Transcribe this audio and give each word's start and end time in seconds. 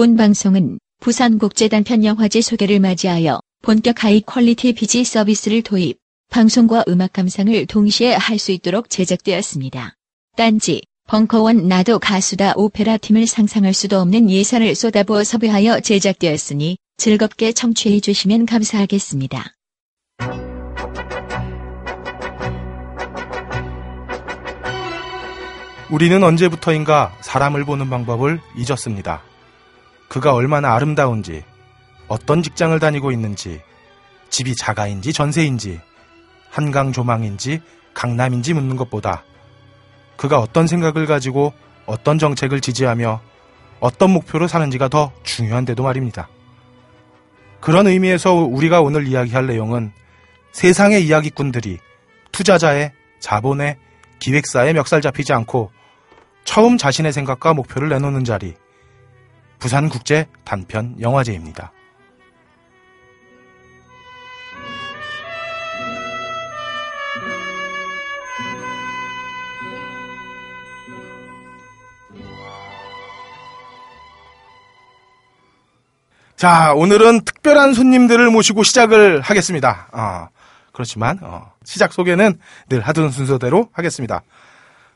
본 0.00 0.16
방송은 0.16 0.78
부산국제 1.00 1.68
단편영화제 1.68 2.40
소개를 2.40 2.80
맞이하여 2.80 3.38
본격 3.60 4.02
high 4.02 4.22
quality 4.22 4.72
BG 4.72 5.04
서비스를 5.04 5.60
도입, 5.60 5.98
방송과 6.30 6.84
음악 6.88 7.12
감상을 7.12 7.66
동시에 7.66 8.14
할 8.14 8.38
수 8.38 8.50
있도록 8.52 8.88
제작되었습니다. 8.88 9.92
딴지, 10.38 10.80
벙커원 11.06 11.68
나도 11.68 11.98
가수다 11.98 12.54
오페라 12.56 12.96
팀을 12.96 13.26
상상할 13.26 13.74
수도 13.74 14.00
없는 14.00 14.30
예산을 14.30 14.74
쏟아부어 14.74 15.22
섭외하여 15.22 15.80
제작되었으니 15.80 16.78
즐겁게 16.96 17.52
청취해 17.52 18.00
주시면 18.00 18.46
감사하겠습니다. 18.46 19.44
우리는 25.90 26.24
언제부터인가 26.24 27.14
사람을 27.20 27.66
보는 27.66 27.90
방법을 27.90 28.40
잊었습니다. 28.56 29.24
그가 30.10 30.34
얼마나 30.34 30.74
아름다운지, 30.74 31.44
어떤 32.08 32.42
직장을 32.42 32.76
다니고 32.80 33.12
있는지, 33.12 33.60
집이 34.28 34.56
자가인지 34.56 35.12
전세인지, 35.12 35.80
한강 36.50 36.90
조망인지 36.90 37.62
강남인지 37.94 38.54
묻는 38.54 38.76
것보다 38.76 39.22
그가 40.16 40.40
어떤 40.40 40.66
생각을 40.66 41.06
가지고 41.06 41.52
어떤 41.86 42.18
정책을 42.18 42.60
지지하며 42.60 43.20
어떤 43.78 44.10
목표로 44.10 44.48
사는지가 44.48 44.88
더 44.88 45.12
중요한데도 45.22 45.84
말입니다. 45.84 46.28
그런 47.60 47.86
의미에서 47.86 48.34
우리가 48.34 48.80
오늘 48.80 49.06
이야기할 49.06 49.46
내용은 49.46 49.92
세상의 50.50 51.06
이야기꾼들이 51.06 51.78
투자자의 52.32 52.90
자본의 53.20 53.76
기획사의 54.18 54.74
멱살 54.74 55.02
잡히지 55.02 55.32
않고 55.32 55.70
처음 56.44 56.78
자신의 56.78 57.12
생각과 57.12 57.54
목표를 57.54 57.88
내놓는 57.90 58.24
자리 58.24 58.56
부산국제 59.60 60.26
단편 60.44 60.96
영화제입니다. 61.00 61.72
자, 76.36 76.72
오늘은 76.72 77.26
특별한 77.26 77.74
손님들을 77.74 78.30
모시고 78.30 78.62
시작을 78.62 79.20
하겠습니다. 79.20 79.88
어, 79.92 80.28
그렇지만 80.72 81.18
어, 81.20 81.52
시작 81.64 81.92
소개는 81.92 82.38
늘 82.70 82.80
하던 82.80 83.10
순서대로 83.10 83.68
하겠습니다. 83.74 84.22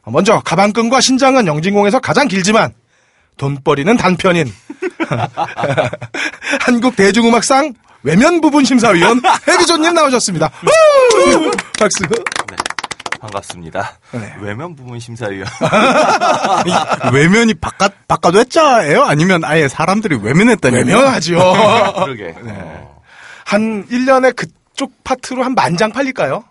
어, 0.05 0.11
먼저 0.11 0.41
가방끈과 0.41 1.03
신장은 1.03 1.47
영진공에서 1.47 2.01
가장 2.01 2.29
길지만 2.29 2.73
돈벌이는 3.37 3.97
단편인 3.97 4.53
한국 6.61 6.97
대중음악상 6.97 7.75
외면 8.03 8.41
부분 8.41 8.65
심사위원 8.65 9.21
해비조님 9.49 9.95
나오셨습니다. 9.95 10.51
우! 10.63 11.51
박수. 11.79 12.05
반갑습니다. 13.21 13.99
네. 14.13 14.35
외면 14.41 14.77
부분 14.77 15.01
심사위원. 15.01 15.49
외면이 17.15 17.55
바깥 17.55 17.95
바깥 18.07 18.35
외자예요? 18.35 19.03
아니면 19.05 19.43
아예 19.45 19.67
사람들이 19.69 20.19
외면했다니? 20.23 20.77
외면하죠. 20.77 21.39
그러게. 22.05 22.35
네. 22.43 22.53
어. 22.55 23.01
한 23.47 23.87
1년에 23.89 24.37
그쪽 24.37 24.93
파트로 25.05 25.43
한 25.43 25.55
만 25.55 25.77
장 25.79 25.91
팔릴까요? 25.91 26.45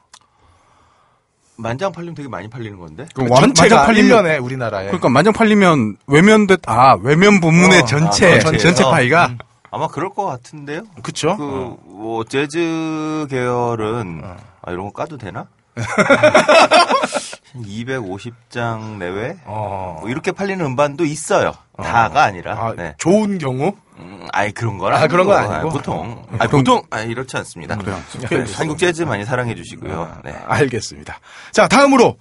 만장 1.55 1.91
팔리면 1.91 2.15
되게 2.15 2.27
많이 2.29 2.49
팔리는 2.49 2.77
건데. 2.79 3.05
그럼 3.13 3.29
완- 3.31 3.41
전체가 3.53 3.75
만장 3.75 3.85
팔리면 3.95 4.23
1년에 4.25 4.43
우리나라에. 4.43 4.85
그러니까 4.87 5.09
만장 5.09 5.33
팔리면 5.33 5.97
외면됐 6.07 6.61
아 6.67 6.95
외면 7.01 7.39
부문의 7.39 7.81
어, 7.81 7.85
전체 7.85 8.27
아, 8.27 8.39
전, 8.39 8.51
전체. 8.53 8.57
전체 8.59 8.83
어. 8.83 8.89
파이가 8.91 9.35
아마 9.71 9.87
그럴 9.87 10.09
것 10.09 10.25
같은데요. 10.25 10.83
그쵸? 11.01 11.35
그, 11.37 11.43
어. 11.43 11.77
뭐, 11.85 12.23
재즈 12.25 13.25
계열은, 13.29 14.21
아, 14.23 14.71
이런 14.71 14.85
거 14.85 14.91
까도 14.91 15.17
되나? 15.17 15.47
250장 17.55 18.97
내외? 18.97 19.37
어. 19.45 19.97
뭐 20.01 20.09
이렇게 20.09 20.31
팔리는 20.31 20.63
음반도 20.63 21.05
있어요. 21.05 21.53
다가 21.81 22.23
아니라. 22.23 22.53
아, 22.53 22.73
네. 22.75 22.95
좋은 22.97 23.37
경우? 23.37 23.73
음, 23.99 24.27
아예 24.31 24.51
그런 24.51 24.77
건 24.77 24.93
아. 24.93 25.07
그런 25.07 25.25
건 25.25 25.37
아니고? 25.51 25.69
보통. 25.69 26.25
아니, 26.37 26.51
보통, 26.51 26.81
아니, 26.89 27.11
이렇지 27.11 27.35
않습니다. 27.37 27.75
네. 27.77 27.83
그 28.27 28.45
한국 28.55 28.77
재즈 28.77 29.03
많이 29.03 29.25
사랑해 29.25 29.55
주시고요. 29.55 30.21
네. 30.23 30.35
알겠습니다. 30.45 31.19
자, 31.51 31.67
다음으로 31.67 32.17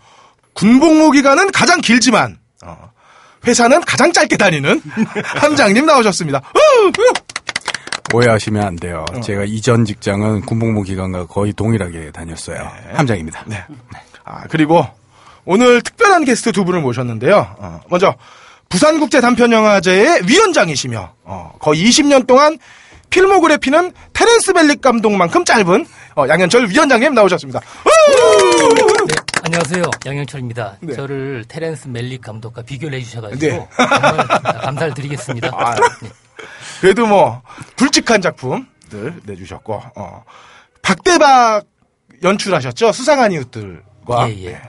군복무 0.55 1.11
기간은 1.12 1.51
가장 1.53 1.81
길지만 1.81 2.39
어, 2.65 2.91
회사는 3.47 3.81
가장 3.83 4.12
짧게 4.12 4.37
다니는 4.37 4.81
함장님 5.25 5.87
나오셨습니다. 5.87 6.41
우! 6.55 6.87
우! 6.89 7.12
오해하시면 8.15 8.62
안 8.62 8.77
돼요. 8.77 9.07
제가 9.25 9.45
이전 9.45 9.87
직장은 9.87 10.43
군복무 10.43 10.83
기간과 10.83 11.27
거의 11.27 11.55
동일하게 11.55 12.11
다녔어요. 12.11 12.71
함장입니다. 12.93 13.45
네. 13.47 13.65
아, 14.25 14.43
그리고 14.49 14.87
오늘 15.47 15.81
특별한 15.81 16.25
게스트 16.27 16.53
두 16.53 16.65
분을 16.67 16.83
모셨는데요. 16.83 17.57
어, 17.59 17.81
먼저 17.89 18.15
부산국제 18.72 19.21
단편영화제의 19.21 20.22
위원장이시며 20.27 21.12
어, 21.25 21.53
거의 21.59 21.84
20년 21.84 22.27
동안 22.27 22.59
필모그래피는 23.10 23.93
테렌스 24.15 24.55
벨릭 24.55 24.81
감독만큼 24.81 25.44
짧은 25.44 25.87
어, 26.16 26.25
양현철 26.27 26.71
위원장님 26.71 27.12
나오셨습니다. 27.12 27.61
우! 27.61 29.06
네, 29.06 29.15
안녕하세요. 29.44 29.84
양영철입니다. 30.06 30.78
네. 30.81 30.94
저를 30.94 31.44
테렌스 31.49 31.88
멜릭 31.88 32.22
감독과 32.22 32.62
비교를 32.62 32.99
해주셔가지고 33.00 33.47
네. 33.47 33.69
정말 33.77 34.27
감사를 34.62 34.94
드리겠습니다. 34.94 35.50
아, 35.53 35.75
네. 35.75 36.09
그래도 36.81 37.06
뭐 37.06 37.43
굵직한 37.77 38.22
작품들 38.22 39.21
내주셨고 39.25 39.82
어, 39.97 40.25
박대박 40.81 41.66
연출하셨죠 42.22 42.93
수상한 42.93 43.32
이웃들과 43.32 44.31
예, 44.31 44.44
예. 44.44 44.50
네. 44.53 44.62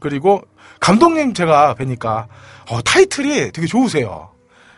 그리고 0.00 0.42
감독님 0.80 1.34
제가 1.34 1.74
뵈니까 1.74 2.28
어, 2.68 2.80
타이틀이 2.82 3.52
되게 3.52 3.66
좋으세요 3.66 4.30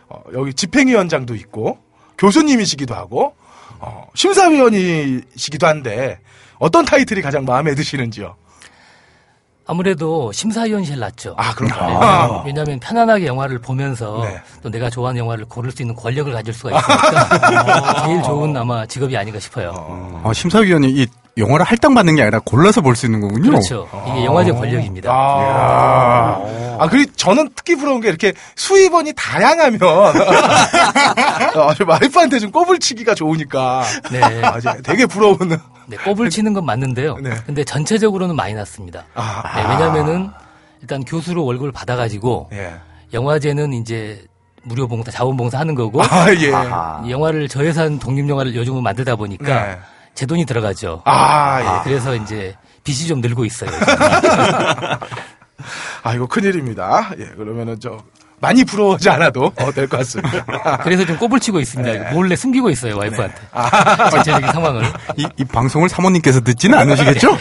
어, 0.09 0.23
여기 0.33 0.53
집행위원장도 0.53 1.35
있고 1.35 1.79
교수님이시기도 2.17 2.95
하고 2.95 3.35
어, 3.79 4.07
심사위원이시기도 4.15 5.67
한데 5.67 6.19
어떤 6.59 6.85
타이틀이 6.85 7.21
가장 7.21 7.45
마음에 7.45 7.75
드시는지요? 7.75 8.35
아무래도 9.69 10.31
심사위원실 10.31 10.97
낫죠. 10.97 11.35
아 11.37 11.53
그런가? 11.53 12.41
왜냐하면 12.45 12.79
편안하게 12.79 13.27
영화를 13.27 13.59
보면서 13.59 14.21
네. 14.23 14.41
또 14.63 14.69
내가 14.69 14.89
좋아하는 14.89 15.19
영화를 15.19 15.43
고를 15.43 15.71
수 15.71 15.81
있는 15.81 15.93
권력을 15.93 16.31
가질 16.31 16.53
수가 16.53 16.79
있으니까 16.79 18.05
제일 18.07 18.23
좋은 18.23 18.55
아마 18.55 18.85
직업이 18.85 19.15
아닌가 19.17 19.39
싶어요. 19.41 19.73
어, 19.75 20.31
심사위원이 20.33 20.89
이 20.89 21.05
영화를 21.37 21.65
할당받는 21.65 22.15
게 22.15 22.21
아니라 22.23 22.39
골라서 22.43 22.81
볼 22.81 22.95
수 22.95 23.05
있는 23.05 23.21
거군요. 23.21 23.49
그렇죠. 23.51 23.87
이게 24.07 24.25
영화제 24.25 24.51
권력입니다. 24.51 25.11
아, 25.11 26.41
아, 26.79 26.87
그리고 26.89 27.11
저는 27.15 27.49
특히 27.55 27.75
부러운 27.75 28.01
게 28.01 28.09
이렇게 28.09 28.33
수입원이 28.55 29.13
다양하면, 29.15 29.81
어, 31.55 31.73
저 31.75 31.85
와이프한테 31.87 32.39
좀 32.39 32.51
꼬불치기가 32.51 33.13
좋으니까. 33.15 33.83
네. 34.11 34.21
아, 34.43 34.59
되게 34.83 35.05
부러운. 35.05 35.37
네, 35.87 35.97
꼽을 35.97 36.29
치는 36.29 36.53
건 36.53 36.65
맞는데요. 36.65 37.17
네. 37.17 37.31
근데 37.45 37.63
전체적으로는 37.63 38.35
많이 38.35 38.53
났습니다. 38.53 39.05
아, 39.13 39.43
네, 39.55 39.61
왜냐면은 39.69 40.29
일단 40.81 41.03
교수로 41.03 41.45
월급을 41.45 41.71
받아가지고 41.71 42.49
예. 42.53 42.73
영화제는 43.13 43.73
이제 43.73 44.23
무료 44.63 44.87
봉사, 44.87 45.11
자원봉사 45.11 45.57
하는 45.59 45.75
거고 45.75 46.01
아, 46.03 46.27
예. 46.33 46.51
영화를 47.09 47.47
저예산 47.47 47.99
독립 47.99 48.27
영화를 48.27 48.53
요즘은 48.55 48.83
만들다 48.83 49.15
보니까 49.15 49.65
네. 49.65 49.77
제 50.17 50.25
돈이 50.25 50.45
들어가죠. 50.45 51.03
아, 51.05 51.59
예. 51.61 51.63
네, 51.63 51.71
그래서 51.83 52.15
이제 52.15 52.55
빚이 52.83 53.05
좀 53.07 53.21
늘고 53.21 53.45
있어요. 53.45 53.69
아, 56.01 56.13
이거 56.15 56.25
큰일입니다. 56.25 57.11
예, 57.19 57.25
그러면은 57.37 57.77
저, 57.79 57.99
많이 58.39 58.63
부러워하지 58.63 59.09
않아도 59.11 59.51
어, 59.59 59.71
될 59.71 59.87
것 59.87 59.97
같습니다. 59.97 60.77
그래서 60.81 61.05
좀 61.05 61.17
꼬불 61.17 61.39
치고 61.39 61.59
있습니다. 61.59 61.91
네. 61.91 62.11
몰래 62.13 62.35
숨기고 62.35 62.71
있어요 62.71 62.97
와이프한테 62.97 63.35
아. 63.51 64.09
전체적인 64.09 64.51
상황을. 64.51 64.83
이, 65.17 65.27
이 65.37 65.43
방송을 65.45 65.87
사모님께서 65.89 66.41
듣지는 66.41 66.77
않으시겠죠? 66.79 67.37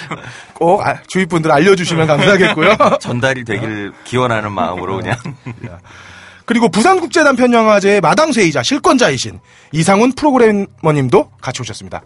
꼭 0.52 0.86
아, 0.86 1.00
주위 1.06 1.24
분들 1.24 1.50
알려주시면 1.50 2.06
감사하겠고요. 2.06 2.76
전달이 3.00 3.44
되길 3.44 3.92
기원하는 4.04 4.52
마음으로 4.52 4.98
그냥. 4.98 5.16
그리고 6.48 6.70
부산국제단 6.70 7.36
편영화제의 7.36 8.00
마당쇠이자 8.00 8.62
실권자이신 8.62 9.38
이상훈 9.72 10.12
프로그래머님도 10.12 11.32
같이 11.42 11.60
오셨습니다. 11.60 12.00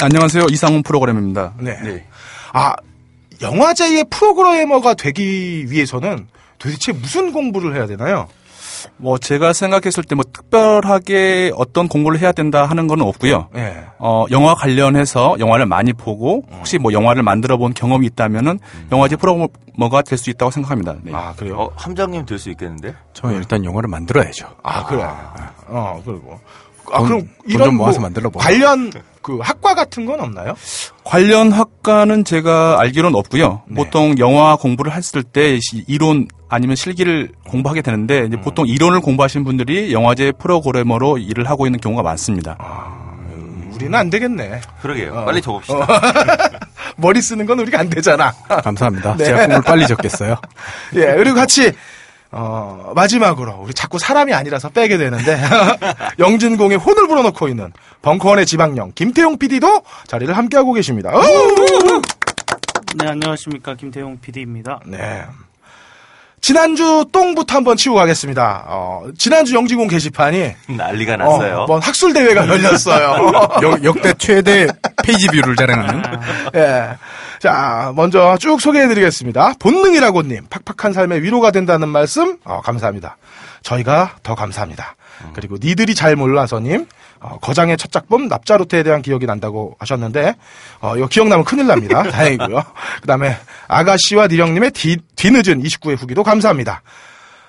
안녕하세요. 0.00 0.46
이상훈 0.50 0.82
프로그램입니다. 0.82 1.54
네. 1.60 1.78
네. 1.80 2.04
아, 2.52 2.74
영화제의 3.40 4.06
프로그래머가 4.10 4.94
되기 4.94 5.70
위해서는 5.70 6.26
도대체 6.58 6.90
무슨 6.90 7.32
공부를 7.32 7.76
해야 7.76 7.86
되나요? 7.86 8.26
뭐 8.96 9.18
제가 9.18 9.52
생각했을 9.52 10.04
때 10.04 10.14
뭐 10.14 10.24
특별하게 10.32 11.52
어떤 11.56 11.88
공부를 11.88 12.18
해야 12.20 12.32
된다 12.32 12.64
하는 12.66 12.86
건 12.86 13.00
없고요. 13.02 13.48
예. 13.56 13.84
어, 13.98 14.24
영화 14.30 14.54
관련해서 14.54 15.36
영화를 15.38 15.66
많이 15.66 15.92
보고 15.92 16.42
혹시 16.52 16.78
뭐 16.78 16.92
영화를 16.92 17.22
만들어 17.22 17.56
본 17.56 17.74
경험이 17.74 18.06
있다면은 18.06 18.58
영화제 18.92 19.16
프로모가 19.16 20.02
될 20.02 20.18
수 20.18 20.30
있다고 20.30 20.50
생각합니다. 20.50 20.94
네. 21.02 21.12
아, 21.14 21.34
그래요? 21.36 21.56
어, 21.58 21.70
함장님 21.76 22.24
될 22.26 22.38
수 22.38 22.50
있겠는데? 22.50 22.94
저 23.12 23.30
일단 23.32 23.64
영화를 23.64 23.88
만들어야죠. 23.88 24.46
아, 24.62 24.84
그래. 24.86 25.04
어, 25.66 26.00
그리고. 26.04 26.38
아, 26.92 26.98
돈- 26.98 27.06
그럼 27.08 27.20
돈 27.20 27.28
이런 27.46 27.64
좀 27.68 27.76
모아서 27.76 27.98
뭐 28.00 28.08
만들어 28.08 28.30
보자. 28.30 28.48
관련 28.48 28.90
그 29.24 29.38
학과 29.42 29.74
같은 29.74 30.04
건 30.04 30.20
없나요? 30.20 30.54
관련 31.02 31.50
학과는 31.50 32.24
제가 32.24 32.78
알기로는 32.78 33.18
없고요. 33.18 33.62
네. 33.66 33.74
보통 33.74 34.14
영화 34.18 34.54
공부를 34.54 34.92
했을 34.92 35.22
때 35.22 35.58
시- 35.62 35.82
이론 35.88 36.28
아니면 36.50 36.76
실기를 36.76 37.30
공부하게 37.48 37.80
되는데 37.80 38.20
음. 38.20 38.26
이제 38.26 38.36
보통 38.36 38.66
이론을 38.68 39.00
공부하신 39.00 39.42
분들이 39.44 39.94
영화제 39.94 40.30
프로그래머로 40.38 41.16
일을 41.16 41.48
하고 41.48 41.64
있는 41.66 41.80
경우가 41.80 42.02
많습니다. 42.02 42.58
우리는 43.72 43.94
안 43.94 44.10
되겠네. 44.10 44.60
그러게요. 44.82 45.12
어. 45.14 45.24
빨리 45.24 45.40
적읍시다. 45.40 45.86
머리 46.96 47.20
쓰는 47.22 47.46
건 47.46 47.58
우리가 47.60 47.80
안 47.80 47.88
되잖아. 47.88 48.30
감사합니다. 48.62 49.16
네. 49.16 49.24
제가 49.24 49.46
꿈을 49.46 49.62
빨리 49.62 49.86
적겠어요. 49.86 50.36
예, 50.96 51.14
그리고 51.16 51.34
같이 51.34 51.72
어, 52.36 52.92
마지막으로 52.96 53.60
우리 53.62 53.72
자꾸 53.72 53.98
사람이 54.00 54.34
아니라서 54.34 54.68
빼게 54.68 54.98
되는데 54.98 55.40
영진공에 56.18 56.74
혼을 56.74 57.06
불어넣고 57.06 57.46
있는 57.48 57.72
벙커원의 58.02 58.44
지방령 58.44 58.90
김태용 58.96 59.38
PD도 59.38 59.82
자리를 60.08 60.36
함께하고 60.36 60.72
계십니다. 60.72 61.10
어! 61.16 61.22
네, 62.96 63.08
안녕하십니까. 63.08 63.74
김태용 63.76 64.18
PD입니다. 64.20 64.80
네. 64.84 65.24
지난주 66.44 67.06
똥부터 67.10 67.56
한번 67.56 67.74
치고 67.74 67.94
가겠습니다. 67.94 68.64
어, 68.66 69.04
지난주 69.16 69.54
영진공 69.54 69.88
게시판이 69.88 70.52
난리가 70.76 71.16
났어요. 71.16 71.60
어, 71.60 71.66
뭔 71.66 71.80
학술 71.80 72.12
대회가 72.12 72.44
열렸어요. 72.46 73.32
역, 73.62 73.82
역대 73.82 74.12
최대 74.18 74.66
page 75.02 75.26
view를 75.28 75.56
자랑하는 75.56 76.02
예. 76.54 76.88
자, 77.38 77.94
먼저 77.96 78.36
쭉 78.36 78.60
소개해드리겠습니다. 78.60 79.54
본능이라고님, 79.58 80.48
팍팍한 80.50 80.92
삶의 80.92 81.22
위로가 81.22 81.50
된다는 81.50 81.88
말씀, 81.88 82.36
어, 82.44 82.60
감사합니다. 82.62 83.16
저희가 83.64 84.16
더 84.22 84.34
감사합니다. 84.34 84.94
그리고 85.32 85.56
니들이 85.60 85.94
잘 85.94 86.16
몰라서님, 86.16 86.86
어, 87.20 87.38
거장의 87.40 87.78
첫 87.78 87.90
작품 87.90 88.28
납자루떼에 88.28 88.82
대한 88.82 89.00
기억이 89.00 89.26
난다고 89.26 89.76
하셨는데, 89.78 90.34
어, 90.80 90.96
이거 90.96 91.06
기억나면 91.06 91.44
큰일 91.44 91.66
납니다. 91.66 92.02
다행이고요. 92.10 92.62
그 93.00 93.06
다음에 93.06 93.36
아가씨와 93.68 94.26
니령님의 94.26 94.72
뒤, 94.72 94.98
뒤늦은 95.16 95.62
29회 95.62 95.98
후기도 95.98 96.22
감사합니다. 96.22 96.82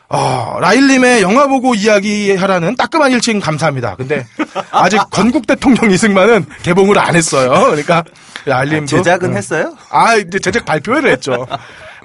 어, 0.07 0.57
라일님의 0.61 1.23
영화 1.23 1.47
보고 1.47 1.73
이야기하라는 1.73 2.75
따끔한 2.75 3.11
일침 3.11 3.39
감사합니다. 3.39 3.95
근데 3.95 4.25
아직 4.71 5.01
건국 5.09 5.47
대통령 5.47 5.91
이승만은 5.91 6.45
개봉을 6.61 6.97
안 6.97 7.15
했어요. 7.15 7.49
그러니까 7.65 8.03
라일님도 8.45 8.97
제작은 8.97 9.31
응. 9.31 9.37
했어요? 9.37 9.75
아, 9.89 10.15
이제 10.15 10.39
제작 10.39 10.63
발표를 10.65 11.11
했죠. 11.11 11.47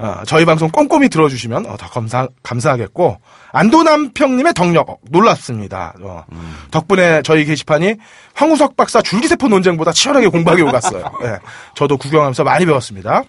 어, 0.00 0.22
저희 0.26 0.46
방송 0.46 0.70
꼼꼼히 0.70 1.10
들어주시면 1.10 1.66
어, 1.66 1.76
더 1.76 1.88
감사, 1.90 2.26
감사하겠고, 2.42 3.18
안도남평님의 3.52 4.54
덕력, 4.54 4.88
어, 4.88 4.98
놀랍습니다. 5.10 5.94
어, 6.00 6.24
덕분에 6.70 7.20
저희 7.22 7.44
게시판이 7.44 7.96
황우석 8.34 8.76
박사 8.78 9.02
줄기세포 9.02 9.48
논쟁보다 9.48 9.92
치열하게 9.92 10.28
공부하게 10.28 10.62
오갔어요. 10.62 11.04
예, 11.24 11.38
저도 11.74 11.98
구경하면서 11.98 12.44
많이 12.44 12.64
배웠습니다. 12.64 13.24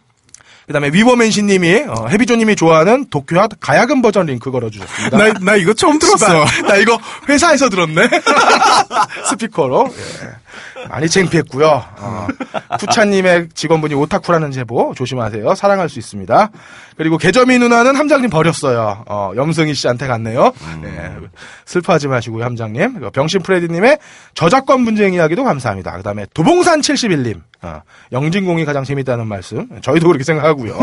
그 0.67 0.73
다음에 0.73 0.89
위버맨시님이, 0.89 1.85
어, 1.87 2.07
해비조님이 2.07 2.55
좋아하는 2.55 3.09
도쿄와 3.09 3.47
가야금 3.59 4.01
버전 4.01 4.27
링크 4.27 4.51
걸어주셨습니다. 4.51 5.17
나, 5.17 5.33
나 5.33 5.55
이거 5.55 5.73
처음 5.73 5.99
들었어. 5.99 6.45
나 6.67 6.75
이거 6.77 6.99
회사에서 7.27 7.69
들었네. 7.69 8.07
스피커로. 9.29 9.89
예. 9.89 10.41
많이 10.89 11.07
창피했고요. 11.07 11.83
어, 11.99 12.27
쿠차님의 12.79 13.49
직원분이 13.53 13.93
오타쿠라는 13.93 14.51
제보 14.51 14.93
조심하세요. 14.95 15.55
사랑할 15.55 15.89
수 15.89 15.99
있습니다. 15.99 16.49
그리고 16.97 17.17
개점이 17.17 17.57
누나는 17.59 17.95
함장님 17.95 18.29
버렸어요. 18.29 19.03
어, 19.07 19.31
염승희 19.35 19.73
씨한테 19.73 20.07
갔네요. 20.07 20.51
네, 20.81 21.11
슬퍼하지 21.65 22.07
마시고요, 22.07 22.43
함장님. 22.43 23.09
병신 23.11 23.41
프레디님의 23.43 23.99
저작권 24.33 24.85
분쟁 24.85 25.13
이야기도 25.13 25.43
감사합니다. 25.43 25.97
그 25.97 26.03
다음에 26.03 26.25
도봉산 26.33 26.81
71님. 26.81 27.41
어, 27.63 27.81
영진공이 28.11 28.65
가장 28.65 28.83
재밌다는 28.83 29.27
말씀. 29.27 29.67
저희도 29.81 30.07
그렇게 30.07 30.23
생각하고 30.23 30.50
요. 30.67 30.77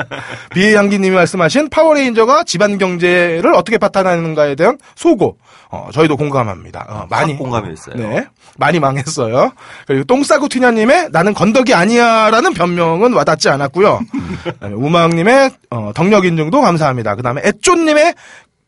비의 0.54 0.74
향기님이 0.74 1.14
말씀하신 1.14 1.70
파워레인저가 1.70 2.44
집안 2.44 2.78
경제를 2.78 3.54
어떻게 3.54 3.78
파탄하는가에 3.78 4.54
대한 4.54 4.78
소고. 4.94 5.38
어, 5.68 5.88
저희도 5.92 6.16
공감합니다. 6.16 6.86
어, 6.88 7.06
많이 7.10 7.32
확 7.32 7.38
공감이 7.40 7.72
있어요. 7.72 7.96
네. 7.96 8.26
많이 8.56 8.78
망했어요. 8.78 9.52
그리고 9.86 10.04
똥 10.04 10.22
싸고 10.22 10.48
튀냐님의 10.48 11.08
나는 11.10 11.34
건덕이 11.34 11.74
아니야라는 11.74 12.54
변명은 12.54 13.12
와닿지 13.12 13.48
않았고요. 13.48 14.00
그다음에 14.44 14.74
우마왕님의 14.76 15.50
어, 15.70 15.92
덕력 15.94 16.24
인증도 16.24 16.60
감사합니다. 16.60 17.16
그 17.16 17.22
다음에 17.22 17.42
애쪼님의 17.44 18.14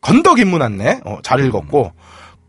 건덕 0.01 0.39
인문 0.39 0.61
안내 0.61 0.99
어, 1.05 1.19
잘 1.23 1.43
읽었고 1.45 1.93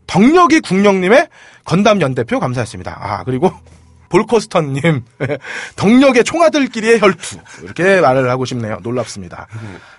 덕력이 0.07 0.59
국령님의 0.61 1.27
건담 1.63 2.01
연대표 2.01 2.39
감사했습니다. 2.39 2.97
아 3.01 3.23
그리고 3.23 3.51
볼커스턴님 4.11 5.05
덕력의 5.77 6.23
총아들끼리의 6.25 6.99
혈투 6.99 7.37
이렇게 7.63 8.01
말을 8.01 8.29
하고 8.29 8.45
싶네요. 8.45 8.79
놀랍습니다. 8.83 9.47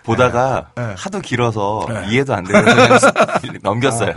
보다가 0.05 0.69
네. 0.76 0.94
하도 0.97 1.20
길어서 1.20 1.87
이해도 2.11 2.35
안 2.35 2.44
되는 2.44 2.64
넘겼어요. 3.62 4.12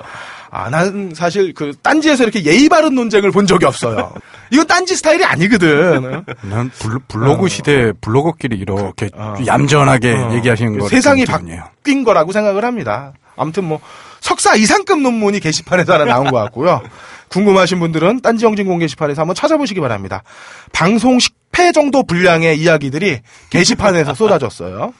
아, 0.52 0.70
난 0.70 1.12
사실 1.16 1.54
그 1.54 1.74
딴지에서 1.82 2.24
이렇게 2.24 2.46
예의 2.46 2.70
바른 2.70 2.96
논쟁을 2.96 3.32
본 3.32 3.46
적이 3.48 3.66
없어요. 3.66 4.14
이거 4.52 4.64
딴지 4.64 4.96
스타일이 4.96 5.24
아니거든. 5.26 6.24
난 6.42 6.70
블, 6.80 7.00
블로 7.08 7.38
그 7.38 7.50
시대 7.50 7.92
블로거끼리 8.00 8.58
이렇게 8.58 9.10
어. 9.16 9.36
얌전하게 9.46 10.14
어. 10.14 10.34
얘기하시는 10.34 10.78
거 10.78 10.88
세상이 10.88 11.26
바뀐 11.26 12.04
거라고 12.04 12.32
생각을 12.32 12.64
합니다. 12.64 13.14
아무튼 13.38 13.66
뭐 13.66 13.80
석사 14.22 14.56
이상급 14.56 15.02
논문이 15.02 15.40
게시판에서 15.40 15.94
하나 15.94 16.06
나온 16.06 16.32
것 16.32 16.38
같고요. 16.38 16.82
궁금하신 17.30 17.80
분들은 17.80 18.22
딴지영진공 18.22 18.80
게시판에서 18.80 19.22
한번 19.22 19.36
찾아보시기 19.36 19.80
바랍니다. 19.80 20.24
방송 20.72 21.18
10회 21.18 21.74
정도 21.74 22.04
분량의 22.04 22.60
이야기들이 22.60 23.20
게시판에서 23.50 24.14
쏟아졌어요. 24.16 24.94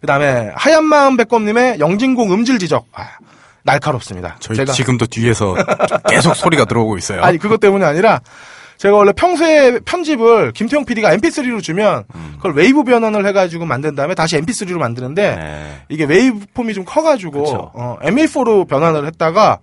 그 0.00 0.06
다음에 0.06 0.50
하얀 0.54 0.84
마음 0.84 1.16
백검님의 1.16 1.78
영진공 1.80 2.32
음질 2.32 2.58
지적. 2.58 2.86
아, 2.92 3.08
날카롭습니다. 3.62 4.36
저희 4.40 4.64
지금도 4.64 5.06
뒤에서 5.06 5.54
계속 6.08 6.34
소리가 6.34 6.64
들어오고 6.64 6.96
있어요. 6.96 7.22
아니 7.22 7.38
그것 7.38 7.60
때문이 7.60 7.84
아니라 7.84 8.20
제가 8.78 8.96
원래 8.96 9.12
평소에 9.12 9.80
편집을 9.80 10.52
김태형 10.52 10.86
PD가 10.86 11.14
MP3로 11.14 11.62
주면 11.62 12.04
그걸 12.36 12.54
웨이브 12.54 12.82
변환을 12.84 13.26
해가지고 13.26 13.66
만든 13.66 13.94
다음에 13.94 14.14
다시 14.14 14.40
MP3로 14.40 14.78
만드는데 14.78 15.36
네. 15.36 15.82
이게 15.90 16.04
waveform이 16.04 16.72
좀 16.72 16.86
커가지고 16.86 17.44
그쵸. 17.44 17.70
어, 17.74 17.98
MA4로 18.02 18.66
변환을 18.66 19.06
했다가 19.06 19.58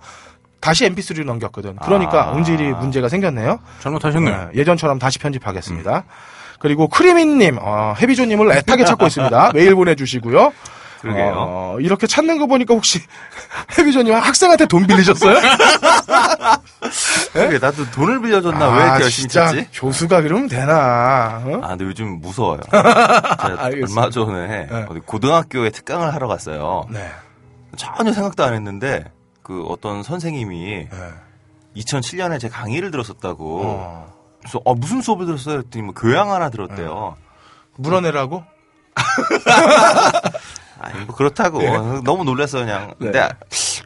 다시 0.59 0.87
MP3로 0.89 1.23
넘겼거든. 1.25 1.75
그러니까 1.77 2.29
아. 2.29 2.33
음질이 2.33 2.71
문제가 2.73 3.09
생겼네요. 3.09 3.59
잘못하셨네요. 3.79 4.49
네, 4.53 4.59
예전처럼 4.59 4.99
다시 4.99 5.19
편집하겠습니다. 5.19 6.03
그리고 6.59 6.87
크리민님, 6.87 7.57
어, 7.61 7.93
해비조님을 8.01 8.51
애타게 8.57 8.83
찾고 8.85 9.05
있습니다. 9.07 9.51
메일 9.53 9.75
보내주시고요. 9.75 10.51
그러게요. 11.01 11.33
어, 11.37 11.77
이렇게 11.79 12.07
찾는 12.07 12.39
거 12.39 12.47
보니까 12.47 12.73
혹시 12.73 12.99
해비조님 13.77 14.15
학생한테 14.15 14.65
돈 14.65 14.87
빌리셨어요? 14.87 15.37
그러게 17.33 17.59
나도 17.59 17.89
돈을 17.91 18.19
빌려줬나 18.21 18.69
왜 18.69 18.81
아, 18.81 18.85
이렇게 18.85 19.03
열심히 19.03 19.29
진짜 19.29 19.45
찾지? 19.47 19.67
교수가 19.73 20.21
그러면 20.23 20.47
되나? 20.47 21.41
어? 21.45 21.59
아, 21.63 21.67
근데 21.69 21.85
요즘 21.85 22.19
무서워요. 22.19 22.61
얼마 23.59 24.09
전에 24.09 24.65
네. 24.65 24.85
어디 24.89 24.99
고등학교에 25.01 25.69
특강을 25.69 26.11
하러 26.13 26.27
갔어요. 26.27 26.85
네. 26.89 27.07
전혀 27.75 28.11
생각도 28.11 28.43
안 28.43 28.55
했는데 28.55 29.05
그 29.47 29.63
어떤 29.69 30.03
선생님이 30.03 30.89
네. 30.91 31.13
2007년에 31.77 32.37
제 32.37 32.49
강의를 32.49 32.91
들었었다고. 32.91 33.61
어. 33.63 34.13
그래서 34.41 34.59
어, 34.65 34.75
무슨 34.75 35.01
수업을 35.01 35.25
들었어요? 35.25 35.59
그랬더니 35.59 35.83
뭐 35.85 35.93
교양 35.93 36.31
하나 36.33 36.49
들었대요. 36.49 37.15
물어내라고? 37.77 38.43
아니 40.79 41.05
뭐 41.05 41.15
그렇다고 41.15 41.59
네. 41.59 41.71
너무 42.03 42.23
놀랐어 42.25 42.59
그냥. 42.59 42.93
근데 42.99 43.19
아, 43.19 43.29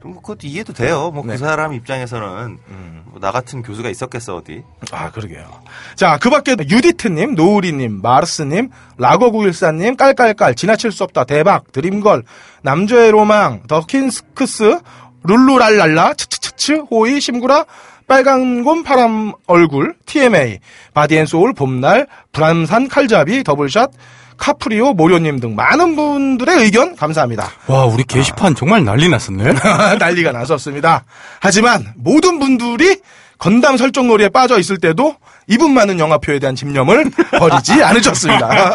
뭐 0.03 0.15
그것도 0.15 0.47
이해도 0.47 0.73
돼요. 0.73 1.11
뭐그 1.11 1.27
네. 1.31 1.37
사람 1.37 1.73
입장에서는 1.73 2.57
음. 2.67 3.03
뭐 3.05 3.21
나 3.21 3.31
같은 3.31 3.61
교수가 3.61 3.89
있었겠어 3.89 4.37
어디. 4.37 4.63
아, 4.91 5.11
그러게요. 5.11 5.47
자, 5.95 6.17
그 6.19 6.29
밖에 6.31 6.53
유디트님, 6.59 7.35
노우리님, 7.35 8.01
마르스님, 8.01 8.69
라거914님, 8.97 9.95
깔깔깔, 9.95 10.55
지나칠 10.55 10.91
수 10.91 11.03
없다, 11.03 11.25
대박, 11.25 11.71
드림걸, 11.71 12.23
남조의 12.63 13.11
로망, 13.11 13.63
더킨스크스, 13.67 14.79
룰루랄랄라, 15.23 16.13
츠츠츠츠, 16.15 16.83
호이, 16.91 17.19
심구라, 17.21 17.65
빨간 18.07 18.63
곰, 18.63 18.83
파람 18.83 19.33
얼굴, 19.47 19.95
TMA, 20.05 20.59
바디앤소울, 20.93 21.53
봄날, 21.53 22.07
불암산 22.33 22.87
칼잡이, 22.89 23.43
더블샷, 23.43 23.91
카프리오, 24.37 24.93
모료님 24.93 25.39
등 25.39 25.55
많은 25.55 25.95
분들의 25.95 26.63
의견 26.63 26.95
감사합니다. 26.95 27.49
와, 27.67 27.85
우리 27.85 28.03
게시판 28.03 28.55
정말 28.55 28.83
난리 28.83 29.07
났었네. 29.07 29.53
난리가 29.99 30.31
났었습니다. 30.31 31.05
하지만 31.39 31.93
모든 31.95 32.39
분들이 32.39 32.99
건담 33.37 33.77
설정놀이에 33.77 34.29
빠져 34.29 34.59
있을 34.59 34.77
때도 34.77 35.15
이분 35.47 35.73
많은 35.73 35.99
영화표에 35.99 36.39
대한 36.39 36.55
집념을 36.55 37.11
버리지 37.37 37.83
않으셨습니다. 37.83 38.49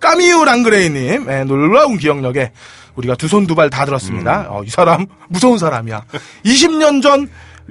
까미우 0.00 0.44
랑그레이님, 0.44 1.26
예, 1.30 1.44
놀라운 1.44 1.96
기억력에 1.98 2.52
우리가 2.96 3.14
두 3.16 3.26
손 3.26 3.46
두 3.46 3.54
발 3.54 3.70
다 3.70 3.84
들었습니다. 3.84 4.46
어, 4.50 4.62
이 4.64 4.70
사람 4.70 5.06
무서운 5.28 5.58
사람이야. 5.58 6.04
20년 6.44 7.02
전 7.02 7.28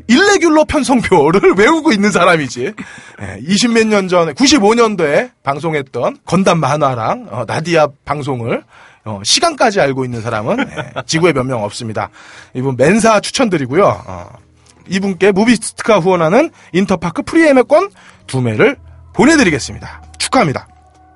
irregular 0.08 0.64
편성표를 0.66 1.54
외우고 1.60 1.92
있는 1.92 2.12
사람이지. 2.12 2.74
예, 3.22 3.38
20몇 3.46 3.88
년 3.88 4.08
전에 4.08 4.34
95년도에 4.34 5.32
방송했던 5.44 6.18
건담 6.26 6.60
만화랑 6.60 7.28
어, 7.30 7.44
나디아 7.48 7.88
방송을 8.06 8.64
어, 9.04 9.20
시간까지 9.24 9.82
알고 9.82 10.06
있는 10.06 10.22
사람은 10.22 10.58
예, 10.60 11.02
지구에 11.06 11.34
몇 11.34 11.44
명 11.46 11.64
없습니다. 11.64 12.10
이분 12.54 12.76
멘사 12.78 13.20
추천드리고요. 13.20 13.86
어, 14.08 14.28
이분께 14.88 15.32
무비스트가 15.32 16.00
후원하는 16.00 16.50
인터파크 16.74 17.22
프리 17.24 17.46
예매권 17.46 17.92
두 18.28 18.42
매를 18.42 18.78
보내드리겠습니다. 19.14 20.02
축하합니다. 20.18 20.68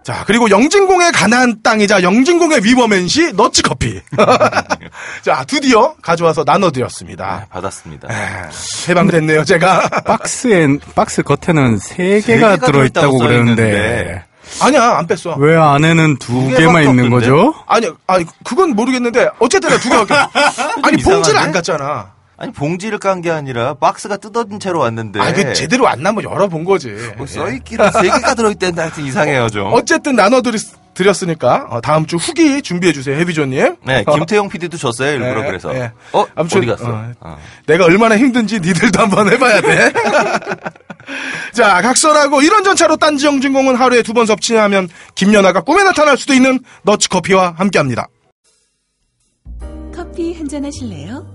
자, 0.05 0.23
그리고 0.27 0.51
영진공의 0.51 1.11
가난한 1.13 1.63
땅이자 1.63 2.03
영진공의 2.03 2.63
위버맨시 2.63 3.33
너츠커피. 3.33 4.01
자, 5.23 5.43
드디어 5.47 5.95
가져와서 5.99 6.43
나눠드렸습니다. 6.45 7.39
네, 7.39 7.45
받았습니다. 7.49 8.07
에, 8.13 8.49
해방됐네요, 8.87 9.43
제가. 9.45 9.89
박스엔, 10.05 10.79
박스 10.93 11.23
겉에는 11.23 11.79
세세 11.79 12.35
개가 12.35 12.57
들어있다고 12.57 13.17
그러는데. 13.17 14.23
아니야, 14.61 14.97
안 14.99 15.07
뺐어. 15.07 15.37
왜 15.39 15.57
안에는 15.57 16.17
두두 16.17 16.55
개만 16.55 16.83
있는? 16.83 17.09
거죠? 17.09 17.55
아니, 17.65 17.89
아니, 18.05 18.25
그건 18.43 18.75
모르겠는데, 18.75 19.29
어쨌든 19.39 19.75
두 19.79 19.89
개밖에. 19.89 20.13
아니, 20.83 20.97
봉지를 20.97 21.19
이상한데? 21.21 21.39
안 21.39 21.51
갔잖아. 21.51 22.14
아니 22.37 22.51
봉지를 22.51 22.99
깐 22.99 23.21
게 23.21 23.31
아니라 23.31 23.75
박스가 23.75 24.17
뜯어진 24.17 24.59
채로 24.59 24.79
왔는데. 24.79 25.19
아, 25.21 25.31
그 25.33 25.53
제대로 25.53 25.87
안 25.87 26.03
나면 26.03 26.23
열어본 26.23 26.65
거지. 26.65 26.89
뭐 27.17 27.25
써있기는 27.25 27.91
세 27.91 28.01
개가 28.03 28.35
들어있다는데 28.35 28.81
하여튼 28.81 29.05
이상해요 29.05 29.49
좀. 29.49 29.71
어쨌든 29.73 30.15
나눠드렸으니까, 30.17 31.67
어, 31.69 31.79
다음 31.81 32.05
주 32.05 32.17
후기 32.17 32.61
준비해 32.61 32.91
주세요, 32.91 33.15
해비조님. 33.17 33.77
네, 33.85 34.03
김태형 34.03 34.49
PD도 34.49 34.77
줬어요 34.77 35.11
일부러 35.13 35.41
네, 35.41 35.47
그래서. 35.47 35.71
네. 35.71 35.91
어 36.11 36.25
아무튼, 36.35 36.57
어디 36.57 36.67
갔어? 36.67 36.89
어, 36.89 37.11
어. 37.21 37.37
내가 37.67 37.85
얼마나 37.85 38.17
힘든지 38.17 38.59
니들도 38.59 38.99
한번 39.01 39.31
해봐야 39.31 39.61
돼. 39.61 39.93
자, 41.53 41.81
각설하고 41.81 42.41
이런 42.41 42.63
전차로 42.63 42.97
딴지 42.97 43.25
영진공은 43.27 43.75
하루에 43.75 44.01
두 44.01 44.13
번 44.13 44.25
섭취하면 44.25 44.89
김연아가 45.15 45.61
꿈에 45.61 45.83
나타날 45.83 46.17
수도 46.17 46.33
있는 46.33 46.59
너츠 46.83 47.07
커피와 47.09 47.53
함께합니다. 47.57 48.07
커피 49.95 50.33
한 50.33 50.47
잔 50.49 50.65
하실래요? 50.65 51.34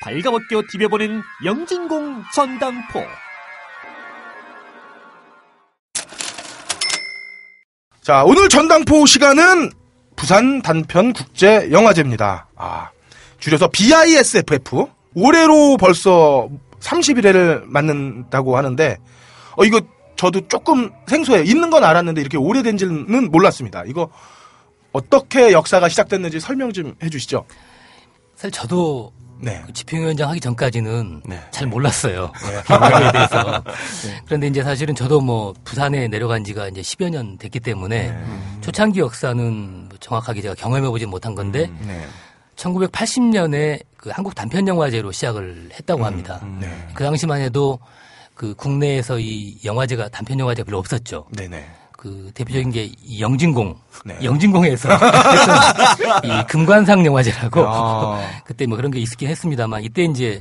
발가벗겨 0.00 0.62
디벼보는 0.70 1.22
영진공 1.44 2.22
전당포. 2.34 3.04
자, 8.02 8.22
오늘 8.24 8.48
전당포 8.48 9.06
시간은 9.06 9.70
부산 10.16 10.62
단편 10.62 11.12
국제 11.12 11.70
영화제입니다. 11.70 12.48
아, 12.56 12.90
줄여서 13.38 13.68
BISFF. 13.68 14.86
올해로 15.14 15.76
벌써 15.76 16.48
31회를 16.80 17.64
맞는다고 17.66 18.56
하는데, 18.56 18.96
어, 19.56 19.64
이거 19.64 19.80
저도 20.16 20.46
조금 20.48 20.90
생소해요. 21.06 21.44
있는 21.44 21.70
건 21.70 21.84
알았는데 21.84 22.20
이렇게 22.20 22.36
오래된지는 22.36 23.30
몰랐습니다. 23.30 23.84
이거 23.86 24.10
어떻게 24.92 25.52
역사가 25.52 25.88
시작됐는지 25.88 26.40
설명 26.40 26.72
좀 26.72 26.94
해주시죠. 27.02 27.44
사실 28.34 28.50
저도 28.50 29.12
네. 29.40 29.62
그 29.66 29.72
집행위원장 29.72 30.28
하기 30.30 30.40
전까지는 30.40 31.22
네. 31.26 31.40
잘 31.50 31.66
몰랐어요. 31.66 32.32
영화에 32.70 33.12
대해서. 33.12 33.64
그런데 34.26 34.46
이제 34.48 34.62
사실은 34.62 34.94
저도 34.94 35.20
뭐 35.20 35.54
부산에 35.64 36.08
내려간 36.08 36.44
지가 36.44 36.68
이제 36.68 36.80
10여 36.80 37.10
년 37.10 37.38
됐기 37.38 37.60
때문에 37.60 38.16
초창기 38.60 39.00
역사는 39.00 39.88
뭐 39.88 39.98
정확하게 40.00 40.42
제가 40.42 40.54
경험해 40.54 40.88
보지 40.88 41.06
못한 41.06 41.34
건데 41.34 41.70
네. 41.86 42.06
1980년에 42.56 43.82
그 43.96 44.10
한국 44.10 44.34
단편 44.34 44.66
영화제로 44.66 45.12
시작을 45.12 45.70
했다고 45.72 46.04
합니다. 46.04 46.44
네. 46.60 46.68
그 46.94 47.04
당시만 47.04 47.40
해도 47.40 47.78
그 48.34 48.54
국내에서 48.54 49.18
이 49.18 49.58
영화제가 49.64 50.08
단편 50.08 50.38
영화제가 50.38 50.66
별로 50.66 50.78
없었죠. 50.78 51.26
네네. 51.36 51.66
그 51.98 52.30
대표적인 52.32 52.70
게이 52.70 53.20
영진공, 53.20 53.76
네. 54.04 54.16
영진공에서 54.22 54.88
이 56.22 56.46
금관상 56.46 57.04
영화제라고 57.04 57.64
아. 57.66 58.20
그때 58.46 58.66
뭐 58.66 58.76
그런 58.76 58.92
게 58.92 59.00
있긴 59.00 59.28
했습니다만 59.28 59.82
이때 59.82 60.04
이제 60.04 60.40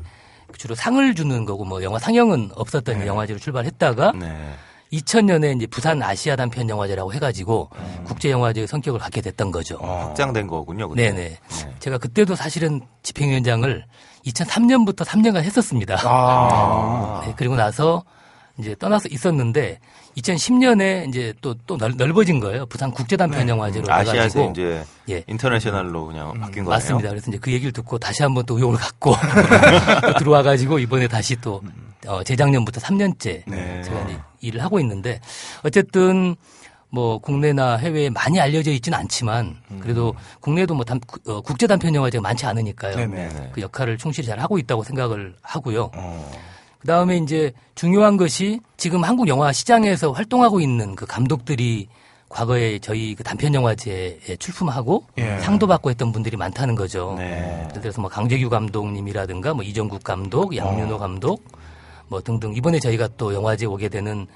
주로 0.56 0.76
상을 0.76 1.16
주는 1.16 1.46
거고 1.46 1.66
뭐 1.66 1.82
영화 1.82 1.98
상영은 1.98 2.52
없었던 2.54 3.00
네. 3.00 3.08
영화제로 3.08 3.40
출발했다가 3.40 4.12
네. 4.12 4.54
2000년에 4.94 5.56
이제 5.56 5.66
부산 5.66 6.04
아시아 6.04 6.36
단편 6.36 6.70
영화제라고 6.70 7.12
해가지고 7.12 7.72
음. 7.74 8.04
국제 8.06 8.30
영화제의 8.30 8.68
성격을 8.68 9.00
갖게 9.00 9.22
됐던 9.22 9.52
거죠. 9.52 9.78
확장된 9.78 10.46
거군요. 10.46 10.88
그때. 10.90 11.12
네네. 11.12 11.40
제가 11.80 11.98
그때도 11.98 12.36
사실은 12.36 12.82
집행위원장을 13.02 13.84
2003년부터 14.28 15.04
3년간 15.04 15.38
했었습니다. 15.38 15.98
아. 16.04 17.24
네, 17.26 17.34
그리고 17.36 17.56
나서 17.56 18.04
이제 18.60 18.76
떠나서 18.76 19.10
있었는데 19.10 19.80
2010년에 20.18 21.08
이제 21.08 21.34
또 21.42 21.56
또 21.66 21.78
넓어진 21.78 22.40
거예요. 22.40 22.66
부산 22.66 22.92
국제단 22.92 23.30
편 23.30 23.48
영화제로 23.50 23.86
네. 23.86 23.92
아시아에서 23.92 24.52
이제 24.52 24.84
예. 25.10 25.24
인터내셔널로 25.28 26.08
그냥 26.08 26.34
바뀐 26.40 26.64
거네요. 26.64 26.70
맞습니다. 26.70 27.10
그래서 27.10 27.30
이제 27.30 27.38
그 27.40 27.52
얘기를 27.52 27.72
듣고 27.72 27.98
다시 27.98 28.24
한번 28.24 28.46
또 28.46 28.56
의욕을 28.56 28.78
갖고 28.78 29.14
또 30.08 30.14
들어와 30.20 30.44
가지고 30.44 30.80
이번에 30.80 31.08
다시 31.08 31.36
또 31.42 31.62
어, 32.08 32.24
재작년부터 32.24 32.80
3년째 32.80 33.44
네. 33.48 33.82
제가 33.84 34.02
이제 34.04 34.20
일을 34.42 34.64
하고 34.64 34.80
있는데 34.80 35.20
어쨌든 35.64 36.36
뭐 36.90 37.18
국내나 37.18 37.76
해외에 37.76 38.10
많이 38.10 38.40
알려져 38.40 38.72
있지는 38.72 38.98
않지만 38.98 39.58
그래도 39.82 40.16
국내에도 40.40 40.74
뭐 40.74 40.86
단, 40.86 41.02
어, 41.28 41.42
국제 41.42 41.68
단편 41.68 41.94
영화제가 41.94 42.22
많지 42.22 42.46
않으니까요. 42.46 42.96
네네. 42.96 43.52
그 43.52 43.62
역할을 43.62 43.98
충실히 43.98 44.28
잘 44.28 44.40
하고 44.40 44.58
있다고 44.58 44.84
생각을 44.84 45.36
하고요. 45.42 45.92
어. 45.94 46.32
그 46.80 46.88
다음에 46.88 47.18
이제 47.18 47.52
중요한 47.76 48.18
것이 48.18 48.60
지금 48.78 49.04
한국 49.04 49.28
영화 49.28 49.52
시장에서 49.52 50.12
활동하고 50.12 50.60
있는 50.62 50.96
그 50.96 51.06
감독들이 51.06 51.88
과거에 52.30 52.80
저희 52.80 53.16
그 53.16 53.24
단편 53.24 53.54
영화제에 53.54 54.36
출품하고 54.38 55.06
예. 55.18 55.40
상도 55.40 55.66
받고 55.66 55.90
했던 55.90 56.12
분들이 56.12 56.36
많다는 56.36 56.76
거죠. 56.76 57.16
네. 57.18 57.66
예를 57.70 57.82
들어서 57.82 58.02
뭐 58.02 58.10
강재규 58.10 58.50
감독님이라든가 58.50 59.54
뭐 59.54 59.64
이정국 59.64 60.04
감독, 60.04 60.56
양윤호 60.56 60.96
어. 60.96 60.98
감독 60.98 61.44
뭐 62.10 62.22
등등 62.22 62.54
이번에 62.54 62.80
저희가 62.80 63.10
또 63.18 63.34
영화제 63.34 63.66
오게 63.66 63.90
되는 63.90 64.28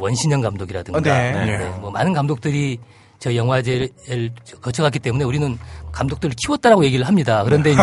원신영 0.00 0.40
감독이라든가 0.42 0.98
아, 0.98 1.02
네. 1.02 1.32
네, 1.32 1.58
네. 1.58 1.70
뭐 1.80 1.90
많은 1.90 2.12
감독들이 2.12 2.78
저희 3.18 3.36
영화제를 3.36 3.90
거쳐갔기 4.60 4.98
때문에 5.00 5.24
우리는 5.24 5.58
감독들을 5.98 6.34
키웠다라고 6.36 6.84
얘기를 6.84 7.06
합니다. 7.06 7.42
그런데 7.44 7.72
이제 7.72 7.82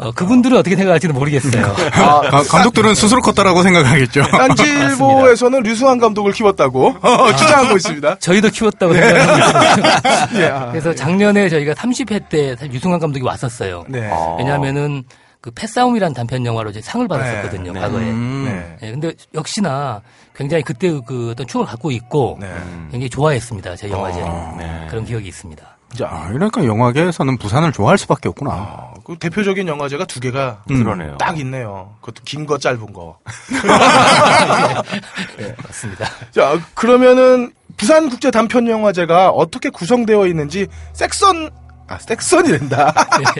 어, 0.00 0.12
그분들은 0.12 0.56
어떻게 0.56 0.76
생각할지는 0.76 1.14
모르겠어요. 1.14 1.66
아, 1.94 2.20
가- 2.30 2.42
감독들은 2.44 2.94
스스로 2.94 3.20
컸다라고 3.20 3.62
생각하겠죠. 3.64 4.22
딴지일보에서는 4.22 5.62
류승환 5.62 5.98
감독을 5.98 6.32
키웠다고 6.32 6.94
주장하고 7.36 7.76
있습니다. 7.76 8.18
저희도 8.20 8.48
키웠다고 8.50 8.94
생각합니다. 8.94 10.40
예, 10.40 10.46
아, 10.46 10.66
그래서 10.72 10.94
작년에 10.94 11.48
저희가 11.48 11.72
30회 11.74 12.28
때 12.28 12.54
사실 12.56 12.72
유승환 12.72 13.00
감독이 13.00 13.24
왔었어요. 13.24 13.84
네. 13.88 14.08
아. 14.12 14.36
왜냐하면은 14.38 15.02
그 15.40 15.50
패싸움이라는 15.50 16.14
단편 16.14 16.46
영화로 16.46 16.70
이제 16.70 16.80
상을 16.80 17.06
받았었거든요. 17.08 17.72
네. 17.72 17.80
과거에. 17.80 18.02
음. 18.04 18.44
네. 18.80 18.86
예, 18.86 18.92
근데 18.92 19.12
역시나 19.34 20.00
굉장히 20.36 20.62
그때 20.62 20.88
그 21.04 21.30
어떤 21.32 21.46
추억을 21.48 21.66
갖고 21.68 21.90
있고 21.90 22.38
네. 22.40 22.46
굉장히 22.92 23.10
좋아했습니다. 23.10 23.74
제 23.74 23.90
영화제를. 23.90 24.28
네. 24.58 24.86
그런 24.88 25.04
기억이 25.04 25.26
있습니다. 25.28 25.64
아, 26.02 26.28
그러니까 26.28 26.64
영화계에서는 26.64 27.36
부산을 27.38 27.72
좋아할 27.72 27.98
수밖에 27.98 28.28
없구나. 28.28 28.50
아, 28.50 28.94
그 29.04 29.16
대표적인 29.18 29.68
영화제가 29.68 30.06
두 30.06 30.20
개가 30.20 30.62
음. 30.70 30.82
그러네요. 30.82 31.16
딱 31.18 31.38
있네요. 31.40 31.94
그것도 32.00 32.22
긴 32.24 32.46
거, 32.46 32.58
짧은 32.58 32.92
거. 32.92 33.18
맞습니다. 35.66 36.06
자, 36.30 36.58
그러면은 36.74 37.52
부산 37.76 38.08
국제 38.08 38.30
단편 38.30 38.68
영화제가 38.68 39.30
어떻게 39.30 39.70
구성되어 39.70 40.26
있는지 40.26 40.66
섹션 40.92 41.50
아 41.88 41.98
섹션이 41.98 42.50
된다. 42.50 42.94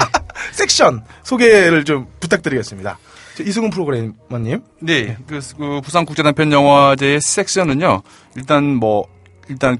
섹션 0.52 1.04
소개를 1.22 1.84
좀 1.84 2.06
부탁드리겠습니다. 2.20 2.98
저 3.36 3.42
이승훈 3.44 3.70
프로그래머님. 3.70 4.62
네, 4.80 5.16
그, 5.26 5.40
그 5.56 5.80
부산 5.82 6.04
국제 6.04 6.22
단편 6.22 6.52
영화제의 6.52 7.20
섹션은요. 7.20 8.02
일단 8.36 8.74
뭐 8.74 9.06
일단 9.48 9.78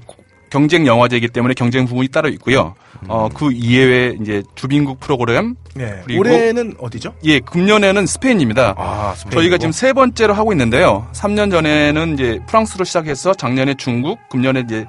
경쟁 0.53 0.85
영화제이기 0.85 1.29
때문에 1.29 1.55
경쟁 1.55 1.87
부분이 1.87 2.09
따로 2.09 2.29
있고요. 2.29 2.75
어, 3.07 3.27
그 3.33 3.51
이외에 3.51 4.15
이제 4.21 4.43
주빈국 4.53 4.99
프로그램. 4.99 5.55
네. 5.73 5.99
그리고 6.05 6.19
올해는 6.19 6.75
어디죠? 6.77 7.15
예, 7.23 7.39
금년에는 7.39 8.05
스페인입니다. 8.05 8.75
아, 8.77 9.15
스페인이고. 9.17 9.41
저희가 9.41 9.57
지금 9.57 9.71
세 9.71 9.93
번째로 9.93 10.35
하고 10.35 10.53
있는데요. 10.53 11.07
3년 11.13 11.49
전에는 11.49 12.13
이제 12.13 12.39
프랑스로 12.45 12.85
시작해서 12.85 13.33
작년에 13.33 13.73
중국, 13.79 14.19
금년에 14.29 14.61
이제 14.67 14.85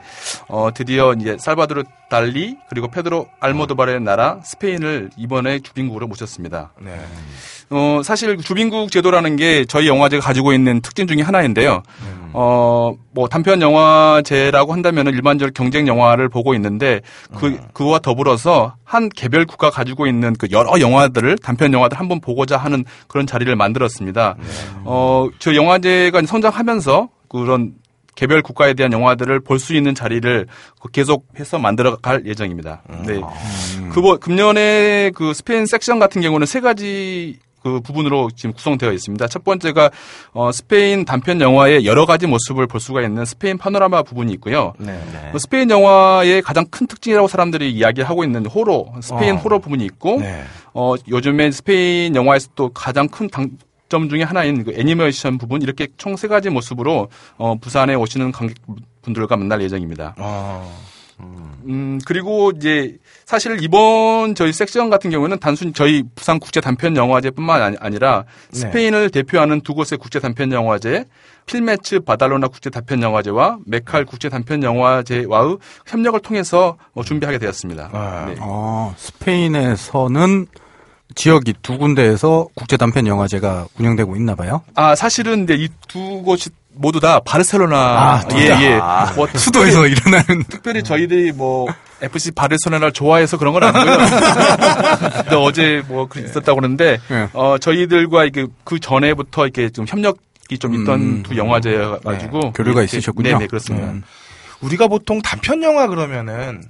어 0.48 0.68
드디어 0.74 1.14
이제 1.18 1.38
살바도르 1.40 1.84
달리 2.10 2.58
그리고 2.68 2.88
페드로 2.88 3.26
알모도바르의 3.40 4.02
나라 4.02 4.40
스페인을 4.44 5.12
이번에 5.16 5.60
주빈국으로 5.60 6.06
모셨습니다. 6.08 6.72
네. 6.82 7.00
어, 7.70 8.02
사실 8.04 8.36
주빈국 8.36 8.90
제도라는 8.90 9.36
게 9.36 9.64
저희 9.64 9.88
영화제가 9.88 10.22
가지고 10.22 10.52
있는 10.52 10.82
특징 10.82 11.06
중에 11.06 11.22
하나인데요. 11.22 11.82
어, 12.36 12.94
뭐 13.12 13.28
단편 13.28 13.62
영화제라고 13.62 14.72
한다면 14.72 15.06
일반적으로 15.06 15.52
경쟁 15.54 15.86
영화를 15.86 16.28
보고 16.28 16.52
있는데 16.54 17.00
그 17.36 17.58
그와 17.72 18.00
더불어서 18.00 18.74
한 18.84 19.08
개별 19.08 19.46
국가 19.46 19.70
가지고 19.70 20.06
있는 20.08 20.34
그 20.34 20.48
여러 20.50 20.80
영화들을 20.80 21.38
단편 21.38 21.72
영화들 21.72 21.98
한번 21.98 22.20
보고자 22.20 22.56
하는 22.56 22.84
그런 23.06 23.26
자리를 23.26 23.54
만들었습니다. 23.54 24.36
어, 24.84 25.28
저 25.38 25.54
영화제가 25.54 26.22
성장하면서 26.26 27.08
그런 27.28 27.74
개별 28.16 28.42
국가에 28.42 28.74
대한 28.74 28.92
영화들을 28.92 29.40
볼 29.40 29.58
수 29.58 29.74
있는 29.74 29.94
자리를 29.94 30.46
계속해서 30.92 31.58
만들어 31.58 31.96
갈 31.96 32.26
예정입니다. 32.26 32.82
네. 33.06 33.20
그 33.92 34.00
뭐, 34.00 34.18
금년에 34.18 35.12
그 35.14 35.32
스페인 35.32 35.66
섹션 35.66 35.98
같은 35.98 36.20
경우는 36.20 36.46
세 36.46 36.60
가지 36.60 37.38
그 37.64 37.80
부분으로 37.80 38.28
지금 38.36 38.52
구성되어 38.52 38.92
있습니다. 38.92 39.26
첫 39.28 39.42
번째가 39.42 39.90
어 40.34 40.52
스페인 40.52 41.06
단편 41.06 41.40
영화의 41.40 41.86
여러 41.86 42.04
가지 42.04 42.26
모습을 42.26 42.66
볼 42.66 42.78
수가 42.78 43.00
있는 43.00 43.24
스페인 43.24 43.56
파노라마 43.56 44.02
부분이 44.02 44.30
있고요. 44.34 44.74
네. 44.76 45.00
뭐 45.30 45.38
스페인 45.38 45.70
영화의 45.70 46.42
가장 46.42 46.66
큰 46.66 46.86
특징이라고 46.86 47.26
사람들이 47.26 47.72
이야기하고 47.72 48.22
있는 48.22 48.44
호러, 48.44 48.84
스페인 49.00 49.36
어. 49.36 49.38
호러 49.38 49.58
부분이 49.60 49.82
있고 49.86 50.20
네. 50.20 50.44
어 50.74 50.94
요즘에 51.08 51.50
스페인 51.52 52.14
영화에서 52.14 52.50
또 52.54 52.68
가장 52.68 53.08
큰 53.08 53.30
장점 53.30 54.10
중에 54.10 54.24
하나인 54.24 54.62
그 54.62 54.74
애니메이션 54.76 55.38
부분 55.38 55.62
이렇게 55.62 55.88
총 55.96 56.16
세 56.16 56.28
가지 56.28 56.50
모습으로 56.50 57.08
어 57.38 57.54
부산에 57.56 57.94
오시는 57.94 58.32
관객분들과 58.32 59.38
만날 59.38 59.62
예정입니다. 59.62 60.16
어. 60.18 60.70
음, 61.66 61.98
그리고 62.04 62.52
이제 62.54 62.98
사실 63.34 63.60
이번 63.64 64.36
저희 64.36 64.52
섹션 64.52 64.90
같은 64.90 65.10
경우는 65.10 65.40
단순히 65.40 65.72
저희 65.72 66.04
부산 66.14 66.38
국제 66.38 66.60
단편 66.60 66.96
영화제뿐만 66.96 67.62
아니- 67.62 67.76
아니라 67.80 68.24
네. 68.52 68.60
스페인을 68.60 69.10
대표하는 69.10 69.60
두 69.62 69.74
곳의 69.74 69.98
국제 69.98 70.20
단편 70.20 70.52
영화제 70.52 71.04
필메츠 71.46 72.00
바달로나 72.00 72.46
국제 72.46 72.70
단편 72.70 73.02
영화제와 73.02 73.58
메칼 73.66 74.04
국제 74.04 74.28
단편 74.28 74.62
영화제와의 74.62 75.56
협력을 75.84 76.20
통해서 76.20 76.76
어, 76.94 77.02
준비하게 77.02 77.38
되었습니다. 77.38 77.90
아. 77.92 78.24
네. 78.28 78.36
어, 78.38 78.94
스페인에서는 78.96 80.46
지역이 81.16 81.54
두 81.60 81.76
군데에서 81.76 82.46
국제 82.54 82.76
단편 82.76 83.08
영화제가 83.08 83.66
운영되고 83.80 84.14
있나 84.14 84.36
봐요. 84.36 84.62
아, 84.76 84.94
사실은 84.94 85.42
이제 85.42 85.54
이 85.54 85.68
두 85.88 86.22
곳이 86.22 86.50
모두 86.74 87.00
다 87.00 87.20
바르셀로나 87.20 87.76
아, 87.76 88.20
둘 88.28 88.40
예, 88.40 88.48
다. 88.48 88.62
예. 88.62 88.78
아. 88.80 89.12
뭐 89.14 89.26
수도에서 89.34 89.86
일어나는 89.86 90.44
특별히 90.48 90.82
저희들이 90.82 91.32
뭐 91.32 91.66
FC 92.02 92.32
바르셀로나를 92.32 92.92
좋아해서 92.92 93.38
그런 93.38 93.52
건 93.52 93.62
아니고요. 93.62 93.96
근데 95.22 95.36
어제 95.36 95.82
뭐그 95.86 96.20
있었다고 96.20 96.60
그러는데 96.60 96.98
예. 97.10 97.28
어 97.32 97.58
저희들과 97.58 98.28
그, 98.30 98.48
그 98.64 98.80
전에부터 98.80 99.44
이렇게 99.44 99.70
좀 99.70 99.86
협력이 99.88 100.58
좀 100.58 100.74
있던 100.74 101.00
음. 101.00 101.22
두 101.22 101.36
영화제 101.36 101.78
가지고 102.04 102.40
네, 102.40 102.52
교류가 102.54 102.82
있으셨군요. 102.82 103.30
네, 103.30 103.38
네 103.38 103.46
그렇습니다. 103.46 103.90
음. 103.90 104.02
우리가 104.60 104.88
보통 104.88 105.22
단편 105.22 105.62
영화 105.62 105.86
그러면은 105.86 106.62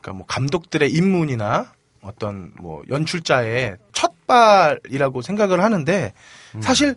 그러니까 0.00 0.12
뭐 0.12 0.26
감독들의 0.26 0.90
입문이나 0.90 1.72
어떤 2.02 2.52
뭐 2.60 2.82
연출자의 2.88 3.76
첫발이라고 3.92 5.22
생각을 5.22 5.62
하는데 5.62 6.12
사실 6.60 6.94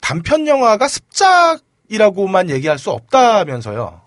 단편 0.00 0.46
영화가 0.46 0.86
습작 0.86 1.58
이라고만 1.88 2.50
얘기할 2.50 2.78
수 2.78 2.90
없다면서요. 2.90 4.00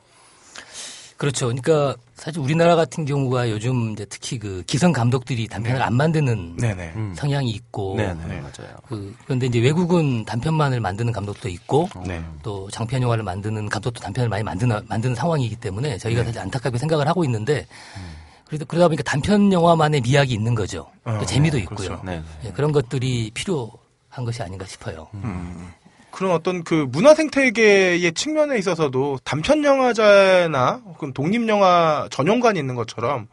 그렇죠. 1.17 1.47
그러니까 1.47 1.97
사실 2.15 2.39
우리나라 2.39 2.77
같은 2.77 3.03
경우가 3.03 3.49
요즘 3.49 3.91
이제 3.91 4.05
특히 4.09 4.39
그 4.39 4.63
기성 4.65 4.93
감독들이 4.93 5.49
단편을 5.49 5.81
안 5.81 5.93
만드는 5.95 6.55
네네. 6.55 6.93
음. 6.95 7.13
성향이 7.13 7.49
있고 7.49 7.95
네, 7.97 8.13
네, 8.13 8.39
맞아요. 8.39 8.75
그 8.87 9.13
그런데 9.25 9.47
이제 9.47 9.59
외국은 9.59 10.23
단편만을 10.23 10.79
만드는 10.79 11.11
감독도 11.11 11.49
있고 11.49 11.89
네. 12.05 12.23
또 12.41 12.69
장편 12.71 13.01
영화를 13.01 13.23
만드는 13.25 13.67
감독도 13.67 13.99
단편을 13.99 14.29
많이 14.29 14.43
만드는 14.43 14.85
만드는 14.87 15.15
상황이기 15.15 15.57
때문에 15.57 15.97
저희가 15.97 16.23
사실 16.23 16.39
안타깝게 16.39 16.77
생각을 16.77 17.05
하고 17.05 17.25
있는데 17.25 17.67
그래도 18.45 18.65
그러다 18.65 18.87
보니까 18.87 19.03
단편 19.03 19.51
영화만의 19.51 20.01
미학이 20.01 20.33
있는 20.33 20.55
거죠. 20.55 20.89
또 21.03 21.11
어, 21.11 21.25
재미도 21.25 21.57
네, 21.57 21.63
있고요. 21.63 21.87
그렇죠. 21.89 22.01
네. 22.05 22.23
예, 22.45 22.51
그런 22.51 22.71
것들이 22.71 23.31
필요한 23.33 24.23
것이 24.25 24.41
아닌가 24.41 24.65
싶어요. 24.65 25.07
그런 26.11 26.31
어떤 26.31 26.63
그 26.63 26.87
문화 26.91 27.13
생태계의 27.13 28.11
측면에 28.13 28.57
있어서도 28.57 29.19
단편 29.23 29.63
영화제나 29.63 30.81
혹은 30.85 31.13
독립 31.13 31.47
영화 31.47 32.07
전용관이 32.11 32.59
있는 32.59 32.75
것처럼 32.75 33.27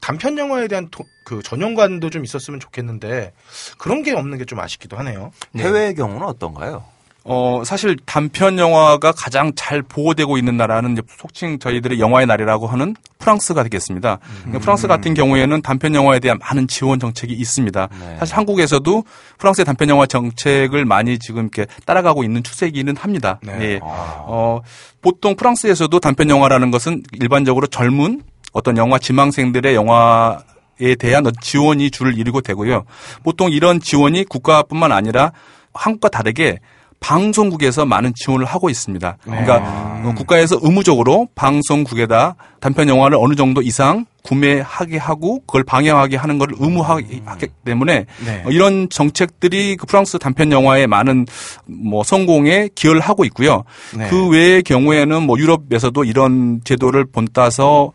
단편 0.00 0.38
영화에 0.38 0.68
대한 0.68 0.88
도- 0.90 1.04
그 1.24 1.42
전용관도 1.42 2.10
좀 2.10 2.24
있었으면 2.24 2.60
좋겠는데 2.60 3.32
그런 3.78 4.02
게 4.02 4.12
없는 4.12 4.38
게 4.38 4.44
좀 4.44 4.60
아쉽기도 4.60 4.96
하네요. 4.98 5.32
네. 5.52 5.64
해외의 5.64 5.94
경우는 5.94 6.26
어떤가요? 6.26 6.84
어 7.24 7.62
사실 7.64 7.96
단편 8.06 8.58
영화가 8.58 9.12
가장 9.12 9.52
잘 9.54 9.82
보호되고 9.82 10.38
있는 10.38 10.56
나라는 10.56 10.96
속칭 11.18 11.58
저희들의 11.58 12.00
영화의 12.00 12.26
날이라고 12.26 12.66
하는 12.66 12.96
프랑스가 13.18 13.62
되겠습니다. 13.64 14.18
프랑스 14.60 14.86
같은 14.88 15.12
경우에는 15.12 15.60
단편 15.60 15.94
영화에 15.94 16.18
대한 16.18 16.38
많은 16.38 16.66
지원 16.66 16.98
정책이 16.98 17.34
있습니다. 17.34 17.88
네. 18.00 18.16
사실 18.18 18.36
한국에서도 18.36 19.04
프랑스의 19.38 19.66
단편 19.66 19.90
영화 19.90 20.06
정책을 20.06 20.86
많이 20.86 21.18
지금 21.18 21.42
이렇게 21.42 21.66
따라가고 21.84 22.24
있는 22.24 22.42
추세이기는 22.42 22.96
합니다. 22.96 23.38
네. 23.42 23.58
예. 23.60 23.80
어, 23.82 24.60
보통 25.02 25.36
프랑스에서도 25.36 26.00
단편 26.00 26.30
영화라는 26.30 26.70
것은 26.70 27.02
일반적으로 27.20 27.66
젊은 27.66 28.22
어떤 28.52 28.76
영화 28.78 28.98
지망생들의 28.98 29.74
영화 29.74 30.40
에 30.82 30.94
대한 30.94 31.26
어떤 31.26 31.34
지원이 31.42 31.90
줄을 31.90 32.16
이루고 32.16 32.40
되고요. 32.40 32.84
보통 33.22 33.52
이런 33.52 33.80
지원이 33.80 34.24
국가뿐만 34.24 34.92
아니라 34.92 35.32
한국과 35.74 36.08
다르게 36.08 36.58
방송국에서 37.00 37.86
많은 37.86 38.12
지원을 38.14 38.46
하고 38.46 38.70
있습니다. 38.70 39.16
그러니까 39.22 40.00
어, 40.04 40.14
국가에서 40.16 40.58
의무적으로 40.62 41.28
방송국에다 41.34 42.36
단편 42.60 42.88
영화를 42.88 43.16
어느 43.18 43.34
정도 43.34 43.62
이상 43.62 44.06
구매하게 44.22 44.98
하고 44.98 45.40
그걸 45.40 45.64
방영하게 45.64 46.16
하는 46.16 46.38
걸 46.38 46.48
의무하기 46.58 47.22
하기 47.24 47.46
때문에 47.64 48.04
네. 48.24 48.42
어, 48.44 48.50
이런 48.50 48.88
정책들이 48.90 49.76
그 49.76 49.86
프랑스 49.86 50.18
단편 50.18 50.52
영화의 50.52 50.86
많은 50.86 51.26
뭐 51.66 52.04
성공에 52.04 52.68
기여를 52.74 53.00
하고 53.00 53.24
있고요. 53.24 53.64
네. 53.96 54.08
그 54.08 54.28
외의 54.28 54.62
경우에는 54.62 55.22
뭐 55.22 55.38
유럽에서도 55.38 56.04
이런 56.04 56.60
제도를 56.64 57.06
본따서 57.06 57.92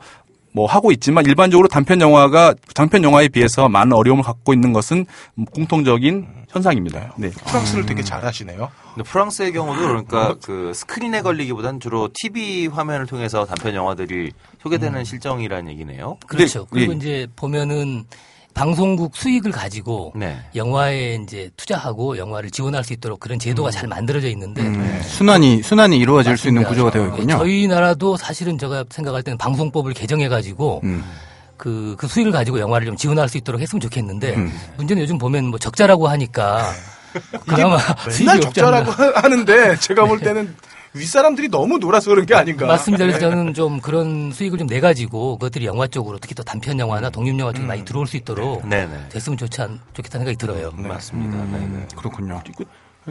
뭐 0.56 0.65
하고 0.68 0.94
있지만 0.94 1.26
일반적으로 1.26 1.68
단편 1.68 2.00
영화가 2.00 2.54
장편 2.74 3.04
영화에 3.04 3.28
비해서 3.28 3.68
많은 3.68 3.91
어려움을 3.91 4.24
갖고 4.24 4.54
있는 4.54 4.72
것은 4.72 5.06
공통적인 5.52 6.28
현상입니다. 6.48 7.13
네. 7.18 7.30
프랑스를 7.30 7.86
되게 7.86 8.02
잘하시네요. 8.02 8.72
근데 8.94 9.10
프랑스의 9.10 9.52
경우도 9.52 9.82
그러니까 9.86 10.36
그 10.41 10.72
스크린에 10.74 11.24
걸리기보다는 11.24 11.82
주로 11.82 12.08
TV 12.13 12.68
화면을 12.68 13.06
통해서 13.06 13.44
단편 13.44 13.76
영화들이 13.76 14.32
소개되는 14.62 15.04
실정이라는 15.04 15.70
얘기네요. 15.74 16.18
그렇죠. 16.26 16.65
그리고 16.72 16.94
예. 16.94 16.96
이제 16.96 17.28
보면은 17.36 18.06
방송국 18.56 19.15
수익을 19.18 19.52
가지고 19.52 20.13
네. 20.15 20.39
영화에 20.56 21.20
이제 21.22 21.52
투자하고 21.58 22.18
영화를 22.18 22.50
지원할 22.50 22.84
수 22.86 22.94
있도록 22.94 23.20
그런 23.20 23.38
제도가 23.38 23.70
잘 23.70 23.88
만들어져 23.89 24.30
있는데 24.30 24.62
음, 24.62 25.02
순환이 25.04 25.62
순환이 25.62 25.98
이루어질 25.98 26.38
수 26.38 26.48
있는 26.48 26.63
맞습니다. 26.63 26.89
구조가 26.89 26.91
되어 26.91 27.13
있군요. 27.15 27.38
저희 27.38 27.68
나라도 27.68 28.15
사실은 28.15 28.58
제가 28.58 28.86
생각할 28.89 29.24
때는 29.24 29.38
방송법을 29.38 29.94
개정해 29.94 30.30
가지고 30.30 30.80
음. 30.86 31.04
그, 31.58 31.96
그 32.00 32.08
수익을 32.08 32.32
가지고 32.32 32.60
영화를 32.62 32.88
좀 32.88 32.96
지원할 32.96 33.28
수 33.28 33.38
있도록 33.38 33.60
했으면 33.62 33.82
좋겠는데 33.82 34.36
음. 34.36 34.52
문제는 34.78 35.04
요즘 35.04 35.18
보면 35.18 35.46
뭐 35.48 35.60
적자라고 35.60 36.08
하니까 36.08 36.72
그나마 37.46 37.78
수익이 38.10 38.24
맨날. 38.26 38.39
적자라고 38.41 38.91
하- 38.91 39.12
하는데 39.22 39.76
제가 39.80 40.06
볼 40.06 40.20
때는 40.22 40.56
윗사람들이 40.96 41.50
너무 41.50 41.78
놀아서 41.78 42.10
그런 42.10 42.26
게 42.26 42.34
아닌가. 42.36 42.66
맞습니다. 42.66 43.04
그래서 43.06 43.20
네. 43.20 43.30
저는 43.30 43.54
좀 43.54 43.80
그런 43.82 44.32
수익을 44.32 44.58
좀 44.60 44.66
내 44.68 44.80
가지고 44.80 45.38
그것들이 45.38 45.66
영화 45.68 45.86
쪽으로 45.88 46.18
특히 46.18 46.34
또 46.34 46.42
단편 46.44 46.80
영화나 46.80 47.10
독립 47.10 47.38
영화 47.40 47.54
쪽에 47.54 47.66
많이 47.68 47.86
들어올 47.86 48.08
수 48.08 48.18
있도록 48.18 48.68
네네. 48.68 49.10
됐으면 49.10 49.38
좋지 49.38 49.62
않, 49.62 49.80
좋겠다는 49.94 50.26
생각이 50.26 50.38
들어요. 50.38 50.72
맞습니다. 50.76 51.38
네네. 51.38 51.88
그렇군요. 51.96 52.42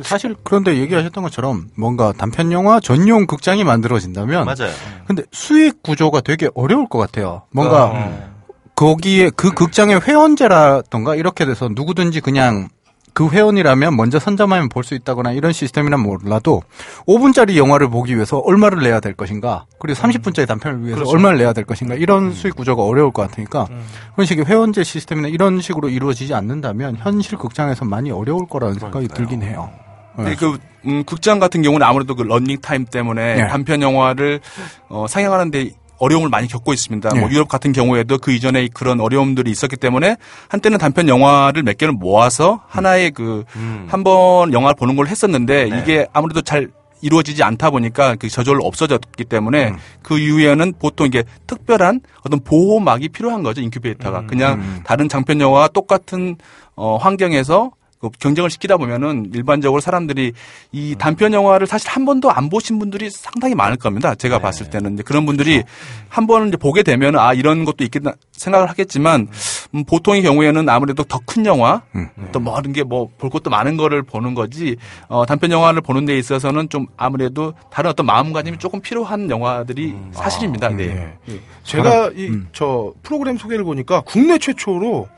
사실 0.03 0.35
그런데 0.43 0.77
얘기하셨던 0.79 1.23
것처럼 1.23 1.69
뭔가 1.77 2.13
단편 2.13 2.51
영화 2.51 2.81
전용 2.81 3.27
극장이 3.27 3.63
만들어진다면 3.63 4.45
맞아요. 4.45 4.73
근데 5.07 5.23
수익 5.31 5.83
구조가 5.85 6.23
되게 6.23 6.49
어려울 6.55 6.89
것 6.89 6.99
같아요. 6.99 7.43
뭔가 7.53 7.85
어. 7.87 8.35
거기에 8.75 9.31
그 9.31 9.53
극장의 9.53 10.01
회원제라던가 10.01 11.15
이렇게 11.15 11.45
돼서 11.47 11.69
누구든지 11.73 12.21
그냥 12.21 12.69
그 13.15 13.29
회원이라면 13.29 13.97
먼저 13.97 14.19
선점하면 14.19 14.69
볼 14.69 14.85
수 14.85 14.95
있다거나 14.95 15.33
이런 15.33 15.53
시스템이란 15.53 16.01
몰라도 16.01 16.63
5분짜리 17.07 17.57
영화를 17.57 17.89
보기 17.89 18.15
위해서 18.15 18.39
얼마를 18.39 18.83
내야 18.83 19.01
될 19.01 19.15
것인가 19.15 19.65
그리고 19.79 19.99
30분짜리 20.01 20.47
단편을 20.47 20.81
위해서 20.83 20.97
그렇죠. 20.97 21.11
얼마를 21.13 21.39
내야 21.39 21.53
될 21.53 21.65
것인가 21.65 21.95
이런 21.95 22.33
수익 22.33 22.55
구조가 22.57 22.83
어려울 22.83 23.13
것 23.13 23.23
같으니까 23.23 23.67
그런 24.15 24.27
식의 24.27 24.45
회원제 24.47 24.85
시스템이나 24.85 25.29
이런 25.29 25.61
식으로 25.61 25.89
이루어지지 25.89 26.35
않는다면 26.35 26.97
현실 26.99 27.39
극장에서 27.39 27.85
많이 27.85 28.11
어려울 28.11 28.47
거라는 28.47 28.79
생각이 28.79 29.09
들긴 29.09 29.43
해요. 29.43 29.71
근데 30.17 30.35
그 30.37 30.59
음, 30.87 31.03
극장 31.05 31.39
같은 31.39 31.63
경우는 31.63 31.85
아무래도 31.87 32.15
그 32.15 32.23
런닝 32.23 32.61
타임 32.61 32.85
때문에 32.85 33.35
네. 33.37 33.47
단편 33.49 33.81
영화를 33.83 34.41
어, 34.89 35.07
상영하는데 35.09 35.71
어려움을 35.99 36.29
많이 36.29 36.49
겪고 36.49 36.73
있습니다. 36.73 37.09
네. 37.11 37.21
뭐 37.21 37.31
유럽 37.31 37.49
같은 37.49 37.73
경우에도 37.73 38.19
그 38.19 38.33
이전에 38.33 38.69
그런 38.73 39.01
어려움들이 39.01 39.51
있었기 39.51 39.77
때문에 39.77 40.17
한때는 40.49 40.79
단편 40.79 41.09
영화를 41.09 41.63
몇 41.63 41.79
개를 41.79 41.93
모아서 41.93 42.63
하나의 42.69 43.11
그 43.13 43.45
음. 43.57 43.87
한번 43.89 44.53
영화를 44.53 44.75
보는 44.77 44.97
걸 44.97 45.07
했었는데 45.07 45.69
네. 45.69 45.79
이게 45.81 46.07
아무래도 46.13 46.43
잘 46.43 46.69
이루어지지 47.01 47.43
않다 47.43 47.71
보니까 47.71 48.15
그 48.15 48.29
저절로 48.29 48.65
없어졌기 48.65 49.25
때문에 49.25 49.71
음. 49.71 49.77
그 50.03 50.19
이후에는 50.19 50.73
보통 50.79 51.07
이게 51.07 51.23
특별한 51.47 52.01
어떤 52.25 52.41
보호막이 52.41 53.11
필요한 53.11 53.43
거죠 53.43 53.61
인큐베이터가 53.61 54.21
음. 54.21 54.27
그냥 54.27 54.83
다른 54.85 55.09
장편 55.09 55.41
영화와 55.41 55.69
똑같은 55.69 56.37
어, 56.77 56.97
환경에서 56.97 57.73
그 58.01 58.11
경쟁을 58.19 58.51
시키다 58.51 58.77
보면은 58.77 59.31
일반적으로 59.35 59.81
사람들이 59.81 60.33
이 60.73 60.95
단편 60.99 61.33
영화를 61.33 61.67
사실 61.67 61.89
한 61.91 62.05
번도 62.05 62.31
안 62.31 62.49
보신 62.51 62.79
분들이 62.79 63.11
상당히 63.11 63.55
많을 63.55 63.77
겁니다. 63.77 64.15
제가 64.15 64.39
봤을 64.39 64.71
때는 64.71 64.95
이제 64.95 65.03
그런 65.03 65.27
분들이 65.27 65.63
한 66.09 66.27
번은 66.27 66.49
이제 66.49 66.57
보게 66.57 66.83
되면 66.83 67.17
아 67.19 67.33
이런 67.33 67.65
것도 67.65 67.85
있겠다 67.85 68.13
생각을 68.33 68.69
하겠지만 68.69 69.29
음, 69.75 69.85
보통의 69.85 70.23
경우에는 70.23 70.69
아무래도 70.69 71.03
더 71.05 71.19
큰 71.27 71.47
영화 71.47 71.83
음. 71.95 72.09
또뭐 72.33 72.61
이런 72.61 72.73
게뭐 72.75 73.09
볼 73.17 73.31
것도 73.31 73.49
많은 73.49 73.77
거를 73.79 74.03
보는 74.03 74.35
거지 74.35 74.77
어, 75.09 75.25
단편 75.25 75.51
영화를 75.51 75.81
보는 75.81 76.05
데 76.05 76.19
있어서는 76.19 76.69
좀 76.69 76.87
아무래도 76.99 77.55
다른 77.71 77.91
어떤 77.91 78.05
마음가짐이 78.07 78.59
조금 78.59 78.81
필요한 78.81 79.31
영화들이 79.31 79.95
사실입니다. 80.13 80.69
네. 80.69 81.17
예. 81.29 81.41
제가 81.63 82.11
이 82.15 82.31
저 82.53 82.93
프로그램 83.03 83.39
소개를 83.39 83.65
보니까 83.65 84.03
국내 84.03 84.37
최초로 84.39 85.09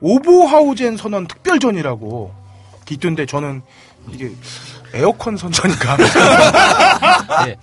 오버하우젠 0.00 0.96
선언 0.96 1.26
특별전이라고 1.26 2.32
있던데 2.90 3.26
저는 3.26 3.62
이게 4.10 4.30
에어컨 4.94 5.36
선전인가? 5.36 5.96
네. 7.44 7.56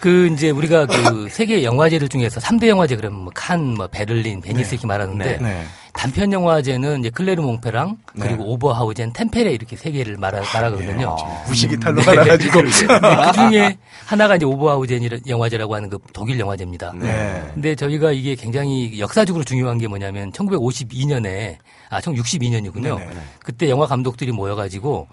그 0.00 0.28
이제 0.28 0.50
우리가 0.50 0.86
그 0.86 1.28
세계 1.28 1.64
영화제들 1.64 2.08
중에서 2.08 2.40
3대 2.40 2.68
영화제 2.68 2.94
그러면 2.94 3.20
뭐 3.24 3.32
칸, 3.34 3.74
뭐 3.74 3.88
베를린, 3.88 4.40
베니스 4.40 4.74
이렇게 4.74 4.86
말하는데 4.86 5.38
네. 5.38 5.64
단편 5.92 6.32
영화제는 6.32 7.00
이제 7.00 7.10
클레르 7.10 7.42
몽페랑 7.42 7.96
네. 8.14 8.28
그리고 8.28 8.52
오버하우젠, 8.52 9.12
템페레 9.12 9.50
이렇게 9.50 9.74
세 9.74 9.90
개를 9.90 10.16
말하, 10.16 10.40
말하거든요. 10.40 11.16
무식이 11.48 11.80
탈로 11.80 12.00
나가지고. 12.00 12.62
그 12.62 12.70
중에 12.70 13.76
하나가 14.06 14.36
이제 14.36 14.44
오버하우젠 14.46 15.08
영화제라고 15.26 15.74
하는 15.74 15.88
그 15.88 15.98
독일 16.12 16.38
영화제입니다. 16.38 16.92
네. 16.94 17.42
근데 17.54 17.74
저희가 17.74 18.12
이게 18.12 18.36
굉장히 18.36 19.00
역사적으로 19.00 19.42
중요한 19.42 19.78
게 19.78 19.88
뭐냐면 19.88 20.30
1952년에 20.30 21.56
아 21.90 22.00
1962년이군요. 22.00 22.98
네네. 22.98 23.14
그때 23.44 23.68
영화 23.68 23.86
감독들이 23.86 24.32
모여가지고 24.32 25.08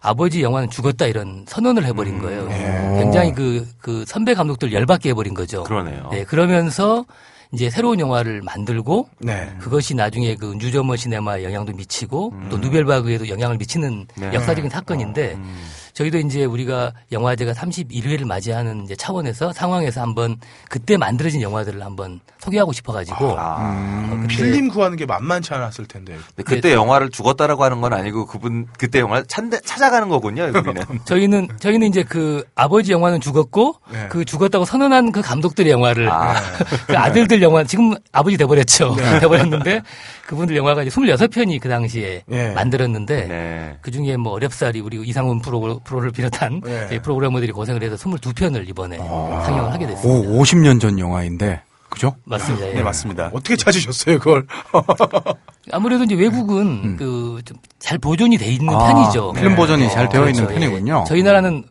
아버지 0.00 0.42
영화는 0.42 0.70
죽었다 0.70 1.06
이런 1.06 1.44
선언을 1.48 1.84
해버린 1.86 2.20
거예요. 2.20 2.46
네. 2.48 2.96
굉장히 2.98 3.32
그, 3.32 3.66
그 3.78 4.04
선배 4.06 4.34
감독들 4.34 4.72
열받게 4.72 5.10
해버린 5.10 5.34
거죠. 5.34 5.64
그러네요. 5.64 6.08
네, 6.12 6.24
그러면서 6.24 7.04
이제 7.52 7.70
새로운 7.70 7.98
영화를 7.98 8.42
만들고 8.42 9.08
네. 9.20 9.50
그것이 9.58 9.94
나중에 9.94 10.34
그 10.34 10.54
뉴저머 10.58 10.96
시네마에 10.96 11.44
영향도 11.44 11.72
미치고 11.72 12.34
또 12.50 12.58
누벨바그에도 12.58 13.28
영향을 13.28 13.56
미치는 13.56 14.06
네. 14.16 14.34
역사적인 14.34 14.70
사건인데 14.70 15.32
음. 15.34 15.64
저희도 15.98 16.18
이제 16.18 16.44
우리가 16.44 16.92
영화제가 17.10 17.54
31회를 17.54 18.24
맞이하는 18.24 18.84
이제 18.84 18.94
차원에서 18.94 19.52
상황에서 19.52 20.00
한번 20.00 20.36
그때 20.68 20.96
만들어진 20.96 21.42
영화들을 21.42 21.82
한번 21.82 22.20
소개하고 22.38 22.72
싶어가지고 22.72 23.36
아. 23.36 24.06
어, 24.06 24.10
근데 24.10 24.28
필름 24.28 24.68
구하는 24.68 24.96
게 24.96 25.06
만만치 25.06 25.52
않았을 25.52 25.86
텐데. 25.86 26.16
근데 26.36 26.42
그때 26.44 26.72
영화를 26.72 27.10
죽었다라고 27.10 27.64
하는 27.64 27.80
건 27.80 27.92
아니고 27.94 28.26
그분 28.26 28.68
그때 28.78 29.00
영화를 29.00 29.26
찾- 29.26 29.42
찾아가는 29.64 30.08
거군요. 30.08 30.44
우리는. 30.44 30.82
저희는 31.04 31.48
저희는 31.58 31.88
이제 31.88 32.04
그 32.04 32.44
아버지 32.54 32.92
영화는 32.92 33.20
죽었고 33.20 33.74
네. 33.90 34.06
그 34.08 34.24
죽었다고 34.24 34.64
선언한 34.64 35.10
그 35.10 35.20
감독들의 35.20 35.72
영화를 35.72 36.08
아. 36.10 36.36
그 36.86 36.96
아들들 36.96 37.42
영화 37.42 37.64
지금 37.64 37.94
아버지 38.12 38.36
돼버렸죠 38.36 38.94
돼버렸는데 39.20 39.82
그분들 40.28 40.54
영화가 40.56 40.82
이제 40.84 40.90
26편이 40.90 41.58
그 41.60 41.68
당시에 41.68 42.22
네. 42.26 42.52
만들었는데 42.52 43.26
네. 43.26 43.78
그 43.80 43.90
중에 43.90 44.16
뭐 44.16 44.32
어렵사리 44.32 44.80
우리 44.80 45.02
이상훈 45.02 45.40
프로, 45.40 45.80
프로를 45.88 46.10
비롯한 46.10 46.60
네. 46.62 47.00
프로그래머들이 47.00 47.52
고생을 47.52 47.82
해서 47.82 47.96
22편을 47.96 48.68
이번에 48.68 48.98
상영을 48.98 49.72
하게 49.72 49.86
됐습니다. 49.86 50.28
오, 50.30 50.42
50년 50.42 50.80
전 50.80 50.98
영화인데 50.98 51.62
그죠? 51.88 52.14
맞습니다. 52.24 52.68
예. 52.68 52.74
네, 52.74 52.82
맞습니다. 52.82 53.30
어떻게 53.32 53.56
찾으셨어요, 53.56 54.18
그걸? 54.18 54.46
아무래도 55.72 56.04
이제 56.04 56.14
외국은 56.14 56.96
그좀 56.96 57.56
잘 57.78 57.96
보존이 57.98 58.36
돼 58.36 58.46
있는 58.46 58.74
아, 58.74 58.78
편이죠. 58.92 59.32
필름 59.32 59.56
버전이 59.56 59.88
잘 59.90 60.08
되어 60.10 60.28
있는 60.28 60.44
그렇죠. 60.44 60.54
예. 60.54 60.66
편이군요. 60.68 61.04
저희 61.08 61.22
나라는 61.22 61.64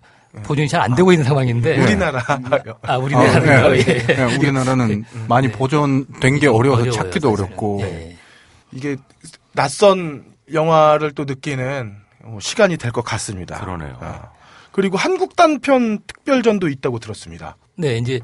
보존이 0.44 0.68
잘 0.68 0.82
안 0.82 0.96
되고 0.96 1.12
있는 1.12 1.24
상황인데 1.26 1.80
우리나라. 1.84 2.24
아 2.28 2.40
아, 2.94 2.98
우리나라는 2.98 3.74
네, 3.74 3.86
예. 3.88 4.16
네, 4.16 4.36
우리나라는 4.38 5.06
많이 5.28 5.52
보존된 5.52 6.40
게 6.40 6.48
어려워서 6.48 6.82
어려워요, 6.82 6.92
찾기도 6.92 7.30
사실은. 7.30 7.46
어렵고 7.46 7.80
예. 7.84 8.18
이게 8.72 8.98
낯선 9.54 10.24
영화를 10.52 11.12
또 11.14 11.26
느끼는 11.26 11.94
어, 11.96 12.07
시간이 12.40 12.78
될 12.78 12.92
것 12.92 13.02
같습니다. 13.04 13.60
그러네요. 13.60 13.98
아. 14.02 14.30
그리고 14.72 14.98
한국 14.98 15.36
단 15.36 15.60
편 15.60 16.00
특별전도 16.06 16.68
있다고 16.70 17.00
들었습니다. 17.00 17.58
네, 17.76 17.98
이제 17.98 18.20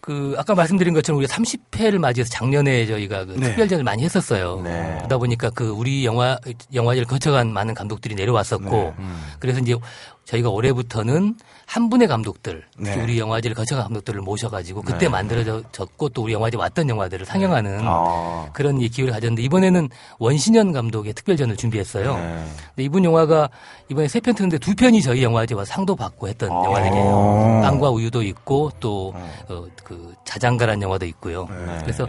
그 0.00 0.34
아까 0.38 0.54
말씀드린 0.54 0.94
것처럼 0.94 1.18
우리가 1.18 1.34
30회를 1.34 1.98
맞이해서 1.98 2.30
작년에 2.30 2.86
저희가 2.86 3.26
그 3.26 3.32
네. 3.32 3.48
특별전을 3.48 3.84
많이 3.84 4.02
했었어요. 4.02 4.62
네. 4.62 4.94
그러다 4.98 5.18
보니까 5.18 5.50
그 5.50 5.68
우리 5.68 6.06
영화 6.06 6.38
영화제를 6.72 7.06
거쳐간 7.06 7.52
많은 7.52 7.74
감독들이 7.74 8.14
내려왔었고 8.14 8.94
음. 8.98 9.22
그래서 9.38 9.60
이제 9.60 9.76
저희가 10.24 10.48
올해부터는 10.48 11.34
한 11.66 11.88
분의 11.90 12.06
감독들, 12.08 12.64
네. 12.78 12.94
우리 13.02 13.18
영화제를 13.18 13.54
거쳐간 13.54 13.84
감독들을 13.84 14.20
모셔가지고 14.20 14.82
그때 14.82 14.98
네. 15.06 15.08
만들어졌고 15.08 16.08
또 16.10 16.22
우리 16.22 16.32
영화제 16.32 16.56
왔던 16.56 16.88
영화들을 16.88 17.26
상영하는 17.26 17.80
아. 17.84 18.48
그런 18.52 18.80
이 18.80 18.88
기회를 18.88 19.12
가졌는데 19.12 19.42
이번에는 19.42 19.88
원신현 20.18 20.72
감독의 20.72 21.14
특별전을 21.14 21.56
준비했어요. 21.56 22.14
네. 22.16 22.44
근데 22.68 22.82
이분 22.84 23.04
영화가 23.04 23.48
이번에 23.88 24.06
세 24.08 24.20
편 24.20 24.34
트는데 24.34 24.58
두 24.58 24.74
편이 24.74 25.02
저희 25.02 25.22
영화제 25.22 25.54
와 25.54 25.64
상도 25.64 25.96
받고 25.96 26.28
했던 26.28 26.50
아. 26.52 26.64
영화들이에요. 26.64 27.60
빵과 27.62 27.90
우유도 27.90 28.22
있고 28.22 28.70
또 28.78 29.12
어, 29.48 29.64
그 29.82 30.14
자장가란 30.24 30.80
영화도 30.82 31.06
있고요. 31.06 31.46
네. 31.50 31.78
그래서 31.82 32.06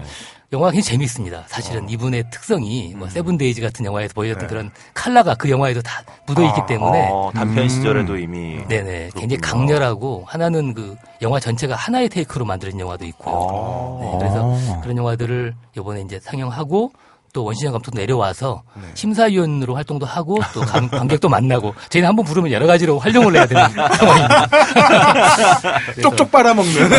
영화가 0.52 0.72
굉장히 0.72 0.84
재밌습니다. 0.92 1.46
사실은 1.48 1.88
이분의 1.90 2.26
특성이 2.30 2.94
뭐 2.96 3.08
세븐데이즈 3.08 3.62
같은 3.62 3.86
영화에서 3.86 4.14
보여줬던 4.14 4.50
그런 4.50 4.72
칼라가 4.94 5.34
그 5.36 5.50
영화에도 5.50 5.82
다 5.82 6.04
묻어 6.28 6.46
있기 6.46 6.62
때문에 6.68 7.08
어, 7.10 7.32
단편 7.34 7.70
시절에도 7.70 8.18
이미 8.18 8.58
네네 8.68 9.12
굉장히 9.16 9.38
그렇군요. 9.38 9.66
강렬하고 9.68 10.24
하나는 10.28 10.74
그 10.74 10.98
영화 11.22 11.40
전체가 11.40 11.76
하나의 11.76 12.10
테이크로 12.10 12.44
만들어진 12.44 12.82
영화도 12.82 13.06
있고요. 13.06 13.34
아. 13.34 14.04
네, 14.04 14.18
그래서 14.20 14.82
그런 14.82 14.98
영화들을 14.98 15.54
이번에 15.78 16.02
이제 16.02 16.20
상영하고 16.20 16.92
또 17.34 17.44
원신영 17.46 17.72
감독도 17.72 17.98
내려와서 17.98 18.64
네. 18.76 18.82
심사위원으로 18.94 19.76
활동도 19.76 20.06
하고 20.06 20.38
또 20.54 20.62
관- 20.62 20.90
관객도 20.92 21.30
만나고 21.30 21.74
저희는 21.90 22.10
한 22.10 22.16
번 22.16 22.26
부르면 22.26 22.52
여러 22.52 22.68
가지로 22.68 23.00
활용을 23.00 23.36
해야 23.36 23.46
되는 23.46 23.64
상황입니다. 23.96 24.48
쪽쪽 26.02 26.30
빨아먹는 26.32 26.90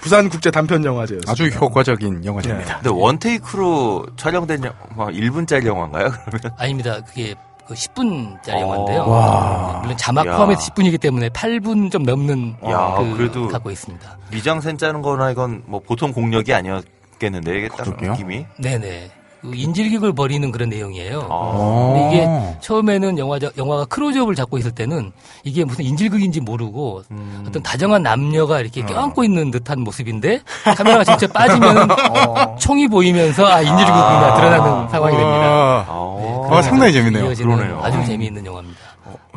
부산국제 0.00 0.50
단편 0.50 0.84
영화제였습니다. 0.84 1.30
아주 1.32 1.46
효과적인 1.46 2.24
영화제입니다. 2.24 2.74
근데 2.80 2.90
원테이크로 2.90 4.06
촬영된 4.16 4.62
영화 4.64 5.10
1분짜리 5.10 5.66
영화인가요? 5.66 6.10
그러면 6.24 6.52
아닙니다. 6.58 6.98
그게 7.06 7.34
그 7.66 7.74
10분짜리 7.74 8.54
어. 8.54 8.60
영화인데요. 8.60 9.06
와. 9.08 9.78
물론 9.82 9.96
자막 9.96 10.26
야. 10.26 10.36
포함해서 10.36 10.60
10분이기 10.72 10.98
때문에 11.00 11.28
8분 11.28 11.90
좀 11.90 12.02
넘는 12.02 12.56
야, 12.68 12.94
그 12.98 13.16
그래도- 13.16 13.48
갖고 13.48 13.70
있습니다. 13.70 14.18
미장센 14.30 14.78
짜는 14.78 15.02
거나 15.02 15.30
이건 15.30 15.62
뭐 15.66 15.80
보통 15.80 16.12
공력이 16.12 16.52
아니었 16.54 16.84
겠는데 17.18 17.58
이게 17.58 17.68
딱. 17.68 17.88
느낌이 18.00 18.46
네네. 18.58 19.10
그 19.40 19.52
인질극을 19.54 20.14
벌이는 20.14 20.50
그런 20.50 20.68
내용이에요. 20.68 21.28
아. 21.30 21.92
근데 21.94 22.08
이게 22.16 22.58
처음에는 22.60 23.18
영화 23.18 23.38
영화가 23.56 23.84
크로즈업을 23.84 24.34
잡고 24.34 24.58
있을 24.58 24.72
때는 24.72 25.12
이게 25.44 25.64
무슨 25.64 25.84
인질극인지 25.84 26.40
모르고 26.40 27.02
음. 27.12 27.44
어떤 27.46 27.62
다정한 27.62 28.02
남녀가 28.02 28.60
이렇게 28.60 28.82
껴안고 28.82 29.22
있는 29.22 29.52
듯한 29.52 29.80
모습인데 29.82 30.40
카메라가 30.76 31.04
직접 31.04 31.32
빠지면 31.32 31.88
총이 32.58 32.88
보이면서 32.88 33.46
아 33.46 33.60
인질극이나 33.60 34.34
드러나는 34.34 34.88
상황이 34.88 35.16
됩니다. 35.16 35.86
아. 35.88 36.48
아, 36.50 36.62
상당히 36.62 36.92
재밌네요. 36.92 37.34
그러네요. 37.34 37.80
아주 37.82 38.04
재미있는 38.06 38.44
영화입니다. 38.44 38.80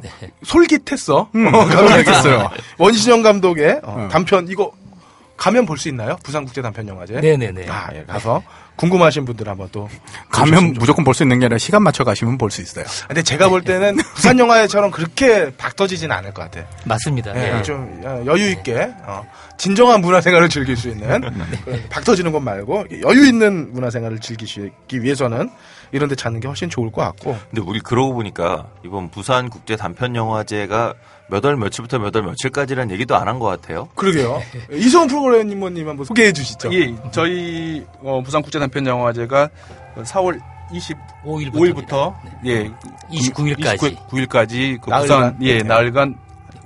네. 0.01 0.09
솔깃했어. 0.43 1.27
음, 1.35 1.53
어, 1.53 1.65
솔깃했어요. 1.69 2.49
원시정 2.79 3.21
감독의 3.21 3.81
어, 3.83 3.95
음. 3.97 4.09
단편 4.09 4.47
이거 4.49 4.71
가면 5.41 5.65
볼 5.65 5.75
수 5.79 5.89
있나요? 5.89 6.17
부산국제 6.23 6.61
단편영화제. 6.61 7.19
네네네. 7.19 7.65
아, 7.67 7.89
예, 7.95 8.03
가서 8.03 8.43
궁금하신 8.75 9.25
분들 9.25 9.49
한번 9.49 9.69
또 9.71 9.89
가면 10.29 10.73
무조건 10.73 11.03
볼 11.03 11.15
수 11.15 11.23
있는 11.23 11.39
게 11.39 11.45
아니라 11.45 11.57
시간 11.57 11.81
맞춰 11.81 12.03
가시면 12.03 12.37
볼 12.37 12.51
수 12.51 12.61
있어요. 12.61 12.85
근데 13.07 13.23
제가 13.23 13.49
볼 13.49 13.63
때는 13.63 13.97
부산 14.13 14.37
영화처럼 14.37 14.91
그렇게 14.91 15.49
박 15.57 15.75
터지진 15.75 16.11
않을 16.11 16.31
것 16.35 16.43
같아. 16.43 16.67
맞습니다. 16.85 17.31
예, 17.35 17.53
네. 17.53 17.61
좀 17.63 18.01
어, 18.05 18.23
여유 18.27 18.51
있게 18.51 18.93
어, 19.03 19.23
진정한 19.57 20.01
문화생활을 20.01 20.47
즐길 20.47 20.77
수 20.77 20.89
있는 20.89 21.21
그박 21.65 22.03
터지는 22.05 22.31
것 22.31 22.39
말고 22.39 22.85
여유 23.03 23.25
있는 23.25 23.73
문화생활을 23.73 24.19
즐기기 24.19 24.69
위해서는 25.01 25.49
이런 25.91 26.07
데 26.07 26.15
찾는 26.15 26.39
게 26.39 26.47
훨씬 26.47 26.69
좋을 26.69 26.91
것 26.91 27.01
같고 27.01 27.35
근데 27.49 27.61
우리 27.65 27.79
그러고 27.79 28.13
보니까 28.13 28.67
이번 28.85 29.09
부산 29.09 29.49
국제 29.49 29.75
단편 29.75 30.15
영화제가 30.15 30.93
몇 31.31 31.43
월 31.45 31.55
며칠부터 31.57 31.97
몇 31.99 32.13
월 32.15 32.23
며칠까지라는 32.23 32.91
얘기도 32.93 33.15
안 33.15 33.27
한 33.27 33.39
것 33.39 33.45
같아요. 33.47 33.87
그러게요. 33.95 34.41
이성 34.73 35.07
프로그래머님 35.07 35.87
한번 35.87 36.05
소개해 36.05 36.31
주시죠. 36.33 36.73
예, 36.73 36.93
저희 37.11 37.83
어, 38.03 38.21
부산 38.23 38.41
국제 38.41 38.59
단편 38.59 38.85
영화제가 38.85 39.49
4월 39.97 40.39
25일부터 40.71 42.13
예 42.45 42.69
29일까지. 43.11 43.97
29일까지 44.07 44.79
그 44.81 44.89
나흘간? 44.89 45.01
부산 45.01 45.37
예 45.41 45.57
네. 45.57 45.63
나흘간 45.63 46.15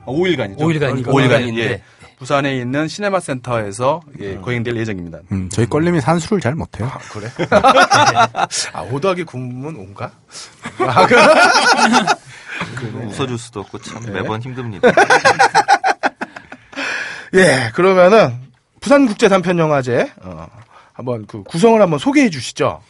5일간이죠. 0.05 0.57
5일간이고 0.59 1.05
5일간 1.07 1.57
예. 1.57 1.67
네. 1.69 1.81
부산에 2.17 2.55
있는 2.55 2.87
시네마 2.87 3.19
센터에서 3.19 3.99
예, 4.21 4.35
거행될 4.37 4.77
예정입니다. 4.77 5.19
음, 5.33 5.49
저희 5.51 5.65
껄림이 5.67 5.99
산수를 5.99 6.39
잘 6.39 6.55
못해요. 6.55 6.87
아, 6.87 6.97
그래? 7.11 7.27
아, 8.71 8.81
5 8.89 8.99
더하기 9.01 9.25
9면 9.25 9.93
5인가? 9.93 10.11
아, 10.87 11.07
그, 12.75 12.85
웃어줄 13.05 13.37
수도 13.37 13.61
없고 13.61 13.79
참 13.79 14.03
네. 14.05 14.11
매번 14.11 14.41
힘듭니다. 14.41 14.89
예, 17.33 17.71
그러면은, 17.73 18.39
부산국제 18.79 19.29
단편영화제, 19.29 20.11
어, 20.21 20.47
한번 20.93 21.25
그 21.25 21.43
구성을 21.43 21.81
한번 21.81 21.99
소개해 21.99 22.29
주시죠. 22.29 22.81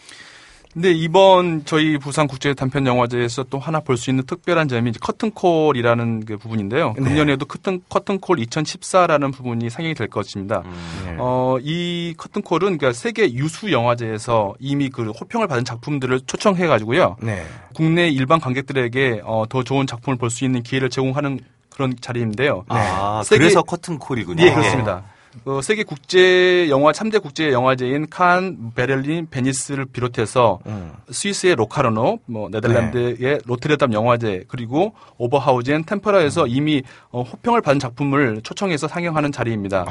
근데 0.76 0.92
이번 0.92 1.64
저희 1.64 1.98
부산 1.98 2.28
국제 2.28 2.54
단편 2.54 2.86
영화제에서 2.86 3.44
또 3.50 3.58
하나 3.60 3.80
볼 3.80 3.96
수 3.96 4.10
있는 4.10 4.26
특별한 4.26 4.68
점이 4.68 4.90
이제 4.90 5.00
커튼콜이라는 5.02 6.26
그 6.26 6.38
부분인데요. 6.38 6.94
네. 6.98 7.04
금년에도 7.04 7.46
커튼 7.46 7.82
커튼콜 7.88 8.38
2014라는 8.40 9.34
부분이 9.34 9.70
상영이 9.70 9.94
될 9.96 10.08
것입니다. 10.10 10.64
음. 10.66 11.16
어, 11.18 11.56
이 11.62 12.14
커튼콜은 12.18 12.60
그러니까 12.78 12.92
세계 12.92 13.32
유수 13.34 13.72
영화제에서 13.72 14.54
이미 14.60 14.90
그 14.90 15.12
호평을 15.12 15.48
받은 15.48 15.64
작품들을 15.64 16.20
초청해 16.28 16.68
가지고요. 16.68 17.16
네. 17.22 17.46
국내 17.74 18.10
일반 18.10 18.42
관객들에게 18.42 19.22
어, 19.24 19.46
더 19.48 19.64
좋은 19.64 19.88
작품을 19.88 20.18
볼 20.18 20.30
수 20.30 20.44
있는 20.44 20.62
기회를 20.62 20.90
제공하는 20.90 21.40
그런 21.70 21.94
자리인데요. 22.02 22.66
아, 22.68 23.22
세계- 23.24 23.40
그래서 23.40 23.62
커튼콜이군요. 23.62 24.44
예, 24.44 24.52
그렇습니다. 24.52 25.04
어, 25.44 25.62
세계 25.62 25.84
국제 25.84 26.68
영화 26.70 26.92
3대 26.92 27.22
국제 27.22 27.52
영화제인 27.52 28.08
칸, 28.10 28.72
베를린, 28.74 29.28
베니스를 29.30 29.86
비롯해서 29.86 30.60
음. 30.66 30.92
스위스의 31.12 31.56
로카르노, 31.56 32.20
뭐 32.26 32.50
네덜란드의 32.50 33.40
로테르담 33.46 33.94
영화제 33.94 34.46
그리고 34.48 34.94
오버하우젠, 35.18 35.84
템페레에서 35.84 36.48
이미 36.48 36.82
어, 37.12 37.22
호평을 37.22 37.62
받은 37.62 37.80
작품을 37.80 38.42
초청해서 38.44 38.88
상영하는 38.88 39.32
자리입니다. 39.32 39.86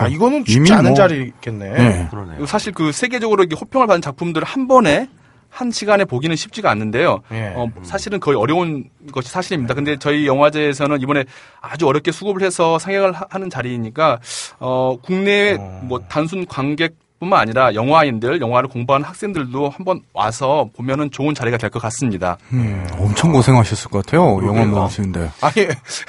야, 0.00 0.06
이거는 0.08 0.44
쉽지 0.46 0.72
않은 0.72 0.90
뭐- 0.90 0.94
자리겠네. 0.94 1.70
네. 1.70 2.08
그러네요. 2.10 2.44
사실 2.46 2.72
그 2.72 2.90
세계적으로 2.92 3.42
이렇게 3.44 3.56
호평을 3.58 3.86
받은 3.86 4.02
작품들을 4.02 4.46
한 4.46 4.66
번에 4.68 5.08
한 5.54 5.70
시간에 5.70 6.04
보기는 6.04 6.34
쉽지가 6.34 6.68
않는데요. 6.70 7.20
예. 7.30 7.52
어, 7.54 7.68
사실은 7.84 8.18
거의 8.18 8.36
어려운 8.36 8.90
것이 9.12 9.28
사실입니다. 9.30 9.72
근데 9.74 9.96
저희 9.96 10.26
영화제에서는 10.26 11.00
이번에 11.00 11.24
아주 11.60 11.86
어렵게 11.86 12.10
수급을 12.10 12.42
해서 12.42 12.76
상영을 12.80 13.12
하- 13.12 13.24
하는 13.30 13.48
자리이니까 13.48 14.18
어, 14.58 14.96
국내 15.00 15.56
뭐 15.82 16.00
단순 16.08 16.44
관객 16.46 16.96
뿐만 17.20 17.38
아니라 17.40 17.72
영화인들, 17.74 18.40
영화를 18.40 18.68
공부하는 18.68 19.06
학생들도 19.06 19.68
한번 19.70 20.00
와서 20.12 20.68
보면은 20.76 21.12
좋은 21.12 21.32
자리가 21.36 21.56
될 21.56 21.70
것 21.70 21.80
같습니다. 21.82 22.36
음, 22.52 22.84
엄청 22.98 23.30
고생하셨을 23.32 23.88
것 23.92 24.04
같아요. 24.04 24.22
영화 24.44 24.64
보시는데. 24.82 25.30
아니, 25.40 25.68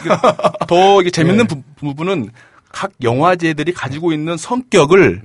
더 0.67 1.01
이게 1.01 1.11
재밌는 1.11 1.45
부, 1.45 1.61
부분은 1.75 2.29
각 2.71 2.91
영화제들이 3.03 3.73
가지고 3.73 4.11
있는 4.11 4.35
성격을 4.37 5.21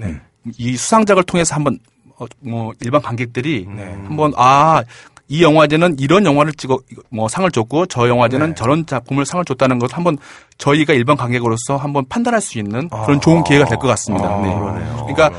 이 0.59 0.76
수상작을 0.76 1.22
통해서 1.24 1.54
한번 1.54 1.78
어, 2.20 2.26
뭐 2.40 2.72
일반 2.80 3.02
관객들이 3.02 3.66
한번 4.06 4.33
아. 4.37 4.85
이 5.33 5.44
영화제는 5.44 5.94
이런 6.00 6.26
영화를 6.26 6.52
찍어 6.54 6.80
뭐 7.09 7.28
상을 7.28 7.48
줬고 7.48 7.87
저 7.87 8.09
영화제는 8.09 8.48
네. 8.48 8.54
저런 8.56 8.85
작품을 8.85 9.24
상을 9.24 9.44
줬다는 9.44 9.78
것을 9.78 9.96
한번 9.96 10.18
저희가 10.59 10.92
일반 10.92 11.16
관객으로서 11.16 11.76
한번 11.76 12.04
판단할 12.09 12.40
수 12.40 12.59
있는 12.59 12.88
아. 12.90 13.04
그런 13.04 13.20
좋은 13.20 13.44
기회가 13.44 13.64
될 13.64 13.78
것 13.78 13.87
같습니다. 13.87 14.26
아, 14.26 14.40
네. 14.40 14.52
그러네요. 14.52 15.06
그러니까 15.06 15.30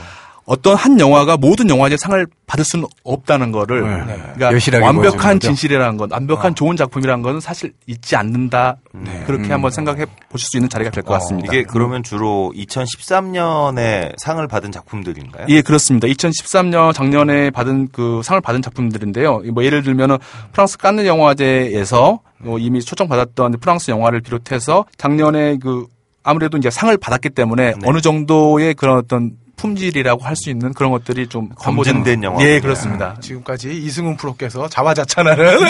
어떤 0.45 0.75
한 0.75 0.99
영화가 0.99 1.37
모든 1.37 1.69
영화제 1.69 1.95
상을 1.97 2.27
받을 2.47 2.65
수는 2.65 2.85
없다는 3.03 3.51
거를 3.51 3.81
네. 3.83 4.15
그러니까 4.15 4.53
여실하게 4.53 4.83
완벽한. 4.85 5.39
진실이라는 5.39 5.97
것, 5.97 6.11
완벽한 6.11 6.55
좋은 6.55 6.75
작품이라는 6.75 7.21
것은 7.21 7.39
사실 7.39 7.73
있지 7.87 8.15
않는다. 8.15 8.77
그렇게 9.25 9.45
음. 9.45 9.51
한번 9.51 9.71
생각해 9.71 10.05
보실 10.29 10.47
수 10.51 10.57
있는 10.57 10.67
자리가 10.69 10.89
될 10.91 11.03
것 11.03 11.13
같습니다. 11.13 11.47
이게 11.53 11.63
그러면 11.63 12.03
주로 12.03 12.51
2013년에 12.55 14.13
상을 14.17 14.45
받은 14.47 14.71
작품들인가요? 14.71 15.45
예, 15.49 15.61
그렇습니다. 15.61 16.07
2013년 16.07 16.93
작년에 16.93 17.49
받은 17.51 17.89
그 17.91 18.21
상을 18.23 18.39
받은 18.41 18.61
작품들인데요. 18.61 19.43
뭐 19.53 19.63
예를 19.63 19.83
들면은 19.83 20.17
프랑스 20.51 20.77
칸느 20.77 21.05
영화제에서 21.05 22.19
뭐 22.39 22.59
이미 22.59 22.81
초청받았던 22.81 23.57
프랑스 23.59 23.91
영화를 23.91 24.21
비롯해서 24.21 24.85
작년에 24.97 25.57
그 25.61 25.85
아무래도 26.23 26.57
이제 26.57 26.69
상을 26.69 26.95
받았기 26.97 27.29
때문에 27.31 27.73
네. 27.73 27.79
어느 27.85 27.99
정도의 28.01 28.73
그런 28.73 28.97
어떤 28.97 29.31
품질이라고 29.61 30.23
할 30.23 30.35
수 30.35 30.49
있는 30.49 30.73
그런 30.73 30.91
것들이 30.91 31.27
좀 31.27 31.49
검증된 31.49 32.23
영화. 32.23 32.43
예, 32.43 32.59
그렇습니다. 32.59 33.15
지금까지 33.19 33.71
이승훈 33.77 34.17
프로께서 34.17 34.67
자화자찬하는 34.67 35.45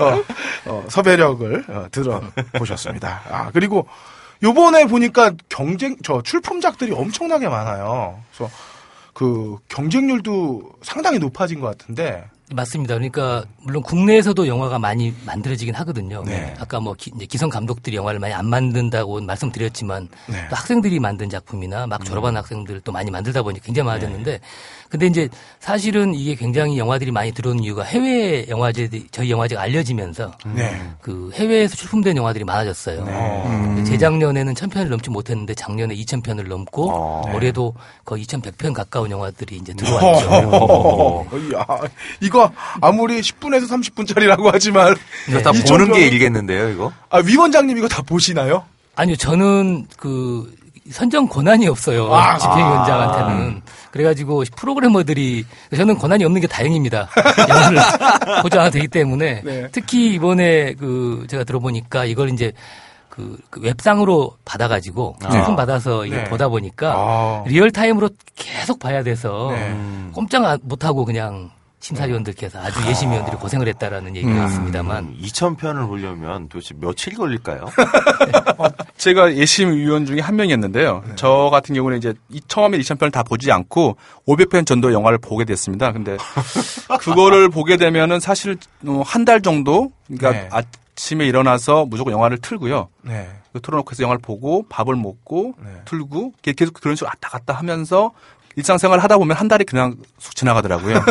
어, 0.00 0.22
어, 0.66 0.84
섭외력을 0.88 1.64
어, 1.68 1.86
들어보셨습니다. 1.92 3.20
아, 3.30 3.50
그리고 3.52 3.86
요번에 4.42 4.86
보니까 4.86 5.32
경쟁, 5.50 5.96
저 6.02 6.22
출품작들이 6.22 6.92
엄청나게 6.92 7.48
많아요. 7.48 8.18
그래서 8.34 8.50
그 9.12 9.56
경쟁률도 9.68 10.62
상당히 10.82 11.18
높아진 11.18 11.60
것 11.60 11.76
같은데. 11.76 12.24
맞습니다. 12.52 12.94
그러니까 12.94 13.44
물론 13.62 13.82
국내에서도 13.82 14.46
영화가 14.46 14.78
많이 14.78 15.14
만들어지긴 15.24 15.74
하거든요. 15.76 16.22
네. 16.24 16.54
아까 16.58 16.80
뭐 16.80 16.94
기, 16.94 17.38
성 17.38 17.48
감독들이 17.48 17.96
영화를 17.96 18.18
많이 18.18 18.34
안 18.34 18.46
만든다고 18.46 19.20
말씀드렸지만 19.20 20.08
네. 20.26 20.48
또 20.48 20.56
학생들이 20.56 20.98
만든 20.98 21.28
작품이나 21.28 21.86
막 21.86 22.04
졸업한 22.04 22.36
학생들 22.36 22.80
또 22.80 22.92
많이 22.92 23.10
만들다 23.10 23.42
보니 23.42 23.60
굉장히 23.60 23.86
많아졌는데 23.86 24.40
근데 24.90 25.06
이제 25.06 25.28
사실은 25.60 26.14
이게 26.14 26.34
굉장히 26.34 26.76
영화들이 26.76 27.12
많이 27.12 27.30
들어오는 27.30 27.62
이유가 27.62 27.84
해외 27.84 28.44
영화제 28.48 28.90
저희 29.12 29.30
영화제가 29.30 29.62
알려지면서 29.62 30.32
네. 30.52 30.82
그 31.00 31.30
해외에서 31.32 31.76
출품된 31.76 32.16
영화들이 32.16 32.44
많아졌어요. 32.44 33.04
네. 33.04 33.84
재작년에는 33.84 34.52
1000편을 34.52 34.88
넘지 34.88 35.10
못했는데 35.10 35.54
작년에 35.54 35.94
2000편을 35.94 36.48
넘고 36.48 36.90
어. 36.90 37.22
올해도 37.32 37.72
거의 38.04 38.24
2100편 38.24 38.74
가까운 38.74 39.12
영화들이 39.12 39.56
이제 39.58 39.72
어, 39.72 39.76
들어왔죠. 39.76 41.26
야, 41.54 41.66
이거 42.20 42.50
아무리 42.80 43.20
10분에서 43.20 43.68
30분짜리라고 43.68 44.50
하지만 44.52 44.96
이거 45.28 45.38
다2,000 45.38 45.68
보는 45.68 45.92
게 45.92 46.08
일겠는데요, 46.08 46.68
이거? 46.70 46.92
아, 47.10 47.18
위원장님 47.18 47.78
이거 47.78 47.86
다 47.86 48.02
보시나요? 48.02 48.64
아니요, 48.96 49.14
저는 49.14 49.86
그 49.96 50.52
선정 50.90 51.28
권한이 51.28 51.68
없어요. 51.68 52.12
아. 52.12 52.36
집행위원장한테는. 52.38 53.62
그래가지고 53.90 54.44
프로그래머들이 54.56 55.44
저는 55.76 55.98
권한이 55.98 56.24
없는 56.24 56.40
게 56.40 56.46
다행입니다. 56.46 57.08
영화를 57.48 57.78
보장이 58.42 58.70
되기 58.70 58.88
때문에 58.88 59.42
네. 59.44 59.68
특히 59.72 60.14
이번에 60.14 60.74
그 60.74 61.26
제가 61.28 61.44
들어보니까 61.44 62.04
이걸 62.04 62.30
이제 62.30 62.52
그, 63.08 63.36
그 63.50 63.60
웹상으로 63.60 64.36
받아가지고 64.44 65.16
출품 65.30 65.56
받아서 65.56 66.06
이게 66.06 66.16
네. 66.16 66.24
보다 66.24 66.48
보니까 66.48 66.94
아. 66.96 67.44
리얼 67.46 67.70
타임으로 67.72 68.10
계속 68.36 68.78
봐야 68.78 69.02
돼서 69.02 69.48
네. 69.52 69.68
음. 69.70 70.10
꼼짝 70.14 70.44
안- 70.44 70.60
못하고 70.62 71.04
그냥 71.04 71.50
심사위원들께서 71.80 72.60
아주 72.60 72.86
예심위원들이 72.88 73.36
고생을 73.38 73.66
했다라는 73.68 74.14
얘기가 74.16 74.32
음. 74.32 74.46
있습니다만 74.46 75.16
2,000편을 75.22 75.88
보려면 75.88 76.48
도대체 76.48 76.74
며칠 76.78 77.14
걸릴까요? 77.14 77.66
제가 78.98 79.34
예심 79.34 79.72
위원 79.72 80.04
중에 80.04 80.20
한 80.20 80.36
명이었는데요. 80.36 81.02
저 81.16 81.48
같은 81.50 81.74
경우는 81.74 81.98
이제 81.98 82.12
이 82.28 82.40
처음에 82.46 82.78
2,000편을 82.78 83.10
다 83.10 83.22
보지 83.22 83.50
않고 83.50 83.96
500편 84.28 84.66
정도 84.66 84.92
영화를 84.92 85.18
보게 85.18 85.44
됐습니다. 85.46 85.92
근데 85.92 86.18
그거를 87.00 87.48
보게 87.48 87.78
되면은 87.78 88.20
사실 88.20 88.58
어, 88.86 89.02
한달 89.04 89.40
정도 89.40 89.90
그러니까 90.06 90.32
네. 90.32 90.48
아침에 90.52 91.26
일어나서 91.26 91.86
무조건 91.86 92.12
영화를 92.12 92.38
틀고요. 92.38 92.88
네. 93.02 93.30
그 93.52 93.60
틀어놓고 93.60 93.90
해서 93.90 94.02
영화를 94.02 94.20
보고 94.20 94.64
밥을 94.68 94.94
먹고 94.96 95.54
네. 95.64 95.70
틀고 95.86 96.34
계속 96.42 96.74
그런 96.74 96.94
식으로 96.94 97.08
왔다 97.08 97.30
갔다 97.30 97.54
하면서 97.54 98.12
일상생활을 98.60 99.02
하다 99.02 99.18
보면 99.18 99.36
한 99.36 99.48
달이 99.48 99.64
그냥 99.64 99.96
쑥 100.18 100.36
지나가더라고요. 100.36 101.02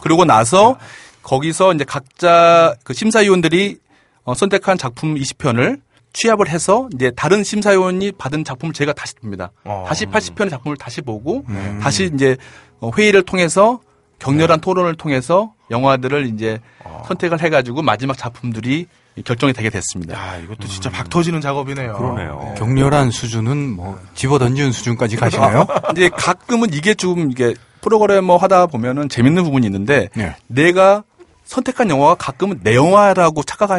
그러고 0.00 0.24
나서 0.24 0.76
거기서 1.22 1.74
이제 1.74 1.84
각자 1.84 2.74
그 2.84 2.94
심사위원들이 2.94 3.78
어, 4.24 4.34
선택한 4.34 4.78
작품 4.78 5.14
20편을 5.14 5.80
취합을 6.12 6.48
해서 6.48 6.88
이제 6.94 7.10
다른 7.14 7.44
심사위원이 7.44 8.12
받은 8.12 8.44
작품을 8.44 8.72
제가 8.72 8.92
다시 8.92 9.14
봅니다. 9.16 9.50
어. 9.64 9.84
다시 9.86 10.06
80편의 10.06 10.50
작품을 10.50 10.76
다시 10.76 11.02
보고 11.02 11.44
음. 11.48 11.78
다시 11.82 12.10
이제 12.12 12.36
어, 12.80 12.90
회의를 12.96 13.22
통해서 13.22 13.80
격렬한 14.18 14.60
토론을 14.60 14.94
통해서 14.94 15.52
영화들을 15.70 16.26
이제 16.26 16.58
선택을 17.06 17.40
해가지고 17.40 17.82
마지막 17.82 18.16
작품들이 18.16 18.86
결정이 19.24 19.52
되게 19.52 19.70
됐습니다. 19.70 20.14
야, 20.14 20.36
이것도 20.36 20.68
진짜 20.68 20.90
박 20.90 21.08
터지는 21.08 21.40
작업이네요. 21.40 21.94
그러네요. 21.94 22.54
격렬한 22.58 23.10
수준은 23.10 23.70
뭐 23.74 23.98
집어 24.14 24.38
던지는 24.38 24.72
수준까지 24.72 25.16
가시나요? 25.16 25.66
이제 25.92 26.08
가끔은 26.10 26.72
이게 26.72 26.94
좀 26.94 27.30
이게 27.30 27.54
프로그래머 27.80 28.36
하다 28.36 28.66
보면은 28.66 29.08
재밌는 29.08 29.44
부분이 29.44 29.66
있는데 29.66 30.08
네. 30.14 30.34
내가 30.48 31.04
선택한 31.44 31.88
영화가 31.88 32.16
가끔은 32.16 32.60
내 32.62 32.74
영화라고 32.74 33.42
착각 33.44 33.70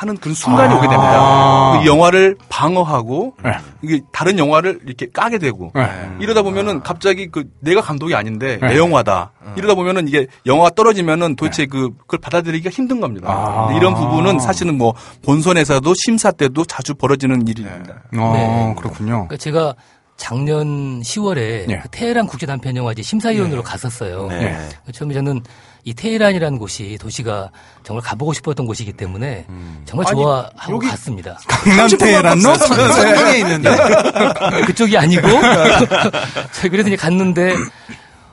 하는 0.00 0.16
그런 0.16 0.34
순간이 0.34 0.72
아. 0.72 0.78
오게 0.78 0.88
됩니다. 0.88 1.78
그 1.78 1.86
영화를 1.86 2.34
방어하고 2.48 3.34
네. 3.44 3.52
이게 3.82 4.00
다른 4.12 4.38
영화를 4.38 4.80
이렇게 4.86 5.06
까게 5.12 5.36
되고 5.36 5.70
네. 5.74 5.86
이러다 6.20 6.40
보면은 6.40 6.80
갑자기 6.80 7.26
그 7.30 7.44
내가 7.60 7.82
감독이 7.82 8.14
아닌데 8.14 8.58
네. 8.62 8.68
내 8.68 8.78
영화다. 8.78 9.32
이러다 9.56 9.74
보면은 9.74 10.08
이게 10.08 10.26
영화가 10.46 10.70
떨어지면은 10.70 11.36
도대체 11.36 11.66
그 11.66 11.90
그걸 11.98 12.18
받아들이기가 12.20 12.70
힘든 12.70 13.00
겁니다. 13.00 13.28
아. 13.28 13.74
이런 13.76 13.94
부분은 13.94 14.38
사실은 14.38 14.78
뭐 14.78 14.94
본선에서도 15.22 15.92
심사 15.94 16.30
때도 16.30 16.64
자주 16.64 16.94
벌어지는 16.94 17.46
일입니다. 17.46 18.02
어, 18.16 18.32
네. 18.32 18.74
그렇군요. 18.78 19.26
그러니까 19.28 19.36
제가 19.36 19.74
작년 20.16 21.00
10월에 21.02 21.66
네. 21.66 21.80
그 21.82 21.88
테헤란 21.90 22.26
국제단편영화제 22.26 23.02
심사위원으로 23.02 23.62
갔었어요. 23.62 24.28
네. 24.28 24.56
처음에 24.92 25.12
저는 25.12 25.42
이 25.84 25.94
테헤란이라는 25.94 26.58
곳이 26.58 26.98
도시가 27.00 27.50
정말 27.82 28.02
가보고 28.02 28.32
싶었던 28.32 28.66
곳이기 28.66 28.92
때문에 28.92 29.46
정말 29.84 30.06
아니, 30.08 30.20
좋아하고 30.20 30.74
여기 30.74 30.88
갔습니다. 30.88 31.38
강남 31.48 31.88
테헤란로 31.88 32.54
성동에 32.54 33.38
있는데. 33.38 33.70
그쪽이 34.66 34.96
아니고 34.96 35.28
저희 36.52 36.70
그래서 36.70 36.88
이제 36.88 36.96
갔는데 36.96 37.54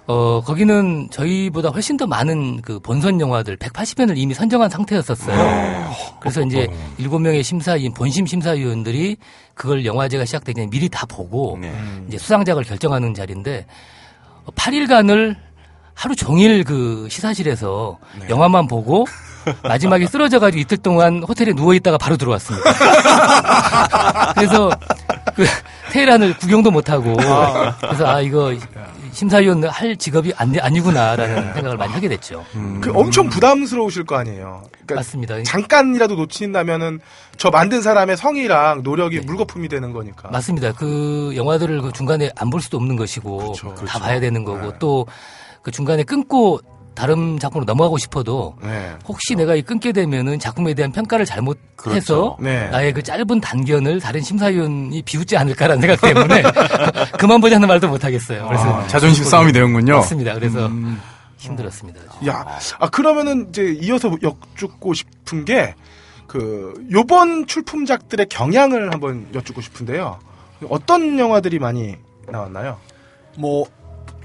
어 0.10 0.42
거기는 0.42 1.10
저희보다 1.12 1.70
훨씬 1.70 1.98
더 1.98 2.08
많은 2.08 2.62
그 2.62 2.80
본선 2.80 3.20
영화들 3.20 3.58
180편을 3.58 4.14
이미 4.18 4.34
선정한 4.34 4.70
상태였었어요. 4.70 5.94
그래서 6.22 6.42
이제 6.42 6.68
일곱 6.98 7.20
명의 7.20 7.44
심사위원 7.44 7.94
본심 7.94 8.26
심사위원들이 8.26 9.18
그걸 9.54 9.86
영화제가 9.86 10.24
시작되기 10.24 10.56
전에 10.56 10.70
미리 10.70 10.88
다 10.88 11.06
보고 11.06 11.58
네. 11.60 11.74
이제 12.08 12.18
수상작을 12.18 12.64
결정하는 12.64 13.14
자리인데 13.14 13.66
8일간을 14.56 15.36
하루 15.98 16.16
종일 16.16 16.64
그 16.64 17.08
시사실에서 17.10 17.98
영화만 18.30 18.68
보고 18.68 19.06
마지막에 19.64 20.06
쓰러져가지고 20.06 20.60
이틀 20.62 20.78
동안 20.78 21.24
호텔에 21.28 21.54
누워 21.54 21.74
있다가 21.74 21.98
바로 21.98 22.18
들어왔습니다. 22.18 22.70
그래서 24.36 24.70
그 25.36 25.46
테헤란을 25.92 26.38
구경도 26.38 26.70
못 26.70 26.90
하고 26.92 27.16
그래서 27.82 28.06
아 28.06 28.22
이거 28.22 28.54
심사위원 29.12 29.64
할 29.64 29.96
직업이 29.96 30.34
아니, 30.38 30.60
아니구나라는 30.60 31.54
생각을 31.54 31.78
많이 31.78 31.94
하게 31.94 32.10
됐죠. 32.10 32.46
그 32.82 32.92
엄청 32.94 33.30
부담스러우실 33.30 34.04
거 34.06 34.18
아니에요. 34.18 34.64
그러니까 34.86 34.96
맞습니다. 34.96 35.42
잠깐이라도 35.44 36.16
놓친다면은 36.16 37.00
저 37.38 37.50
만든 37.50 37.82
사람의 37.82 38.18
성의랑 38.18 38.84
노력이 38.84 39.22
물거품이 39.22 39.68
되는 39.70 39.94
거니까. 39.94 40.30
맞습니다. 40.30 40.74
그 40.74 41.34
영화들을 41.36 41.82
그 41.82 41.92
중간에 41.92 42.30
안 42.36 42.50
볼 42.52 42.62
수도 42.62 42.78
없는 42.78 42.96
것이고 42.98 43.38
그렇죠. 43.38 43.70
다 43.70 43.76
그렇죠. 43.76 44.00
봐야 44.00 44.20
되는 44.20 44.44
거고 44.44 44.78
또 44.78 45.06
그 45.68 45.72
중간에 45.72 46.04
끊고 46.04 46.62
다른 46.96 47.38
작품으로 47.38 47.66
넘어가고 47.66 47.98
싶어도 47.98 48.56
네. 48.64 48.96
혹시 49.06 49.36
내가 49.36 49.54
이 49.54 49.62
끊게 49.62 49.92
되면은 49.92 50.40
작품에 50.40 50.74
대한 50.74 50.94
평가를 50.94 51.26
잘못해서 51.26 51.66
그렇죠. 51.76 52.38
네. 52.40 52.70
나의 52.70 52.94
그 52.94 53.04
짧은 53.04 53.42
단견을 53.42 54.00
다른 54.00 54.22
심사위원이 54.22 55.02
비웃지 55.02 55.36
않을까라는 55.36 55.82
생각 55.82 56.00
때문에 56.00 56.44
그만 57.20 57.42
보자는 57.42 57.68
말도 57.68 57.90
못 57.90 58.06
하겠어요. 58.06 58.48
그래서 58.48 58.64
아, 58.80 58.88
자존심 58.88 59.26
싸움이 59.26 59.52
되는군요. 59.52 59.98
맞습니다. 59.98 60.36
그래서 60.36 60.68
음. 60.68 61.02
힘들었습니다. 61.38 62.00
야, 62.28 62.46
아 62.80 62.90
그러면은 62.90 63.48
이제 63.50 63.78
이어서 63.82 64.10
여쭙고 64.24 64.94
싶은 64.94 65.44
게 65.44 65.76
그 66.28 66.74
요번 66.92 67.48
출품작들의 67.48 68.28
경향을 68.30 68.94
한번 68.94 69.28
여쭙고 69.34 69.62
싶은데요. 69.62 70.20
어떤 70.70 71.18
영화들이 71.20 71.60
많이 71.60 71.96
나왔나요? 72.30 72.78
뭐 73.38 73.66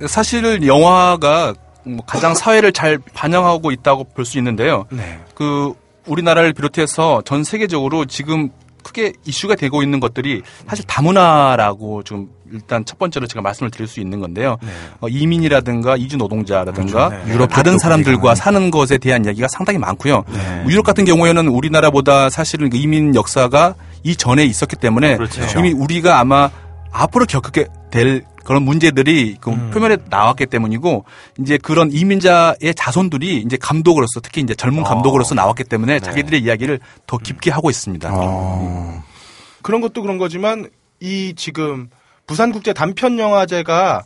사실 0.07 0.67
영화가 0.67 1.55
뭐 1.85 2.05
가장 2.07 2.35
사회를 2.35 2.73
잘 2.73 2.99
반영하고 3.15 3.73
있다고 3.73 4.05
볼 4.15 4.25
수 4.25 4.39
있는데요. 4.39 4.87
네. 4.91 5.19
그 5.35 5.73
우리나라를 6.07 6.53
비롯해서 6.53 7.23
전 7.25 7.45
세계적으로 7.45 8.05
지금 8.07 8.51
크게 8.85 9.13
이슈가 9.25 9.55
되고 9.55 9.83
있는 9.83 10.01
것들이 10.01 10.43
사실 10.69 10.85
다문화라고 10.87 12.03
좀 12.03 12.29
일단 12.53 12.85
첫 12.85 12.99
번째로 12.99 13.27
제가 13.27 13.41
말씀을 13.41 13.71
드릴 13.71 13.87
수 13.87 14.01
있는 14.01 14.21
건데요. 14.21 14.59
어, 15.01 15.09
이민이라든가 15.09 15.97
이주 15.97 16.17
노동자라든가 16.19 17.09
그렇죠. 17.09 17.25
네. 17.27 17.33
유럽 17.33 17.49
다른 17.51 17.79
사람들과 17.79 18.35
사는 18.35 18.71
것에 18.71 18.99
대한 18.99 19.25
이야기가 19.25 19.47
상당히 19.49 19.79
많고요. 19.79 20.25
네. 20.29 20.65
유럽 20.69 20.85
같은 20.85 21.05
경우에는 21.05 21.49
우리나라보다 21.49 22.29
사실은 22.29 22.69
그 22.71 22.77
이민 22.77 23.15
역사가 23.15 23.75
이전에 24.03 24.45
있었기 24.45 24.77
때문에 24.77 25.17
그렇죠. 25.17 25.59
이미 25.61 25.73
우리가 25.73 26.19
아마 26.19 26.51
앞으로 26.91 27.25
겪게 27.27 27.69
될 27.91 28.25
그런 28.45 28.63
문제들이 28.63 29.37
그 29.41 29.51
음. 29.51 29.71
표면에 29.71 29.97
나왔기 30.09 30.47
때문이고 30.47 31.05
이제 31.41 31.59
그런 31.59 31.91
이민자의 31.93 32.75
자손들이 32.77 33.39
이제 33.39 33.57
감독으로서 33.57 34.21
특히 34.21 34.41
이제 34.41 34.55
젊은 34.55 34.83
감독으로서 34.83 35.35
나왔기 35.35 35.65
때문에 35.65 36.01
자기들의 36.01 36.41
이야기를 36.41 36.81
더 37.07 37.19
깊게 37.19 37.51
하고 37.51 37.71
있습니다. 37.71 38.11
어. 38.13 39.03
그런 39.63 39.81
것도 39.81 40.03
그런 40.03 40.19
거지만 40.19 40.69
이 41.01 41.35
지금 41.37 41.89
부산국제 42.27 42.73
단편영화제가 42.73 44.03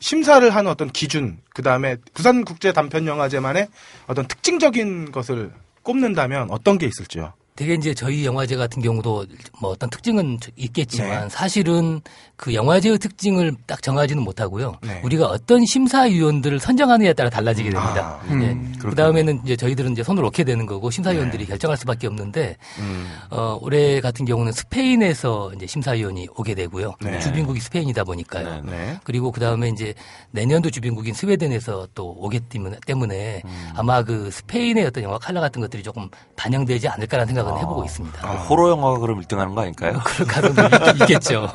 심사를 0.00 0.48
하는 0.48 0.70
어떤 0.70 0.90
기준, 0.90 1.38
그 1.54 1.62
다음에 1.62 1.96
부산국제 2.14 2.72
단편영화제만의 2.72 3.68
어떤 4.06 4.26
특징적인 4.26 5.10
것을 5.12 5.50
꼽는다면 5.82 6.50
어떤 6.50 6.78
게 6.78 6.86
있을지요? 6.86 7.32
되게 7.58 7.74
이제 7.74 7.92
저희 7.92 8.24
영화제 8.24 8.54
같은 8.54 8.80
경우도 8.80 9.26
뭐 9.60 9.70
어떤 9.70 9.90
특징은 9.90 10.38
있겠지만 10.54 11.24
네. 11.24 11.28
사실은 11.28 12.00
그 12.36 12.54
영화제의 12.54 12.98
특징을 12.98 13.52
딱 13.66 13.82
정하지는 13.82 14.22
못하고요. 14.22 14.76
네. 14.80 15.00
우리가 15.02 15.26
어떤 15.26 15.66
심사위원들을 15.66 16.60
선정하느냐에 16.60 17.14
따라 17.14 17.28
달라지게 17.28 17.70
됩니다. 17.70 18.20
아, 18.22 18.26
예. 18.28 18.32
음, 18.32 18.72
그 18.80 18.94
다음에는 18.94 19.40
이제 19.44 19.56
저희들은 19.56 19.90
이제 19.90 20.04
손을 20.04 20.22
놓게 20.22 20.44
되는 20.44 20.66
거고 20.66 20.88
심사위원들이 20.88 21.46
결정할 21.46 21.76
수밖에 21.76 22.06
없는데 22.06 22.56
음. 22.78 23.10
어, 23.30 23.58
올해 23.60 24.00
같은 24.00 24.24
경우는 24.24 24.52
스페인에서 24.52 25.50
이제 25.56 25.66
심사위원이 25.66 26.28
오게 26.36 26.54
되고요. 26.54 26.94
네. 27.02 27.18
주빈국이 27.18 27.58
스페인이다 27.58 28.04
보니까요. 28.04 28.62
네. 28.66 28.70
네. 28.70 29.00
그리고 29.02 29.32
그 29.32 29.40
다음에 29.40 29.68
이제 29.70 29.94
내년도 30.30 30.70
주빈국인 30.70 31.12
스웨덴에서 31.12 31.88
또 31.92 32.14
오기 32.20 32.38
때문에, 32.38 32.76
때문에 32.86 33.42
음. 33.44 33.68
아마 33.74 34.04
그 34.04 34.30
스페인의 34.30 34.86
어떤 34.86 35.02
영화 35.02 35.18
칼라 35.18 35.40
같은 35.40 35.60
것들이 35.60 35.82
조금 35.82 36.08
반영되지 36.36 36.86
않을까라는 36.86 37.26
생각 37.34 37.47
은 37.48 37.58
해보고 37.58 37.84
있습니다. 37.84 38.28
호러 38.28 38.70
영화가 38.70 38.98
그럼 38.98 39.20
1등하는 39.22 39.54
거 39.54 39.62
아닐까요? 39.62 40.00
그럴 40.04 40.54
가능성이 40.54 40.98
있겠죠. 41.00 41.50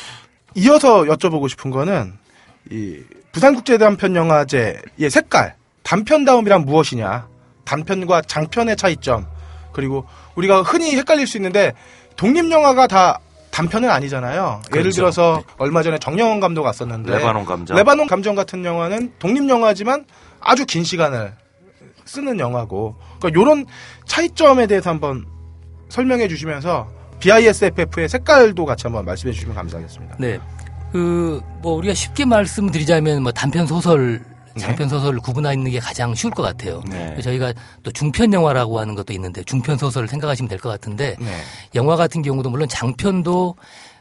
이어서 0.54 1.02
여쭤보고 1.02 1.48
싶은 1.48 1.70
거는 1.70 2.14
이 2.70 3.02
부산국제 3.32 3.78
단편 3.78 4.16
영화제의 4.16 5.10
색깔, 5.10 5.54
단편다움이란 5.82 6.64
무엇이냐, 6.64 7.28
단편과 7.64 8.22
장편의 8.22 8.76
차이점, 8.76 9.26
그리고 9.72 10.06
우리가 10.36 10.62
흔히 10.62 10.96
헷갈릴 10.96 11.26
수 11.26 11.36
있는데 11.36 11.74
독립 12.16 12.50
영화가 12.50 12.86
다 12.86 13.20
단편은 13.50 13.90
아니잖아요. 13.90 14.62
예를 14.70 14.82
그렇죠. 14.82 14.96
들어서 14.96 15.42
얼마 15.58 15.82
전에 15.82 15.98
정영원 15.98 16.40
감독 16.40 16.62
왔었는데 16.62 17.10
레바논 17.16 17.44
감정. 17.44 17.76
레바논 17.76 18.06
감정 18.06 18.34
같은 18.34 18.64
영화는 18.64 19.12
독립 19.18 19.48
영화지만 19.48 20.06
아주 20.40 20.64
긴 20.66 20.84
시간을 20.84 21.34
쓰는 22.04 22.38
영화고, 22.38 22.96
그러니까 23.18 23.40
이런 23.40 23.66
차이점에 24.06 24.66
대해서 24.66 24.90
한번 24.90 25.26
설명해 25.88 26.28
주시면서 26.28 26.88
BISFF의 27.20 28.08
색깔도 28.08 28.64
같이 28.64 28.84
한번 28.84 29.04
말씀해 29.04 29.32
주시면 29.32 29.54
감사하겠습니다. 29.54 30.16
네. 30.18 30.38
그, 30.92 31.40
뭐, 31.62 31.74
우리가 31.74 31.94
쉽게 31.94 32.24
말씀드리자면, 32.24 33.22
뭐, 33.22 33.32
단편 33.32 33.66
소설 33.66 34.22
장편 34.58 34.88
소설을 34.88 35.18
구분하는 35.20 35.68
게 35.70 35.78
가장 35.78 36.14
쉬울 36.14 36.32
것 36.32 36.42
같아요. 36.42 36.82
네. 36.88 37.20
저희가 37.20 37.52
또 37.82 37.92
중편 37.92 38.32
영화라고 38.32 38.80
하는 38.80 38.94
것도 38.94 39.12
있는데 39.12 39.42
중편 39.44 39.76
소설을 39.76 40.08
생각하시면 40.08 40.48
될 40.48 40.58
것 40.58 40.70
같은데 40.70 41.14
네. 41.20 41.26
영화 41.74 41.94
같은 41.94 42.22
경우도 42.22 42.48
물론 42.48 42.66
장편도 42.66 43.54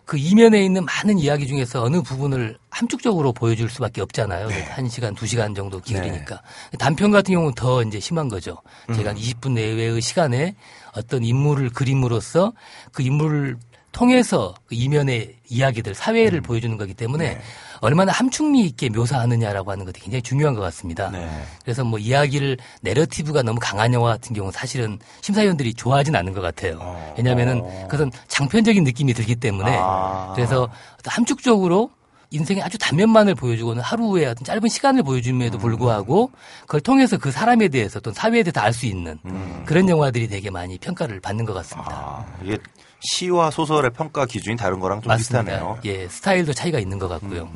그 0.05 0.17
이면에 0.17 0.63
있는 0.63 0.85
많은 0.85 1.19
이야기 1.19 1.45
중에서 1.45 1.83
어느 1.83 2.01
부분을 2.01 2.57
함축적으로 2.69 3.33
보여줄 3.33 3.69
수밖에 3.69 4.01
없잖아요. 4.01 4.47
한 4.69 4.87
시간, 4.87 5.13
두 5.13 5.27
시간 5.27 5.53
정도 5.53 5.81
기울이니까. 5.81 6.41
단편 6.79 7.11
같은 7.11 7.33
경우는 7.33 7.53
더 7.55 7.81
이제 7.83 7.99
심한 7.99 8.29
거죠. 8.29 8.55
제가 8.95 9.09
한 9.09 9.17
20분 9.17 9.51
내외의 9.51 9.99
시간에 9.99 10.55
어떤 10.95 11.23
인물을 11.23 11.69
그림으로써 11.69 12.53
그 12.91 13.03
인물을 13.03 13.57
통해서 13.91 14.53
그 14.65 14.75
이면의 14.75 15.35
이야기들, 15.47 15.95
사회를 15.95 16.41
보여주는 16.41 16.75
거기 16.77 16.93
때문에 16.93 17.39
얼마나 17.79 18.11
함축미 18.11 18.65
있게 18.65 18.89
묘사하느냐라고 18.89 19.71
하는 19.71 19.85
것이 19.85 20.01
굉장히 20.01 20.21
중요한 20.21 20.53
것 20.53 20.59
같습니다. 20.61 21.09
네. 21.11 21.29
그래서 21.63 21.85
뭐 21.85 21.97
이야기를 21.97 22.57
내러티브가 22.81 23.43
너무 23.43 23.59
강한 23.61 23.93
영화 23.93 24.09
같은 24.09 24.35
경우는 24.35 24.51
사실은 24.51 24.99
심사위원들이 25.21 25.73
좋아하진 25.75 26.13
않는 26.13 26.33
것 26.33 26.41
같아요. 26.41 27.13
왜냐하면은 27.17 27.61
그것은 27.83 28.11
장편적인 28.27 28.83
느낌이 28.83 29.13
들기 29.13 29.35
때문에 29.35 29.77
아. 29.79 30.33
그래서 30.35 30.67
함축적으로 31.05 31.91
인생의 32.31 32.63
아주 32.63 32.77
단면만을 32.77 33.35
보여주고는 33.35 33.81
하루의 33.81 34.25
어떤 34.25 34.43
짧은 34.43 34.67
시간을 34.67 35.03
보여줌에도 35.03 35.57
불구하고 35.57 36.31
그걸 36.61 36.81
통해서 36.81 37.17
그 37.17 37.31
사람에 37.31 37.67
대해서 37.69 37.99
또는 37.99 38.13
사회에 38.15 38.43
대해서 38.43 38.59
알 38.61 38.73
수 38.73 38.85
있는 38.85 39.17
그런 39.65 39.87
영화들이 39.87 40.27
되게 40.27 40.49
많이 40.49 40.77
평가를 40.77 41.19
받는 41.21 41.45
것 41.45 41.53
같습니다. 41.53 41.91
아, 41.91 42.25
이게 42.43 42.57
시와 42.99 43.51
소설의 43.51 43.91
평가 43.91 44.25
기준이 44.25 44.57
다른 44.57 44.79
거랑 44.79 45.01
좀 45.01 45.09
맞습니다. 45.09 45.41
비슷하네요. 45.43 45.77
예, 45.85 46.07
스타일도 46.07 46.53
차이가 46.53 46.79
있는 46.79 46.97
것 46.99 47.07
같고요. 47.07 47.49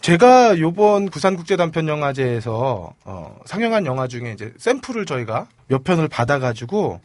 제가 0.00 0.58
요번 0.58 1.08
부산국제단편영화제에서 1.08 2.92
어, 3.04 3.36
상영한 3.44 3.86
영화 3.86 4.08
중에 4.08 4.32
이제 4.32 4.52
샘플을 4.58 5.06
저희가 5.06 5.46
몇 5.68 5.84
편을 5.84 6.08
받아가지고 6.08 7.00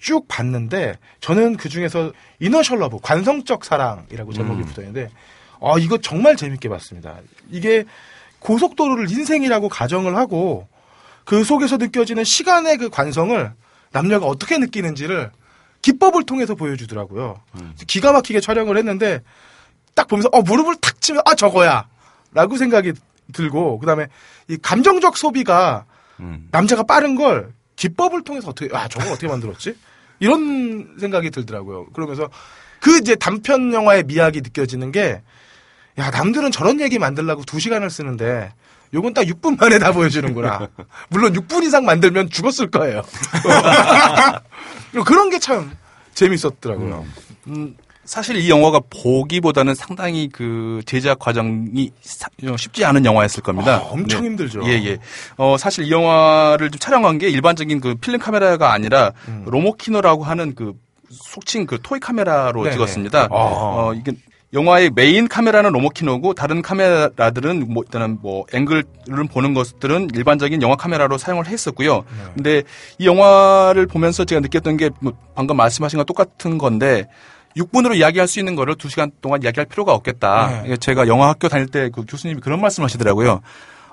쭉 0.00 0.26
봤는데 0.26 0.96
저는 1.20 1.56
그 1.56 1.68
중에서 1.68 2.12
Inertial 2.40 2.80
Love 2.80 2.98
관성적 3.00 3.64
사랑이라고 3.64 4.32
제목이 4.32 4.62
붙어 4.62 4.82
있는데 4.82 5.08
아 5.62 5.78
이거 5.78 5.98
정말 5.98 6.36
재밌게 6.36 6.68
봤습니다. 6.68 7.18
이게 7.50 7.84
고속도로를 8.40 9.10
인생이라고 9.10 9.68
가정을 9.68 10.16
하고 10.16 10.68
그 11.24 11.44
속에서 11.44 11.76
느껴지는 11.76 12.24
시간의 12.24 12.78
그 12.78 12.90
관성을 12.90 13.52
남녀가 13.92 14.26
어떻게 14.26 14.58
느끼는지를 14.58 15.30
기법을 15.82 16.24
통해서 16.24 16.54
보여주더라고요. 16.54 17.40
기가 17.86 18.12
막히게 18.12 18.40
촬영을 18.40 18.76
했는데 18.76 19.20
딱 19.94 20.08
보면서 20.08 20.28
어 20.32 20.42
무릎을 20.42 20.76
탁 20.76 21.00
치면 21.00 21.22
아 21.26 21.34
저거야 21.34 21.88
라고 22.32 22.56
생각이 22.56 22.92
들고 23.32 23.78
그다음에 23.78 24.08
이 24.48 24.56
감정적 24.56 25.16
소비가 25.16 25.84
음. 26.20 26.48
남자가 26.50 26.82
빠른 26.82 27.14
걸 27.14 27.52
기법을 27.76 28.22
통해서 28.24 28.50
어떻게 28.50 28.74
아 28.74 28.88
저거 28.88 29.10
어떻게 29.10 29.28
만들었지 29.28 29.76
이런 30.18 30.96
생각이 30.98 31.30
들더라고요 31.30 31.86
그러면서 31.92 32.30
그 32.80 32.98
이제 32.98 33.14
단편 33.16 33.72
영화의 33.72 34.04
미학이 34.04 34.40
느껴지는 34.40 34.92
게 34.92 35.22
야 35.98 36.10
남들은 36.10 36.50
저런 36.52 36.80
얘기 36.80 36.98
만들려고 36.98 37.44
두 37.44 37.60
시간을 37.60 37.90
쓰는데 37.90 38.52
요건 38.94 39.14
딱 39.14 39.22
6분 39.24 39.58
만에 39.58 39.78
다 39.78 39.92
보여주는구나 39.92 40.68
물론 41.08 41.32
6분 41.32 41.62
이상 41.64 41.84
만들면 41.84 42.30
죽었을 42.30 42.70
거예요 42.70 43.02
그런 45.04 45.30
게 45.30 45.38
참 45.38 45.70
재밌었더라고요 46.14 47.04
음, 47.48 47.74
사실 48.04 48.36
이 48.36 48.48
영화가 48.50 48.80
보기보다는 48.90 49.74
상당히 49.74 50.28
그 50.30 50.80
제작 50.86 51.18
과정이 51.18 51.90
사- 52.02 52.28
어, 52.46 52.56
쉽지 52.56 52.84
않은 52.84 53.04
영화였을 53.04 53.42
겁니다. 53.42 53.76
아, 53.76 53.78
엄청 53.78 54.20
네. 54.20 54.26
힘들죠. 54.28 54.60
예, 54.66 54.72
예. 54.84 54.98
어, 55.36 55.56
사실 55.58 55.84
이 55.86 55.90
영화를 55.90 56.70
좀 56.70 56.78
촬영한 56.78 57.18
게 57.18 57.28
일반적인 57.30 57.80
그 57.80 57.94
필름 57.96 58.20
카메라가 58.20 58.72
아니라 58.72 59.12
음. 59.28 59.44
로모키노라고 59.46 60.22
하는 60.24 60.54
그 60.54 60.74
속칭 61.10 61.66
그 61.66 61.78
toy 61.82 61.98
카메라로 62.00 62.62
네네. 62.62 62.74
찍었습니다. 62.74 63.22
아. 63.22 63.28
어, 63.30 63.92
이게 63.96 64.12
영화의 64.52 64.90
메인 64.94 65.28
카메라는 65.28 65.72
로모키노고 65.72 66.34
다른 66.34 66.60
카메라들은 66.60 67.72
뭐 67.72 67.82
일단은 67.86 68.18
뭐 68.20 68.44
앵글을 68.52 68.84
보는 69.30 69.54
것들은 69.54 70.10
일반적인 70.14 70.60
영화 70.62 70.76
카메라로 70.76 71.16
사용을 71.16 71.46
했었고요. 71.46 71.96
네. 71.96 72.32
근데 72.34 72.62
이 72.98 73.06
영화를 73.06 73.86
보면서 73.86 74.24
제가 74.24 74.40
느꼈던 74.40 74.76
게 74.76 74.90
뭐 75.00 75.12
방금 75.34 75.56
말씀하신 75.56 75.96
것 75.98 76.04
똑같은 76.04 76.58
건데 76.58 77.08
6분으로 77.56 77.96
이야기할 77.96 78.28
수 78.28 78.38
있는 78.38 78.54
거를 78.54 78.74
2시간 78.76 79.10
동안 79.22 79.42
이야기할 79.42 79.66
필요가 79.66 79.94
없겠다. 79.94 80.62
네. 80.64 80.76
제가 80.76 81.06
영화 81.08 81.28
학교 81.28 81.48
다닐 81.48 81.66
때 81.66 81.88
그 81.90 82.04
교수님이 82.06 82.40
그런 82.40 82.60
말씀 82.60 82.84
하시더라고요. 82.84 83.40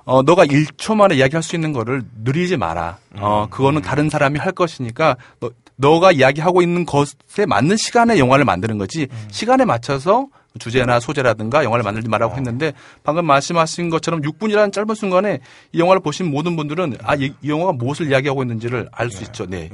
어, 0.05 0.21
너가 0.23 0.45
1초 0.45 0.95
만에 0.95 1.15
이야기할 1.15 1.43
수 1.43 1.55
있는 1.55 1.71
거를 1.71 2.01
느리지 2.23 2.57
마라. 2.57 2.97
어, 3.17 3.47
그거는 3.49 3.81
다른 3.81 4.09
사람이 4.09 4.39
할 4.39 4.51
것이니까 4.51 5.15
너, 5.39 5.51
너가 5.75 6.11
이야기하고 6.11 6.61
있는 6.61 6.85
것에 6.85 7.45
맞는 7.47 7.77
시간에 7.77 8.17
영화를 8.19 8.43
만드는 8.43 8.77
거지 8.77 9.07
시간에 9.31 9.63
맞춰서 9.65 10.27
주제나 10.59 10.99
소재라든가 10.99 11.63
영화를 11.63 11.83
만들지 11.83 12.07
말라고 12.09 12.35
했는데 12.35 12.73
방금 13.03 13.25
말씀하신 13.25 13.89
것처럼 13.89 14.21
6분이라는 14.21 14.71
짧은 14.73 14.93
순간에 14.95 15.39
이 15.71 15.79
영화를 15.79 16.01
보신 16.01 16.29
모든 16.29 16.55
분들은 16.55 16.97
아, 17.03 17.15
이, 17.15 17.33
이 17.41 17.49
영화가 17.49 17.71
무엇을 17.73 18.09
이야기하고 18.11 18.43
있는지를 18.43 18.89
알 18.91 19.09
수 19.09 19.23
있죠. 19.23 19.45
네. 19.47 19.69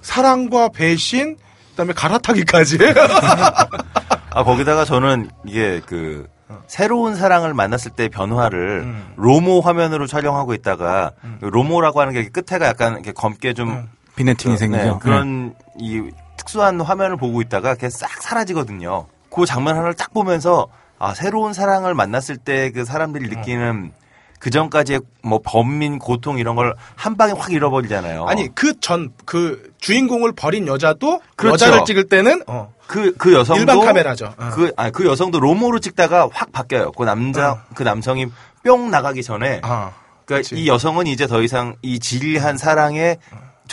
사랑과 0.00 0.68
배신 0.70 1.36
그다음에 1.72 1.92
갈아타기까지. 1.92 2.78
아 4.34 4.44
거기다가 4.44 4.84
저는 4.84 5.28
이게 5.46 5.80
그 5.84 6.26
새로운 6.66 7.14
사랑을 7.16 7.52
만났을 7.54 7.90
때 7.92 8.08
변화를 8.08 8.94
로모 9.16 9.60
화면으로 9.60 10.06
촬영하고 10.06 10.54
있다가 10.54 11.12
로모라고 11.40 12.00
하는 12.00 12.12
게 12.14 12.28
끝에가 12.28 12.66
약간 12.66 12.94
이렇게 12.94 13.12
검게 13.12 13.52
좀 13.54 13.88
비네팅이 14.16 14.54
네, 14.54 14.58
생기죠. 14.58 14.98
그런 15.00 15.54
이 15.78 16.02
특수한 16.36 16.80
화면을 16.80 17.16
보고 17.16 17.40
있다가 17.40 17.70
이렇게 17.70 17.88
싹 17.90 18.22
사라지거든요. 18.22 19.06
그 19.34 19.46
장면 19.46 19.76
하나를 19.76 19.94
딱 19.94 20.12
보면서 20.12 20.68
아 20.98 21.14
새로운 21.14 21.52
사랑을 21.52 21.94
만났을 21.94 22.36
때 22.36 22.70
그 22.70 22.84
사람들이 22.84 23.28
느끼는 23.28 23.92
그 24.38 24.50
전까지의 24.50 25.00
뭐 25.22 25.40
범민 25.44 25.98
고통 25.98 26.38
이런 26.38 26.56
걸 26.56 26.74
한 26.96 27.16
방에 27.16 27.32
확 27.32 27.52
잃어버리잖아요. 27.52 28.26
아니 28.26 28.52
그 28.54 28.78
전그 28.80 29.72
주인공을 29.78 30.32
버린 30.32 30.66
여자도 30.66 31.20
그렇죠. 31.36 31.66
여자를 31.66 31.84
찍을 31.84 32.08
때는 32.08 32.42
어, 32.46 32.72
그, 32.86 33.14
그 33.16 33.32
여성도 33.32 33.60
일반 33.60 33.80
카메라죠. 33.80 34.34
어. 34.36 34.50
그, 34.52 34.72
아니, 34.76 34.92
그 34.92 35.06
여성도 35.06 35.40
로모로 35.40 35.78
찍다가 35.80 36.28
확 36.32 36.52
바뀌어요. 36.52 36.92
그 36.92 37.04
남자, 37.04 37.64
그 37.74 37.82
남성이 37.82 38.26
뿅 38.64 38.90
나가기 38.90 39.22
전에. 39.22 39.60
아, 39.64 39.92
그러니까 40.26 40.48
그치. 40.48 40.56
이 40.56 40.68
여성은 40.68 41.06
이제 41.06 41.26
더 41.26 41.40
이상 41.42 41.74
이 41.82 41.98
지리한 41.98 42.58
사랑에 42.58 43.16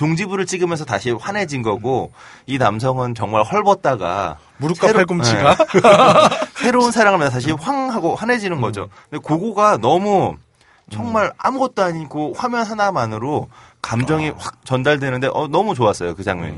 종지부를 0.04 0.46
찍으면서 0.46 0.86
다시 0.86 1.12
환해진 1.12 1.62
거고 1.62 2.14
이 2.46 2.58
남성은 2.58 3.16
정말 3.16 3.44
헐벗다가 3.44 4.38
무릎과 4.56 4.88
새로- 4.88 5.00
팔꿈치가 5.00 5.56
네. 5.58 5.66
새로운 6.64 6.92
사랑을 6.94 7.20
만나 7.20 7.30
다시 7.30 7.52
황 7.52 7.92
하고 7.92 8.16
환해지는 8.16 8.62
거죠. 8.62 8.88
근데 9.10 9.22
그거가 9.22 9.76
너무 9.76 10.38
정말 10.90 11.34
아무것도 11.38 11.84
아니고 11.84 12.34
화면 12.38 12.64
하나만으로 12.64 13.50
감정이 13.82 14.30
확 14.38 14.66
전달되는데 14.66 15.28
어, 15.34 15.50
너무 15.50 15.76
좋았어요 15.76 16.16
그 16.16 16.24
장면이. 16.24 16.56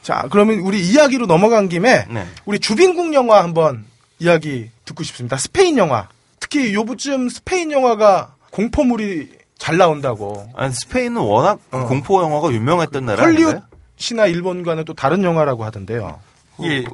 자 0.00 0.26
그러면 0.30 0.60
우리 0.60 0.80
이야기로 0.80 1.26
넘어간 1.26 1.68
김에 1.68 2.06
네. 2.08 2.26
우리 2.46 2.58
주빈국 2.58 3.12
영화 3.12 3.42
한번 3.42 3.84
이야기 4.18 4.70
듣고 4.86 5.02
싶습니다. 5.02 5.36
스페인 5.36 5.76
영화 5.76 6.08
특히 6.40 6.72
요즘쯤 6.72 7.28
스페인 7.28 7.70
영화가 7.72 8.32
공포물이 8.52 9.28
잘 9.64 9.78
나온다고 9.78 10.46
아니, 10.54 10.74
스페인은 10.74 11.16
워낙 11.22 11.58
어. 11.70 11.86
공포 11.86 12.22
영화가 12.22 12.52
유명했던 12.52 13.06
나라? 13.06 13.22
헐리우드나 13.22 14.26
일본과는 14.26 14.84
또 14.84 14.92
다른 14.92 15.24
영화라고 15.24 15.64
하던데요. 15.64 16.20
예. 16.64 16.80
네. 16.80 16.84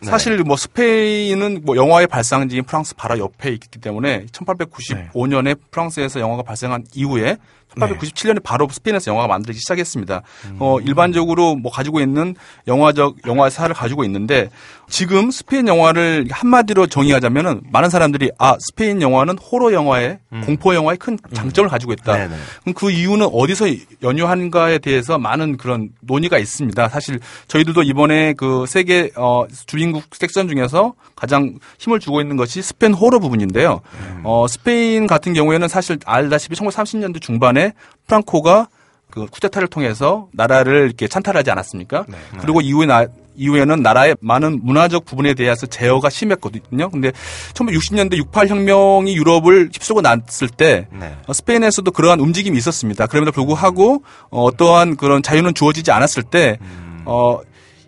사실 0.00 0.42
뭐 0.42 0.56
스페인은 0.56 1.60
뭐 1.66 1.76
영화의 1.76 2.06
발상지인 2.06 2.64
프랑스 2.64 2.94
바로 2.94 3.18
옆에 3.18 3.50
있기 3.50 3.78
때문에 3.78 4.24
1895년에 4.32 5.58
프랑스에서 5.70 6.18
영화가 6.20 6.44
발생한 6.44 6.86
이후에 6.94 7.36
1897년에 7.76 8.42
바로 8.42 8.68
스페인에서 8.70 9.10
영화가 9.10 9.28
만들기 9.28 9.58
시작했습니다. 9.58 10.22
어, 10.58 10.78
일반적으로 10.80 11.56
뭐 11.56 11.70
가지고 11.72 12.00
있는 12.00 12.34
영화적 12.66 13.26
영화사를 13.26 13.74
가지고 13.74 14.04
있는데 14.04 14.50
지금 14.88 15.30
스페인 15.30 15.66
영화를 15.66 16.26
한마디로 16.30 16.86
정의하자면은 16.86 17.62
많은 17.70 17.90
사람들이 17.90 18.30
아 18.38 18.56
스페인 18.60 19.00
영화는 19.02 19.38
호러 19.38 19.72
영화의 19.72 20.18
공포 20.44 20.74
영화의 20.74 20.98
큰 20.98 21.18
장점을 21.32 21.68
가지고 21.68 21.92
있다. 21.92 22.12
네네. 22.16 22.34
그럼 22.62 22.74
그 22.74 22.90
이유는 22.90 23.28
어디서 23.32 23.66
연유한가에 24.02 24.78
대해서 24.78 25.18
많은 25.18 25.56
그런 25.56 25.90
논의가 26.00 26.38
있습니다. 26.38 26.88
사실 26.88 27.18
저희들도 27.48 27.82
이번에 27.82 28.34
그 28.34 28.66
세계 28.68 29.10
어 29.16 29.44
주인국 29.66 30.04
섹션 30.12 30.48
중에서 30.48 30.94
가장 31.16 31.58
힘을 31.78 32.00
주고 32.00 32.20
있는 32.20 32.36
것이 32.36 32.62
스페인 32.62 32.92
호러 32.92 33.18
부분인데요. 33.18 33.80
어 34.22 34.46
스페인 34.48 35.06
같은 35.06 35.32
경우에는 35.32 35.66
사실 35.68 35.98
알다시피 36.04 36.54
1930년대 36.56 37.20
중반에 37.20 37.63
프랑코가 38.06 38.68
그 39.10 39.26
쿠데타를 39.26 39.68
통해서 39.68 40.28
나라를 40.32 40.86
이렇게 40.86 41.06
찬탈하지 41.06 41.50
않았습니까? 41.50 42.04
그리고 42.40 42.60
이후에 42.60 42.86
나, 42.86 43.06
이후에는 43.36 43.82
나라의 43.82 44.16
많은 44.20 44.60
문화적 44.62 45.04
부분에 45.04 45.34
대해서 45.34 45.66
제어가 45.66 46.10
심했거든요. 46.10 46.90
근데 46.90 47.12
1960년대 47.52 48.16
68 48.16 48.48
혁명이 48.48 49.16
유럽을 49.16 49.70
휩쓸고 49.72 50.00
났을 50.00 50.48
때 50.48 50.88
네. 50.92 51.16
어, 51.26 51.32
스페인에서도 51.32 51.90
그러한 51.90 52.20
움직임이 52.20 52.56
있었습니다. 52.58 53.06
그럼에도 53.06 53.32
불구하고 53.32 54.02
어, 54.30 54.44
어떠한 54.44 54.96
그런 54.96 55.22
자유는 55.22 55.54
주어지지 55.54 55.90
않았을 55.90 56.22
때 56.22 56.58
어, 57.04 57.38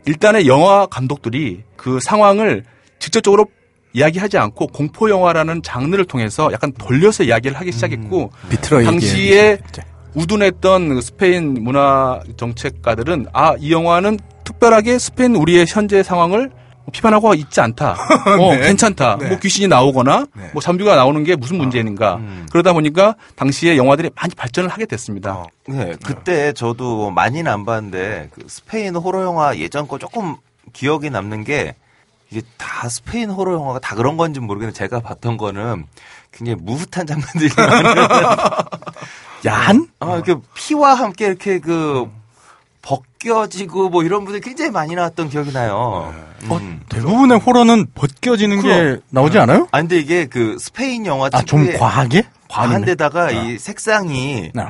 일단의 0.05 0.47
영화 0.47 0.87
감독들이 0.87 1.63
그 1.77 1.99
상황을 2.03 2.65
직접적으로 2.99 3.47
이야기하지 4.01 4.37
않고 4.37 4.67
공포 4.69 5.09
영화라는 5.09 5.63
장르를 5.63 6.05
통해서 6.05 6.53
약간 6.53 6.71
돌려서 6.73 7.25
이야기를 7.25 7.57
하기 7.59 7.73
시작했고 7.73 8.31
비틀어 8.51 8.85
당시에. 8.85 9.59
우둔했던 10.15 10.89
그 10.95 11.01
스페인 11.01 11.55
문화 11.63 12.21
정책가들은 12.37 13.27
아 13.33 13.55
이 13.59 13.73
영화는 13.73 14.19
특별하게 14.45 14.99
스페인 14.99 15.35
우리의 15.35 15.67
현재 15.69 16.03
상황을 16.03 16.51
비판하고 16.93 17.35
있지 17.35 17.61
않다. 17.61 17.97
어, 18.39 18.55
네. 18.55 18.61
괜찮다. 18.69 19.17
네. 19.19 19.29
뭐 19.29 19.39
귀신이 19.39 19.67
나오거나 19.67 20.27
네. 20.37 20.51
뭐 20.53 20.63
잠비가 20.63 20.95
나오는 20.95 21.25
게 21.25 21.35
무슨 21.35 21.57
문제인가. 21.57 22.17
음. 22.17 22.47
그러다 22.53 22.73
보니까 22.75 23.17
당시에 23.35 23.77
영화들이 23.77 24.11
많이 24.15 24.35
발전을 24.35 24.71
하게 24.71 24.87
됐습니다. 24.87 25.33
어. 25.35 25.47
네, 25.69 25.95
그때 26.05 26.53
저도 26.53 27.11
많이는 27.11 27.51
안 27.51 27.65
봤는데 27.65 28.29
그 28.33 28.45
스페인 28.49 28.95
호러 28.95 29.23
영화 29.25 29.57
예전 29.59 29.89
거 29.89 29.99
조금 29.99 30.37
기억이 30.73 31.11
남는 31.11 31.45
게 31.45 31.75
이게 32.31 32.43
다 32.57 32.89
스페인 32.89 33.31
호러 33.31 33.55
영화가 33.55 33.79
다 33.79 33.95
그런 33.95 34.17
건지 34.17 34.41
는 34.41 34.47
모르겠는데 34.47 34.77
제가 34.77 35.01
봤던 35.01 35.37
거는 35.37 35.87
굉장히 36.33 36.61
무흐한 36.63 37.07
장면들이 37.07 37.49
야한? 39.47 39.89
아, 40.01 40.15
이렇게 40.15 40.35
피와 40.55 40.95
함께 40.95 41.27
이렇게 41.27 41.59
그 41.61 42.11
벗겨지고 42.83 43.89
뭐 43.91 44.03
이런 44.03 44.25
분들이 44.25 44.41
굉장히 44.41 44.71
많이 44.71 44.95
나왔던 44.95 45.29
기억이 45.29 45.53
나요. 45.53 46.15
음. 46.51 46.81
대부분의 46.89 47.39
호러는 47.39 47.87
벗겨지는 47.95 48.63
게 48.63 48.69
그럼. 48.69 49.01
나오지 49.11 49.39
않아요? 49.39 49.67
아 49.73 49.79
근데 49.81 49.99
이게 49.99 50.27
그 50.27 50.57
스페인 50.61 51.07
영화 51.07 51.29
아, 51.33 51.43
좀 51.43 51.67
과하게? 51.79 52.25
과한 52.49 52.71
아니네. 52.77 52.87
데다가 52.87 53.31
이 53.31 53.59
색상이 53.59 54.53
네. 54.55 54.63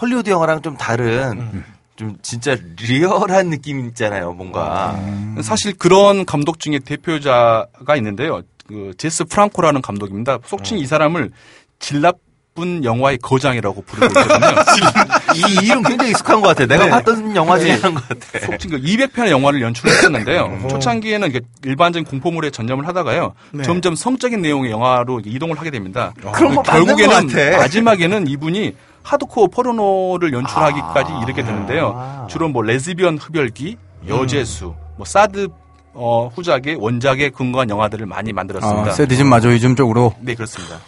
헐리우드 0.00 0.30
영화랑 0.30 0.62
좀 0.62 0.76
다른 0.76 1.64
좀 1.96 2.16
진짜 2.22 2.56
리얼한 2.80 3.50
느낌 3.50 3.86
있잖아요, 3.88 4.32
뭔가. 4.32 4.98
사실 5.42 5.74
그런 5.74 6.24
감독 6.24 6.58
중에 6.58 6.78
대표자가 6.78 7.96
있는데요. 7.96 8.42
그 8.66 8.92
제스 8.96 9.24
프랑코라는 9.24 9.82
감독입니다. 9.82 10.38
속칭 10.46 10.78
이 10.78 10.86
사람을 10.86 11.30
질 11.78 12.00
나쁜 12.00 12.84
영화의 12.84 13.18
거장이라고 13.18 13.82
부르고 13.82 14.06
있거든요. 14.06 14.62
이 15.34 15.66
이름 15.66 15.82
굉장히 15.82 16.10
익숙한 16.12 16.40
것 16.40 16.48
같아. 16.48 16.66
내가 16.66 16.88
봤던 16.88 17.34
영화 17.36 17.58
중에 17.58 17.72
하는 17.72 17.94
것 17.94 18.08
같아. 18.08 18.46
속칭 18.46 18.70
그 18.70 18.80
200편의 18.80 19.30
영화를 19.30 19.60
연출했었는데요. 19.62 20.68
초창기에는 20.70 21.28
이게 21.28 21.40
일반적인 21.64 22.04
공포물에 22.06 22.50
전념을 22.50 22.86
하다가요. 22.86 23.34
네. 23.52 23.62
점점 23.64 23.94
성적인 23.94 24.40
내용의 24.40 24.70
영화로 24.70 25.20
이동을 25.24 25.58
하게 25.58 25.70
됩니다. 25.70 26.12
그런 26.32 26.54
거것 26.54 26.64
결국에는. 26.66 27.26
마지막에는 27.58 28.26
이분이 28.28 28.74
하드코어 29.02 29.48
포르노를 29.48 30.32
연출하기까지 30.32 31.12
아. 31.12 31.20
이르게 31.22 31.42
되는데요. 31.42 32.26
주로 32.28 32.48
뭐 32.48 32.62
레즈비언 32.62 33.18
흡혈귀, 33.18 33.76
여제수, 34.08 34.74
뭐 34.96 35.04
사드 35.04 35.48
어, 35.94 36.30
후작의 36.34 36.76
원작에 36.76 37.30
근거한 37.30 37.68
영화들을 37.68 38.06
많이 38.06 38.32
만들었습니다. 38.32 38.90
아, 38.90 38.92
세디즘 38.92 39.26
마조이즘 39.26 39.76
쪽으로. 39.76 40.14
네 40.20 40.34
그렇습니다. 40.34 40.78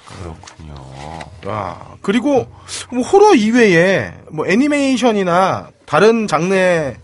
아, 1.47 1.77
그리고 2.01 2.47
뭐 2.91 3.03
호러 3.03 3.35
이외에 3.35 4.12
뭐 4.31 4.47
애니메이션이나 4.47 5.69
다른 5.85 6.27
장르의 6.27 6.97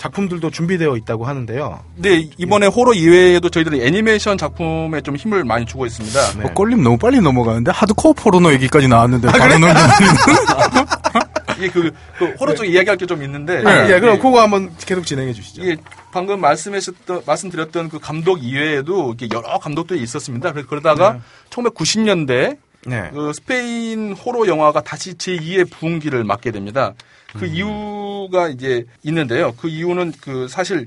작품들도 0.00 0.50
준비되어 0.50 0.96
있다고 0.96 1.26
하는데요. 1.26 1.78
네 1.96 2.26
이번에 2.38 2.66
호러 2.68 2.94
이외에도 2.94 3.50
저희들이 3.50 3.84
애니메이션 3.86 4.38
작품에 4.38 5.02
좀 5.02 5.14
힘을 5.14 5.44
많이 5.44 5.66
주고 5.66 5.84
있습니다. 5.84 6.38
네. 6.38 6.44
어, 6.46 6.54
꼴림 6.54 6.82
너무 6.82 6.96
빨리 6.96 7.20
넘어가는데 7.20 7.70
하드코어 7.70 8.14
포르노 8.14 8.50
얘기까지 8.54 8.88
나왔는데 8.88 9.28
바로 9.28 9.58
넘기는 9.58 9.74
이게 11.58 11.68
그, 11.68 11.90
그 12.18 12.24
호러 12.40 12.54
쪽에 12.54 12.70
이야기할 12.70 12.96
게 12.96 13.04
좀 13.04 13.22
있는데 13.24 13.62
아, 13.66 13.84
이게 13.84 13.94
예, 13.96 14.00
그럼 14.00 14.18
그거 14.18 14.40
한번 14.40 14.70
계속 14.86 15.04
진행해 15.04 15.34
주시죠. 15.34 15.62
이게 15.62 15.76
방금 16.12 16.40
말씀하셨던 16.40 17.22
말씀드렸던 17.26 17.90
그 17.90 17.98
감독 17.98 18.42
이외에도 18.42 19.12
이게 19.14 19.28
여러 19.34 19.58
감독들이 19.58 20.00
있었습니다. 20.02 20.52
그래서 20.52 20.66
그러다가 20.66 21.18
1990년대 21.50 22.56
네. 22.86 23.10
그 23.12 23.32
스페인 23.34 24.12
호러 24.14 24.46
영화가 24.46 24.80
다시 24.80 25.12
제2의 25.14 25.70
부흥기를 25.70 26.24
맞게 26.24 26.52
됩니다. 26.52 26.94
그 27.38 27.46
이유가 27.46 28.48
이제 28.48 28.84
있는데요. 29.02 29.52
그 29.56 29.68
이유는 29.68 30.12
그 30.20 30.48
사실 30.48 30.86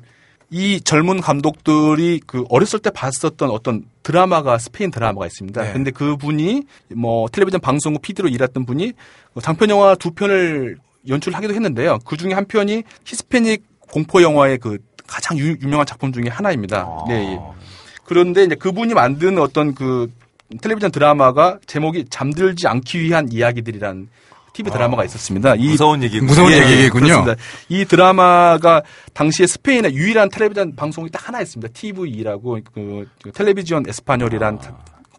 이 0.49 0.79
젊은 0.81 1.19
감독들이 1.19 2.21
그 2.27 2.45
어렸을 2.49 2.79
때 2.79 2.91
봤었던 2.91 3.49
어떤 3.49 3.85
드라마가 4.03 4.59
스페인 4.59 4.91
드라마가 4.91 5.25
있습니다. 5.25 5.63
네. 5.63 5.73
근데 5.73 5.89
그 5.89 6.15
분이 6.15 6.63
뭐 6.95 7.27
텔레비전 7.29 7.59
방송국 7.59 8.03
PD로 8.03 8.29
일했던 8.29 8.65
분이 8.65 8.93
장편 9.41 9.71
영화 9.71 9.95
두 9.95 10.11
편을 10.11 10.77
연출하기도 11.07 11.53
했는데요. 11.53 11.99
그 12.05 12.17
중에 12.17 12.33
한 12.33 12.45
편이 12.45 12.83
히스패닉 13.03 13.63
공포 13.79 14.21
영화의 14.21 14.59
그 14.59 14.77
가장 15.07 15.37
유, 15.39 15.55
명한 15.59 15.85
작품 15.85 16.13
중에 16.13 16.25
하나입니다. 16.29 16.87
네. 17.07 17.33
예. 17.33 17.39
그런데 18.05 18.43
이제 18.43 18.53
그분이 18.53 18.93
만든 18.93 19.39
어떤 19.39 19.73
그 19.73 20.11
텔레비전 20.61 20.91
드라마가 20.91 21.57
제목이 21.65 22.05
잠들지 22.09 22.67
않기 22.67 23.01
위한 23.01 23.31
이야기들이란 23.31 24.07
TV 24.53 24.71
드라마가 24.71 25.03
있었습니다. 25.05 25.55
이 25.55 25.69
무서운 25.69 26.03
얘기. 26.03 26.21
무서운 26.21 26.51
예, 26.51 26.57
얘기겠군요. 26.57 27.05
그렇습니다. 27.05 27.35
이 27.69 27.85
드라마가 27.85 28.83
당시에 29.13 29.47
스페인의 29.47 29.95
유일한 29.95 30.29
텔레비전 30.29 30.75
방송이 30.75 31.09
딱 31.09 31.27
하나 31.27 31.41
있습니다. 31.41 31.73
TV라고 31.73 32.59
그, 32.73 33.07
그 33.23 33.31
텔레비전 33.31 33.83
에스파뇰이란 33.87 34.59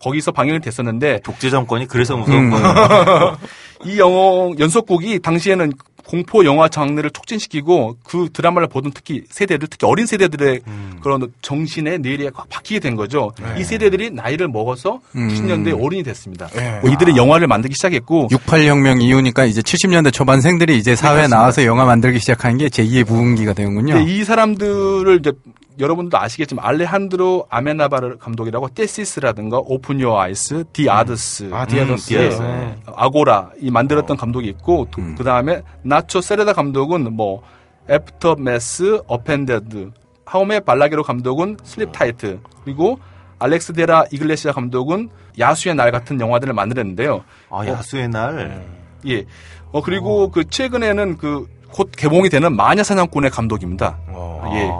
거기서 0.00 0.32
방영이 0.32 0.60
됐었는데 0.60 1.20
독재 1.24 1.50
정권이 1.50 1.88
그래서 1.88 2.16
무서운 2.16 2.44
음. 2.44 2.50
거예요. 2.50 3.38
이 3.84 3.98
영어 3.98 4.52
연속곡이 4.58 5.20
당시에는 5.20 5.72
공포 6.06 6.44
영화 6.44 6.68
장르를 6.68 7.10
촉진시키고 7.10 7.96
그 8.04 8.28
드라마를 8.32 8.68
보던 8.68 8.92
특히 8.94 9.22
세대들 9.30 9.68
특히 9.68 9.86
어린 9.86 10.06
세대들의 10.06 10.60
음. 10.66 10.98
그런 11.02 11.32
정신의 11.40 12.00
뇌리에 12.00 12.30
꽉 12.34 12.48
박히게 12.48 12.80
된 12.80 12.94
거죠. 12.94 13.32
이 13.58 13.64
세대들이 13.64 14.10
나이를 14.10 14.48
먹어서 14.48 15.00
음. 15.16 15.28
90년대 15.28 15.82
어른이 15.82 16.02
됐습니다. 16.02 16.46
네. 16.48 16.78
뭐 16.82 16.90
이들이 16.90 17.16
영화를 17.16 17.46
만들기 17.46 17.74
시작했고 17.74 18.28
68혁명 18.28 19.02
이후니까 19.02 19.44
이제 19.44 19.60
70년대 19.60 20.12
초반생들이 20.12 20.76
이제 20.76 20.94
사회에 20.94 21.26
나와서 21.26 21.64
영화 21.64 21.84
만들기 21.84 22.18
시작한 22.18 22.58
게 22.58 22.68
제2의 22.68 23.06
부흥기가 23.06 23.54
되는군요. 23.54 23.94
근데 23.94 24.12
이 24.12 24.24
사람들을 24.24 25.18
이제 25.20 25.32
여러분도 25.78 26.18
아시겠지만 26.18 26.64
알레한드로 26.64 27.46
아메나바르 27.50 28.18
감독이라고 28.18 28.68
Tesis라든가 28.68 29.58
Open 29.58 30.00
Your 30.00 30.20
Eyes, 30.20 30.64
The 30.72 30.88
Others, 30.88 31.50
아, 31.52 31.66
The 31.66 31.79
Others. 31.79 32.08
The 32.08 32.18
Others. 32.18 32.42
네. 32.42 32.76
아고라 32.86 33.50
이 33.60 33.70
만들었던 33.70 34.16
감독이 34.16 34.48
있고 34.48 34.86
음. 34.98 35.14
그 35.18 35.24
다음에 35.24 35.62
나초 35.82 36.20
세르다 36.20 36.52
감독은 36.52 37.14
뭐 37.14 37.42
Aftermath, 37.90 39.00
Abandoned, 39.06 39.90
하우메 40.26 40.60
발라게로 40.62 41.02
감독은 41.02 41.58
Sleep 41.64 41.92
Tight 41.92 42.40
그리고 42.64 42.98
알렉스 43.38 43.72
데라 43.74 44.04
이글레시아 44.12 44.52
감독은 44.52 45.10
야수의 45.38 45.74
날 45.74 45.90
같은 45.90 46.20
영화들을 46.20 46.54
만들었는데요. 46.54 47.24
아, 47.50 47.66
야수의 47.66 48.08
날. 48.08 48.64
예. 49.06 49.26
어 49.72 49.82
그리고 49.82 50.30
그 50.30 50.48
최근에는 50.48 51.18
그 51.18 51.46
곧 51.74 51.90
개봉이 51.90 52.28
되는 52.28 52.54
마녀 52.54 52.84
사냥꾼의 52.84 53.30
감독입니다. 53.30 53.98
어, 54.06 54.42
예. 54.54 54.70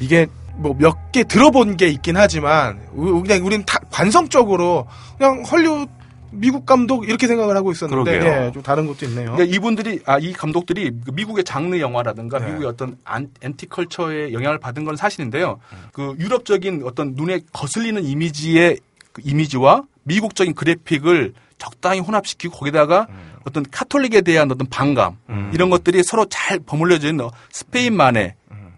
이게 0.00 0.26
뭐 0.56 0.74
몇 0.74 0.94
개 1.12 1.22
들어본 1.24 1.76
게 1.76 1.86
있긴 1.88 2.16
하지만 2.16 2.80
우- 2.94 3.22
그냥 3.22 3.44
우리는 3.46 3.64
다 3.64 3.78
관성적으로 3.90 4.86
그냥 5.16 5.42
헐리우드 5.44 5.90
미국 6.30 6.66
감독 6.66 7.08
이렇게 7.08 7.26
생각을 7.26 7.56
하고 7.56 7.72
있었는데. 7.72 8.10
예, 8.46 8.52
좀 8.52 8.62
다른 8.62 8.86
것도 8.86 9.06
있네요. 9.06 9.32
그러니까 9.32 9.44
이분들이 9.56 10.00
아 10.04 10.18
이 10.18 10.32
감독들이 10.34 10.90
그 11.06 11.10
미국의 11.12 11.44
장르 11.44 11.78
영화라든가 11.80 12.38
네. 12.38 12.46
미국의 12.48 12.68
어떤 12.68 12.98
안, 13.04 13.30
엔티컬처의 13.40 14.34
영향을 14.34 14.58
받은 14.58 14.84
건 14.84 14.96
사실인데요. 14.96 15.58
그 15.92 16.14
유럽적인 16.18 16.82
어떤 16.84 17.14
눈에 17.14 17.40
거슬리는 17.52 18.04
이미지의 18.04 18.78
그 19.12 19.22
이미지와 19.24 19.84
미국적인 20.02 20.54
그래픽을 20.54 21.32
적당히 21.56 22.00
혼합시키고 22.00 22.54
거기다가 22.58 23.06
어떤 23.44 23.64
카톨릭에 23.70 24.20
대한 24.20 24.50
어떤 24.52 24.68
반감 24.68 25.16
이런 25.54 25.70
것들이 25.70 26.02
서려 26.02 26.58
있는 26.60 27.30
스페인만의 27.50 28.34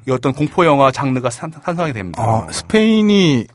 이 0.08 0.10
어떤 0.10 0.32
공포 0.32 0.64
영화 0.64 0.90
장르가 0.90 1.30
산, 1.30 1.52
산성이 1.64 1.92
됩니다. 1.92 2.22
아, 2.22 2.46
스페인이 2.50 3.46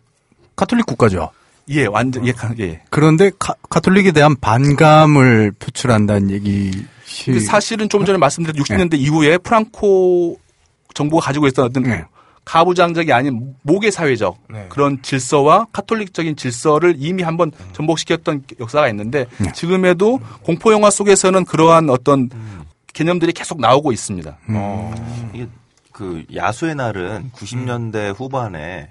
카톨릭 0.56 0.86
국가죠. 0.86 1.32
예, 1.70 1.86
완전 1.88 2.26
예, 2.28 2.32
가- 2.32 2.54
예. 2.60 2.82
그런데 2.90 3.32
카, 3.40 3.54
카톨릭에 3.70 4.12
대한 4.12 4.36
반감을 4.40 5.54
표출한다는 5.60 6.30
얘기. 6.32 6.72
근데 7.26 7.40
사실은 7.40 7.90
좀 7.90 8.06
전에 8.06 8.18
말씀드린 8.18 8.62
60년대 8.62 8.96
이후에 9.00 9.38
프랑코 9.40 10.38
정부가 10.94 11.26
가지고 11.26 11.48
있었던 11.48 11.66
어떤 11.66 11.84
네. 11.84 12.04
가부장적이 12.46 13.12
아닌 13.12 13.56
모계 13.64 13.90
사회적 13.90 14.38
네. 14.52 14.68
그런 14.70 15.02
질서와 15.02 15.66
카톨릭적인 15.72 16.36
질서를 16.36 16.96
이미 17.00 17.24
한번 17.24 17.52
전복시켰던 17.74 18.44
역사가 18.60 18.88
있는데 18.90 19.26
네. 19.40 19.52
지금에도 19.54 20.20
공포 20.44 20.72
영화 20.72 20.92
속에서는 20.92 21.46
그러한 21.46 21.90
어떤 21.90 22.30
개념들이 22.94 23.34
계속 23.34 23.60
나오고 23.60 23.92
있습니다. 23.92 24.38
어, 24.50 25.30
이게 25.34 25.48
그 25.96 26.26
야수의 26.36 26.76
날은 26.76 27.32
90년대 27.34 28.14
후반에 28.20 28.90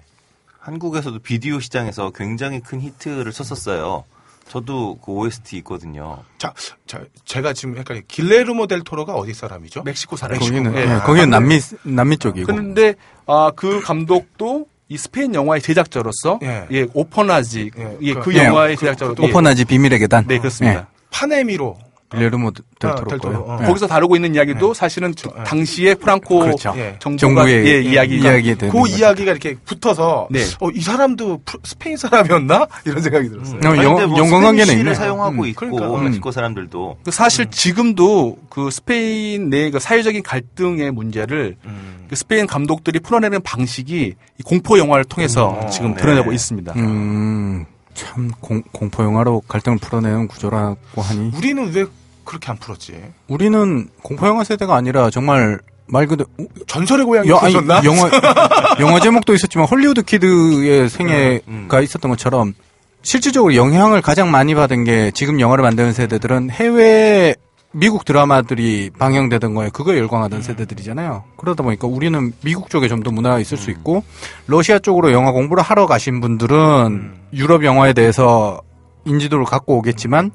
한국에서도 0.58 1.18
비디오 1.18 1.60
시장에서 1.60 2.10
굉장히 2.14 2.60
큰 2.60 2.80
히트를 2.80 3.30
쳤었어요. 3.30 4.04
저도 4.48 4.96
그 5.04 5.12
OST 5.12 5.58
있거든요. 5.58 6.22
자, 6.38 6.54
자, 6.86 7.02
제가 7.26 7.52
지금 7.52 7.76
헷갈려. 7.76 8.00
길레르모 8.08 8.66
델 8.68 8.80
토로가 8.80 9.12
어디 9.16 9.34
사람이죠? 9.34 9.82
멕시코 9.82 10.16
사람. 10.16 10.38
거기는 10.38 10.74
예. 10.76 10.80
예, 10.80 10.98
거기는 11.00 11.28
남미 11.28 11.60
남미 11.82 12.16
쪽이고. 12.16 12.46
그런데 12.46 12.94
아, 13.26 13.50
그 13.54 13.82
감독도 13.82 14.66
이 14.88 14.96
스페인 14.96 15.34
영화의 15.34 15.60
제작자로서 15.60 16.40
예. 16.42 16.66
예, 16.72 16.86
오퍼나지 16.94 17.70
예, 17.76 17.98
예, 18.00 18.14
그- 18.14 18.20
그, 18.20 18.34
예, 18.34 18.44
영화의 18.46 18.76
그- 18.76 18.80
제작자로 18.80 19.14
그- 19.14 19.24
예. 19.24 19.28
오퍼나지 19.28 19.66
비밀의 19.66 19.98
계단. 19.98 20.26
네 20.26 20.38
그렇습니다. 20.38 20.88
판의 21.10 21.43
미로. 21.43 21.76
기예르모 22.14 22.50
델 22.78 22.90
아, 22.90 22.94
델 22.94 23.04
토로고요. 23.18 23.18
토로, 23.20 23.44
어. 23.52 23.58
예. 23.62 23.66
거기서 23.66 23.86
다루고 23.86 24.16
있는 24.16 24.34
이야기도 24.34 24.72
사실은 24.74 25.14
저- 25.14 25.30
예. 25.38 25.44
당시에 25.44 25.94
프랑코 25.94 26.38
그렇죠. 26.40 26.72
예. 26.76 26.96
정부가 27.00 27.18
정부의 27.42 27.66
예, 27.66 27.80
이야기 27.82 28.16
이야기에 28.18 28.54
대한 28.54 28.72
그 28.74 28.82
거죠. 28.82 28.96
이야기가 28.96 29.30
이렇게 29.32 29.54
붙어서 29.64 30.28
네. 30.30 30.40
어, 30.60 30.70
이 30.70 30.80
사람도 30.80 31.40
스페인 31.64 31.96
사람이었나? 31.96 32.66
이런 32.86 33.02
생각이 33.02 33.28
들었어요. 33.28 33.58
어, 33.58 33.76
영- 33.82 33.94
근데 33.96 34.06
뭐 34.06 34.18
연관 34.18 34.42
관계는 34.42 34.64
Spanish를 34.66 34.78
있네. 34.80 34.94
사용하고 34.94 35.42
음, 35.42 35.46
있고 35.48 35.70
그러니까. 35.70 36.02
멕시코 36.02 36.30
사람들도 36.30 36.98
그 37.04 37.10
사실 37.10 37.50
지금도 37.50 38.38
그 38.48 38.70
스페인 38.70 39.50
내 39.50 39.70
그 39.70 39.78
사회적인 39.80 40.22
갈등의 40.22 40.90
문제를 40.92 41.56
음. 41.64 42.06
그 42.08 42.14
스페인 42.16 42.46
감독들이 42.46 43.00
풀어내는 43.00 43.40
방식이 43.42 44.14
이 44.38 44.42
공포 44.44 44.78
영화를 44.78 45.04
통해서 45.04 45.58
음, 45.62 45.68
지금 45.70 45.94
네. 45.94 46.00
드러내고 46.02 46.32
있습니다. 46.32 46.72
음, 46.76 47.64
참 47.94 48.30
공, 48.40 48.62
공포 48.72 49.02
영화로 49.02 49.40
갈등을 49.48 49.78
풀어내는 49.78 50.28
구조라고 50.28 51.00
하니 51.02 51.30
우리는 51.36 51.72
왜 51.72 51.84
그렇게 52.24 52.50
안 52.50 52.56
풀었지? 52.58 52.94
우리는 53.28 53.88
공포 54.02 54.26
영화 54.26 54.44
세대가 54.44 54.74
아니라 54.76 55.10
정말 55.10 55.58
말 55.86 56.06
그대로 56.06 56.28
전설의 56.66 57.04
고향이 57.04 57.28
여, 57.28 57.36
아니? 57.36 57.54
영화 57.54 58.10
영화 58.80 59.00
제목도 59.00 59.34
있었지만 59.34 59.66
할리우드 59.68 60.02
키드의 60.02 60.88
생애가 60.88 61.40
음. 61.48 61.68
있었던 61.82 62.10
것처럼 62.10 62.54
실질적으로 63.02 63.54
영향을 63.54 64.00
가장 64.00 64.30
많이 64.30 64.54
받은 64.54 64.84
게 64.84 65.10
지금 65.12 65.40
영화를 65.40 65.62
만드는 65.62 65.92
세대들은 65.92 66.50
해외 66.50 67.34
미국 67.76 68.04
드라마들이 68.04 68.90
방영되던 68.98 69.52
거에 69.54 69.68
그거에 69.68 69.98
열광하던 69.98 70.42
세대들이잖아요. 70.42 71.24
그러다 71.36 71.64
보니까 71.64 71.86
우리는 71.88 72.32
미국 72.42 72.70
쪽에 72.70 72.88
좀 72.88 73.02
더 73.02 73.10
문화가 73.10 73.38
있을 73.40 73.58
수 73.58 73.70
있고 73.72 74.04
러시아 74.46 74.78
쪽으로 74.78 75.12
영화 75.12 75.32
공부를 75.32 75.62
하러 75.62 75.86
가신 75.86 76.20
분들은 76.20 77.12
유럽 77.34 77.64
영화에 77.64 77.92
대해서 77.92 78.62
인지도를 79.04 79.44
갖고 79.44 79.76
오겠지만 79.76 80.30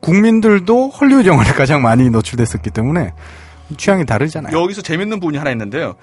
국민들도 0.00 0.88
헐리우드 0.90 1.28
영화를 1.28 1.54
가장 1.54 1.82
많이 1.82 2.10
노출됐었기 2.10 2.70
때문에 2.70 3.12
취향이 3.76 4.04
다르잖아요. 4.06 4.58
여기서 4.58 4.82
재밌는 4.82 5.20
부분이 5.20 5.38
하나 5.38 5.50
있는데요. 5.50 5.94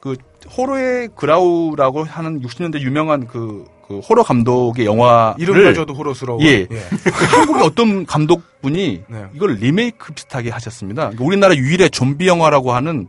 그 0.00 0.16
호러의 0.56 1.08
그라우라고 1.16 2.04
하는 2.04 2.40
60년대 2.42 2.80
유명한 2.80 3.26
그, 3.26 3.64
그 3.88 3.98
호러 4.00 4.22
감독의 4.22 4.86
영화를 4.86 5.34
이름마저도 5.42 5.94
호러스러워. 5.94 6.40
예. 6.44 6.68
한국의 7.32 7.62
어떤 7.64 8.06
감독분이 8.06 9.02
네. 9.08 9.24
이걸 9.34 9.54
리메이크 9.54 10.12
비슷하게 10.12 10.50
하셨습니다. 10.50 11.02
그러니까 11.04 11.24
우리나라 11.24 11.56
유일의 11.56 11.90
좀비 11.90 12.28
영화라고 12.28 12.72
하는 12.72 13.08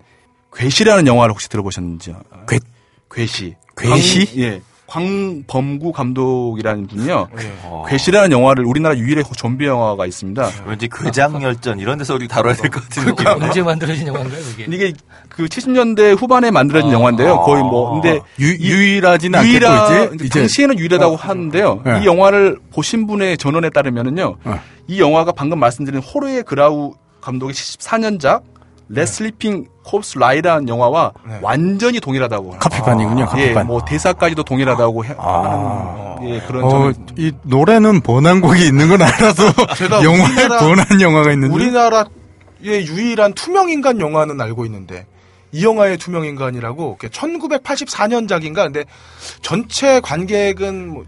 괴시라는 0.54 1.06
영화를 1.06 1.34
혹시 1.34 1.50
들어보셨는지? 1.50 2.16
괴- 2.48 2.60
괴시. 3.12 3.56
괴시? 3.76 4.26
광, 4.26 4.44
예. 4.44 4.62
광범구 4.88 5.92
감독이라는 5.92 6.88
분이요. 6.88 7.28
예. 7.42 7.54
어, 7.64 7.86
괴시라는 7.88 8.32
영화를 8.32 8.66
우리나라 8.66 8.98
유일의 8.98 9.26
좀비 9.36 9.66
영화가 9.66 10.06
있습니다. 10.06 10.50
왠지 10.66 10.88
괴장열전 10.90 11.80
이런 11.80 11.98
데서 11.98 12.16
우리 12.16 12.28
다뤄야 12.28 12.54
될 12.54 12.72
것 12.72 12.82
같은 12.84 13.06
느낌. 13.06 13.28
언제 13.28 13.62
만들어진 13.62 14.08
영화인가요, 14.08 14.42
그게? 14.42 14.66
이게 14.70 14.94
그 15.30 15.46
70년대 15.46 16.18
후반에 16.18 16.52
만들어진 16.52 16.90
아. 16.92 16.94
영화인데요. 16.94 17.40
거의 17.42 17.62
뭐 17.64 17.92
근데 18.02 18.22
유, 18.40 18.48
유일하 18.48 19.12
않겠고 19.12 20.16
이제, 20.16 20.26
이제 20.26 20.40
당시에는 20.40 20.80
유일하다고 20.80 21.16
하는데요. 21.18 21.82
네. 21.86 22.02
이 22.02 22.06
영화를 22.06 22.58
보신 22.72 23.08
분의 23.08 23.38
전원에 23.38 23.70
따르면은요. 23.70 24.38
네. 24.46 24.54
이 24.88 25.02
영화가 25.02 25.34
방금 25.34 25.60
말씀드린 25.60 26.00
호르의 26.02 26.44
그라우 26.44 26.94
감독의 27.20 27.54
74년작 27.54 28.42
Let 28.90 29.10
Sleeping 29.10 29.66
Corpses 29.84 30.18
Lie라는 30.18 30.68
영화와 30.70 31.12
네. 31.28 31.40
완전히 31.42 32.00
동일하다고. 32.00 32.52
카피판이군요. 32.60 33.22
예, 33.24 33.26
카피판. 33.26 33.68
뭐 33.68 33.84
대사까지도 33.86 34.44
동일하다고 34.44 35.06
해, 35.06 35.16
아. 35.18 36.16
하는 36.20 36.34
예, 36.34 36.40
그런 36.48 36.64
어, 36.64 36.70
점이 36.70 36.94
이 37.18 37.32
노래는 37.44 38.02
번안곡이 38.02 38.66
있는 38.66 38.90
건 38.90 39.02
알아서 39.02 39.44
영화에 40.04 40.46
우리나라- 40.46 40.60
번안 40.60 41.02
영화가 41.02 41.32
있는데 41.34 41.54
우리나라의 41.54 42.08
유일한 42.64 43.34
투명인간 43.34 44.00
영화는 44.00 44.40
알고 44.42 44.66
있는데 44.66 45.06
이 45.52 45.64
영화의 45.64 45.98
투명인간이라고 45.98 46.98
1984년작인가 47.00 48.64
근데 48.66 48.84
전체 49.42 50.00
관객은 50.02 50.90
뭐 50.90 51.06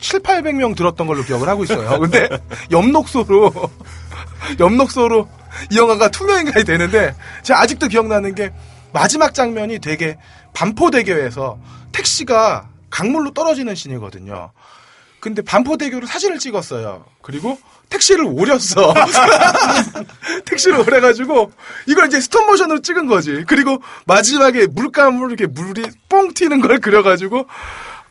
7, 0.00 0.20
800명 0.20 0.74
들었던 0.76 1.06
걸로 1.06 1.22
기억을 1.22 1.48
하고 1.48 1.62
있어요. 1.64 1.98
근데 2.00 2.28
엽록소로 2.72 3.52
엽록소로 4.58 5.28
이 5.70 5.76
영화가 5.76 6.08
투명인간이 6.08 6.64
되는데 6.64 7.14
제가 7.42 7.60
아직도 7.60 7.88
기억나는 7.88 8.34
게 8.34 8.52
마지막 8.92 9.34
장면이 9.34 9.78
되게 9.78 10.18
반포대교에서 10.54 11.58
택시가 11.92 12.68
강물로 12.90 13.32
떨어지는 13.32 13.74
씬이거든요. 13.74 14.52
근데 15.20 15.40
반포대교로 15.40 16.06
사진을 16.06 16.38
찍었어요. 16.38 17.04
그리고 17.22 17.58
택시를 17.88 18.24
오렸어. 18.24 18.92
택시를 20.46 20.80
오래가지고 20.80 21.52
이걸 21.86 22.08
이제 22.08 22.20
스톱모션으로 22.20 22.82
찍은 22.82 23.06
거지. 23.06 23.44
그리고 23.46 23.80
마지막에 24.06 24.66
물감으로 24.66 25.28
이렇게 25.28 25.46
물이 25.46 25.84
뽕 26.08 26.34
튀는 26.34 26.60
걸 26.60 26.80
그려가지고 26.80 27.46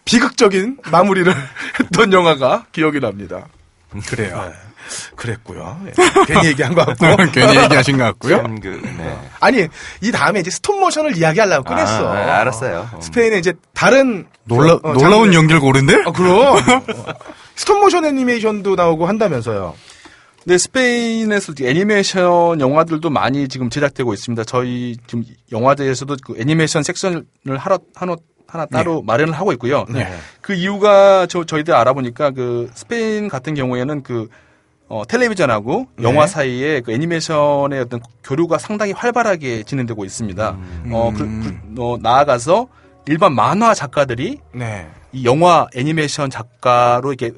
비극적인 0.05 0.77
마무리를 0.89 1.33
했던 1.79 2.13
영화가 2.13 2.67
기억이 2.71 2.99
납니다. 2.99 3.47
그래요. 4.07 4.49
네. 4.49 4.70
그랬고요. 5.15 5.79
예. 5.87 5.91
괜히 6.25 6.47
얘기한 6.47 6.73
것 6.73 6.85
같고. 6.85 7.05
괜히 7.31 7.57
얘기하신 7.63 7.97
것 7.97 8.03
같고요. 8.05 8.37
참 8.37 8.59
그, 8.59 8.81
네. 8.97 9.17
아니 9.39 9.67
이 10.01 10.11
다음에 10.11 10.39
이제 10.39 10.49
스톱모션을 10.51 11.17
이야기하려고 11.17 11.63
꺼냈어. 11.63 12.07
아, 12.11 12.15
네, 12.25 12.31
알았어요. 12.31 12.89
음. 12.93 13.01
스페인에 13.01 13.37
이제 13.37 13.53
다른 13.73 14.27
놀라 14.45 14.73
어, 14.83 14.93
놀라운 14.93 15.31
장르- 15.31 15.35
연결 15.35 15.59
고른데? 15.59 16.03
아, 16.05 16.11
그럼 16.11 16.57
스톱모션 17.55 18.05
애니메이션도 18.05 18.75
나오고 18.75 19.07
한다면서요. 19.07 19.75
근데 20.43 20.57
스페인에서 20.57 21.53
애니메이션 21.61 22.59
영화들도 22.59 23.09
많이 23.11 23.47
지금 23.47 23.69
제작되고 23.69 24.11
있습니다. 24.13 24.43
저희 24.45 24.97
지금 25.05 25.23
영화제에서도 25.51 26.15
그 26.25 26.35
애니메이션 26.39 26.81
섹션을 26.81 27.23
하나, 27.59 27.77
하나, 27.93 28.15
하나 28.47 28.65
따로 28.65 29.03
마련을 29.03 29.33
하고 29.33 29.51
있고요. 29.53 29.85
네. 29.89 30.11
그 30.41 30.53
이유가 30.55 31.27
저, 31.27 31.43
저희들 31.43 31.75
알아보니까 31.75 32.31
그 32.31 32.71
스페인 32.73 33.27
같은 33.29 33.53
경우에는 33.53 34.01
그 34.01 34.29
어, 34.91 35.05
텔레비전하고 35.07 35.87
네. 35.95 36.03
영화 36.03 36.27
사이에 36.27 36.81
그 36.81 36.91
애니메이션의 36.91 37.79
어떤 37.79 38.01
교류가 38.25 38.57
상당히 38.57 38.91
활발하게 38.91 39.63
진행되고 39.63 40.03
있습니다. 40.03 40.57
어, 40.91 41.13
그, 41.15 41.19
그, 41.73 41.81
어, 41.81 41.97
나아가서 42.01 42.67
일반 43.07 43.33
만화 43.33 43.73
작가들이 43.73 44.39
네. 44.53 44.89
이 45.13 45.23
영화 45.23 45.65
애니메이션 45.73 46.29
작가로 46.29 47.13
이렇게 47.13 47.31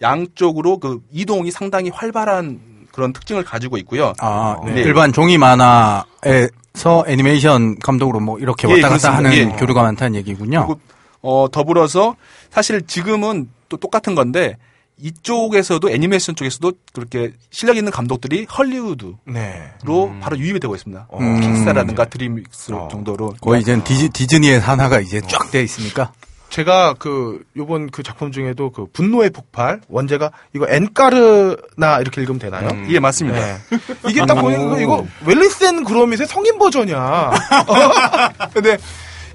양쪽으로 0.00 0.78
그 0.78 1.00
이동이 1.10 1.50
상당히 1.50 1.90
활발한 1.90 2.60
그런 2.92 3.12
특징을 3.12 3.42
가지고 3.42 3.78
있고요. 3.78 4.12
아, 4.20 4.58
네. 4.64 4.82
일반 4.82 5.12
종이 5.12 5.38
만화에서 5.38 7.04
애니메이션 7.08 7.80
감독으로 7.80 8.20
뭐 8.20 8.38
이렇게 8.38 8.68
예, 8.68 8.74
왔다 8.74 8.90
갔다 8.90 9.10
그렇습니다. 9.10 9.28
하는 9.28 9.54
예. 9.54 9.56
교류가 9.58 9.82
많다는 9.82 10.14
얘기군요. 10.14 10.66
그리고 10.68 10.80
어, 11.20 11.48
더불어서 11.50 12.14
사실 12.50 12.86
지금은 12.86 13.48
또 13.68 13.76
똑같은 13.76 14.14
건데 14.14 14.56
이쪽에서도 15.02 15.90
애니메이션 15.90 16.36
쪽에서도 16.36 16.72
그렇게 16.92 17.32
실력 17.50 17.76
있는 17.76 17.90
감독들이 17.90 18.46
헐리우드로 18.46 19.18
네. 19.26 19.72
바로 20.20 20.38
유입이 20.38 20.60
되고 20.60 20.74
있습니다. 20.74 21.08
음. 21.20 21.40
픽사라든가 21.40 22.04
드림웍스 22.04 22.72
어. 22.72 22.88
정도로 22.90 23.34
거의 23.40 23.62
이제 23.62 23.82
디즈, 23.82 24.10
디즈니의 24.10 24.60
산하가 24.60 25.00
이제 25.00 25.20
쫙돼 25.20 25.62
있으니까. 25.62 26.12
제가 26.50 26.94
그 26.98 27.42
요번 27.56 27.90
그 27.90 28.02
작품 28.02 28.30
중에도 28.30 28.70
그 28.70 28.86
분노의 28.92 29.30
폭발 29.30 29.80
원제가 29.88 30.30
이거 30.54 30.66
엔까르나 30.68 32.00
이렇게 32.00 32.20
읽으면 32.20 32.38
되나요? 32.38 32.68
음. 32.68 32.86
예 32.90 33.00
맞습니다. 33.00 33.40
네. 33.40 33.56
이게 34.08 34.24
딱 34.26 34.34
보니까 34.34 34.78
이거 34.78 35.06
Wallace 35.24 35.65
and 35.65 35.82
Gromit의 35.82 36.26
성인 36.26 36.58
버전이야. 36.58 36.98
어? 36.98 38.48
근데 38.52 38.76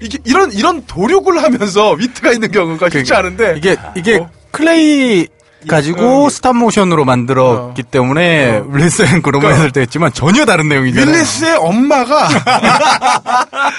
이게 0.00 0.18
이런 0.24 0.52
이런 0.52 0.86
도륙을 0.86 1.42
하면서 1.42 1.90
위트가 1.90 2.32
있는 2.32 2.52
경우가 2.52 2.88
쉽지 2.88 3.12
않은데 3.12 3.56
이게 3.56 3.76
이게 3.96 4.18
어. 4.18 4.30
클레이 4.52 5.26
가지고 5.66 6.26
어, 6.26 6.30
스탑 6.30 6.54
모션으로 6.56 7.04
만들었기 7.04 7.82
때문에 7.82 8.62
Wallace 8.68 9.06
and 9.06 9.22
Gromit 9.22 9.52
했을 9.52 9.72
때 9.72 9.80
했지만 9.80 10.12
전혀 10.12 10.44
다른 10.44 10.68
내용이잖아요. 10.68 11.10
윌리스의 11.12 11.56
엄마가 11.56 12.28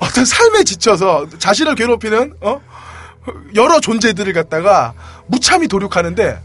어떤 0.00 0.24
삶에 0.24 0.64
지쳐서 0.64 1.26
자신을 1.38 1.74
괴롭히는 1.74 2.34
어? 2.42 2.60
여러 3.54 3.80
존재들을 3.80 4.32
갖다가 4.34 4.92
무참히 5.26 5.68
도륙하는데 5.68 6.38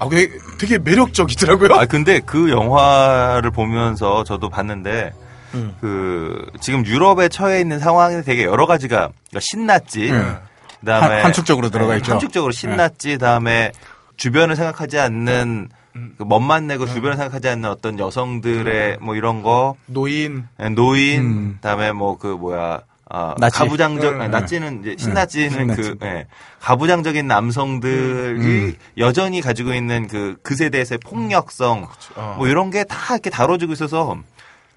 아, 0.00 0.08
그게 0.08 0.30
되게 0.58 0.78
매력적이더라고요. 0.78 1.74
아 1.74 1.86
근데 1.86 2.20
그 2.20 2.50
영화를 2.50 3.50
보면서 3.50 4.22
저도 4.24 4.48
봤는데 4.50 5.12
음. 5.54 5.74
그 5.80 6.46
지금 6.60 6.84
유럽에 6.84 7.28
처해 7.28 7.60
있는 7.60 7.78
상황이 7.78 8.22
되게 8.22 8.44
여러 8.44 8.66
가지가 8.66 9.08
그러니까 9.30 9.40
신났지. 9.40 10.10
음. 10.10 10.36
그다음에 10.80 11.16
한- 11.16 11.24
함축적으로 11.26 11.70
들어가 11.70 11.96
있죠. 11.96 12.12
함축적으로 12.12 12.52
신났지. 12.52 13.18
다음에 13.18 13.72
주변을 14.16 14.56
생각하지 14.56 14.98
않는 14.98 15.68
그 16.16 16.22
멋만 16.24 16.66
내고 16.68 16.86
주변을 16.86 17.16
생각하지 17.16 17.48
않는 17.48 17.68
어떤 17.70 17.98
여성들의 17.98 18.98
뭐 19.00 19.16
이런 19.16 19.42
거 19.42 19.74
노인 19.86 20.46
예, 20.60 20.68
노인 20.68 21.20
음. 21.22 21.52
그다음에 21.56 21.90
뭐 21.92 22.16
그 22.18 22.26
뭐야 22.28 22.80
아, 23.10 23.34
나치. 23.38 23.58
가부장적 23.58 24.14
음, 24.16 24.20
음. 24.20 24.30
나치는 24.30 24.80
이제 24.82 24.96
신나치는 24.98 25.50
신나치. 25.50 25.82
그 25.82 25.96
예, 26.02 26.26
가부장적인 26.60 27.26
남성들이 27.26 28.38
음. 28.40 28.74
여전히 28.98 29.40
가지고 29.40 29.72
있는 29.74 30.06
그그 30.08 30.54
세대에서의 30.56 30.98
폭력성 31.04 31.88
어. 32.16 32.34
뭐 32.38 32.46
이런 32.48 32.70
게 32.70 32.84
다 32.84 33.14
이렇게 33.14 33.30
다뤄지고 33.30 33.72
있어서 33.72 34.16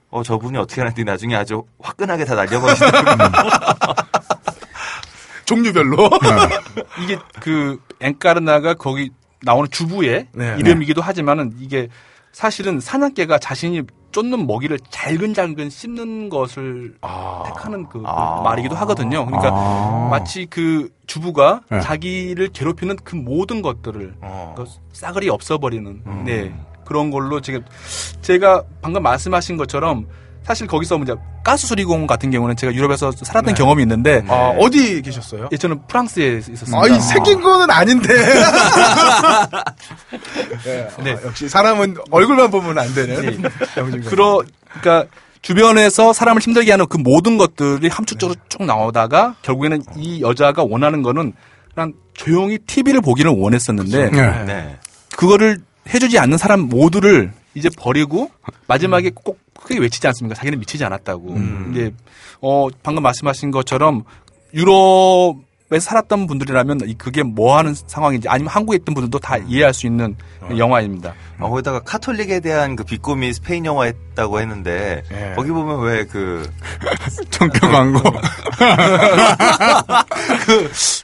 어 0.10 0.24
저분이 0.24 0.58
어떻게 0.58 0.82
하는지 0.82 1.04
나중에 1.04 1.36
아주 1.36 1.64
화끈하게 1.82 2.26
다 2.26 2.36
날려버리시더라고요. 2.36 3.32
종류별로 5.52 6.10
이게 7.04 7.18
그 7.42 7.78
엔카르나가 8.00 8.76
거기 8.76 9.12
나오는 9.44 9.70
주부의 9.70 10.28
네. 10.32 10.56
이름이기도 10.58 11.02
하지만은 11.02 11.54
이게 11.60 11.90
사실은 12.32 12.80
사냥개가 12.80 13.38
자신이 13.40 13.82
쫓는 14.14 14.48
먹이를 14.48 14.80
잘근잘근 14.90 15.70
씹는 15.70 16.30
것을 16.30 16.96
아. 17.02 17.44
택하는 17.46 17.88
그 17.90 18.02
아. 18.06 18.42
말이기도 18.44 18.76
하거든요. 18.76 19.26
그러니까 19.26 19.50
아. 19.52 20.08
마치 20.10 20.46
그 20.50 20.90
주부가 21.06 21.62
네. 21.70 21.82
자기를 21.82 22.50
괴롭히는 22.54 22.98
그 23.04 23.16
모든 23.16 23.62
것들을 23.62 24.16
어. 24.22 24.54
그 24.56 24.66
싸그리 24.94 25.30
없어버리는 25.30 26.24
네 26.26 26.54
그런 26.86 27.12
걸로 27.12 27.42
지금 27.42 27.64
제가 28.22 28.64
방금 28.82 29.04
말씀하신 29.04 29.58
것처럼 29.58 30.08
사실 30.44 30.68
거기서 30.68 30.98
이제 30.98 31.14
가스 31.44 31.68
수리공 31.68 32.08
같은 32.08 32.32
경우는 32.32 32.56
제가 32.56 32.74
유럽에서 32.74 33.12
살았던 33.12 33.54
네. 33.54 33.58
경험이 33.58 33.84
있는데 33.84 34.24
아, 34.28 34.54
어디 34.58 35.02
계셨어요? 35.02 35.50
예, 35.52 35.58
저는 35.58 35.86
프랑스에 35.88 36.38
있었습니다. 36.40 36.78
아, 36.78 36.88
이 36.88 37.00
생긴 37.00 37.42
거는 37.42 37.70
아닌데. 37.70 38.08
네, 40.64 40.88
네. 41.04 41.12
어, 41.14 41.20
역시 41.26 41.48
사람은 41.48 41.98
얼굴만 42.10 42.50
보면 42.50 42.78
안 42.80 42.94
되는. 42.94 43.44
영진공. 43.78 44.10
그러 44.10 44.42
그러니까 44.82 45.10
주변에서 45.42 46.14
사람을 46.14 46.42
힘들게 46.42 46.72
하는 46.72 46.88
그 46.88 46.98
모든 46.98 47.38
것들이 47.38 47.88
함축적으로 47.88 48.38
쭉 48.50 48.64
나오다가 48.64 49.36
결국에는 49.42 49.82
이 49.98 50.22
여자가 50.22 50.64
원하는 50.64 51.02
거는 51.02 51.34
그냥 51.74 51.94
조용히 52.14 52.58
TV를 52.60 53.02
보기를 53.02 53.32
원했었는데 53.32 54.10
네. 54.10 54.44
네. 54.46 54.78
그거를 55.16 55.60
해주지 55.94 56.20
않는 56.20 56.38
사람 56.38 56.62
모두를 56.62 57.32
이제 57.54 57.70
버리고 57.78 58.32
마지막에 58.68 59.12
꼭 59.14 59.40
크게 59.60 59.80
외치지 59.80 60.08
않습니까? 60.08 60.36
자기는 60.36 60.60
미치지 60.60 60.84
않았다고. 60.84 61.36
이제 61.72 61.94
어 62.42 62.68
방금 62.84 63.04
말씀하신 63.04 63.52
것처럼 63.52 64.04
유럽에 64.54 65.51
살았던 65.80 66.28
분들이라면 66.28 66.82
이 66.86 66.94
그게 66.96 67.24
뭐 67.24 67.58
하는 67.58 67.74
상황인지 67.74 68.28
아니면 68.28 68.50
한국에 68.52 68.78
있던 68.78 68.94
분들도 68.94 69.20
다 69.20 69.38
이해할 69.38 69.74
수 69.74 69.88
있는 69.88 70.16
영화입니다. 70.58 71.14
어, 71.40 71.50
거기다가 71.50 71.80
카톨릭에 71.80 72.40
대한 72.42 72.76
그 72.76 72.84
비꼬미 72.84 73.32
스페인 73.34 73.66
영화 73.66 73.86
했다고 73.86 74.40
했는데 74.42 75.04
예. 75.12 75.34
거기 75.36 75.52
보면 75.52 75.80
왜 75.82 76.06
그 76.06 76.50
정표 77.32 77.68
광고. 77.70 78.02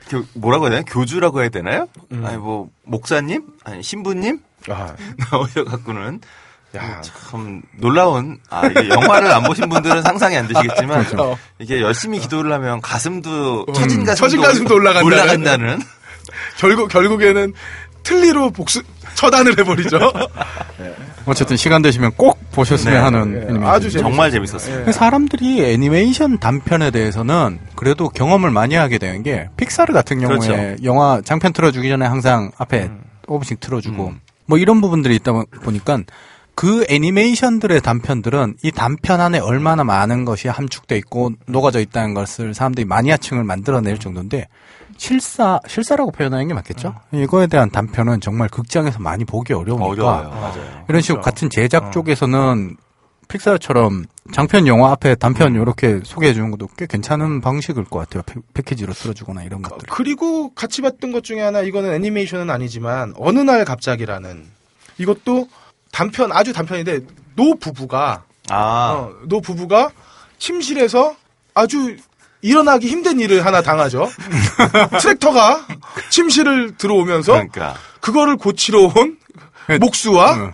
그 0.10 0.26
뭐라고 0.36 0.66
해야 0.66 0.72
되나 0.72 0.84
교주라고 0.84 1.42
해야 1.42 1.50
되나요? 1.50 1.88
아니 2.24 2.38
뭐 2.38 2.70
목사님 2.84 3.44
아니 3.64 3.84
신부님 3.84 4.40
아, 4.70 4.96
나오셔 5.32 5.64
갖고는 5.64 6.20
야, 6.76 7.02
참 7.02 7.62
놀라운 7.78 8.38
아 8.50 8.68
이게 8.68 8.90
영화를 8.90 9.32
안 9.32 9.44
보신 9.44 9.70
분들은 9.70 10.04
상상이 10.04 10.36
안 10.36 10.48
되시겠지만 10.48 11.06
이게 11.60 11.82
열심히 11.82 12.20
기도를 12.20 12.52
하면 12.54 12.82
가슴도 12.82 13.66
처진 13.74 14.04
가슴도, 14.04 14.16
처진 14.16 14.42
가슴도 14.42 14.76
올라간다는. 14.76 15.14
올라간다는 15.14 15.80
결국, 16.58 16.90
결국에는 16.90 17.54
틀리로 18.04 18.52
복수, 18.52 18.84
처단을 19.16 19.58
해버리죠. 19.60 19.98
어쨌든 21.26 21.58
시간 21.58 21.82
되시면 21.82 22.12
꼭 22.16 22.40
보셨으면 22.52 22.94
네. 22.94 23.00
하는 23.00 23.34
예, 23.34 23.42
애니메이션. 23.50 23.66
아주 23.66 23.90
재밌어요. 23.92 24.10
정말 24.10 24.32
재밌었어요. 24.32 24.86
예. 24.88 24.92
사람들이 24.92 25.66
애니메이션 25.74 26.38
단편에 26.40 26.92
대해서는 26.92 27.60
그래도 27.76 28.08
경험을 28.10 28.50
많이 28.52 28.76
하게 28.76 28.98
되는 28.98 29.24
게 29.24 29.50
픽사르 29.58 29.94
같은 29.94 30.20
경우에 30.22 30.38
그렇죠. 30.40 30.84
영화 30.84 31.22
장편 31.24 31.52
틀어주기 31.52 31.90
전에 31.90 32.06
항상 32.06 32.52
앞에 32.58 32.84
음. 32.84 33.02
5분씩 33.26 33.60
틀어주고 33.60 34.14
뭐 34.46 34.58
이런 34.58 34.80
부분들이 34.80 35.16
있다 35.16 35.34
보니까 35.64 36.00
그 36.58 36.88
애니메이션들의 36.90 37.82
단편들은 37.82 38.56
이 38.64 38.72
단편 38.72 39.22
안에 39.22 39.38
얼마나 39.38 39.84
많은 39.84 40.26
것이 40.26 40.48
함축돼 40.48 40.98
있고 40.98 41.34
녹아져 41.46 41.80
있다는 41.80 42.16
것을 42.16 42.56
사람들이 42.56 42.84
마니아층을 42.84 43.44
만들어낼 43.44 44.00
정도인데 44.00 44.48
실사 44.98 45.60
실사라고 45.68 46.10
표현하는 46.10 46.48
게 46.48 46.56
맞겠죠? 46.56 46.96
이거에 47.14 47.46
대한 47.46 47.70
단편은 47.70 48.22
정말 48.22 48.50
극장에서 48.50 48.98
많이 48.98 49.24
보기 49.24 49.54
어려우니까 49.54 49.88
어려워요. 49.88 50.30
맞아요. 50.30 50.86
이런 50.90 51.02
식으로 51.04 51.22
그렇죠. 51.22 51.22
같은 51.22 51.50
제작 51.52 51.84
어. 51.84 51.92
쪽에서는 51.92 52.76
픽사처럼 53.28 54.06
장편 54.32 54.66
영화 54.66 54.90
앞에 54.94 55.14
단편 55.14 55.54
이렇게 55.54 56.00
소개해 56.04 56.34
주는 56.34 56.50
것도 56.50 56.70
꽤 56.76 56.88
괜찮은 56.88 57.40
방식일 57.40 57.84
것 57.84 58.00
같아요. 58.00 58.24
패, 58.26 58.34
패키지로 58.56 58.94
틀어주거나 58.94 59.44
이런 59.44 59.62
것들. 59.62 59.90
그리고 59.92 60.56
같이 60.56 60.82
봤던 60.82 61.12
것 61.12 61.24
중에 61.24 61.42
하나, 61.42 61.62
이거는 61.62 61.94
애니메이션은 61.94 62.50
아니지만, 62.50 63.14
어느 63.18 63.40
날 63.40 63.64
갑자기라는, 63.64 64.46
이것도 64.98 65.50
단편, 65.98 66.32
아주 66.32 66.54
단편인데, 66.54 67.00
노 67.36 67.56
부부가, 67.56 68.24
아 68.52 68.92
어, 68.94 69.14
노 69.26 69.42
부부가 69.42 69.90
침실에서 70.38 71.16
아주 71.56 71.96
일어나기 72.44 72.88
힘든 72.88 73.20
일을 73.20 73.44
하나 73.44 73.64
당하죠. 73.64 74.08
트랙터가 75.02 75.66
침실을 76.12 76.78
들어오면서 76.78 77.34
그러니까 77.34 77.74
그거를 78.00 78.38
고치러 78.38 78.82
온 78.96 79.18
네. 79.68 79.80
목수와 79.80 80.36
응. 80.36 80.54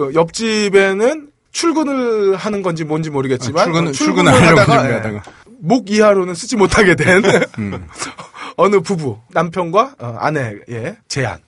어, 0.00 0.10
옆집에는 0.14 1.28
출근을 1.50 2.36
하는 2.36 2.62
건지 2.62 2.84
뭔지 2.84 3.10
모르겠지만 3.10 3.64
출근 3.64 3.88
어, 3.88 3.92
출근을 3.92 4.32
하려고 4.32 4.60
하다가. 4.60 4.88
예, 4.90 5.20
목 5.58 5.90
이하로는 5.90 6.34
쓰지 6.34 6.56
못하게 6.56 6.94
된 6.94 7.24
음. 7.58 7.88
어느 8.56 8.78
부부 8.78 9.18
남편과 9.32 9.96
어, 9.98 10.16
아내의 10.20 10.96
제안 11.08 11.40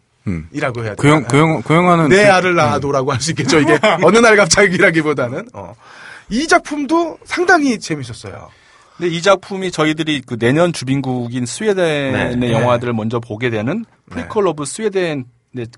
이라고 0.52 0.80
음. 0.80 0.84
해야 0.86 0.94
되나? 0.94 1.02
그, 1.02 1.08
영, 1.08 1.24
그, 1.24 1.36
영, 1.38 1.62
그 1.62 1.74
영화는 1.74 2.08
내 2.08 2.24
그- 2.24 2.32
알을 2.32 2.54
낳아도라고 2.54 3.12
할 3.12 3.20
수 3.20 3.30
있겠죠. 3.32 3.60
이게 3.60 3.78
어느 4.02 4.18
날 4.18 4.36
갑자기라기보다는 4.36 5.48
어. 5.54 5.74
이 6.28 6.46
작품도 6.48 7.18
상당히 7.24 7.78
재밌었어요. 7.78 8.48
근데 8.96 9.14
이 9.14 9.20
작품이 9.22 9.70
저희들이 9.70 10.22
그 10.26 10.38
내년 10.38 10.72
주빈국인 10.72 11.44
스웨덴의 11.46 12.36
네. 12.36 12.52
영화들을 12.52 12.92
먼저 12.94 13.20
보게 13.20 13.50
되는 13.50 13.84
Prequel 14.10 14.40
of 14.40 14.64
Sweden의 14.64 15.24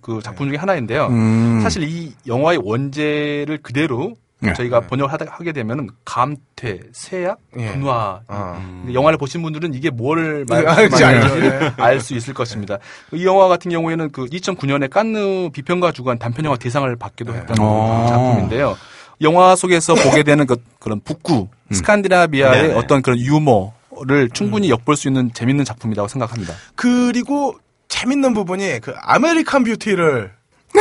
그 0.01 0.21
작품 0.23 0.49
중에 0.49 0.57
하나인데요. 0.57 1.07
음. 1.09 1.61
사실 1.63 1.83
이 1.83 2.13
영화의 2.27 2.61
원제를 2.63 3.59
그대로 3.63 4.15
네. 4.41 4.53
저희가 4.53 4.81
번역을 4.83 5.13
하다, 5.13 5.27
하게 5.31 5.53
되면은 5.53 5.91
감퇴, 6.05 6.81
쇠약, 6.93 7.39
예. 7.59 7.73
분화. 7.73 8.21
어. 8.29 8.79
근데 8.83 8.95
영화를 8.95 9.19
보신 9.19 9.43
분들은 9.43 9.75
이게 9.75 9.91
뭘. 9.91 10.47
예. 10.49 10.55
말하는지 10.55 11.05
알 11.77 12.01
수 12.01 12.15
있을 12.15 12.35
것입니다. 12.35 12.79
이 13.13 13.25
영화 13.27 13.49
같은 13.49 13.71
경우에는 13.71 14.11
그 14.13 14.27
2009년에 14.27 14.89
칸느 14.91 15.51
비평가 15.51 15.91
주간 15.91 16.19
단편 16.19 16.45
영화 16.45 16.57
대상을 16.57 16.95
받기도 16.97 17.35
했던 17.35 17.57
어. 17.59 18.07
작품인데요. 18.09 18.77
영화 19.21 19.57
속에서 19.57 19.97
보게 19.97 20.23
되는 20.23 20.47
그, 20.47 20.63
그런 20.79 21.01
북구, 21.01 21.49
스칸디나비아의 21.73 22.63
네네. 22.63 22.75
어떤 22.75 23.03
그런 23.03 23.19
유머를 23.19 24.31
충분히 24.33 24.71
엿볼 24.71 24.95
수 24.97 25.09
있는 25.09 25.33
재밌는 25.35 25.65
작품이라고 25.65 26.07
생각합니다. 26.07 26.55
그리고 26.77 27.57
재밌는 27.89 28.35
부분이 28.35 28.79
그 28.81 28.95
아메리칸 28.97 29.65
뷰티를 29.65 30.31
그 30.73 30.79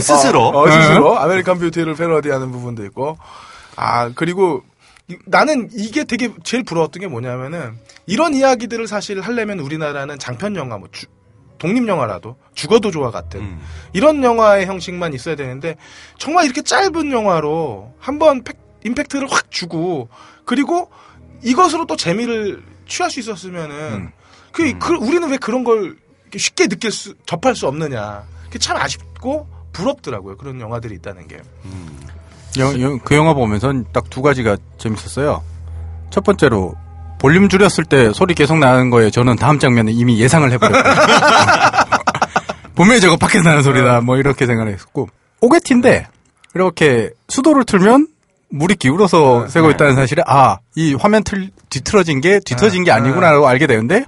스스로? 0.00 0.48
어, 0.48 0.70
스스로. 0.70 1.18
아메리칸 1.18 1.58
뷰티를 1.58 1.94
패러디하는 1.94 2.50
부분도 2.52 2.84
있고. 2.86 3.18
아 3.76 4.10
그리고 4.14 4.62
이- 5.08 5.16
나는 5.26 5.68
이게 5.74 6.04
되게 6.04 6.30
제일 6.44 6.62
부러웠던 6.64 7.00
게 7.00 7.06
뭐냐면은 7.08 7.78
이런 8.06 8.34
이야기들을 8.34 8.86
사실 8.86 9.20
하려면 9.20 9.58
우리나라는 9.60 10.18
장편 10.18 10.56
영화 10.56 10.78
뭐 10.78 10.88
주- 10.92 11.06
독립 11.58 11.86
영화라도 11.88 12.36
죽어도 12.54 12.90
좋아 12.90 13.10
같은 13.10 13.40
음. 13.40 13.60
이런 13.92 14.22
영화의 14.22 14.66
형식만 14.66 15.14
있어야 15.14 15.34
되는데 15.36 15.76
정말 16.18 16.44
이렇게 16.44 16.62
짧은 16.62 17.10
영화로 17.12 17.94
한번 17.98 18.42
팩- 18.44 18.58
임팩트를 18.84 19.28
확 19.30 19.50
주고 19.50 20.08
그리고 20.44 20.90
이것으로 21.42 21.86
또 21.86 21.96
재미를 21.96 22.62
취할 22.86 23.10
수 23.10 23.20
있었으면은 23.20 24.10
그, 24.52 24.78
그 24.78 24.94
우리는 24.94 25.28
왜 25.30 25.36
그런 25.36 25.64
걸 25.64 25.96
쉽게 26.36 26.66
느낄 26.68 26.90
수 26.90 27.14
접할 27.26 27.54
수 27.54 27.66
없느냐. 27.66 28.24
그게 28.44 28.58
참 28.58 28.76
아쉽고 28.76 29.48
부럽더라고요. 29.74 30.36
그런 30.38 30.58
영화들이 30.60 30.94
있다는 30.94 31.28
게. 31.28 31.40
영- 32.58 32.80
영- 32.80 32.98
그 33.00 33.14
영화 33.16 33.34
보면서 33.34 33.72
딱 33.92 34.04
두 34.08 34.22
가지가 34.22 34.56
재밌었어요. 34.78 35.42
첫 36.10 36.24
번째로 36.24 36.74
볼륨 37.18 37.48
줄였을 37.48 37.84
때 37.84 38.12
소리 38.12 38.34
계속 38.34 38.58
나는 38.58 38.90
거에 38.90 39.10
저는 39.10 39.36
다음 39.36 39.58
장면에 39.58 39.90
이미 39.92 40.18
예상을 40.20 40.50
해버렸거든요. 40.52 40.94
분명히 42.74 43.00
저거 43.00 43.16
밖에서 43.16 43.42
나는 43.48 43.62
소리다. 43.62 44.00
뭐 44.00 44.16
이렇게 44.16 44.46
생각을 44.46 44.72
했었고. 44.72 45.08
오게티인데 45.40 46.06
이렇게 46.54 47.10
수도를 47.28 47.64
틀면 47.64 48.08
물이 48.50 48.76
기울어서 48.76 49.48
새고 49.48 49.70
있다는 49.72 49.94
사실에 49.96 50.22
아 50.26 50.58
이 50.76 50.94
화면 50.94 51.22
틀, 51.24 51.50
뒤틀어진 51.70 52.20
게 52.20 52.40
뒤틀어진 52.40 52.84
게 52.84 52.90
아니구나라고 52.92 53.46
알게 53.48 53.66
되는데 53.66 54.04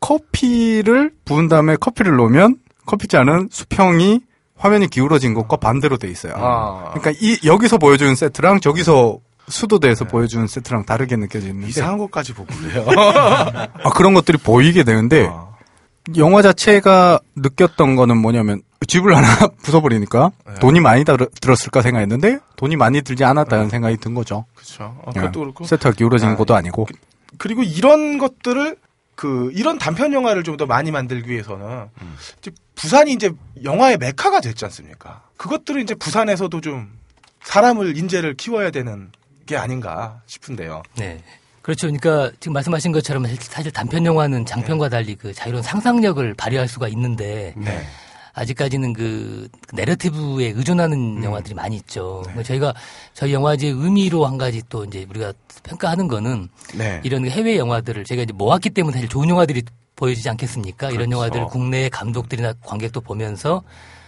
커피를 0.00 1.10
부은 1.24 1.48
다음에 1.48 1.76
커피를 1.76 2.16
놓으면 2.16 2.56
커피잔은 2.86 3.48
수평이 3.52 4.20
화면이 4.60 4.88
기울어진 4.88 5.32
것과 5.32 5.56
반대로 5.56 5.96
돼 5.96 6.08
있어요. 6.08 6.34
아. 6.36 6.92
그러니까 6.92 7.12
이 7.20 7.38
여기서 7.44 7.78
보여주는 7.78 8.14
세트랑 8.14 8.60
저기서 8.60 9.18
수도대에서 9.48 10.04
보여주는 10.04 10.46
세트랑 10.46 10.84
다르게 10.84 11.16
느껴지는데 11.16 11.68
이상한 11.68 11.98
것까지 11.98 12.34
보고 12.34 12.54
그래요. 12.54 12.84
아, 13.82 13.90
그런 13.94 14.12
것들이 14.14 14.36
보이게 14.38 14.84
되는데 14.84 15.26
어. 15.26 15.56
영화 16.16 16.42
자체가 16.42 17.20
느꼈던 17.36 17.96
거는 17.96 18.18
뭐냐면 18.18 18.62
집을 18.86 19.16
하나 19.16 19.48
부숴버리니까 19.62 20.32
네. 20.46 20.54
돈이 20.60 20.80
많이 20.80 21.04
들, 21.04 21.16
들었을까 21.40 21.80
생각했는데 21.80 22.38
돈이 22.56 22.76
많이 22.76 23.00
들지 23.00 23.24
않았다는 23.24 23.70
생각이 23.70 23.96
든 23.96 24.12
거죠. 24.14 24.44
그렇죠. 24.54 24.94
어, 25.04 25.10
예. 25.16 25.20
그것도 25.20 25.40
그렇고 25.40 25.64
세트가 25.64 25.92
기울어진 25.92 26.28
아, 26.28 26.36
것도 26.36 26.54
아니고. 26.54 26.86
그 27.38 27.48
리고 27.48 27.62
이런 27.62 28.18
것들을 28.18 28.76
그 29.20 29.50
이런 29.54 29.76
단편 29.78 30.14
영화를 30.14 30.42
좀 30.42 30.56
더 30.56 30.66
많이 30.66 30.90
만들기 30.90 31.30
위해서는 31.30 31.88
음. 32.02 32.16
이제 32.38 32.50
부산이 32.74 33.12
이제 33.12 33.30
영화의 33.62 33.96
메카가 33.98 34.40
됐지 34.40 34.64
않습니까? 34.66 35.22
그것들을 35.36 35.80
이제 35.80 35.94
부산에서도 35.94 36.60
좀 36.60 36.90
사람을 37.42 37.96
인재를 37.96 38.34
키워야 38.34 38.70
되는 38.70 39.10
게 39.46 39.56
아닌가 39.56 40.20
싶은데요. 40.26 40.82
네. 40.96 41.22
그렇죠. 41.62 41.86
그러니까 41.86 42.30
지금 42.40 42.54
말씀하신 42.54 42.92
것처럼 42.92 43.26
사실 43.38 43.70
단편 43.70 44.04
영화는 44.04 44.44
장편과 44.46 44.88
달리 44.88 45.14
그 45.14 45.32
자유로운 45.32 45.62
상상력을 45.62 46.34
발휘할 46.34 46.66
수가 46.68 46.88
있는데 46.88 47.54
네. 47.56 47.86
아직까지는 48.40 48.94
그 48.94 49.48
내러티브에 49.74 50.52
의존하는 50.56 51.18
음. 51.18 51.24
영화들이 51.24 51.54
많이 51.54 51.76
있죠. 51.76 52.22
네. 52.26 52.32
그러니까 52.32 52.42
저희가 52.42 52.74
저희 53.12 53.32
영화제의 53.34 53.74
의미로 53.74 54.24
한 54.24 54.38
가지 54.38 54.62
또 54.68 54.84
이제 54.84 55.06
우리가 55.08 55.32
평가하는 55.62 56.08
거는 56.08 56.48
네. 56.74 57.00
이런 57.04 57.26
해외 57.28 57.58
영화들을 57.58 58.04
저희가 58.04 58.22
이제 58.22 58.32
모았기 58.32 58.70
때문에 58.70 58.94
사실 58.94 59.08
좋은 59.08 59.28
영화들이 59.28 59.62
보여지지 59.94 60.30
않겠습니까? 60.30 60.88
이런 60.88 61.10
그렇죠. 61.10 61.12
영화들을 61.12 61.46
국내 61.46 61.90
감독들이나 61.90 62.54
관객도 62.64 63.02
보면서 63.02 63.62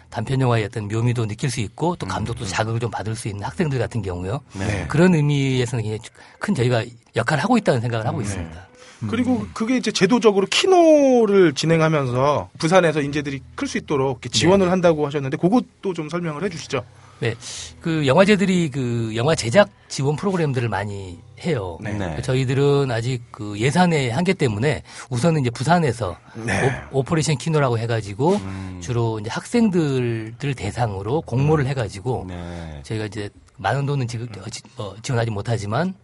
단편 0.08 0.40
영화의 0.40 0.64
어떤 0.64 0.88
묘미도 0.88 1.26
느낄 1.26 1.50
수 1.50 1.60
있고 1.60 1.96
또 1.96 2.06
감독도 2.06 2.46
자극을 2.46 2.80
좀 2.80 2.90
받을 2.90 3.14
수 3.14 3.28
있는 3.28 3.44
학생들 3.44 3.78
같은 3.78 4.00
경우요. 4.00 4.40
네. 4.58 4.86
그런 4.88 5.14
의미에서는 5.14 5.84
굉장히 5.84 6.00
큰 6.38 6.54
저희가 6.54 6.84
역할을 7.16 7.42
하고 7.42 7.58
있다는 7.58 7.82
생각을 7.82 8.06
하고 8.06 8.22
있습니다. 8.22 8.68
그리고 9.08 9.46
그게 9.52 9.76
이제 9.76 9.90
제도적으로 9.90 10.46
키노를 10.46 11.54
진행하면서 11.54 12.50
부산에서 12.58 13.00
인재들이 13.00 13.40
클 13.54 13.66
수 13.68 13.78
있도록 13.78 14.20
지원을 14.30 14.70
한다고 14.70 15.06
하셨는데 15.06 15.36
그것도 15.36 15.94
좀 15.94 16.08
설명을 16.08 16.44
해주시죠. 16.44 16.82
네. 17.20 17.34
그 17.80 18.06
영화제들이 18.06 18.70
그 18.70 19.12
영화 19.14 19.34
제작 19.36 19.68
지원 19.88 20.16
프로그램들을 20.16 20.68
많이 20.68 21.18
해요. 21.40 21.78
네. 21.80 21.92
네. 21.92 22.20
저희들은 22.20 22.90
아직 22.90 23.22
그 23.30 23.56
예산의 23.58 24.10
한계 24.10 24.32
때문에 24.34 24.82
우선은 25.08 25.40
이제 25.42 25.50
부산에서 25.50 26.16
네. 26.34 26.72
Operation 26.90 27.36
키노라고 27.38 27.78
해가지고 27.78 28.34
음. 28.36 28.78
주로 28.82 29.20
이제 29.20 29.30
학생들을 29.30 30.54
대상으로 30.56 31.20
공모를 31.22 31.66
해가지고 31.66 32.24
네. 32.28 32.80
저희가 32.82 33.06
이제 33.06 33.30
많은 33.56 33.86
돈은 33.86 34.08
지금 34.08 34.26
어, 34.44 34.50
지- 34.50 34.62
어, 34.76 34.94
지원하지 35.02 35.30
못하지만 35.30 35.94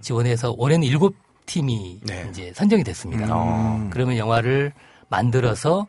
지원해서 0.00 0.54
올해는 0.56 0.86
일곱 0.86 1.14
팀이 1.48 2.00
네. 2.04 2.26
이제 2.30 2.52
선정이 2.54 2.84
됐습니다. 2.84 3.26
어. 3.30 3.88
그러면 3.90 4.16
영화를 4.18 4.72
만들어서 5.08 5.86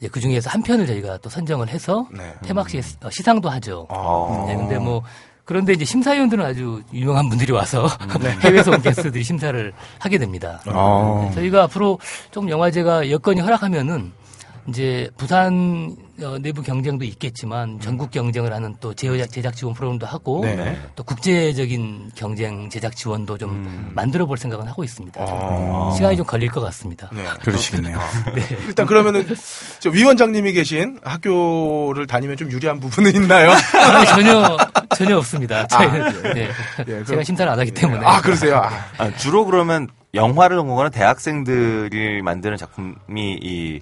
이제 0.00 0.08
그 0.08 0.18
중에서 0.18 0.50
한 0.50 0.62
편을 0.62 0.86
저희가 0.86 1.18
또 1.18 1.28
선정을 1.28 1.68
해서 1.68 2.08
네. 2.10 2.34
시- 2.82 2.96
어, 3.04 3.10
시상도 3.10 3.48
하죠. 3.50 3.86
어. 3.90 4.46
네, 4.48 4.56
근데 4.56 4.78
뭐 4.78 5.02
그런데 5.44 5.72
이제 5.74 5.84
심사위원들은 5.84 6.44
아주 6.44 6.82
유명한 6.92 7.28
분들이 7.28 7.52
와서 7.52 7.86
네. 8.20 8.30
해외에서 8.40 8.70
온 8.72 8.80
게스트들이 8.80 9.22
심사를 9.22 9.72
하게 9.98 10.18
됩니다. 10.18 10.60
어. 10.66 11.26
네, 11.28 11.34
저희가 11.34 11.64
앞으로 11.64 11.98
좀 12.30 12.48
영화제가 12.48 13.10
여건이 13.10 13.40
허락하면은 13.40 14.12
이제 14.68 15.10
부산 15.16 15.96
어, 16.22 16.38
내부 16.38 16.62
경쟁도 16.62 17.04
있겠지만 17.04 17.80
전국 17.80 18.12
경쟁을 18.12 18.52
하는 18.52 18.76
또 18.80 18.94
제작, 18.94 19.26
제작 19.32 19.56
지원 19.56 19.74
프로그램도 19.74 20.06
하고 20.06 20.42
네. 20.44 20.78
또 20.94 21.02
국제적인 21.02 22.12
경쟁 22.14 22.68
제작 22.70 22.94
지원도 22.94 23.38
좀 23.38 23.50
음. 23.50 23.90
만들어 23.92 24.24
볼 24.24 24.38
생각은 24.38 24.68
하고 24.68 24.84
있습니다. 24.84 25.20
어. 25.20 25.92
시간이 25.96 26.16
좀 26.16 26.24
걸릴 26.24 26.48
것 26.48 26.60
같습니다. 26.60 27.08
네. 27.12 27.24
그러시겠네요. 27.42 27.98
일단 28.68 28.86
그러면은 28.86 29.26
저 29.80 29.90
위원장님이 29.90 30.52
계신 30.52 30.98
학교를 31.02 32.06
다니면 32.06 32.36
좀 32.36 32.50
유리한 32.52 32.78
부분은 32.78 33.14
있나요? 33.16 33.50
아니, 33.74 34.06
전혀 34.06 34.56
전혀 34.96 35.16
없습니다. 35.18 35.66
저희는 35.66 36.22
네. 36.34 36.48
예, 36.78 36.84
그럼- 36.84 37.04
제가 37.04 37.24
심사를 37.24 37.50
안 37.50 37.58
하기 37.58 37.72
때문에. 37.72 38.06
아 38.06 38.20
그러세요. 38.20 38.58
아, 38.58 38.70
아, 38.98 39.10
주로 39.16 39.44
그러면 39.44 39.88
영화를 40.14 40.56
전공하는 40.56 40.90
대학생들이 40.92 42.22
만드는 42.22 42.56
작품이 42.58 43.38
이 43.42 43.80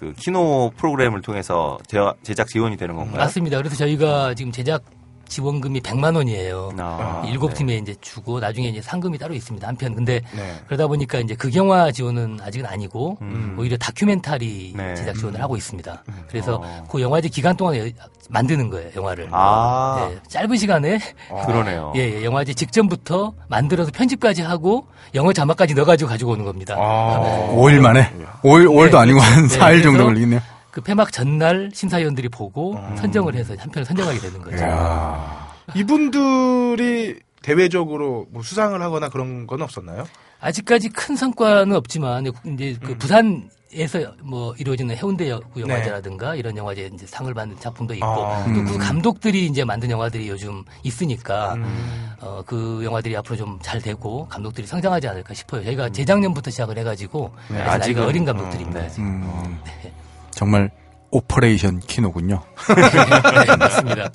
그 0.00 0.14
키노 0.14 0.70
프로그램을 0.78 1.20
통해서 1.20 1.76
제- 1.86 1.98
제작 2.22 2.48
지원이 2.48 2.78
되는 2.78 2.96
건가요? 2.96 3.18
맞습니다. 3.18 3.58
그래서 3.58 3.76
저희가 3.76 4.32
지금 4.34 4.50
제작 4.50 4.82
지원금이 5.30 5.80
100만 5.80 6.16
원이에요. 6.16 6.72
아, 6.78 7.22
일곱 7.26 7.50
네. 7.50 7.54
팀에 7.54 7.76
이제 7.76 7.94
주고 8.00 8.40
나중에 8.40 8.68
이제 8.68 8.82
상금이 8.82 9.16
따로 9.16 9.32
있습니다. 9.32 9.66
한편 9.66 9.94
근데 9.94 10.20
네. 10.34 10.60
그러다 10.66 10.88
보니까 10.88 11.20
이제 11.20 11.34
극영화 11.34 11.92
지원은 11.92 12.40
아직은 12.42 12.66
아니고 12.66 13.16
음. 13.22 13.56
오히려 13.58 13.76
다큐멘터리 13.78 14.74
네. 14.76 14.94
제작 14.96 15.14
지원을 15.14 15.40
하고 15.40 15.56
있습니다. 15.56 16.04
그래서 16.28 16.60
어. 16.62 16.84
그 16.90 17.00
영화제 17.00 17.28
기간 17.28 17.56
동안에 17.56 17.92
만드는 18.28 18.70
거예요, 18.70 18.90
영화를. 18.96 19.28
아, 19.30 20.08
네, 20.10 20.18
짧은 20.28 20.56
시간에 20.56 20.98
그러네요. 21.46 21.92
예, 21.96 22.00
예, 22.00 22.24
영화제 22.24 22.52
직전부터 22.52 23.32
만들어서 23.48 23.90
편집까지 23.92 24.42
하고 24.42 24.86
영어 25.14 25.32
자막까지 25.32 25.74
넣어 25.74 25.84
가지고 25.84 26.10
가지고 26.10 26.32
오는 26.32 26.44
겁니다. 26.44 26.76
아. 26.78 27.50
5일 27.54 27.80
만에. 27.80 28.12
5일, 28.42 28.66
5일도 28.68 28.92
네, 28.92 28.98
아니고 28.98 29.20
한 29.20 29.46
네, 29.48 29.58
4일 29.58 29.82
정도 29.82 30.04
걸리겠네요. 30.04 30.40
그 30.70 30.80
폐막 30.80 31.12
전날 31.12 31.70
심사위원들이 31.74 32.28
보고 32.28 32.74
음. 32.74 32.96
선정을 32.96 33.34
해서 33.34 33.54
한 33.58 33.70
편을 33.70 33.84
선정하게 33.84 34.18
되는 34.18 34.40
거죠. 34.40 34.64
이분들이 35.74 37.18
대외적으로 37.42 38.26
뭐 38.30 38.42
수상을 38.42 38.80
하거나 38.80 39.08
그런 39.08 39.46
건 39.46 39.62
없었나요? 39.62 40.04
아직까지 40.40 40.88
큰 40.90 41.16
성과는 41.16 41.74
없지만 41.76 42.26
이제 42.54 42.76
그 42.82 42.96
부산 42.96 43.48
에서 43.72 44.00
뭐 44.20 44.52
이루어지는 44.58 44.96
해운대 44.96 45.30
여- 45.30 45.40
영화제라든가 45.56 46.34
이런 46.34 46.56
영화제 46.56 46.90
이제 46.92 47.06
상을 47.06 47.32
받는 47.32 47.56
작품도 47.60 47.94
있고 47.94 48.04
아. 48.04 48.42
또그 48.44 48.78
감독들이 48.78 49.46
이제 49.46 49.62
만든 49.64 49.88
영화들이 49.92 50.28
요즘 50.28 50.64
있으니까 50.82 51.54
음. 51.54 52.10
어, 52.20 52.42
그 52.44 52.80
영화들이 52.82 53.16
앞으로 53.16 53.36
좀 53.36 53.58
잘 53.62 53.80
되고 53.80 54.26
감독들이 54.26 54.66
성장하지 54.66 55.06
않을까 55.06 55.34
싶어요. 55.34 55.62
저희가 55.62 55.88
재작년부터 55.90 56.50
시작을 56.50 56.78
해가지고 56.78 57.30
네, 57.48 57.60
아직 57.62 57.96
어린 57.98 58.24
감독들입니다. 58.24 58.80
네. 58.88 58.88
정말 60.40 60.70
Operation 61.10 61.80
키노군요. 61.80 62.40
네, 63.46 63.56
맞습니다. 63.58 64.10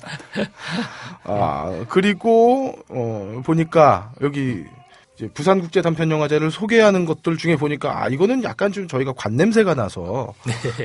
아 1.22 1.84
그리고 1.88 2.74
어 2.88 3.42
보니까 3.44 4.10
여기 4.22 4.64
이제 5.16 5.28
부산국제 5.32 5.80
단편영화제를 5.80 6.50
소개하는 6.50 7.06
것들 7.06 7.38
중에 7.38 7.56
보니까 7.56 8.04
아 8.04 8.08
이거는 8.08 8.44
약간 8.44 8.70
좀 8.70 8.86
저희가 8.86 9.12
관 9.12 9.34
냄새가 9.36 9.74
나서 9.74 10.34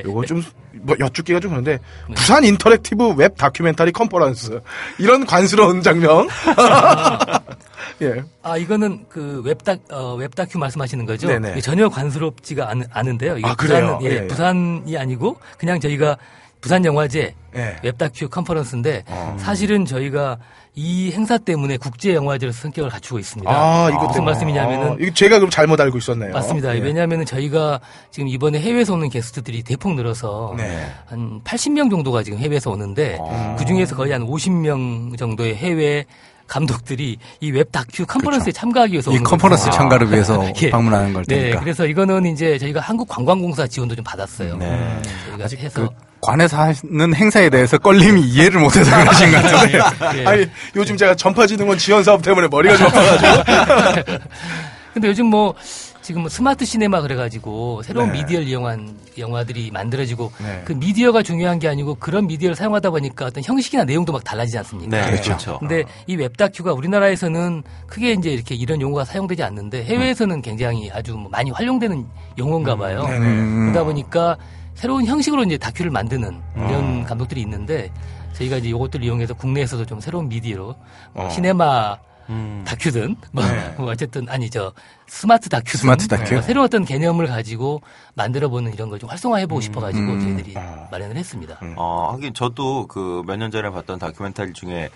요거 0.04 0.24
좀뭐 0.24 0.96
여쭙기가 0.98 1.38
좀 1.38 1.50
그런데 1.50 1.78
부산 2.14 2.42
interactive 2.44 3.10
웹 3.10 3.36
다큐멘터리 3.36 3.92
컨퍼런스 3.92 4.60
이런 4.98 5.26
관스러운 5.26 5.82
장면 5.82 6.28
예 8.00 8.22
아 8.42 8.56
이거는 8.56 9.04
그 9.08 9.40
웹다 9.44 9.76
어, 9.90 10.14
웹다큐 10.14 10.58
말씀하시는 10.58 11.06
거죠? 11.06 11.28
네네. 11.28 11.60
전혀 11.60 11.88
관스럽지가 11.88 12.70
않, 12.70 12.84
않은데요. 12.90 13.38
이게 13.38 13.46
아, 13.48 13.54
그래요? 13.54 13.98
부산은, 13.98 14.10
예, 14.10 14.16
예, 14.16 14.22
예. 14.22 14.26
부산이 14.26 14.96
아니고 14.96 15.36
그냥 15.58 15.78
저희가 15.78 16.16
부산 16.60 16.84
영화제 16.84 17.34
예. 17.54 17.76
웹다큐 17.84 18.28
컨퍼런스인데 18.28 19.04
어. 19.06 19.36
사실은 19.38 19.84
저희가 19.84 20.38
이 20.74 21.12
행사 21.12 21.36
때문에 21.36 21.76
국제 21.76 22.14
영화제로서 22.14 22.62
성격을 22.62 22.88
갖추고 22.90 23.18
있습니다. 23.18 23.50
아 23.52 23.90
이거 23.90 24.06
무슨. 24.06 24.24
말씀이냐면은 24.24 24.92
아, 24.92 24.96
이거 24.98 25.12
제가 25.12 25.38
그럼 25.38 25.50
잘못 25.50 25.78
알고 25.78 25.98
있었네요 25.98 26.32
맞습니다. 26.32 26.74
예. 26.76 26.80
왜냐하면 26.80 27.26
저희가 27.26 27.78
지금 28.10 28.28
이번에 28.28 28.58
해외에서 28.58 28.94
오는 28.94 29.10
게스트들이 29.10 29.64
대폭 29.64 29.94
늘어서 29.94 30.54
네. 30.56 30.86
한 31.06 31.42
80명 31.44 31.90
정도가 31.90 32.22
지금 32.22 32.38
해외에서 32.38 32.70
오는데 32.70 33.18
아. 33.20 33.56
그 33.58 33.66
중에서 33.66 33.94
거의 33.96 34.12
한 34.12 34.26
50명 34.26 35.18
정도의 35.18 35.56
해외 35.56 36.06
감독들이 36.46 37.18
이 37.40 37.50
웹 37.50 37.70
다큐 37.70 38.06
컨퍼런스에 38.06 38.52
참가하기 38.52 38.92
위해서 38.92 39.12
이 39.12 39.18
컨퍼런스 39.18 39.66
거죠. 39.66 39.76
참가를 39.76 40.10
위해서 40.10 40.42
예. 40.62 40.70
방문하는 40.70 41.12
걸 41.12 41.24
네, 41.26 41.36
테니까. 41.38 41.60
그래서 41.60 41.86
이거는 41.86 42.24
이제 42.26 42.56
저희가 42.58 42.80
한국 42.80 43.08
관광공사 43.08 43.66
지원도 43.66 43.94
좀 43.94 44.02
받았어요. 44.04 44.56
네. 44.56 45.02
저희가 45.28 45.46
해서 45.62 45.82
그 45.82 46.11
관에서 46.22 46.56
하는 46.56 47.14
행사에 47.14 47.50
대해서 47.50 47.76
껄림이 47.76 48.22
이해를 48.22 48.60
못해서 48.60 48.96
그러신 48.96 49.32
것 49.32 49.42
같은데. 49.42 49.78
예. 50.20 50.24
아니 50.24 50.46
요즘 50.76 50.96
제가 50.96 51.16
전파진흥원 51.16 51.76
지원 51.78 52.02
사업 52.04 52.22
때문에 52.22 52.48
머리가 52.48 52.76
좀 52.76 52.86
아파가지고 52.86 54.18
근데 54.94 55.08
요즘 55.08 55.26
뭐 55.26 55.54
지금 56.00 56.22
뭐 56.22 56.28
스마트 56.28 56.64
시네마 56.64 57.00
그래가지고 57.00 57.82
새로운 57.82 58.12
네. 58.12 58.20
미디어를 58.20 58.46
이용한 58.46 58.96
영화들이 59.18 59.70
만들어지고 59.70 60.32
네. 60.38 60.62
그 60.64 60.72
미디어가 60.72 61.22
중요한 61.22 61.58
게 61.58 61.68
아니고 61.68 61.94
그런 61.94 62.26
미디어를 62.26 62.54
사용하다 62.54 62.90
보니까 62.90 63.26
어떤 63.26 63.42
형식이나 63.42 63.84
내용도 63.84 64.12
막 64.12 64.22
달라지지 64.22 64.58
않습니까? 64.58 64.96
네, 64.96 65.06
그렇죠. 65.06 65.22
그렇죠. 65.22 65.58
근데 65.60 65.84
이 66.06 66.16
웹다큐가 66.16 66.72
우리나라에서는 66.72 67.62
크게 67.86 68.12
이제 68.12 68.30
이렇게 68.30 68.54
이런 68.54 68.80
용어가 68.80 69.04
사용되지 69.04 69.42
않는데 69.44 69.84
해외에서는 69.84 70.42
굉장히 70.42 70.90
아주 70.92 71.14
뭐 71.16 71.30
많이 71.30 71.50
활용되는 71.50 72.04
용어인가 72.36 72.76
봐요. 72.76 73.04
네네. 73.06 73.18
음. 73.18 73.70
그러다 73.70 73.84
보니까 73.84 74.36
새로운 74.82 75.06
형식으로 75.06 75.44
이제 75.44 75.56
다큐를 75.56 75.92
만드는 75.92 76.42
이런 76.56 76.74
음. 76.84 77.04
감독들이 77.04 77.40
있는데 77.42 77.92
저희가 78.32 78.56
이제 78.56 78.68
이것들을 78.70 79.04
이용해서 79.04 79.32
국내에서도 79.34 79.86
좀 79.86 80.00
새로운 80.00 80.28
미디어로 80.28 80.74
뭐 81.12 81.24
어. 81.26 81.28
시네마 81.30 81.96
음. 82.30 82.64
다큐든 82.66 83.14
뭐, 83.30 83.44
네. 83.44 83.74
뭐 83.78 83.92
어쨌든 83.92 84.28
아니 84.28 84.50
저 84.50 84.72
스마트 85.06 85.48
다큐든 85.48 85.78
스마트 85.78 86.08
다큐. 86.08 86.34
뭐 86.34 86.42
새로운 86.42 86.64
어떤 86.66 86.84
개념을 86.84 87.28
가지고 87.28 87.80
만들어보는 88.14 88.72
이런 88.74 88.90
걸 88.90 88.98
좀 88.98 89.08
활성화해보고 89.08 89.60
싶어가지고 89.60 90.04
음. 90.14 90.20
저희들이 90.20 90.54
어. 90.56 90.88
마련을 90.90 91.16
했습니다. 91.16 91.60
어, 91.76 92.10
하긴 92.14 92.34
저도 92.34 92.88
그 92.88 93.22
몇 93.24 93.36
년 93.36 93.52
전에 93.52 93.70
봤던 93.70 94.00
다큐멘터리 94.00 94.52
중에 94.52 94.90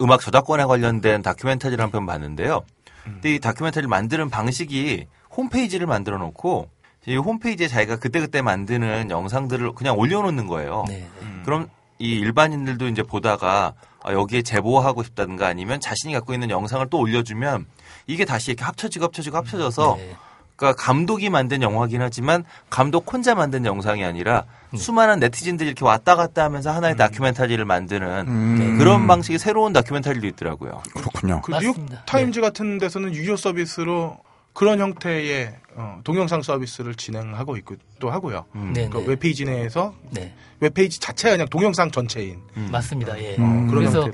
음악 0.00 0.20
저작권에 0.20 0.66
관련된 0.66 1.22
다큐멘터리를 1.22 1.82
한 1.82 1.90
편 1.90 2.06
봤는데요. 2.06 2.62
근데 3.02 3.34
이 3.34 3.40
다큐멘터리를 3.40 3.88
만드는 3.88 4.30
방식이 4.30 5.06
홈페이지를 5.36 5.88
만들어 5.88 6.16
놓고 6.18 6.68
이 7.06 7.16
홈페이지에 7.16 7.68
자기가 7.68 7.96
그때그때 7.96 8.42
만드는 8.42 9.10
영상들을 9.10 9.72
그냥 9.72 9.96
올려놓는 9.96 10.46
거예요. 10.46 10.84
네, 10.88 11.08
네. 11.20 11.26
그럼 11.44 11.68
이 11.98 12.12
일반인들도 12.12 12.88
이제 12.88 13.02
보다가 13.02 13.74
아, 14.02 14.12
여기에 14.12 14.42
제보하고 14.42 15.02
싶다든가 15.02 15.46
아니면 15.46 15.80
자신이 15.80 16.12
갖고 16.12 16.34
있는 16.34 16.50
영상을 16.50 16.86
또 16.90 16.98
올려주면 16.98 17.66
이게 18.06 18.24
다시 18.24 18.50
이렇게 18.50 18.64
합쳐지고 18.64 19.06
합쳐지고 19.06 19.36
합쳐져서 19.36 19.96
네. 19.98 20.16
그러니까 20.56 20.82
감독이 20.82 21.28
만든 21.28 21.62
영화긴 21.62 22.02
하지만 22.02 22.44
감독 22.70 23.12
혼자 23.12 23.34
만든 23.34 23.66
영상이 23.66 24.04
아니라 24.04 24.44
음. 24.72 24.78
수많은 24.78 25.20
네티즌들이 25.20 25.68
이렇게 25.68 25.84
왔다 25.84 26.16
갔다 26.16 26.44
하면서 26.44 26.72
하나의 26.72 26.96
다큐멘터리를 26.96 27.62
만드는 27.64 28.26
음. 28.26 28.78
그런 28.78 29.06
방식의 29.06 29.38
새로운 29.38 29.72
다큐멘터리도 29.72 30.26
있더라고요. 30.28 30.82
그렇군요. 30.94 31.42
그. 31.42 31.52
뉴욕 31.60 31.76
타임즈 32.06 32.40
같은 32.40 32.78
데서는 32.78 33.14
유료 33.14 33.36
서비스로 33.36 34.18
그런 34.56 34.80
형태의 34.80 35.54
어, 35.74 36.00
동영상 36.02 36.40
서비스를 36.40 36.94
진행하고 36.94 37.58
있고 37.58 37.74
또 38.00 38.10
하고요. 38.10 38.46
음. 38.54 38.72
네, 38.72 38.88
그 38.88 38.96
네. 38.96 39.04
웹페이지 39.08 39.44
내에서 39.44 39.92
네. 40.10 40.32
웹페이지 40.60 40.98
자체가 40.98 41.34
그냥 41.34 41.46
동영상 41.50 41.90
전체인 41.90 42.40
맞습니다. 42.72 43.22
예. 43.22 43.36
음. 43.38 43.66
그런 43.66 43.82
그래서. 43.84 44.08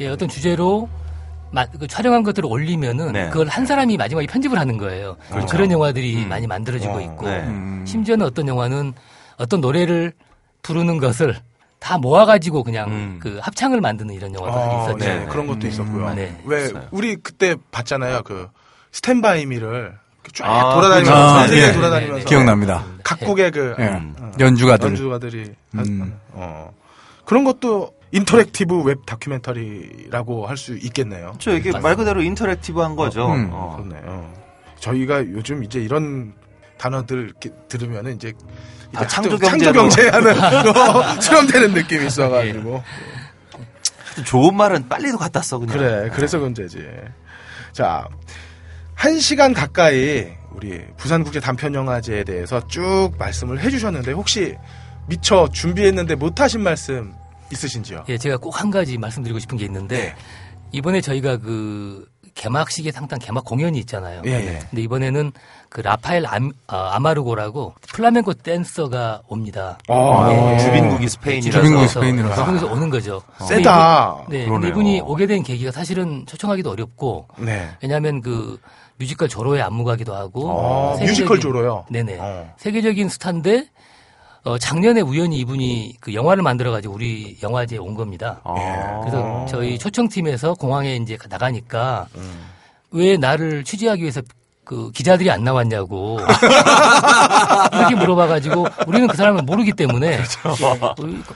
예, 0.00 0.06
어떤 0.06 0.28
주제로 0.28 0.88
마- 1.50 1.66
그 1.66 1.88
촬영한 1.88 2.22
것들을 2.22 2.48
올리면은 2.48 3.12
네. 3.12 3.28
그걸 3.30 3.48
한 3.48 3.66
사람이 3.66 3.96
마지막에 3.96 4.28
편집을 4.28 4.56
하는 4.56 4.78
거예요. 4.78 5.16
그렇죠. 5.30 5.46
그런 5.48 5.72
영화들이 5.72 6.22
음. 6.22 6.28
많이 6.28 6.46
만들어지고 6.46 6.92
어, 6.94 7.00
있고 7.00 7.26
네. 7.26 7.40
음. 7.40 7.84
심지어는 7.84 8.24
어떤 8.24 8.46
영화는 8.46 8.92
어떤 9.36 9.60
노래를 9.60 10.12
부르는 10.62 10.98
것을 10.98 11.36
다 11.80 11.98
모아가지고 11.98 12.62
그냥 12.62 12.88
음. 12.90 13.18
그 13.20 13.38
합창을 13.42 13.80
만드는 13.80 14.14
이런 14.14 14.32
영화들이 14.32 14.62
어, 14.62 14.82
있었죠. 14.84 14.98
네, 15.04 15.18
네. 15.18 15.26
그런 15.26 15.48
것도 15.48 15.66
있었고요. 15.66 16.14
네. 16.14 16.40
왜 16.44 16.66
있어요. 16.66 16.86
우리 16.92 17.16
그때 17.16 17.56
봤잖아요. 17.72 18.22
그 18.22 18.48
Stand 19.02 19.33
by 19.33 19.46
Me를 19.46 19.96
쫙 20.34 20.44
아, 20.46 20.74
돌아다니면서 20.74 21.12
그렇죠. 21.12 21.38
전 21.38 21.48
세계 21.48 21.62
예. 21.68 21.72
돌아다니면서 21.72 22.24
기억납니다. 22.26 22.84
각국의 23.04 23.50
그 23.52 23.76
예. 23.78 23.84
음. 23.84 24.14
어, 24.18 24.30
연주가들. 24.40 24.88
연주가들이 24.88 25.52
한- 25.74 25.86
음. 25.86 26.18
어, 26.32 26.70
그런 27.24 27.44
것도 27.44 27.92
interactive 28.10 28.82
웹 28.82 29.06
다큐멘터리라고 29.06 30.46
할 30.48 30.56
수 30.56 30.76
있겠네요. 30.76 31.28
그렇죠. 31.40 31.52
이게 31.52 31.78
말 31.78 31.94
그대로 31.94 32.22
interactive한 32.22 32.96
거죠. 32.96 33.32
음. 33.32 33.48
어. 33.52 33.76
그렇네. 33.76 34.00
어. 34.04 34.34
저희가 34.80 35.20
요즘 35.30 35.62
이제 35.62 35.78
이런 35.80 36.34
단어들 36.76 37.32
들으면은 37.68 38.16
이제 38.16 38.32
다 38.92 39.02
이제 39.04 39.06
창조. 39.06 39.38
창조 39.38 39.72
경제 39.72 40.08
하는 40.08 40.34
거 40.34 41.02
수렴되는 41.22 41.72
느낌이 41.74 42.06
있어가지고 42.06 42.82
좋은 44.26 44.56
말은 44.56 44.88
빨리도 44.88 45.18
갖다 45.18 45.40
써 45.42 45.58
그냥. 45.58 45.76
그래 45.78 46.10
그래서 46.12 46.38
문제지. 46.38 46.84
자, 47.72 48.08
한 48.98 49.20
시간 49.20 49.54
가까이 49.54 50.26
우리 50.52 50.84
부산국제 50.96 51.38
단편영화제에 51.38 52.24
대해서 52.24 52.66
쭉 52.66 53.10
말씀을 53.16 53.60
해주셨는데 53.60 54.10
혹시 54.10 54.56
미처 55.06 55.48
준비했는데 55.52 56.16
못하신 56.16 56.60
말씀 56.62 57.14
있으신지요? 57.52 58.04
예, 58.08 58.18
제가 58.18 58.38
꼭 58.38 58.58
한 58.60 58.72
가지 58.72 58.98
말씀드리고 58.98 59.38
싶은 59.38 59.56
게 59.56 59.64
있는데 59.66 59.96
네. 59.96 60.14
이번에 60.72 61.00
저희가 61.00 61.36
그 61.36 62.06
개막식에 62.34 62.90
상당 62.90 63.20
개막 63.20 63.44
공연이 63.44 63.78
있잖아요. 63.78 64.20
예, 64.26 64.30
예. 64.32 64.58
근데 64.68 64.82
이번에는 64.82 65.30
그 65.68 65.80
라파엘 65.80 66.26
암, 66.26 66.50
아, 66.66 66.98
마르고라고 66.98 67.74
플라멩코 67.92 68.34
댄서가 68.34 69.22
옵니다. 69.28 69.78
어, 69.88 70.22
아, 70.24 70.54
예. 70.54 70.58
주빈국이 70.58 71.08
스페인이라서. 71.08 71.58
주빈국이 71.60 71.88
스페인이라서. 71.88 72.34
주빈국에서 72.34 72.72
오는 72.72 72.90
거죠. 72.90 73.22
세다. 73.48 74.24
네, 74.28 74.38
그러네요. 74.44 74.54
근데 74.54 74.68
이분이 74.68 75.00
오게 75.02 75.26
된 75.28 75.44
계기가 75.44 75.70
사실은 75.70 76.26
초청하기도 76.26 76.68
어렵고 76.70 77.28
네. 77.38 77.70
왜냐하면 77.80 78.20
그 78.22 78.58
뮤지컬 78.98 79.28
조로의 79.28 79.62
안무가기도 79.62 80.14
하고 80.14 80.48
어, 80.50 80.96
세계적인- 80.98 81.06
뮤지컬 81.08 81.40
조로요. 81.40 81.84
네네 81.90 82.18
어. 82.20 82.52
세계적인 82.56 83.08
스타인데 83.08 83.66
어, 84.44 84.56
작년에 84.58 85.00
우연히 85.00 85.38
이분이 85.38 85.96
그 86.00 86.14
영화를 86.14 86.42
만들어가지고 86.42 86.94
우리 86.94 87.36
영화제에 87.42 87.78
온 87.78 87.94
겁니다. 87.94 88.40
아. 88.44 89.00
그래서 89.00 89.46
저희 89.48 89.78
초청팀에서 89.78 90.54
공항에 90.54 90.96
이제 90.96 91.16
나가니까 91.28 92.06
음. 92.16 92.46
왜 92.90 93.16
나를 93.16 93.64
취재하기 93.64 94.00
위해서 94.02 94.22
그 94.64 94.90
기자들이 94.92 95.30
안 95.30 95.44
나왔냐고 95.44 96.18
이렇게 97.72 97.94
물어봐가지고 97.94 98.66
우리는 98.86 99.06
그 99.08 99.16
사람을 99.16 99.42
모르기 99.42 99.72
때문에 99.72 100.18
어, 100.44 100.94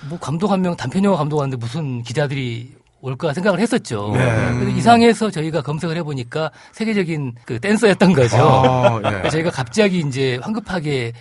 뭐 0.09 0.19
감독 0.21 0.51
한 0.51 0.61
명 0.61 0.77
단편 0.77 1.03
영화 1.05 1.17
감독 1.17 1.39
하는데 1.41 1.57
무슨 1.57 2.03
기자들이 2.03 2.73
올까 3.03 3.35
생각을 3.35 3.59
했었죠. 3.59 4.13
네. 4.15 4.73
이상해서 4.77 5.31
저희가 5.31 5.61
검색을 5.61 5.97
해보니까 5.99 6.51
세계적인 6.71 7.35
그 7.45 7.59
댄서였던 7.59 8.13
거죠. 8.13 8.37
아, 8.39 8.97
예. 9.05 9.11
그래서 9.19 9.29
저희가 9.31 9.51
갑자기 9.51 9.99
이제 9.99 10.39
황급하게 10.41 11.13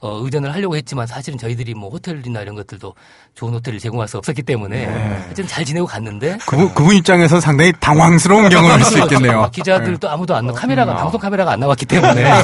어, 0.00 0.18
의전을 0.22 0.52
하려고 0.52 0.76
했지만 0.76 1.06
사실은 1.06 1.38
저희들이 1.38 1.74
뭐 1.74 1.88
호텔이나 1.88 2.42
이런 2.42 2.54
것들도 2.56 2.92
좋은 3.34 3.54
호텔을 3.54 3.78
제공할 3.78 4.08
수 4.08 4.18
없었기 4.18 4.42
때문에 4.42 4.84
네. 4.86 4.92
하여튼 4.92 5.46
잘 5.46 5.64
지내고 5.64 5.86
갔는데 5.86 6.38
그분, 6.46 6.74
그분 6.74 6.96
입장에서 6.96 7.40
상당히 7.40 7.72
당황스러운 7.80 8.48
경험일 8.50 8.84
수 8.84 8.98
있겠네요. 9.04 9.48
기자들도 9.52 10.10
아무도 10.10 10.34
안 10.34 10.46
나, 10.46 10.52
음. 10.52 10.54
카메라가, 10.54 10.96
방송 10.96 11.18
카메라가 11.20 11.52
안 11.52 11.60
나왔기 11.60 11.86
때문에. 11.86 12.30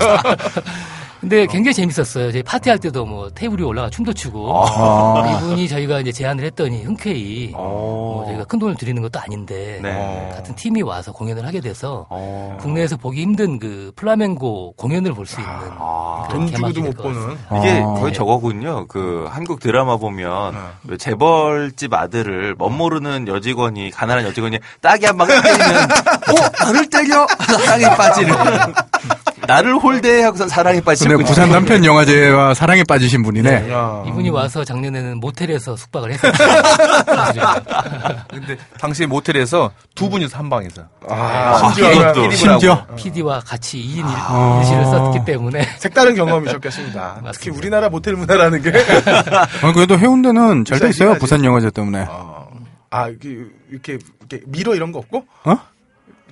근데 1.20 1.46
굉장히 1.46 1.74
재밌었어요. 1.74 2.30
저희 2.30 2.42
파티할 2.42 2.78
때도 2.78 3.04
뭐 3.04 3.28
테이블 3.30 3.58
위에 3.60 3.64
올라가 3.66 3.90
춤도 3.90 4.12
추고. 4.12 4.64
아. 4.64 5.36
이분이 5.36 5.66
저희가 5.68 6.00
이제 6.00 6.12
제안을 6.12 6.44
했더니 6.44 6.84
흔쾌히 6.84 7.50
뭐 7.52 8.22
어. 8.22 8.26
저희가 8.26 8.44
큰 8.44 8.58
돈을 8.60 8.76
드리는 8.76 9.02
것도 9.02 9.18
아닌데 9.18 9.80
네. 9.82 10.30
같은 10.34 10.54
팀이 10.54 10.82
와서 10.82 11.10
공연을 11.12 11.44
하게 11.46 11.60
돼서 11.60 12.06
어. 12.08 12.56
국내에서 12.60 12.96
보기 12.96 13.22
힘든 13.22 13.58
그 13.58 13.90
플라멩고 13.96 14.74
공연을 14.76 15.12
볼 15.12 15.26
수 15.26 15.40
있는 15.40 15.52
아. 15.78 16.26
돈 16.30 16.46
주고도 16.46 16.80
못 16.82 16.96
보는. 16.96 17.32
이게 17.58 17.82
아. 17.84 17.94
거의 18.00 18.12
저거군요. 18.12 18.86
그 18.86 19.26
한국 19.28 19.60
드라마 19.60 19.96
보면 19.96 20.52
네. 20.54 20.58
왜 20.84 20.96
재벌집 20.96 21.92
아들을 21.92 22.54
멋모르는 22.58 23.26
여직원이 23.28 23.90
가난한 23.90 24.24
여직원이 24.24 24.58
딱이 24.80 25.04
한 25.06 25.16
방 25.18 25.26
때리면 25.26 25.82
어 25.84 26.64
나를 26.64 26.88
때려 26.90 27.26
사랑에 27.66 27.96
빠지는 27.96 28.34
나를 29.48 29.76
홀대해 29.76 30.24
하고선 30.24 30.46
사랑에 30.48 30.78
근데 30.78 31.16
부산 31.24 31.50
단편 31.50 31.82
영화제와 31.82 32.52
사랑에 32.52 32.84
빠지신 32.84 33.22
분이네. 33.22 33.70
야. 33.72 34.04
이분이 34.06 34.28
와서 34.28 34.62
작년에는 34.62 35.18
모텔에서 35.20 35.74
숙박을 35.74 36.12
했어요. 36.12 36.32
근데 38.28 38.58
당시 38.78 39.06
모텔에서 39.06 39.72
두 39.94 40.10
분이서 40.10 40.36
한 40.36 40.50
방에서. 40.50 40.82
아, 41.08 41.56
심지어 41.72 41.90
심지어 41.90 42.10
이것도. 42.10 42.30
심지어 42.32 42.86
PD와 42.96 43.40
같이 43.40 43.78
2인 43.78 44.02
아. 44.04 44.62
1실을 44.62 44.84
썼기 44.84 45.24
때문에 45.24 45.62
색다른 45.78 46.14
경험이셨겠습니다. 46.14 47.22
특히. 47.32 47.48
우리나라 47.50 47.88
모텔 47.88 48.16
문화라는 48.16 48.60
게. 48.60 48.70
아, 49.62 49.72
그래도 49.72 49.98
해운대는 49.98 50.66
잘 50.68 50.78
돼 50.78 50.90
있어요. 50.90 51.14
부산 51.14 51.42
영화제 51.42 51.70
때문에. 51.70 52.04
어, 52.06 52.48
아, 52.90 53.08
이렇게, 53.08 53.30
이렇게, 53.70 53.98
이렇게 54.28 54.44
mirror 54.46 54.74
이런 54.74 54.92
거 54.92 54.98
없고? 54.98 55.24
어? 55.44 55.56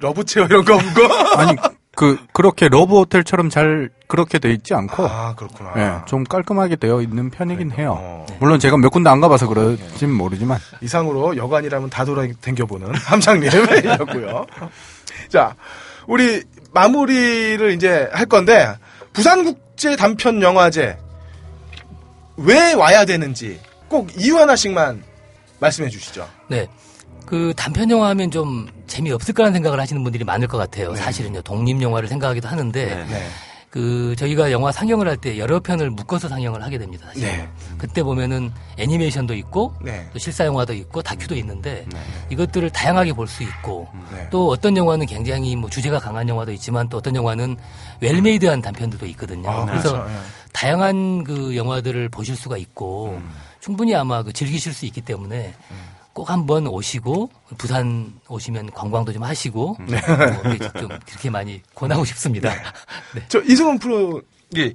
love 0.01 0.20
chair 0.20 0.45
이런 0.45 0.67
거 0.67 0.75
없고? 0.75 1.15
아니 1.39 1.57
그 1.97 2.19
그렇게 2.33 2.69
러브 2.69 2.99
호텔처럼 2.99 3.49
잘 3.51 3.91
그렇게 4.07 4.39
돼 4.39 4.53
있지 4.53 4.75
않고 4.75 5.05
아, 5.07 5.35
그렇구나. 5.35 5.73
예, 5.79 6.07
좀 6.07 6.23
깔끔하게 6.25 6.77
되어 6.77 7.01
있는 7.01 7.31
편이긴 7.31 7.73
해요. 7.73 7.97
어. 7.99 8.27
물론 8.39 8.61
제가 8.61 8.77
몇 8.77 8.91
군데 8.91 9.11
안 9.11 9.21
가봐서 9.21 9.49
그럴진 9.49 10.13
모르지만 10.13 10.59
이상으로 10.83 11.37
여관이라면 11.37 11.91
다 11.91 12.05
돌아댕겨보는 12.05 12.95
함장님이었고요. 12.95 14.47
자, 15.31 15.57
우리 16.07 16.45
마무리를 16.73 17.73
이제 17.73 18.09
할 18.13 18.27
건데, 18.27 18.69
부산국제 19.15 19.97
단편 19.97 20.43
영화제, 20.43 20.99
왜 22.37 22.75
와야 22.75 23.07
되는지, 23.07 23.59
꼭 23.89 24.09
이유 24.19 24.39
하나씩만 24.39 25.03
말씀해 25.59 25.89
주시죠. 25.89 26.29
네. 26.49 26.69
그 27.27 27.53
단편 27.57 27.91
영화 27.91 28.09
하면 28.11 28.31
좀 28.31 28.69
재미없을 28.87 29.35
거라는 29.35 29.53
생각을 29.55 29.79
하시는 29.81 30.03
분들이 30.03 30.25
많을 30.25 30.47
것 30.49 30.57
같아요. 30.59 30.93
네. 30.93 30.97
사실은요. 31.01 31.43
독립 31.43 31.83
영화를 31.83 32.09
생각하기도 32.09 32.47
하는데 32.49 32.87
네. 32.87 33.05
네. 33.05 33.27
그 33.69 34.15
저희가 34.17 34.53
영화 34.53 34.73
상영을 34.73 35.07
할 35.07 35.17
때 35.19 35.37
여러 35.37 35.61
편을 35.61 35.91
묶어서 35.91 36.29
상영을 36.29 36.63
하게 36.63 36.79
됩니다. 36.79 37.09
사실. 37.09 37.23
네. 37.25 37.49
그때 37.77 38.03
보면은 38.03 38.51
애니메이션도 38.79 39.35
있고 39.35 39.75
네. 39.83 40.09
또 40.13 40.19
실사 40.19 40.47
영화도 40.47 40.73
있고 40.73 41.03
다큐도 41.03 41.35
있는데 41.37 41.85
네. 41.93 41.99
이것들을 42.31 42.71
다양하게 42.71 43.13
볼 43.13 43.27
수 43.27 43.43
있고 43.43 43.89
네. 44.15 44.29
또 44.31 44.49
어떤 44.49 44.77
영화는 44.77 45.05
굉장히 45.07 45.57
뭐 45.57 45.69
주제가 45.69 45.99
강한 45.99 46.27
영화도 46.29 46.53
있지만 46.53 46.89
또 46.89 46.97
어떤 46.99 47.17
영화는 47.17 47.57
웰메이드한 48.01 48.63
단편들도 48.63 49.05
있거든요. 49.09 49.51
아, 49.51 49.67
그래서 49.67 49.93
그렇죠. 49.93 50.11
예. 50.11 50.17
다양한 50.53 51.25
그 51.25 51.55
영화들을 51.57 52.09
보실 52.09 52.35
수가 52.37 52.57
있고 52.57 53.19
음. 53.21 53.31
충분히 53.61 53.95
아마 53.95 54.23
그 54.23 54.33
즐기실 54.33 54.73
수 54.73 54.87
있기 54.87 55.01
때문에 55.03 55.53
꼭 56.17 56.31
한번 56.31 56.67
오시고 56.67 57.29
부산 57.59 58.15
오시면 58.31 58.71
관광도 58.71 59.13
좀 59.13 59.23
하시고 59.23 59.77
네. 59.87 60.01
좀 60.81 60.89
그렇게 61.05 61.29
많이 61.29 61.61
권하고 61.75 62.07
싶습니다. 62.07 62.49
네. 63.15 63.23
저 63.29 63.43
이승훈 63.43 63.79
프로 63.79 64.23
예. 64.57 64.73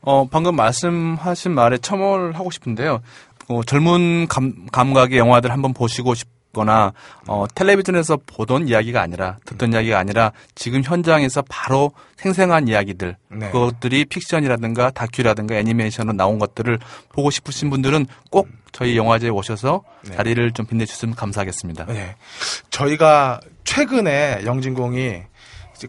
어, 0.00 0.26
방금 0.26 0.56
말씀하신 0.56 1.52
말에 1.52 1.76
첨언을 1.76 2.36
하고 2.36 2.50
싶은데요. 2.50 3.02
어, 3.48 3.62
젊은 3.64 4.28
감, 4.28 4.66
감각의 4.72 5.18
영화들 5.18 5.50
한번 5.52 5.74
보시고 5.74 6.14
싶 6.14 6.26
거나, 6.52 6.92
어, 7.26 7.46
텔레비전에서 7.54 8.18
보던 8.26 8.68
이야기가 8.68 9.00
아니라, 9.00 9.38
듣던 9.44 9.72
이야기가 9.72 9.98
아니라, 9.98 10.32
지금 10.54 10.82
현장에서 10.82 11.42
바로 11.48 11.92
생생한 12.16 12.68
이야기들, 12.68 13.16
네. 13.28 13.50
그것들이 13.50 14.06
픽션이라든가 14.06 14.90
다큐라든가 14.90 15.56
애니메이션으로 15.56 16.16
나온 16.16 16.38
것들을 16.38 16.78
보고 17.10 17.30
싶으신 17.30 17.70
분들은 17.70 18.06
꼭 18.30 18.48
저희 18.72 18.96
영화제에 18.96 19.30
오셔서 19.30 19.82
네. 20.02 20.16
자리를 20.16 20.52
좀 20.52 20.66
빛내주시면 20.66 21.14
감사하겠습니다. 21.14 21.86
네. 21.86 22.16
저희가 22.70 23.40
최근에 23.64 24.42
영진공이 24.44 25.22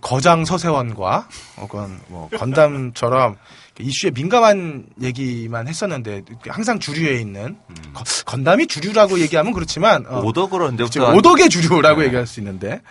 거장 0.02 0.46
서세원과 0.46 1.28
혹은 1.58 2.00
뭐 2.08 2.30
건담처럼 2.30 3.36
이슈에 3.80 4.12
민감한 4.12 4.86
얘기만 5.02 5.68
했었는데 5.68 6.24
항상 6.48 6.80
주류에 6.80 7.20
있는 7.22 7.58
거- 7.94 8.04
건담이 8.26 8.68
주류라고 8.68 9.20
얘기하면 9.20 9.54
그렇지만 9.54 10.06
어, 10.08 10.20
오더 10.22 10.50
그런데 10.50 10.84
오덕의 10.84 11.50
주류라고 11.50 12.04
얘기할 12.04 12.28
수 12.28 12.40
있는데 12.42 12.82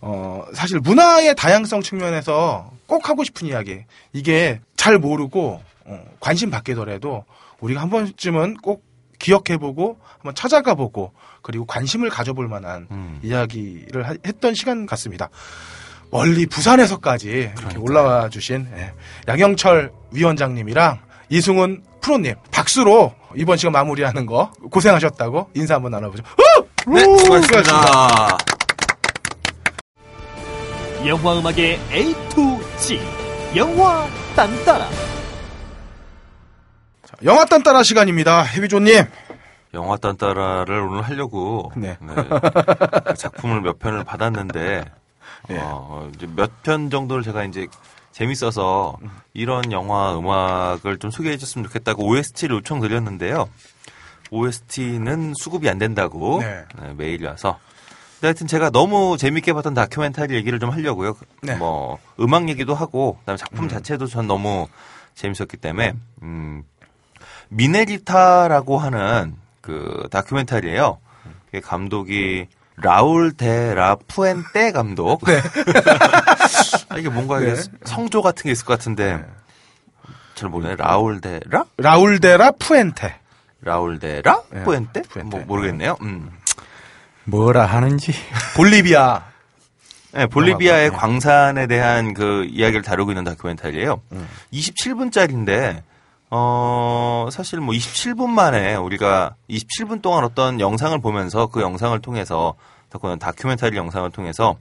어 0.00 0.44
사실 0.54 0.80
문화의 0.80 1.34
다양성 1.36 1.82
측면에서 1.82 2.70
꼭 2.86 3.08
하고 3.10 3.22
싶은 3.22 3.46
이야기 3.48 3.80
이게 4.14 4.60
잘 4.76 4.98
모르고 4.98 5.60
어, 5.84 6.04
관심 6.20 6.50
받게더라도 6.50 7.24
우리가 7.60 7.82
한 7.82 7.90
번쯤은 7.90 8.56
꼭 8.62 8.82
기억해보고 9.18 9.98
한번 10.14 10.34
찾아가보고 10.34 11.12
그리고 11.42 11.66
관심을 11.66 12.08
가져볼 12.08 12.48
만한 12.48 12.86
음. 12.90 13.20
이야기를 13.22 14.08
하- 14.08 14.14
했던 14.26 14.54
시간 14.54 14.86
같습니다. 14.86 15.28
멀리 16.10 16.46
부산에서까지 16.46 17.52
이렇게 17.56 17.78
올라와 17.78 18.28
주신 18.28 18.66
예, 18.76 18.92
양영철 19.28 19.92
위원장님이랑 20.12 20.98
이승훈 21.28 21.82
프로님 22.00 22.34
박수로 22.50 23.14
이번 23.36 23.56
시간 23.56 23.72
마무리하는 23.72 24.26
거 24.26 24.50
고생하셨다고 24.70 25.50
인사 25.54 25.74
한번 25.76 25.92
나눠보죠. 25.92 26.24
어! 26.24 26.92
네, 26.92 27.04
오, 27.04 27.18
수고하셨습니다. 27.18 28.38
영화 31.06 31.38
음악의 31.38 31.80
A 31.92 32.12
to 32.30 32.60
G 32.78 33.00
영화 33.56 34.06
딴따라 34.34 34.88
자, 37.04 37.14
영화 37.24 37.44
딴따라 37.44 37.82
시간입니다. 37.82 38.42
해비조님. 38.42 39.04
영화 39.74 39.96
딴따라를 39.96 40.80
오늘 40.80 41.02
하려고 41.02 41.70
네. 41.76 41.96
그 42.00 43.14
작품을 43.14 43.60
몇 43.60 43.78
편을 43.78 44.02
받았는데 44.04 44.84
네. 45.48 45.58
어, 45.60 46.10
이제 46.14 46.26
몇편 46.34 46.90
정도를 46.90 47.22
제가 47.22 47.44
이제 47.44 47.66
재밌어서 48.12 48.96
이런 49.34 49.72
영화 49.72 50.16
음악을 50.18 50.98
좀 50.98 51.10
소개해 51.10 51.36
줬으면 51.36 51.66
좋겠다고 51.66 52.06
OST를 52.06 52.56
요청드렸는데요. 52.56 53.48
OST는 54.30 55.34
수급이 55.36 55.68
안 55.68 55.78
된다고 55.78 56.40
네. 56.40 56.64
네, 56.80 56.94
메일이 56.94 57.24
와서. 57.24 57.58
근데 58.14 58.28
하여튼 58.28 58.46
제가 58.46 58.70
너무 58.70 59.16
재밌게 59.16 59.52
봤던 59.54 59.74
다큐멘터리 59.74 60.34
얘기를 60.34 60.60
좀 60.60 60.70
하려고요. 60.70 61.16
네. 61.42 61.54
뭐 61.56 61.98
음악 62.20 62.48
얘기도 62.48 62.74
하고 62.74 63.16
그다음에 63.20 63.38
작품 63.38 63.64
음. 63.64 63.68
자체도 63.68 64.06
전 64.06 64.26
너무 64.26 64.68
재밌었기 65.14 65.56
때문에 65.56 65.94
음, 66.22 66.62
미네리타라고 67.48 68.78
하는 68.78 69.36
그 69.60 70.06
다큐멘터리예요. 70.10 70.98
감독이 71.62 72.46
라울 72.82 73.32
데 73.32 73.74
라 73.74 73.96
푸엔테 74.08 74.72
감독. 74.72 75.22
아, 76.88 76.96
이게 76.98 77.08
뭔가 77.08 77.40
이게 77.40 77.54
네. 77.54 77.62
성조 77.84 78.22
같은 78.22 78.42
게 78.44 78.50
있을 78.52 78.64
것 78.64 78.78
같은데 78.78 79.24
잘 80.34 80.48
모르네. 80.48 80.76
라울 80.76 81.20
데 81.20 81.40
라? 81.50 81.64
라울 81.76 82.18
데라 82.20 82.52
푸엔테. 82.52 83.14
라울 83.62 83.98
데 83.98 84.22
라? 84.24 84.40
네, 84.50 84.62
푸엔테? 84.64 85.02
푸엔테. 85.02 85.36
뭐 85.36 85.44
모르겠네요. 85.46 85.96
음. 86.02 86.30
뭐라 87.24 87.66
하는지. 87.66 88.12
볼리비아. 88.56 89.22
네, 90.12 90.26
볼리비아의 90.26 90.90
네. 90.90 90.96
광산에 90.96 91.66
대한 91.66 92.14
그 92.14 92.44
이야기를 92.50 92.82
다루고 92.82 93.12
있는 93.12 93.22
다큐멘터리예요. 93.24 94.00
음. 94.12 94.28
27분짜리인데 94.52 95.82
어 96.30 97.28
사실 97.32 97.60
뭐 97.60 97.74
27분 97.74 98.28
만에 98.28 98.76
우리가 98.76 99.34
27분 99.48 100.00
동안 100.00 100.24
어떤 100.24 100.60
영상을 100.60 100.98
보면서 101.00 101.48
그 101.48 101.60
영상을 101.60 101.98
통해서 102.00 102.54
다큐 102.88 103.16
다큐멘터리 103.18 103.76
영상을 103.76 104.08
통해서 104.10 104.56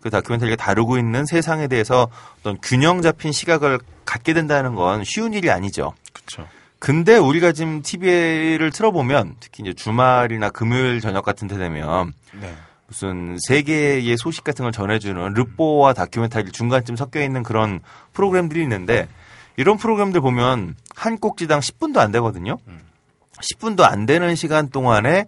그 0.00 0.10
다큐멘터리가 0.10 0.56
다루고 0.56 0.98
있는 0.98 1.24
세상에 1.24 1.68
대해서 1.68 2.08
어떤 2.40 2.58
균형 2.60 3.00
잡힌 3.00 3.32
시각을 3.32 3.78
갖게 4.04 4.34
된다는 4.34 4.74
건 4.74 5.02
쉬운 5.04 5.32
일이 5.32 5.50
아니죠. 5.50 5.94
그렇죠. 6.12 6.48
근데 6.78 7.16
우리가 7.16 7.52
지금 7.52 7.80
TV를 7.80 8.70
틀어보면 8.70 9.36
특히 9.40 9.62
이제 9.62 9.72
주말이나 9.72 10.50
금요일 10.50 11.00
저녁 11.00 11.24
같은 11.24 11.48
때 11.48 11.56
되면 11.56 12.12
네. 12.38 12.54
무슨 12.86 13.38
세계의 13.48 14.16
소식 14.18 14.44
같은 14.44 14.64
걸 14.64 14.72
전해주는 14.72 15.32
르뽀와 15.32 15.94
다큐멘터리 15.94 16.52
중간쯤 16.52 16.96
섞여 16.96 17.22
있는 17.22 17.42
그런 17.42 17.80
프로그램들이 18.12 18.62
있는데 18.62 19.08
이런 19.56 19.76
프로그램들 19.76 20.20
보면 20.20 20.76
한 20.94 21.18
꼭지당 21.18 21.60
10분도 21.60 21.98
안 21.98 22.12
되거든요. 22.12 22.58
10분도 23.40 23.82
안 23.82 24.06
되는 24.06 24.34
시간 24.34 24.68
동안에 24.68 25.26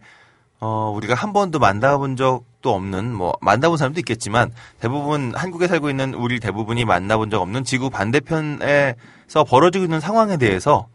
어 0.60 0.92
우리가 0.96 1.14
한 1.14 1.32
번도 1.32 1.58
만나본 1.58 2.16
적도 2.16 2.74
없는 2.74 3.12
뭐 3.14 3.34
만나본 3.40 3.76
사람도 3.76 4.00
있겠지만 4.00 4.52
대부분 4.80 5.34
한국에 5.34 5.68
살고 5.68 5.90
있는 5.90 6.14
우리 6.14 6.40
대부분이 6.40 6.84
만나본 6.84 7.30
적 7.30 7.42
없는 7.42 7.64
지구 7.64 7.90
반대편에서 7.90 9.44
벌어지고 9.46 9.84
있는 9.84 10.00
상황에 10.00 10.38
대해서 10.38 10.88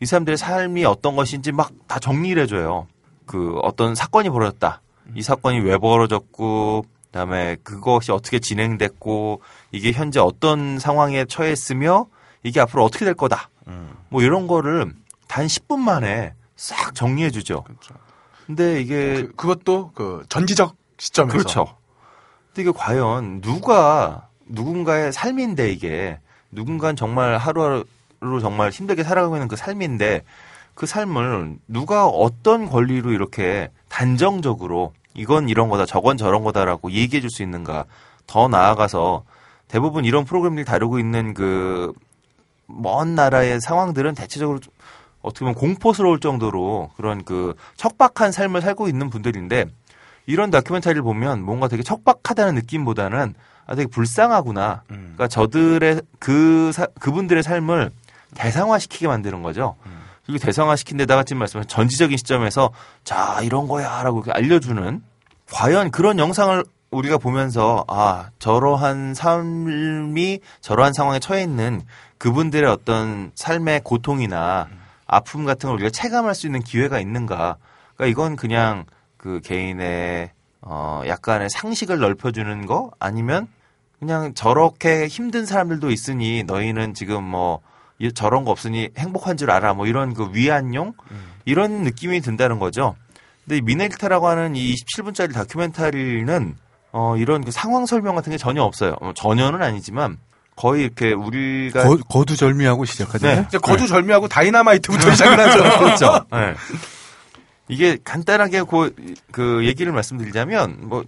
이 0.00 0.06
사람들의 0.06 0.36
삶이 0.36 0.84
어떤 0.84 1.16
것인지 1.16 1.52
막 1.52 1.70
다 1.90 1.98
정리를 1.98 2.40
해줘요. 2.42 2.86
그 3.26 3.58
어떤 3.62 3.96
사건이 3.96 4.30
벌어졌다. 4.30 4.80
이 5.16 5.22
사건이 5.22 5.58
왜 5.58 5.76
벌어졌고, 5.76 6.82
그 6.82 7.10
다음에 7.10 7.56
그것이 7.64 8.12
어떻게 8.12 8.38
진행됐고, 8.38 9.42
이게 9.72 9.90
현재 9.90 10.20
어떤 10.20 10.78
상황에 10.78 11.24
처했으며, 11.24 12.06
이게 12.42 12.60
앞으로 12.60 12.84
어떻게 12.84 13.04
될 13.04 13.14
거다. 13.14 13.48
뭐 14.08 14.22
이런 14.22 14.46
거를 14.46 14.92
단 15.28 15.46
10분 15.46 15.78
만에 15.78 16.34
싹 16.56 16.94
정리해 16.94 17.30
주죠. 17.30 17.64
근데 18.46 18.80
이게 18.80 19.22
그, 19.22 19.32
그것도 19.36 19.92
그 19.94 20.24
전지적 20.28 20.74
시점에서. 20.98 21.36
그렇죠. 21.36 21.76
근데 22.48 22.62
이게 22.62 22.72
과연 22.76 23.40
누가 23.40 24.28
누군가의 24.46 25.12
삶인데 25.12 25.70
이게 25.70 26.18
누군가는 26.50 26.96
정말 26.96 27.36
하루하루 27.38 27.84
정말 28.40 28.70
힘들게 28.70 29.04
살아가고 29.04 29.36
있는 29.36 29.46
그 29.46 29.54
삶인데 29.54 30.24
그 30.74 30.86
삶을 30.86 31.58
누가 31.68 32.06
어떤 32.06 32.68
권리로 32.68 33.12
이렇게 33.12 33.70
단정적으로 33.88 34.92
이건 35.14 35.48
이런 35.48 35.68
거다 35.68 35.86
저건 35.86 36.16
저런 36.16 36.42
거다라고 36.42 36.90
얘기해 36.90 37.20
줄 37.20 37.30
수 37.30 37.42
있는가 37.42 37.84
더 38.26 38.48
나아가서 38.48 39.24
대부분 39.68 40.04
이런 40.04 40.24
프로그램들이 40.24 40.64
다루고 40.64 40.98
있는 40.98 41.34
그 41.34 41.92
먼 42.74 43.14
나라의 43.14 43.60
상황들은 43.60 44.14
대체적으로 44.14 44.58
좀 44.60 44.72
어떻게 45.22 45.40
보면 45.40 45.54
공포스러울 45.54 46.20
정도로 46.20 46.90
그런 46.96 47.24
그 47.24 47.54
척박한 47.76 48.32
삶을 48.32 48.62
살고 48.62 48.88
있는 48.88 49.10
분들인데 49.10 49.66
이런 50.26 50.50
다큐멘터리를 50.50 51.02
보면 51.02 51.42
뭔가 51.42 51.68
되게 51.68 51.82
척박하다는 51.82 52.54
느낌보다는 52.54 53.34
아 53.66 53.74
되게 53.74 53.86
불쌍하구나. 53.88 54.82
음. 54.90 55.12
그러니까 55.16 55.28
저들의 55.28 56.02
그 56.18 56.72
사- 56.72 56.86
그분들의 57.00 57.42
삶을 57.42 57.90
대상화시키게 58.34 59.06
만드는 59.08 59.42
거죠. 59.42 59.76
그리고 60.24 60.38
대상화시킨 60.44 60.96
데다가 60.98 61.24
지금 61.24 61.40
말씀하신 61.40 61.68
전지적인 61.68 62.16
시점에서 62.16 62.70
자 63.04 63.40
이런 63.42 63.66
거야라고 63.68 64.22
알려주는 64.28 65.02
과연 65.52 65.90
그런 65.90 66.18
영상을 66.18 66.64
우리가 66.90 67.18
보면서 67.18 67.84
아 67.88 68.30
저러한 68.38 69.14
삶이 69.14 70.40
저러한 70.60 70.92
상황에 70.92 71.20
처해 71.20 71.42
있는 71.42 71.82
그분들의 72.18 72.68
어떤 72.68 73.30
삶의 73.36 73.82
고통이나 73.84 74.68
아픔 75.06 75.44
같은 75.44 75.68
걸 75.68 75.74
우리가 75.76 75.90
체감할 75.90 76.34
수 76.34 76.46
있는 76.46 76.60
기회가 76.62 76.98
있는가? 77.00 77.56
그러니까 77.94 78.06
이건 78.10 78.36
그냥 78.36 78.84
그 79.16 79.40
개인의 79.44 80.30
어 80.62 81.02
약간의 81.06 81.48
상식을 81.50 81.98
넓혀주는 82.00 82.66
거 82.66 82.90
아니면 82.98 83.46
그냥 83.98 84.34
저렇게 84.34 85.06
힘든 85.06 85.46
사람들도 85.46 85.90
있으니 85.90 86.42
너희는 86.44 86.94
지금 86.94 87.22
뭐 87.22 87.60
이- 87.98 88.12
저런 88.12 88.44
거 88.44 88.50
없으니 88.50 88.88
행복한 88.98 89.36
줄 89.36 89.50
알아. 89.50 89.74
뭐 89.74 89.86
이런 89.86 90.14
그 90.14 90.30
위안용 90.32 90.94
이런 91.44 91.82
느낌이 91.84 92.20
든다는 92.20 92.58
거죠. 92.58 92.96
근데 93.44 93.58
이 93.58 93.60
미넬타라고 93.62 94.26
하는 94.26 94.56
이 94.56 94.74
27분짜리 94.74 95.32
다큐멘터리는 95.34 96.56
어 96.92 97.16
이런 97.16 97.44
그 97.44 97.50
상황 97.50 97.86
설명 97.86 98.14
같은 98.14 98.30
게 98.30 98.38
전혀 98.38 98.62
없어요. 98.62 98.96
어, 99.00 99.12
전혀는 99.14 99.62
아니지만 99.62 100.18
거의 100.56 100.84
이렇게 100.84 101.12
우리가 101.12 101.84
거, 101.84 101.96
거두절미하고 102.08 102.84
시작하잖아요. 102.84 103.40
네. 103.40 103.44
이제 103.48 103.58
거두절미하고 103.58 104.28
다이나마이트부터 104.28 105.10
시작을 105.12 105.38
하죠. 105.38 105.62
그렇죠. 105.78 106.26
네. 106.32 106.54
이게 107.68 107.96
간단하게 108.02 108.64
그, 108.64 108.94
그 109.30 109.64
얘기를 109.64 109.92
말씀드리자면 109.92 110.78
뭐 110.82 111.04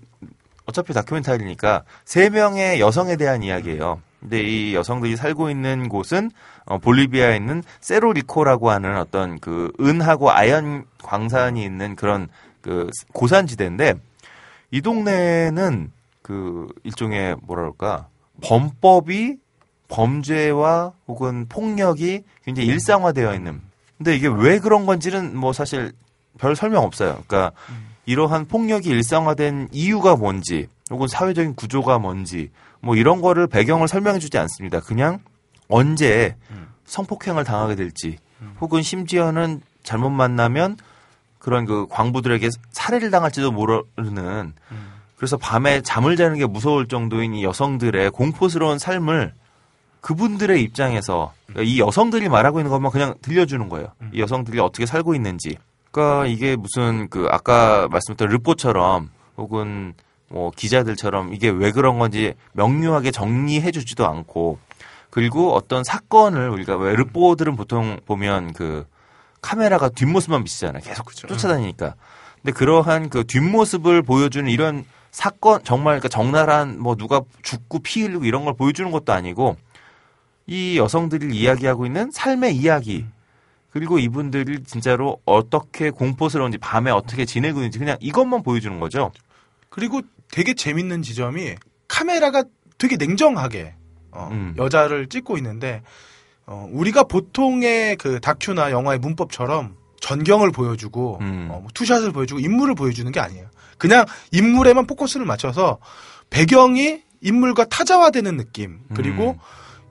어차피 0.64 0.92
다큐멘터리니까 0.92 1.82
세 2.04 2.30
명의 2.30 2.80
여성에 2.80 3.16
대한 3.16 3.42
이야기예요. 3.42 4.00
근데 4.20 4.40
이 4.40 4.74
여성들이 4.74 5.16
살고 5.16 5.50
있는 5.50 5.88
곳은 5.88 6.30
어, 6.64 6.78
볼리비아에 6.78 7.36
있는 7.36 7.62
세로리코라고 7.80 8.70
하는 8.70 8.96
어떤 8.96 9.40
그 9.40 9.72
은하고 9.80 10.30
아연 10.30 10.84
광산이 11.02 11.62
있는 11.62 11.96
그런 11.96 12.28
그 12.60 12.88
고산지대인데 13.12 13.94
이 14.72 14.80
동네는 14.80 15.92
그 16.22 16.66
일종의 16.82 17.36
그럴까 17.46 18.08
범법이 18.42 19.36
범죄와 19.88 20.94
혹은 21.06 21.46
폭력이 21.48 22.24
굉장히 22.44 22.68
일상화되어 22.68 23.34
있는. 23.34 23.60
근데 23.98 24.16
이게 24.16 24.26
왜 24.26 24.58
그런 24.58 24.86
건지는 24.86 25.36
뭐 25.36 25.52
사실 25.52 25.92
별 26.38 26.56
설명 26.56 26.84
없어요. 26.84 27.22
그러니까 27.26 27.52
이러한 28.06 28.46
폭력이 28.46 28.88
일상화된 28.88 29.68
이유가 29.70 30.16
뭔지 30.16 30.66
혹은 30.90 31.06
사회적인 31.06 31.54
구조가 31.54 31.98
뭔지 31.98 32.50
뭐 32.80 32.96
이런 32.96 33.20
거를 33.20 33.46
배경을 33.46 33.86
설명해 33.86 34.18
주지 34.18 34.38
않습니다. 34.38 34.80
그냥 34.80 35.20
언제 35.68 36.34
성폭행을 36.86 37.44
당하게 37.44 37.76
될지 37.76 38.16
혹은 38.60 38.82
심지어는 38.82 39.60
잘못 39.82 40.08
만나면 40.08 40.78
그런 41.42 41.64
그 41.66 41.86
광부들에게 41.90 42.50
살해를 42.70 43.10
당할지도 43.10 43.50
모르는 43.50 44.52
그래서 45.16 45.36
밤에 45.36 45.80
잠을 45.80 46.14
자는 46.14 46.38
게 46.38 46.46
무서울 46.46 46.86
정도인 46.86 47.34
이 47.34 47.42
여성들의 47.42 48.12
공포스러운 48.12 48.78
삶을 48.78 49.34
그분들의 50.00 50.62
입장에서 50.62 51.32
그러니까 51.46 51.68
이 51.68 51.80
여성들이 51.80 52.28
말하고 52.28 52.60
있는 52.60 52.70
것만 52.70 52.92
그냥 52.92 53.14
들려주는 53.22 53.68
거예요. 53.68 53.88
이 54.12 54.20
여성들이 54.20 54.60
어떻게 54.60 54.86
살고 54.86 55.16
있는지. 55.16 55.58
그러니까 55.90 56.26
이게 56.26 56.54
무슨 56.54 57.08
그 57.08 57.26
아까 57.28 57.88
말씀드린 57.90 58.30
르포처럼 58.30 59.10
혹은 59.36 59.94
뭐 60.28 60.52
기자들처럼 60.54 61.34
이게 61.34 61.50
왜 61.50 61.72
그런 61.72 61.98
건지 61.98 62.34
명료하게 62.52 63.10
정리해 63.10 63.72
주지도 63.72 64.06
않고 64.06 64.58
그리고 65.10 65.54
어떤 65.54 65.82
사건을 65.82 66.50
우리가 66.50 66.76
왜 66.76 66.94
르포들은 66.94 67.56
보통 67.56 67.98
보면 68.06 68.52
그 68.52 68.86
카메라가 69.42 69.90
뒷모습만 69.90 70.44
비치잖아요. 70.44 70.82
계속 70.82 71.14
쫓아다니니까. 71.14 71.94
근데 72.40 72.52
그러한 72.52 73.10
그 73.10 73.24
뒷모습을 73.24 74.02
보여주는 74.02 74.50
이런 74.50 74.84
사건 75.10 75.62
정말 75.62 76.00
그러니까 76.00 76.08
적나라한 76.08 76.80
뭐 76.80 76.96
누가 76.96 77.20
죽고 77.42 77.80
피 77.80 78.02
흘리고 78.02 78.24
이런 78.24 78.44
걸 78.44 78.54
보여주는 78.54 78.90
것도 78.90 79.12
아니고 79.12 79.56
이 80.46 80.78
여성들이 80.78 81.36
이야기하고 81.36 81.86
있는 81.86 82.10
삶의 82.10 82.56
이야기 82.56 83.04
그리고 83.70 83.98
이분들이 83.98 84.64
진짜로 84.64 85.18
어떻게 85.24 85.90
공포스러운지 85.90 86.58
밤에 86.58 86.90
어떻게 86.90 87.24
지내고 87.24 87.58
있는지 87.60 87.78
그냥 87.78 87.96
이것만 88.00 88.42
보여주는 88.42 88.78
거죠. 88.80 89.12
그리고 89.68 90.00
되게 90.30 90.54
재밌는 90.54 91.02
지점이 91.02 91.54
카메라가 91.88 92.44
되게 92.78 92.96
냉정하게 92.96 93.74
어, 94.10 94.28
음. 94.30 94.54
여자를 94.58 95.08
찍고 95.08 95.36
있는데 95.38 95.82
어, 96.46 96.68
우리가 96.72 97.04
보통의 97.04 97.96
그 97.96 98.20
다큐나 98.20 98.70
영화의 98.70 98.98
문법처럼 98.98 99.76
전경을 100.00 100.50
보여주고 100.50 101.18
음. 101.20 101.48
어, 101.50 101.60
뭐 101.60 101.68
투샷을 101.72 102.12
보여주고 102.12 102.40
인물을 102.40 102.74
보여주는 102.74 103.10
게 103.10 103.20
아니에요. 103.20 103.48
그냥 103.78 104.04
인물에만 104.32 104.86
포커스를 104.86 105.26
맞춰서 105.26 105.78
배경이 106.30 107.02
인물과 107.20 107.66
타자화되는 107.66 108.36
느낌 108.36 108.80
그리고 108.94 109.30
음. 109.30 109.38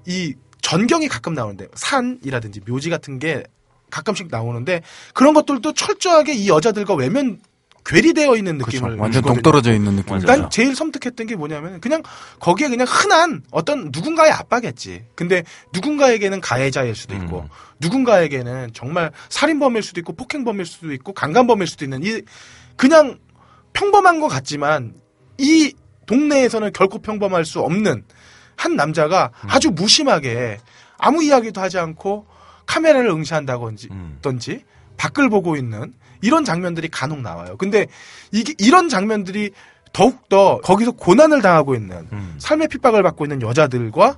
이 0.06 0.34
전경이 0.62 1.08
가끔 1.08 1.34
나오는데 1.34 1.68
산이라든지 1.74 2.62
묘지 2.68 2.90
같은 2.90 3.20
게 3.20 3.44
가끔씩 3.90 4.28
나오는데 4.30 4.82
그런 5.14 5.34
것들도 5.34 5.74
철저하게 5.74 6.34
이 6.34 6.50
여자들과 6.50 6.96
외면 6.96 7.40
괴리되어 7.86 8.36
있는 8.36 8.58
그렇죠. 8.58 8.78
느낌을 8.78 8.98
완전 8.98 9.22
주거든요. 9.22 9.34
동떨어져 9.42 9.74
있는 9.74 9.96
느낌. 9.96 10.20
난 10.20 10.50
제일 10.50 10.76
섬뜩했던 10.76 11.28
게 11.28 11.36
뭐냐면 11.36 11.82
그냥 11.82 12.04
거기에 12.40 12.70
그냥 12.70 12.86
흔한 12.88 13.44
어떤 13.52 13.90
누군가의 13.92 14.32
아빠겠지. 14.32 15.06
근데 15.16 15.44
누군가에게는 15.74 16.42
가해자일 16.42 16.96
수도 16.96 17.16
있고 17.16 17.42
음. 17.42 17.50
누군가에게는 17.80 18.72
정말 18.74 19.12
살인범일 19.30 19.82
수도 19.82 20.00
있고 20.00 20.14
폭행범일 20.14 20.66
수도 20.66 20.94
있고 20.94 21.14
강간범일 21.14 21.68
수도 21.68 21.86
있는 21.86 22.04
이 22.04 22.22
그냥 22.76 23.18
평범한 23.74 24.20
것 24.20 24.28
같지만 24.28 24.94
이 25.38 25.74
동네에서는 26.06 26.72
결코 26.74 27.00
평범할 27.00 27.46
수 27.46 27.62
없는 27.62 28.04
한 28.56 28.76
남자가 28.76 29.32
음. 29.44 29.50
아주 29.50 29.72
무심하게 29.72 30.60
아무 30.98 31.24
이야기도 31.24 31.62
하지 31.62 31.80
않고 31.80 32.28
카메라를 32.68 33.10
응시한다든지 33.10 33.90
음. 33.92 34.20
밖을 34.98 35.30
보고 35.30 35.56
있는 35.56 35.94
이런 36.22 36.46
장면들이 36.46 36.88
간혹 36.90 37.22
나와요. 37.22 37.58
근데 37.58 37.88
이게 38.32 38.54
이런 38.60 38.90
장면들이 38.90 39.52
더욱더 39.94 40.60
거기서 40.62 40.92
고난을 40.92 41.42
당하고 41.42 41.76
있는 41.76 42.08
음. 42.14 42.36
삶의 42.40 42.70
핍박을 42.70 43.04
받고 43.04 43.26
있는 43.26 43.42
여자들과 43.42 44.18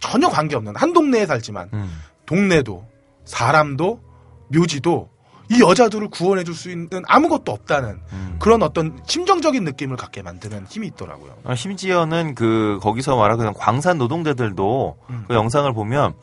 전혀 0.00 0.28
관계없는 0.28 0.76
한 0.76 0.92
동네에 0.92 1.26
살지만 1.26 1.70
음. 1.72 2.00
동네도 2.26 2.86
사람도 3.24 4.00
묘지도 4.48 5.10
이 5.50 5.60
여자들을 5.60 6.08
구원해 6.08 6.44
줄 6.44 6.54
수 6.54 6.70
있는 6.70 6.88
아무것도 7.06 7.52
없다는 7.52 8.00
음. 8.12 8.36
그런 8.38 8.62
어떤 8.62 9.00
심정적인 9.06 9.64
느낌을 9.64 9.96
갖게 9.96 10.22
만드는 10.22 10.66
힘이 10.68 10.86
있더라고요. 10.88 11.36
아, 11.44 11.54
심지어는 11.54 12.34
그 12.34 12.78
거기서 12.80 13.16
말하는 13.16 13.52
광산 13.54 13.98
노동자들도 13.98 14.96
음. 15.10 15.24
그 15.28 15.34
영상을 15.34 15.70
보면 15.72 16.14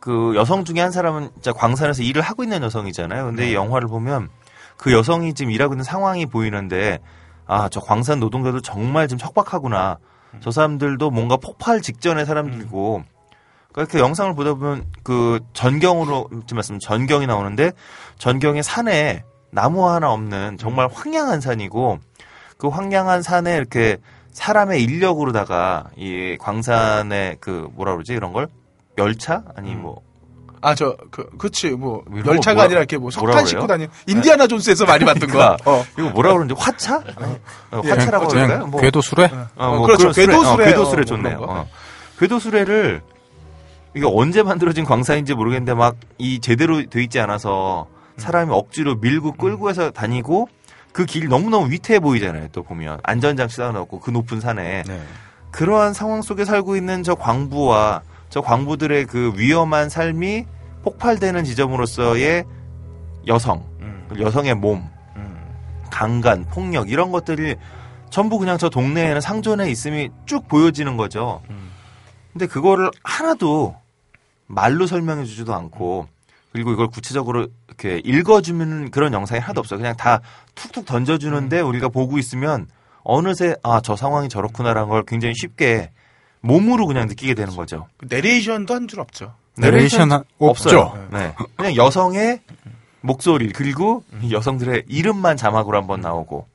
그 0.00 0.32
여성 0.36 0.64
중에 0.64 0.80
한 0.80 0.90
사람은 0.90 1.30
진짜 1.34 1.52
광산에서 1.52 2.02
일을 2.02 2.22
하고 2.22 2.42
있는 2.42 2.62
여성이잖아요. 2.62 3.26
근데 3.26 3.44
네. 3.44 3.50
이 3.50 3.54
영화를 3.54 3.88
보면 3.88 4.28
그 4.76 4.92
여성이 4.92 5.34
지금 5.34 5.52
일하고 5.52 5.74
있는 5.74 5.84
상황이 5.84 6.26
보이는데 6.26 6.98
아 7.46 7.68
저 7.68 7.80
광산 7.80 8.20
노동자도 8.20 8.60
정말 8.60 9.08
지금 9.08 9.18
척박하구나. 9.18 9.98
저 10.40 10.50
사람들도 10.50 11.10
뭔가 11.10 11.36
폭발 11.36 11.80
직전의 11.82 12.24
사람들이고. 12.26 13.02
그러니까 13.72 13.92
그 13.92 13.98
영상을 13.98 14.34
보다 14.34 14.54
보면 14.54 14.84
그 15.02 15.40
전경으로 15.52 16.28
지금 16.46 16.56
말씀 16.56 16.78
전경이 16.78 17.26
나오는데 17.26 17.72
전경의 18.18 18.62
산에 18.62 19.24
나무 19.50 19.88
하나 19.88 20.12
없는 20.12 20.58
정말 20.58 20.88
황량한 20.92 21.40
산이고 21.40 21.98
그 22.58 22.68
황량한 22.68 23.22
산에 23.22 23.56
이렇게 23.56 23.96
사람의 24.32 24.82
인력으로다가 24.82 25.90
이 25.96 26.36
광산의 26.38 27.38
그 27.40 27.68
뭐라 27.74 27.92
그러지? 27.92 28.12
이런 28.12 28.32
걸? 28.32 28.48
열차? 28.98 29.42
아니 29.56 29.74
뭐 29.74 30.02
아 30.62 30.74
저 30.74 30.96
그 31.10 31.28
그치 31.38 31.70
뭐거 31.70 32.04
열차가 32.24 32.54
뭐라- 32.54 32.64
아니라 32.64 32.80
이렇게 32.80 32.96
뭐 32.96 33.10
석탄 33.10 33.44
싣고? 33.44 33.66
다니는 33.66 33.90
인디아나 34.06 34.46
존스에서 34.46 34.84
많이 34.86 35.04
봤던 35.04 35.28
그러니까 35.28 35.56
거. 35.56 35.70
어. 35.72 35.84
이거 35.98 36.08
뭐라 36.10 36.32
그러는지 36.32 36.54
화차 36.58 36.96
어, 37.72 37.82
예, 37.84 37.90
화차라고 37.90 38.30
할까요? 38.38 38.66
뭐 38.66 38.80
궤도 38.80 39.00
수레? 39.02 39.24
어, 39.24 39.48
어, 39.56 39.76
뭐 39.76 39.86
그렇죠. 39.86 40.12
궤도 40.12 40.42
수레, 40.44 40.64
어, 40.64 40.66
궤도 40.68 40.82
어, 40.82 40.84
수레 40.84 40.96
뭐 40.96 41.04
좋네요. 41.04 41.36
어. 41.40 41.68
궤도 42.18 42.38
수레를 42.38 43.02
이게 43.94 44.06
언제 44.08 44.42
만들어진 44.42 44.84
광산인지 44.84 45.34
모르겠는데 45.34 45.74
막 45.74 45.96
이 46.18 46.38
제대로 46.40 46.84
돼 46.88 47.02
있지 47.02 47.18
않아서 47.20 47.88
사람이 48.16 48.50
억지로 48.52 48.94
밀고 48.96 49.32
끌고 49.32 49.68
해서 49.68 49.90
다니고 49.90 50.48
그 50.92 51.06
길 51.06 51.26
너무너무 51.28 51.70
위태해 51.70 51.98
보이잖아요. 51.98 52.48
또 52.52 52.62
보면 52.62 53.00
안전장치 53.02 53.56
쌓아놓고 53.56 53.98
그 54.00 54.10
높은 54.10 54.40
산에 54.40 54.84
네. 54.86 55.00
그러한 55.50 55.92
상황 55.94 56.22
속에 56.22 56.44
살고 56.44 56.76
있는 56.76 57.02
저 57.02 57.14
광부와 57.14 58.02
저 58.32 58.40
광부들의 58.40 59.04
그 59.04 59.34
위험한 59.36 59.90
삶이 59.90 60.46
폭발되는 60.84 61.44
지점으로서의 61.44 62.44
여성, 63.26 63.62
음. 63.80 64.08
여성의 64.18 64.54
몸, 64.54 64.88
음. 65.16 65.36
강간, 65.90 66.46
폭력 66.46 66.88
이런 66.90 67.12
것들이 67.12 67.56
전부 68.08 68.38
그냥 68.38 68.56
저 68.56 68.70
동네에는 68.70 69.20
상존해 69.20 69.70
있음이 69.70 70.08
쭉 70.24 70.48
보여지는 70.48 70.96
거죠. 70.96 71.42
음. 71.50 71.72
근데 72.32 72.46
그거를 72.46 72.90
하나도 73.04 73.76
말로 74.46 74.86
설명해 74.86 75.26
주지도 75.26 75.54
않고 75.54 76.08
그리고 76.52 76.72
이걸 76.72 76.88
구체적으로 76.88 77.48
이렇게 77.68 78.00
읽어주는 78.02 78.90
그런 78.92 79.12
영상이 79.12 79.42
하나도 79.42 79.60
없어요. 79.60 79.78
그냥 79.78 79.94
다 79.98 80.22
툭툭 80.54 80.86
던져주는데 80.86 81.60
우리가 81.60 81.90
보고 81.90 82.16
있으면 82.16 82.66
어느새 83.02 83.56
아 83.62 83.82
저 83.82 83.94
상황이 83.94 84.30
저렇구나라는 84.30 84.88
걸 84.88 85.02
굉장히 85.02 85.34
쉽게 85.34 85.90
몸으로 86.42 86.86
그냥 86.86 87.06
느끼게 87.08 87.34
되는 87.34 87.54
거죠. 87.56 87.86
그 87.96 88.06
내레이션도 88.10 88.74
한 88.74 88.86
줄 88.88 89.00
없죠. 89.00 89.32
내레이션 89.56 90.12
하- 90.12 90.24
없어요. 90.38 91.08
네. 91.10 91.34
그냥 91.56 91.76
여성의 91.76 92.40
목소리 93.00 93.50
그리고 93.52 94.04
이 94.22 94.32
여성들의 94.32 94.84
이름만 94.88 95.36
자막으로 95.36 95.76
한번 95.78 96.00
나오고 96.00 96.46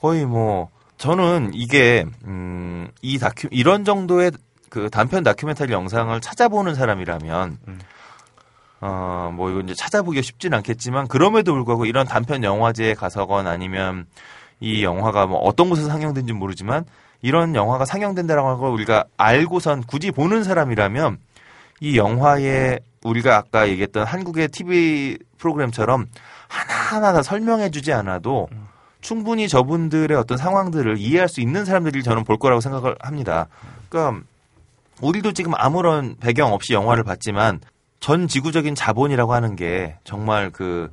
거의 0.00 0.24
뭐 0.26 0.70
저는 0.98 1.50
이게 1.54 2.04
음, 2.24 2.88
이 3.02 3.18
다큐 3.18 3.48
이런 3.50 3.84
정도의 3.84 4.32
그 4.70 4.90
단편 4.90 5.22
다큐멘터리 5.24 5.72
영상을 5.72 6.20
찾아보는 6.20 6.74
사람이라면 6.74 7.58
어, 8.80 9.32
뭐 9.34 9.50
이거 9.50 9.60
이제 9.60 9.74
찾아보기가 9.74 10.22
쉽진 10.22 10.54
않겠지만 10.54 11.08
그럼에도 11.08 11.52
불구하고 11.54 11.86
이런 11.86 12.06
단편 12.06 12.44
영화제에 12.44 12.94
가서건 12.94 13.46
아니면 13.46 14.06
이 14.60 14.84
영화가 14.84 15.26
뭐 15.26 15.38
어떤 15.38 15.68
곳에서 15.68 15.88
상영된지 15.88 16.32
모르지만 16.32 16.84
이런 17.22 17.54
영화가 17.54 17.84
상영된다라고 17.84 18.58
걸 18.58 18.70
우리가 18.70 19.04
알고선 19.16 19.84
굳이 19.84 20.10
보는 20.10 20.44
사람이라면 20.44 21.18
이 21.80 21.96
영화에 21.96 22.78
우리가 23.04 23.36
아까 23.36 23.68
얘기했던 23.68 24.04
한국의 24.04 24.48
TV 24.48 25.18
프로그램처럼 25.38 26.06
하나하나 26.48 27.12
다 27.12 27.22
설명해 27.22 27.70
주지 27.70 27.92
않아도 27.92 28.48
충분히 29.00 29.48
저분들의 29.48 30.16
어떤 30.16 30.36
상황들을 30.36 30.98
이해할 30.98 31.28
수 31.28 31.40
있는 31.40 31.64
사람들이 31.64 32.02
저는 32.02 32.24
볼 32.24 32.36
거라고 32.36 32.60
생각을 32.60 32.96
합니다. 33.00 33.46
그러니까 33.88 34.24
우리도 35.00 35.32
지금 35.32 35.52
아무런 35.54 36.16
배경 36.18 36.52
없이 36.52 36.72
영화를 36.72 37.04
봤지만 37.04 37.60
전 38.00 38.26
지구적인 38.26 38.74
자본이라고 38.74 39.32
하는 39.32 39.56
게 39.56 39.96
정말 40.04 40.50
그 40.50 40.90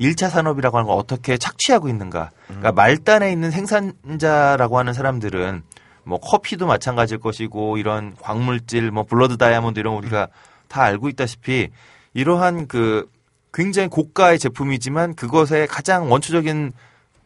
1차 0.00 0.30
산업이라고 0.30 0.76
하는 0.78 0.88
걸 0.88 0.98
어떻게 0.98 1.38
착취하고 1.38 1.88
있는가. 1.88 2.30
그러니까 2.46 2.72
말단에 2.72 3.30
있는 3.30 3.50
생산자라고 3.50 4.78
하는 4.78 4.92
사람들은 4.92 5.62
뭐 6.04 6.18
커피도 6.20 6.66
마찬가지일 6.66 7.20
것이고 7.20 7.78
이런 7.78 8.14
광물질 8.20 8.90
뭐 8.90 9.04
블러드 9.04 9.36
다이아몬드 9.36 9.78
이런 9.78 9.94
거 9.94 9.98
우리가 9.98 10.28
다 10.68 10.82
알고 10.82 11.08
있다시피 11.08 11.70
이러한 12.12 12.68
그 12.68 13.08
굉장히 13.52 13.88
고가의 13.88 14.38
제품이지만 14.38 15.14
그것의 15.14 15.66
가장 15.68 16.10
원초적인 16.10 16.72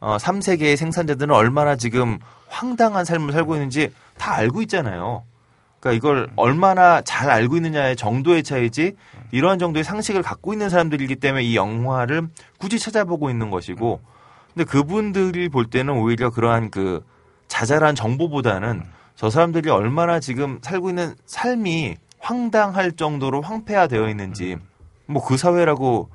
어 0.01 0.17
3세계의 0.19 0.77
생산자들은 0.77 1.35
얼마나 1.35 1.75
지금 1.77 2.19
황당한 2.49 3.05
삶을 3.05 3.33
살고 3.33 3.55
있는지 3.55 3.91
다 4.17 4.35
알고 4.35 4.63
있잖아요. 4.63 5.25
그러니까 5.81 5.97
이걸 5.97 6.29
얼마나 6.37 7.01
잘 7.03 7.31
알고 7.31 7.57
있느냐의 7.57 7.97
정도의 7.97 8.43
차이지 8.43 8.95
이러한 9.31 9.59
정도의 9.59 9.85
상식을 9.85 10.23
갖고 10.23 10.53
있는 10.53 10.69
사람들이기 10.69 11.17
때문에 11.17 11.45
이 11.45 11.57
영화를 11.57 12.29
굳이 12.59 12.79
찾아보고 12.79 13.31
있는 13.31 13.51
것이고 13.51 14.01
근데 14.55 14.65
그분들이 14.65 15.49
볼 15.49 15.67
때는 15.67 15.95
오히려 15.95 16.31
그러한 16.31 16.71
그 16.71 17.05
자잘한 17.47 17.95
정보보다는 17.95 18.83
저 19.15 19.31
사람들이 19.31 19.71
얼마나 19.71 20.21
지금 20.21 20.59
살고 20.63 20.91
있는 20.91 21.15
삶이 21.27 21.97
황당할 22.19 22.93
정도로 22.93 23.43
황폐화되어 23.43 24.09
있는지 24.09 24.57
뭐 25.07 25.23
그 25.23 25.37
사회라고 25.37 26.11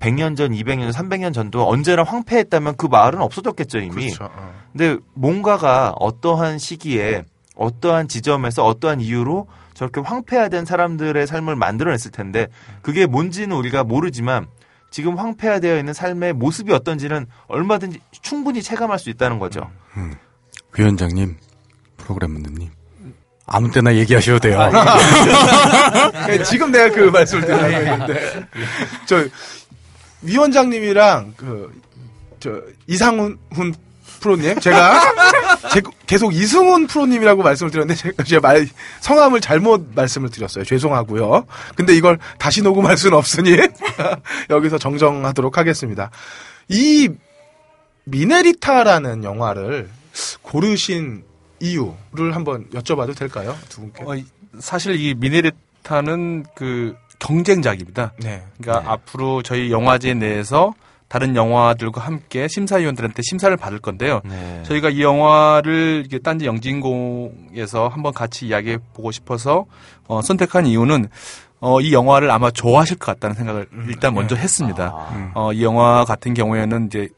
100년 0.00 0.36
전, 0.36 0.52
200년, 0.52 0.92
300년 0.92 1.34
전도 1.34 1.68
언제나 1.68 2.04
황폐했다면 2.04 2.76
그 2.76 2.86
말은 2.86 3.20
없어졌겠죠 3.20 3.78
이미. 3.78 4.06
그렇죠. 4.06 4.24
어. 4.24 4.54
근데 4.72 4.96
뭔가가 5.14 5.92
어떠한 5.98 6.58
시기에 6.58 7.24
어떠한 7.58 8.08
지점에서 8.08 8.64
어떠한 8.64 9.00
이유로 9.00 9.46
저렇게 9.74 10.00
황폐화된 10.00 10.64
사람들의 10.64 11.26
삶을 11.26 11.54
만들어냈을 11.56 12.10
텐데 12.10 12.46
그게 12.82 13.04
뭔지는 13.06 13.56
우리가 13.56 13.84
모르지만 13.84 14.46
지금 14.90 15.18
황폐화되어 15.18 15.78
있는 15.78 15.92
삶의 15.92 16.32
모습이 16.32 16.72
어떤지는 16.72 17.26
얼마든지 17.46 18.00
충분히 18.22 18.62
체감할 18.62 18.98
수 18.98 19.10
있다는 19.10 19.38
거죠. 19.38 19.70
위원장님, 20.72 21.36
프로그램 21.98 22.32
문님. 22.32 22.70
아무 23.46 23.70
때나 23.70 23.94
얘기하셔도 23.94 24.38
돼요. 24.40 24.58
네, 26.26 26.42
지금 26.42 26.70
내가 26.70 26.94
그 26.94 27.00
말씀을 27.10 27.44
드리려고 27.44 27.74
했는데. 27.74 28.46
저 29.06 29.24
위원장님이랑 30.22 31.34
그 31.36 31.88
저 32.40 32.62
이상훈 32.86 33.38
훈 33.52 33.74
프로님 34.20 34.58
제가 34.60 35.00
제- 35.72 35.82
계속 36.06 36.34
이승훈 36.34 36.86
프로님이라고 36.86 37.42
말씀을 37.42 37.70
드렸는데 37.70 38.00
제가 38.00 38.22
제말 38.24 38.66
성함을 39.00 39.40
잘못 39.40 39.88
말씀을 39.94 40.30
드렸어요. 40.30 40.64
죄송하고요. 40.64 41.46
근데 41.76 41.94
이걸 41.94 42.18
다시 42.38 42.62
녹음할 42.62 42.96
수는 42.96 43.16
없으니 43.16 43.56
여기서 44.50 44.78
정정하도록 44.78 45.56
하겠습니다. 45.58 46.10
이 46.68 47.08
미네리타라는 48.04 49.24
영화를 49.24 49.88
고르신 50.42 51.24
이유를 51.60 52.34
한번 52.34 52.68
여쭤봐도 52.70 53.16
될까요? 53.16 53.56
두 53.68 53.80
분께. 53.82 54.04
어, 54.06 54.14
이- 54.16 54.24
사실 54.60 54.98
이 55.00 55.14
미네리타는 55.14 56.46
그 56.54 56.96
경쟁작입니다. 57.18 58.12
네. 58.18 58.44
그러니까 58.60 58.92
앞으로 58.92 59.42
저희 59.42 59.70
영화제 59.70 60.14
내에서 60.14 60.72
다른 61.08 61.34
영화들과 61.36 62.02
함께 62.02 62.46
심사위원들한테 62.48 63.22
심사를 63.22 63.56
받을 63.56 63.78
건데요. 63.78 64.20
네. 64.24 64.62
저희가 64.64 64.90
이 64.90 65.02
영화를 65.02 66.06
딴지 66.22 66.44
영진공에서 66.46 67.88
한번 67.88 68.12
같이 68.12 68.46
이야기해 68.46 68.78
보고 68.94 69.10
싶어서 69.10 69.64
어, 70.06 70.20
선택한 70.22 70.66
이유는 70.66 71.08
어, 71.60 71.80
이 71.80 71.92
영화를 71.92 72.30
아마 72.30 72.50
좋아하실 72.50 72.98
것 72.98 73.06
같다는 73.06 73.34
생각을 73.36 73.66
일단 73.88 74.14
먼저 74.14 74.36
했습니다. 74.36 74.92
아, 74.94 75.32
어, 75.34 75.52
이 75.52 75.62
영화 75.64 76.04
같은 76.04 76.34
경우에는 76.34 76.86
이제 76.86 77.08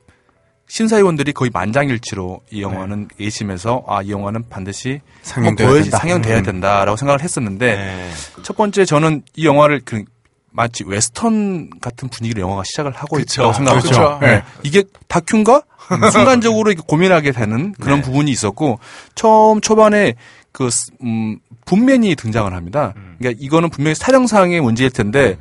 심사위원들이 0.69 1.33
거의 1.33 1.51
만장일치로 1.53 2.41
이 2.53 2.63
영화는 2.63 3.09
예심해서 3.19 3.83
아, 3.89 4.03
이 4.03 4.13
영화는 4.13 4.45
반드시 4.49 5.01
상영돼야 5.23 5.69
보여지- 5.69 5.83
된다. 5.83 5.99
상영돼야 5.99 6.39
음. 6.39 6.43
된다라고 6.45 6.97
생각을 6.97 7.23
했었는데 7.23 7.75
네. 7.77 8.11
첫 8.45 8.57
번째 8.57 8.85
저는 8.85 9.23
이 9.35 9.45
영화를 9.47 9.81
그 9.85 10.05
마치 10.53 10.85
웨스턴 10.85 11.71
같은 11.81 12.09
분위기로 12.09 12.43
영화가 12.43 12.63
시작을 12.65 12.93
하고 12.93 13.17
그쵸. 13.17 13.51
있다고 13.51 13.81
그쵸. 13.81 13.89
했죠. 13.89 14.19
네. 14.21 14.43
이게 14.63 14.85
다큐인가? 15.09 15.63
순간적으로 16.13 16.73
고민하게 16.87 17.33
되는 17.33 17.73
그런 17.81 18.01
네. 18.01 18.03
부분이 18.07 18.31
있었고 18.31 18.79
처음 19.17 19.61
초반에 19.61 20.15
그 20.53 20.71
스- 20.71 20.93
음, 21.03 21.39
boom 21.65 21.90
man이 21.90 22.15
등장을 22.17 22.53
합니다. 22.53 22.95
그러니까 23.19 23.41
이거는 23.43 23.71
분명히 23.71 23.95
촬영상의 23.97 24.61
문제일 24.61 24.91
텐데 24.91 25.37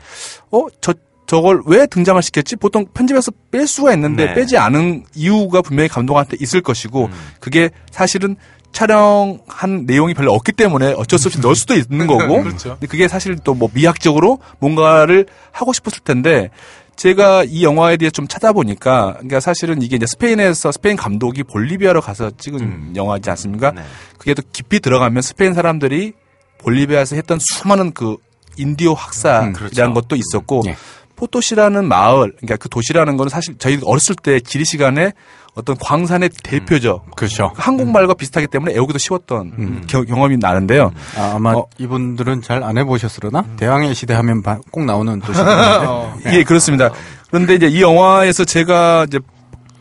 어저 0.50 0.94
저걸 1.28 1.62
왜 1.68 1.86
등장을 1.86 2.20
시켰지? 2.24 2.56
보통 2.56 2.86
편집에서 2.92 3.32
뺄 3.52 3.68
수가 3.68 3.94
있는데 3.94 4.26
네. 4.26 4.34
빼지 4.34 4.58
않은 4.58 5.06
이유가 5.14 5.62
분명히 5.62 5.88
감독한테 5.88 6.38
있을 6.40 6.62
것이고 6.62 7.06
음. 7.06 7.12
그게 7.40 7.70
사실은 7.92 8.36
촬영한 8.72 9.86
내용이 9.86 10.14
별로 10.14 10.34
없기 10.34 10.52
때문에 10.54 10.94
어쩔 10.94 11.20
수 11.20 11.28
없이 11.28 11.40
넣을 11.40 11.56
수도 11.56 11.74
있는 11.76 12.06
거고 12.08 12.44
그렇죠. 12.44 12.72
근데 12.72 12.88
그게 12.88 13.08
사실 13.08 13.38
또 13.38 13.54
뭐 13.60 13.70
미학적으로 13.74 14.40
뭔가를 14.60 15.26
하고 15.52 15.74
싶었을 15.74 16.00
텐데 16.04 16.50
제가 16.96 17.44
이 17.46 17.64
영화에 17.64 17.98
대해 17.98 18.10
좀 18.10 18.28
찾아보니까 18.28 19.14
그러니까 19.14 19.40
사실은 19.40 19.82
이게 19.82 19.96
이제 19.96 20.06
스페인에서 20.06 20.72
스페인 20.72 20.96
감독이 20.96 21.44
볼리비아로 21.44 22.02
가서 22.02 22.32
찍은 22.38 22.60
음. 22.60 22.94
영화지 22.96 23.30
않습니까? 23.30 23.72
네. 23.72 23.82
그게 24.18 24.34
또 24.34 24.42
깊이 24.52 24.80
들어가면 24.80 25.22
스페인 25.22 25.54
사람들이 25.54 26.14
볼리비아에서 26.60 27.16
했던 27.16 27.40
수많은 27.42 27.92
그 27.94 28.18
인디오 28.58 28.94
학살이라는 28.94 29.50
음, 29.50 29.54
그렇죠. 29.54 29.94
것도 29.94 30.16
있었고 30.16 30.64
예. 30.68 30.76
포토시라는 31.16 31.86
마을, 31.86 32.34
그러니까 32.38 32.56
그 32.56 32.70
도시라는 32.70 33.18
거는 33.18 33.30
사실 33.30 33.56
저희 33.58 33.80
어렸을 33.84 34.16
때 34.16 34.40
지리 34.40 34.64
시간에 34.64 35.12
어떤 35.56 35.76
광산의 35.78 36.30
대표죠. 36.44 37.04
그렇죠. 37.16 37.52
한국말과 37.56 38.14
비슷하기 38.14 38.48
때문에 38.48 38.74
애우기도 38.76 38.98
쉬웠던 39.00 39.52
음. 39.58 39.84
겨- 39.88 40.04
경험이 40.04 40.38
나는데요. 40.38 40.92
아, 41.18 41.34
아마 41.36 41.52
어. 41.54 41.66
이분들은 41.78 42.42
잘 42.42 42.64
안 42.64 42.78
해보셨으려나? 42.78 43.44
대항해 43.58 43.94
시대 43.94 44.14
하면 44.14 44.42
바- 44.42 44.60
꼭 44.72 44.86
나오는 44.86 45.20
도시. 45.20 45.40
예, 46.32 46.44
그렇습니다. 46.44 46.92
그런데 47.30 47.56
이제 47.56 47.68
이 47.68 47.82
영화에서 47.82 48.46
제가 48.46 49.06
이제 49.08 49.20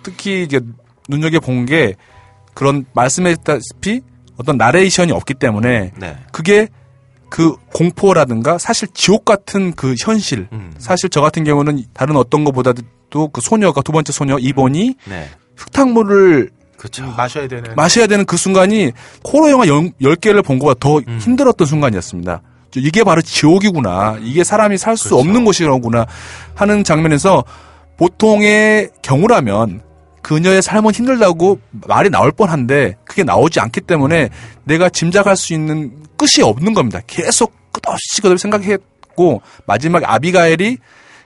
특히 0.03 0.43
이제 0.43 0.61
눈여겨 1.09 1.41
본 1.41 1.67
게 1.67 1.95
그런 2.55 2.85
말씀했다시피 2.93 4.01
어떤 4.37 4.57
나레이션이 4.57 5.13
없기 5.13 5.35
때문에 5.35 5.93
네. 5.97 6.17
그게 6.33 6.69
그 7.29 7.55
공포라든가 7.75 8.59
사실 8.59 8.89
지옥 8.95 9.25
같은 9.25 9.73
그 9.75 9.95
현실. 10.01 10.49
음. 10.53 10.73
사실 10.79 11.09
저 11.11 11.21
같은 11.21 11.45
경우는 11.45 11.85
다른 11.93 12.17
어떤 12.17 12.43
것보다도 12.45 13.29
그 13.33 13.41
소녀가 13.41 13.83
두 13.83 13.93
번째 13.93 14.13
소녀 14.13 14.39
이번이 14.39 14.95
네. 15.07 15.29
흙탕물을 15.59 16.51
그렇죠. 16.77 17.05
마셔야 17.17 17.49
되는. 17.49 17.75
마셔야 17.75 18.07
되는 18.07 18.25
그 18.25 18.37
순간이 18.37 18.93
코로 19.25 19.51
영화 19.51 19.67
10 19.67 19.93
개를 20.21 20.43
본 20.43 20.59
것보다 20.59 20.79
더 20.79 20.99
음. 20.99 21.19
힘들었던 21.21 21.67
순간이었습니다. 21.67 22.41
저 22.71 22.81
이게 22.81 23.03
바로 23.03 23.21
지옥이구나. 23.21 24.19
이게 24.23 24.45
사람이 24.45 24.79
살수 24.79 25.09
그렇죠. 25.11 25.21
없는 25.21 25.45
곳이구나 25.45 26.07
하는 26.55 26.85
장면에서 26.85 27.45
보통의 27.97 28.91
경우라면 29.03 29.83
그녀의 30.23 30.63
삶은 30.63 30.93
힘들다고 30.93 31.59
말이 31.87 32.11
나올 32.11 32.31
뻔한데 32.31 32.97
그게 33.05 33.25
나오지 33.25 33.61
않기 33.61 33.81
때문에 33.81 34.29
내가 34.65 34.89
짐작할 34.89 35.37
수 35.37 35.55
있는 35.55 35.91
끝이 36.17 36.45
없는 36.45 36.75
겁니다. 36.75 37.01
계속 37.07 37.53
끝없이 37.73 38.21
끝없이 38.23 38.43
생각했고 38.43 39.43
마지막 39.67 40.03
아비가엘이 40.05 40.77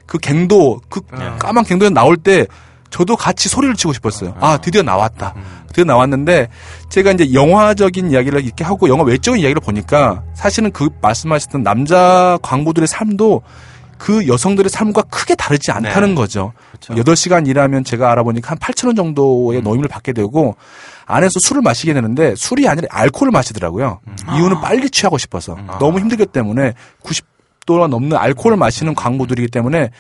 그 0.07 0.19
갱도 0.19 0.81
그 0.89 1.01
까만 1.39 1.65
갱도에 1.65 1.91
나올 1.91 2.17
때 2.17 2.47
저도 2.93 3.17
같이 3.17 3.49
소리를 3.49 3.75
치고 3.75 3.93
싶었어요. 3.95 4.35
아 4.39 4.59
드디어 4.59 4.83
나왔다. 4.83 5.35
드디어 5.69 5.85
나왔는데 5.85 6.49
제가 6.91 7.11
이제 7.13 7.33
영화적인 7.33 8.11
이야기를 8.13 8.45
이렇게 8.45 8.63
하고 8.63 8.89
영화 8.89 9.03
외적인 9.03 9.41
이야기를 9.41 9.61
보니까 9.61 10.23
사실은 10.35 10.71
그 10.71 10.91
말씀하셨던 11.01 11.63
남자 11.63 12.39
광부들의 12.43 12.87
삶도 12.87 13.43
그 13.97 14.27
여성들의 14.27 14.69
삶과 14.69 15.03
크게 15.03 15.35
다르지 15.37 15.71
않다는 15.71 16.11
네. 16.11 16.15
거죠. 16.15 16.53
그렇죠. 16.81 17.03
8시간 17.03 17.47
일하면 17.47 17.83
제가 17.85 18.11
알아보니까 18.13 18.51
한 18.51 18.59
8천 18.59 18.89
원 18.89 18.97
정도의 18.97 19.61
음. 19.61 19.65
노임을 19.65 19.89
받게 19.89 20.13
되고 20.13 20.57
안에서 21.07 21.31
술을 21.41 21.63
마시게 21.63 21.95
되는데 21.95 22.35
술이 22.37 22.69
아니라 22.69 22.89
알코올을 22.91 23.31
마시더라고요. 23.31 24.01
음. 24.07 24.17
이유는 24.35 24.61
빨리 24.61 24.91
취하고 24.91 25.19
싶어서. 25.19 25.57
너무 25.79 25.99
힘들기 26.01 26.27
때문에 26.27 26.75
90 27.03 27.32
도가 27.67 27.87
넘는 27.87 28.17
알코올을 28.17 28.57
마시는 28.57 28.95
광부들이기 28.95 29.49
때문에 29.49 29.91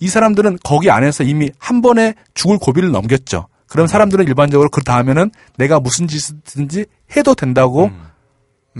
이 0.00 0.08
사람들은 0.08 0.58
거기 0.62 0.90
안에서 0.90 1.24
이미 1.24 1.50
한 1.58 1.80
번에 1.82 2.14
죽을 2.34 2.58
고비를 2.58 2.90
넘겼죠. 2.90 3.48
그럼 3.68 3.86
사람들은 3.86 4.26
일반적으로 4.26 4.68
그 4.68 4.82
다음에는 4.82 5.30
내가 5.56 5.80
무슨 5.80 6.06
짓이든지 6.06 6.86
해도 7.16 7.34
된다고 7.34 7.90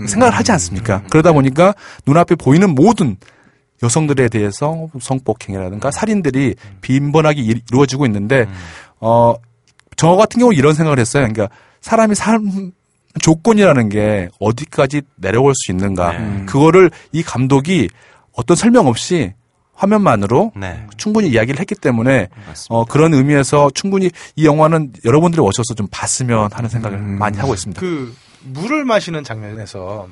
생각을 0.07 0.33
하지 0.35 0.51
않습니까? 0.51 1.01
그러다 1.09 1.31
보니까 1.33 1.73
눈앞에 2.05 2.35
보이는 2.35 2.73
모든 2.75 3.17
여성들에 3.83 4.29
대해서 4.29 4.87
성폭행이라든가 4.99 5.91
살인들이 5.91 6.55
빈번하게 6.81 7.41
이- 7.41 7.61
이루어지고 7.71 8.05
있는데 8.05 8.45
어, 8.99 9.33
저 9.95 10.15
같은 10.15 10.39
경우 10.39 10.53
이런 10.53 10.73
생각을 10.75 10.99
했어요. 10.99 11.27
그러니까 11.27 11.49
사람이 11.81 12.13
삶 12.15 12.71
조건이라는 13.21 13.89
게 13.89 14.29
어디까지 14.39 15.01
내려올 15.15 15.53
수 15.55 15.71
있는가. 15.71 16.11
네. 16.17 16.45
그거를 16.45 16.91
이 17.11 17.23
감독이 17.23 17.89
어떤 18.37 18.55
설명 18.55 18.87
없이 18.87 19.33
화면만으로 19.73 20.53
네. 20.55 20.85
충분히 20.95 21.29
이야기를 21.29 21.59
했기 21.59 21.75
때문에 21.75 22.29
맞습니다. 22.47 22.65
어, 22.69 22.85
그런 22.85 23.13
의미에서 23.13 23.69
충분히 23.73 24.09
이 24.35 24.45
영화는 24.45 24.93
여러분들이 25.05 25.41
오셔서 25.41 25.73
좀 25.75 25.87
봤으면 25.91 26.51
하는 26.53 26.69
생각을 26.69 26.97
많이 26.99 27.37
하고 27.37 27.53
있습니다. 27.53 27.79
그 27.79 28.15
물을 28.43 28.85
마시는 28.85 29.23
장면에서 29.23 30.07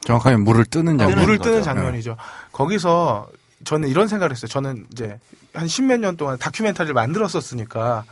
정확하게 0.00 0.36
물을 0.36 0.64
뜨는 0.64 0.98
장면. 0.98 1.18
물을 1.18 1.38
거죠. 1.38 1.50
뜨는 1.50 1.62
장면이죠. 1.62 2.16
거기서 2.52 3.28
저는 3.64 3.88
이런 3.88 4.08
생각을 4.08 4.32
했어요. 4.32 4.48
저는 4.48 4.86
이제 4.92 5.18
한 5.54 5.66
십몇 5.66 5.98
년 6.00 6.16
동안 6.16 6.36
다큐멘터리를 6.38 6.92
만들었었으니까 6.92 8.04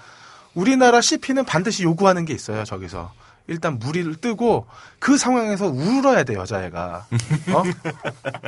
우리나라 0.55 1.01
CP는 1.01 1.45
반드시 1.45 1.83
요구하는 1.83 2.25
게 2.25 2.33
있어요. 2.33 2.65
저기서 2.65 3.13
일단 3.49 3.79
물을 3.79 4.15
뜨고 4.17 4.67
그 4.99 5.17
상황에서 5.17 5.67
울어야 5.67 6.25
돼 6.25 6.35
여자애가. 6.35 7.07
어? 7.53 7.63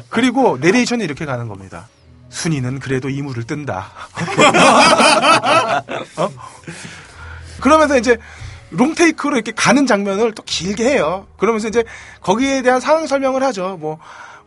그리고 0.09 0.57
내레이션이 0.59 1.05
이렇게 1.05 1.25
가는 1.27 1.49
겁니다. 1.49 1.89
순이는 2.31 2.81
그래도 2.81 3.09
이 3.09 3.23
물을 3.23 3.45
뜬다. 3.45 3.87
어? 6.17 6.31
그러면서 7.61 7.97
이제 7.99 8.19
롱테이크로 8.71 9.37
이렇게 9.37 9.53
가는 9.53 9.87
장면을 9.87 10.33
또 10.33 10.43
길게 10.43 10.85
해요. 10.85 11.27
그러면서 11.37 11.69
이제 11.69 11.85
거기에 12.21 12.63
대한 12.63 12.81
상황 12.81 13.07
설명을 13.07 13.43
하죠. 13.45 13.77
뭐 13.81 13.99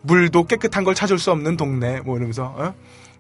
물도 0.02 0.46
깨끗한 0.48 0.84
걸 0.84 0.96
찾을 0.96 1.18
수 1.18 1.32
없는 1.32 1.58
동네 1.58 2.02
뭐 2.02 2.18
이러면서 2.18 2.54
어? 2.58 2.74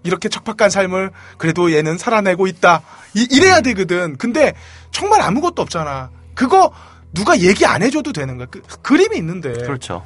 이렇게 0.03 0.29
척박한 0.29 0.69
삶을 0.69 1.11
그래도 1.37 1.71
얘는 1.73 1.97
살아내고 1.97 2.47
있다. 2.47 2.81
이, 3.13 3.39
래야 3.39 3.61
되거든. 3.61 4.17
근데 4.17 4.53
정말 4.91 5.21
아무것도 5.21 5.61
없잖아. 5.61 6.09
그거 6.33 6.71
누가 7.17 7.39
얘기 7.39 7.65
안 7.65 7.81
해줘도 7.81 8.13
되는 8.13 8.37
거야. 8.37 8.45
그, 8.49 8.61
그림이 8.61 9.17
있는데 9.17 9.51
그렇죠. 9.53 10.03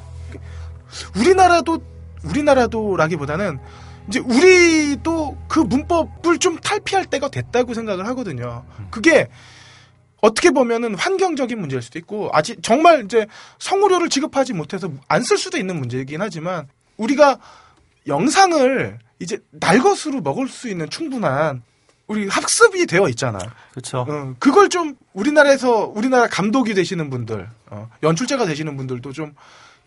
우리나라도 1.16 1.78
우리나라도라기보다는 2.24 3.58
이제 4.08 4.18
우리도 4.18 5.36
그 5.46 5.60
문법을 5.60 6.38
좀 6.38 6.56
탈피할 6.58 7.04
때가 7.06 7.28
됐다고 7.28 7.74
생각을 7.74 8.06
하거든요. 8.08 8.64
그게 8.90 9.28
어떻게 10.22 10.50
보면은 10.50 10.94
환경적인 10.94 11.58
문제일 11.60 11.82
수도 11.82 11.98
있고 11.98 12.30
아직 12.32 12.62
정말 12.62 13.04
이제 13.04 13.26
성우료를 13.58 14.08
지급하지 14.08 14.54
못해서 14.54 14.90
안 15.08 15.22
쓸 15.22 15.36
수도 15.36 15.58
있는 15.58 15.76
문제이긴 15.78 16.22
하지만 16.22 16.66
우리가 16.96 17.38
영상을 18.06 18.98
이제 19.18 19.38
날것으로 19.50 20.20
먹을 20.22 20.48
수 20.48 20.68
있는 20.68 20.88
충분한 20.88 21.62
우리 22.06 22.28
학습이 22.28 22.86
되어 22.86 23.08
있잖아. 23.08 23.38
그렇죠. 23.70 24.06
어, 24.08 24.34
그걸 24.38 24.68
좀 24.68 24.96
우리나라에서 25.12 25.86
우리나라 25.94 26.26
감독이 26.28 26.74
되시는 26.74 27.10
분들, 27.10 27.48
어, 27.70 27.88
연출자가 28.02 28.46
되시는 28.46 28.76
분들도 28.76 29.12
좀 29.12 29.34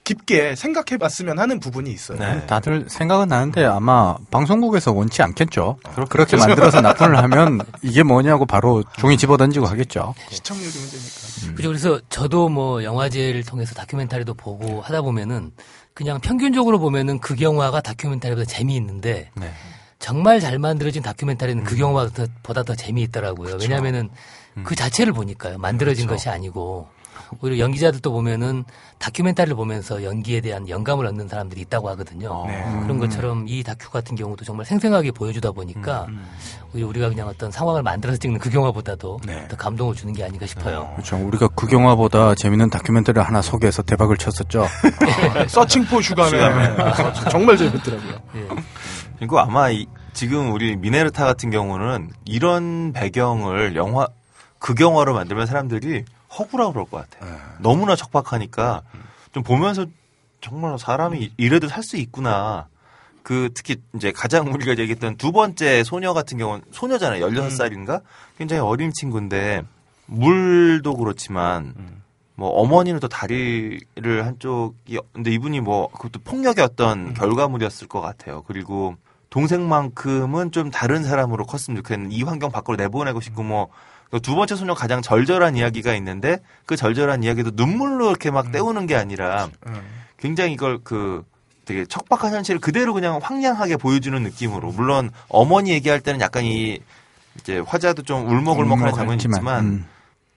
깊게 0.05 0.55
생각해 0.55 0.97
봤으면 0.99 1.39
하는 1.39 1.59
부분이 1.59 1.91
있어요. 1.91 2.19
네. 2.19 2.45
다들 2.45 2.85
생각은 2.87 3.27
나는데 3.27 3.65
아마 3.65 4.15
방송국에서 4.29 4.93
원치 4.93 5.23
않겠죠. 5.23 5.77
그렇게 6.09 6.37
만들어서 6.37 6.79
납품을 6.81 7.17
하면 7.17 7.59
이게 7.81 8.03
뭐냐고 8.03 8.45
바로 8.45 8.83
종이 8.97 9.17
집어던지고 9.17 9.65
하겠죠. 9.65 10.13
시청률이 10.29 10.67
문제니까. 10.67 11.55
그죠. 11.55 11.67
그래서 11.69 11.99
저도 12.09 12.49
뭐 12.49 12.83
영화제를 12.83 13.43
통해서 13.43 13.73
다큐멘터리도 13.73 14.35
보고 14.35 14.79
하다 14.81 15.01
보면은 15.01 15.51
그냥 15.95 16.19
평균적으로 16.19 16.77
보면은 16.77 17.19
그 17.19 17.35
영화가 17.41 17.81
다큐멘터리보다 17.81 18.45
재미있는데 18.45 19.31
네. 19.33 19.51
정말 20.05 20.39
잘 20.39 20.59
만들어진 20.59 21.01
다큐멘터리는 21.01 21.63
그 21.63 21.79
영화보다 21.79 22.61
더 22.61 22.75
재미있더라고요. 22.75 23.57
왜냐하면은 23.59 24.11
그 24.63 24.75
자체를 24.75 25.13
보니까요. 25.13 25.57
만들어진 25.57 26.05
것이 26.05 26.29
아니고 26.29 26.87
오히려 27.41 27.57
연기자들도 27.57 28.11
보면은 28.11 28.65
다큐멘터리를 28.99 29.55
보면서 29.55 30.03
연기에 30.03 30.41
대한 30.41 30.69
영감을 30.69 31.07
얻는 31.07 31.27
사람들이 31.27 31.59
있다고 31.61 31.89
하거든요. 31.89 32.45
네. 32.45 32.63
그런 32.83 32.99
것처럼 32.99 33.45
이 33.47 33.63
다큐 33.63 33.89
같은 33.89 34.15
경우도 34.15 34.45
정말 34.45 34.67
생생하게 34.67 35.09
보여주다 35.09 35.51
보니까 35.53 36.05
오히려 36.75 36.87
우리가 36.87 37.09
그냥 37.09 37.27
어떤 37.27 37.49
상황을 37.49 37.81
만들어서 37.81 38.19
찍는 38.19 38.39
그 38.39 38.53
영화보다도 38.53 39.21
네. 39.25 39.47
더 39.47 39.57
감동을 39.57 39.95
주는 39.95 40.13
게 40.13 40.23
아닌가 40.23 40.45
싶어요. 40.45 40.91
그렇죠. 40.97 41.17
우리가 41.17 41.47
그 41.55 41.67
영화보다 41.71 42.35
재밌는 42.35 42.69
다큐멘터리 42.69 43.19
하나 43.19 43.41
소개해서 43.41 43.81
대박을 43.81 44.17
쳤었죠. 44.17 44.67
Searching 45.49 45.87
for 45.87 45.99
Sugar 45.99 46.49
Man 46.49 46.79
아, 46.79 47.11
정말 47.29 47.57
재밌더라고요. 47.57 48.19
예. 48.35 48.47
그리고 49.17 49.39
아마 49.39 49.71
이- 49.71 49.87
지금 50.15 50.53
우리 50.53 50.77
미네리타 50.77 51.25
같은 51.25 51.51
경우는 51.51 52.09
이런 52.23 52.93
배경을 52.93 53.75
영화 53.75 54.07
극영화로 54.59 55.13
만들면 55.13 55.45
사람들이 55.45 56.05
허구라고 56.39 56.71
그럴 56.71 56.85
것 56.85 57.09
같아요. 57.09 57.37
너무나 57.59 57.95
척박하니까 57.95 58.81
좀 59.33 59.43
보면서 59.43 59.85
정말 60.41 60.79
사람이 60.79 61.33
이래도 61.37 61.67
살 61.67 61.83
수 61.83 61.97
있구나. 61.97 62.67
그 63.23 63.49
특히 63.53 63.77
이제 63.95 64.11
가장 64.11 64.53
우리가 64.53 64.71
얘기했던 64.77 65.17
두 65.17 65.31
번째 65.31 65.83
소녀 65.83 66.13
같은 66.13 66.37
경우는 66.37 66.63
소녀잖아요. 66.71 67.27
16살인가? 67.27 68.01
굉장히 68.37 68.61
어린 68.61 68.91
친구인데 68.93 69.63
물도 70.05 70.95
그렇지만 70.95 71.73
뭐 72.35 72.49
어머니는 72.49 72.99
또 72.99 73.07
다리를 73.07 74.25
한쪽이 74.25 74.99
근데 75.11 75.31
이분이 75.31 75.59
뭐 75.59 75.89
그것도 75.89 76.19
폭력의 76.23 76.63
어떤 76.63 77.13
결과물이었을 77.13 77.87
것 77.87 77.99
같아요. 77.99 78.43
그리고 78.47 78.95
동생만큼은 79.35 80.51
좀 80.51 80.71
다른 80.71 81.03
사람으로 81.03 81.45
컸으면 81.45 81.83
좋겠는 81.83 82.11
이 82.11 82.23
환경 82.23 82.51
밖으로 82.51 82.77
내보내고 82.77 83.21
싶고 83.21 83.43
뭐 83.43 83.69
두 84.21 84.35
번째 84.35 84.55
소녀 84.55 84.73
가장 84.73 85.01
절절한 85.01 85.55
이야기가 85.55 85.93
있는데 85.95 86.37
그 86.65 86.75
절절한 86.75 87.23
이야기도 87.23 87.51
눈물로 87.53 88.09
이렇게 88.09 88.31
막 88.31 88.51
때우는 88.51 88.87
게 88.87 88.95
아니라 88.95 89.49
굉장히 90.17 90.53
이걸 90.53 90.79
그 90.83 91.23
되게 91.65 91.85
척박한 91.85 92.33
현실을 92.33 92.61
그대로 92.61 92.93
그냥 92.93 93.19
황량하게 93.21 93.77
보여주는 93.77 94.21
느낌으로. 94.21 94.71
물론 94.71 95.09
어머니 95.27 95.71
얘기할 95.71 95.99
때는 95.99 96.21
약간 96.21 96.43
이 96.43 96.79
이제 97.39 97.59
화자도 97.59 98.03
좀 98.03 98.27
울먹울먹하는 98.27 98.93
장면이 98.93 99.23
있지만 99.23 99.65
음. 99.65 99.85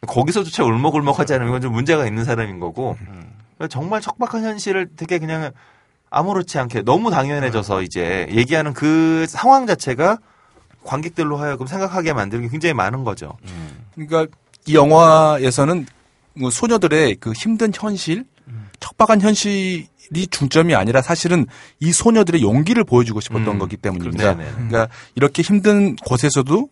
거기서조차 0.06 0.64
울먹울먹하지 0.64 1.34
않으면 1.34 1.50
이건 1.50 1.60
좀 1.60 1.72
문제가 1.72 2.06
있는 2.06 2.24
사람인 2.24 2.60
거고. 2.60 2.96
그러니까 2.98 3.68
정말 3.68 4.00
척박한 4.00 4.42
현실을 4.42 4.88
되게 4.96 5.18
그냥 5.18 5.52
아무렇지 6.10 6.58
않게 6.58 6.82
너무 6.82 7.10
당연해져서 7.10 7.82
이제 7.82 8.26
얘기하는 8.30 8.72
그 8.72 9.26
상황 9.28 9.66
자체가 9.66 10.18
관객들로 10.84 11.36
하여금 11.36 11.66
생각하게 11.66 12.12
만드는 12.12 12.44
게 12.44 12.48
굉장히 12.48 12.72
많은 12.72 13.04
거죠. 13.04 13.36
그러니까 13.94 14.26
이 14.66 14.74
영화에서는 14.74 15.86
뭐 16.34 16.50
소녀들의 16.50 17.16
그 17.16 17.32
힘든 17.32 17.72
현실, 17.74 18.24
척박한 18.80 19.20
현실이 19.20 20.26
중점이 20.30 20.74
아니라 20.74 21.02
사실은 21.02 21.46
이 21.80 21.92
소녀들의 21.92 22.42
용기를 22.42 22.84
보여주고 22.84 23.20
싶었던 23.20 23.48
음. 23.48 23.58
거기 23.58 23.76
때문입니다. 23.76 24.36
네네. 24.36 24.50
그러니까 24.52 24.88
이렇게 25.14 25.42
힘든 25.42 25.96
곳에서도 25.96 26.68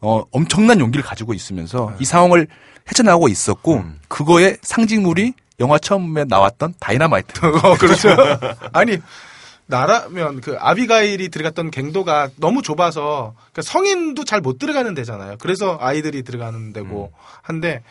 어, 0.00 0.24
엄청난 0.32 0.80
용기를 0.80 1.02
가지고 1.04 1.32
있으면서 1.32 1.94
이 1.98 2.04
상황을 2.04 2.46
헤쳐나가고 2.88 3.28
있었고 3.28 3.76
음. 3.76 3.98
그거의 4.08 4.58
상징물이 4.62 5.32
영화 5.60 5.78
처음에 5.78 6.24
나왔던 6.24 6.74
다이나마이트. 6.80 7.40
어, 7.44 7.74
그렇죠. 7.78 8.08
아니 8.72 8.98
나라면 9.66 10.40
그 10.40 10.56
아비가일이 10.58 11.28
들어갔던 11.30 11.70
갱도가 11.70 12.30
너무 12.36 12.60
좁아서 12.62 13.34
그러니까 13.52 13.62
성인도 13.62 14.24
잘 14.24 14.40
못 14.40 14.58
들어가는 14.58 14.92
데잖아요. 14.94 15.36
그래서 15.38 15.78
아이들이 15.80 16.22
들어가는 16.22 16.72
데고 16.72 17.12
한데 17.42 17.82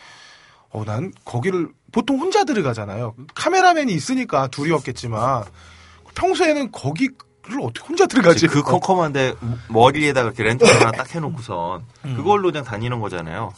어, 0.70 0.84
난 0.84 1.12
거기를 1.24 1.68
보통 1.90 2.18
혼자 2.20 2.44
들어가잖아요. 2.44 3.14
카메라맨이 3.34 3.92
있으니까 3.92 4.46
둘이었겠지만 4.48 5.44
평소에는 6.14 6.70
거기 6.72 7.08
를 7.46 7.60
어떻게 7.60 7.86
혼자 7.86 8.06
들어가지? 8.06 8.46
그 8.46 8.62
컴컴한데 8.62 9.34
머리에다가 9.68 10.28
이렇게 10.28 10.42
렌즈 10.44 10.64
하나 10.64 10.90
딱 10.92 11.14
해놓고선 11.14 11.84
그걸로 12.16 12.50
그냥 12.50 12.64
다니는 12.64 13.00
거잖아요. 13.00 13.52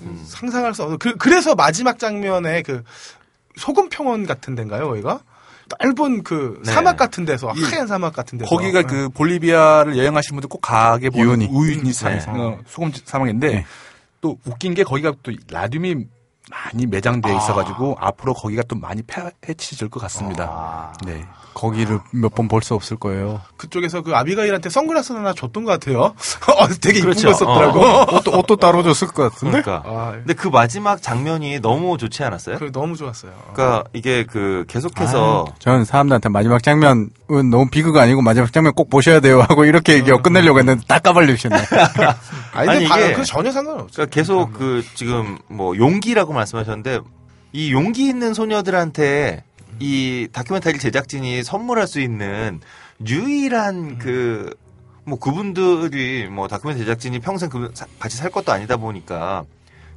음. 0.00 0.24
상상할 0.26 0.74
수 0.74 0.82
없어. 0.84 0.96
그, 0.96 1.16
그래서 1.16 1.54
마지막 1.54 1.98
장면에 1.98 2.62
그 2.62 2.82
소금 3.56 3.88
평원 3.88 4.26
같은 4.26 4.54
데인가요, 4.54 4.88
거기가? 4.88 5.20
짧은 5.80 6.22
그 6.22 6.62
네. 6.64 6.72
사막 6.72 6.96
같은 6.96 7.24
데서 7.26 7.52
이- 7.54 7.62
하얀 7.62 7.86
사막 7.86 8.14
같은 8.14 8.38
데서 8.38 8.48
거기가 8.48 8.82
그 8.84 9.10
볼리비아를 9.10 9.98
여행하신 9.98 10.34
분들 10.36 10.48
꼭 10.48 10.60
가게 10.62 11.10
보는. 11.10 11.46
우유니 11.50 11.92
사- 11.92 12.08
네. 12.08 12.24
어, 12.28 12.58
소금 12.66 12.90
사막인데 13.04 13.48
네. 13.48 13.66
또 14.22 14.38
웃긴 14.46 14.72
게 14.74 14.82
거기가 14.82 15.12
또 15.22 15.30
라듐이 15.50 16.06
많이 16.50 16.86
매장돼 16.86 17.34
있어가지고 17.36 17.96
앞으로 18.00 18.32
거기가 18.34 18.62
또 18.68 18.76
많이 18.76 19.02
패해치질 19.02 19.88
것 19.90 20.00
같습니다. 20.00 20.44
아. 20.50 20.92
네. 21.04 21.24
거기를 21.54 21.98
몇 22.12 22.30
번 22.34 22.46
볼 22.46 22.62
수 22.62 22.74
없을 22.74 22.96
거예요. 22.96 23.40
그쪽에서 23.56 24.02
그 24.02 24.14
아비가일한테 24.14 24.70
선글라스 24.70 25.12
하나 25.12 25.32
줬던 25.34 25.64
것 25.64 25.72
같아요. 25.72 26.14
어, 26.56 26.68
되게 26.80 26.98
이쁜 27.00 27.10
그렇죠. 27.10 27.28
거 27.28 27.34
썼더라고. 27.34 27.80
어. 27.80 28.02
옷도, 28.16 28.38
옷도 28.38 28.56
따로 28.56 28.82
줬을 28.84 29.08
것 29.08 29.24
같은데? 29.32 29.62
그러니까. 29.62 29.82
아, 29.88 30.12
근데 30.12 30.34
그 30.34 30.46
마지막 30.48 31.02
장면이 31.02 31.58
너무 31.60 31.98
좋지 31.98 32.22
않았어요? 32.22 32.58
그 32.58 32.70
너무 32.70 32.96
좋았어요. 32.96 33.32
그러니까 33.52 33.84
이게 33.92 34.24
그 34.24 34.64
계속해서 34.68 35.46
저는 35.58 35.84
사람들한테 35.84 36.28
마지막 36.28 36.62
장면은 36.62 37.10
너무 37.28 37.68
비극 37.70 37.96
아니고 37.96 38.22
마지막 38.22 38.52
장면 38.52 38.72
꼭 38.74 38.88
보셔야 38.88 39.18
돼요 39.20 39.40
하고 39.40 39.64
이렇게 39.64 39.94
얘기하고 39.94 40.22
끝내려고 40.22 40.60
했는데 40.60 40.84
다 40.86 41.00
까발리셨네. 41.00 41.56
아니, 42.54 42.68
아니, 42.70 42.84
이게- 42.84 43.12
그 43.14 43.24
전혀 43.24 43.50
상관없어요. 43.50 43.88
그러니까 43.92 44.14
계속 44.14 44.52
그 44.52 44.84
지금 44.94 45.38
뭐 45.48 45.76
용기라고 45.76 46.32
말씀하셨는데 46.38 47.00
이 47.52 47.72
용기 47.72 48.08
있는 48.08 48.34
소녀들한테 48.34 49.44
이 49.80 50.28
다큐멘터리 50.32 50.78
제작진이 50.78 51.42
선물할 51.42 51.86
수 51.86 52.00
있는 52.00 52.60
유일한 53.06 53.98
그 53.98 54.54
뭐 55.08 55.18
그분들이 55.18 56.28
뭐 56.28 56.48
다큐멘터리 56.48 56.84
제작진이 56.84 57.20
평생 57.20 57.48
그 57.48 57.72
같이 57.98 58.18
살 58.18 58.30
것도 58.30 58.52
아니다 58.52 58.76
보니까 58.76 59.44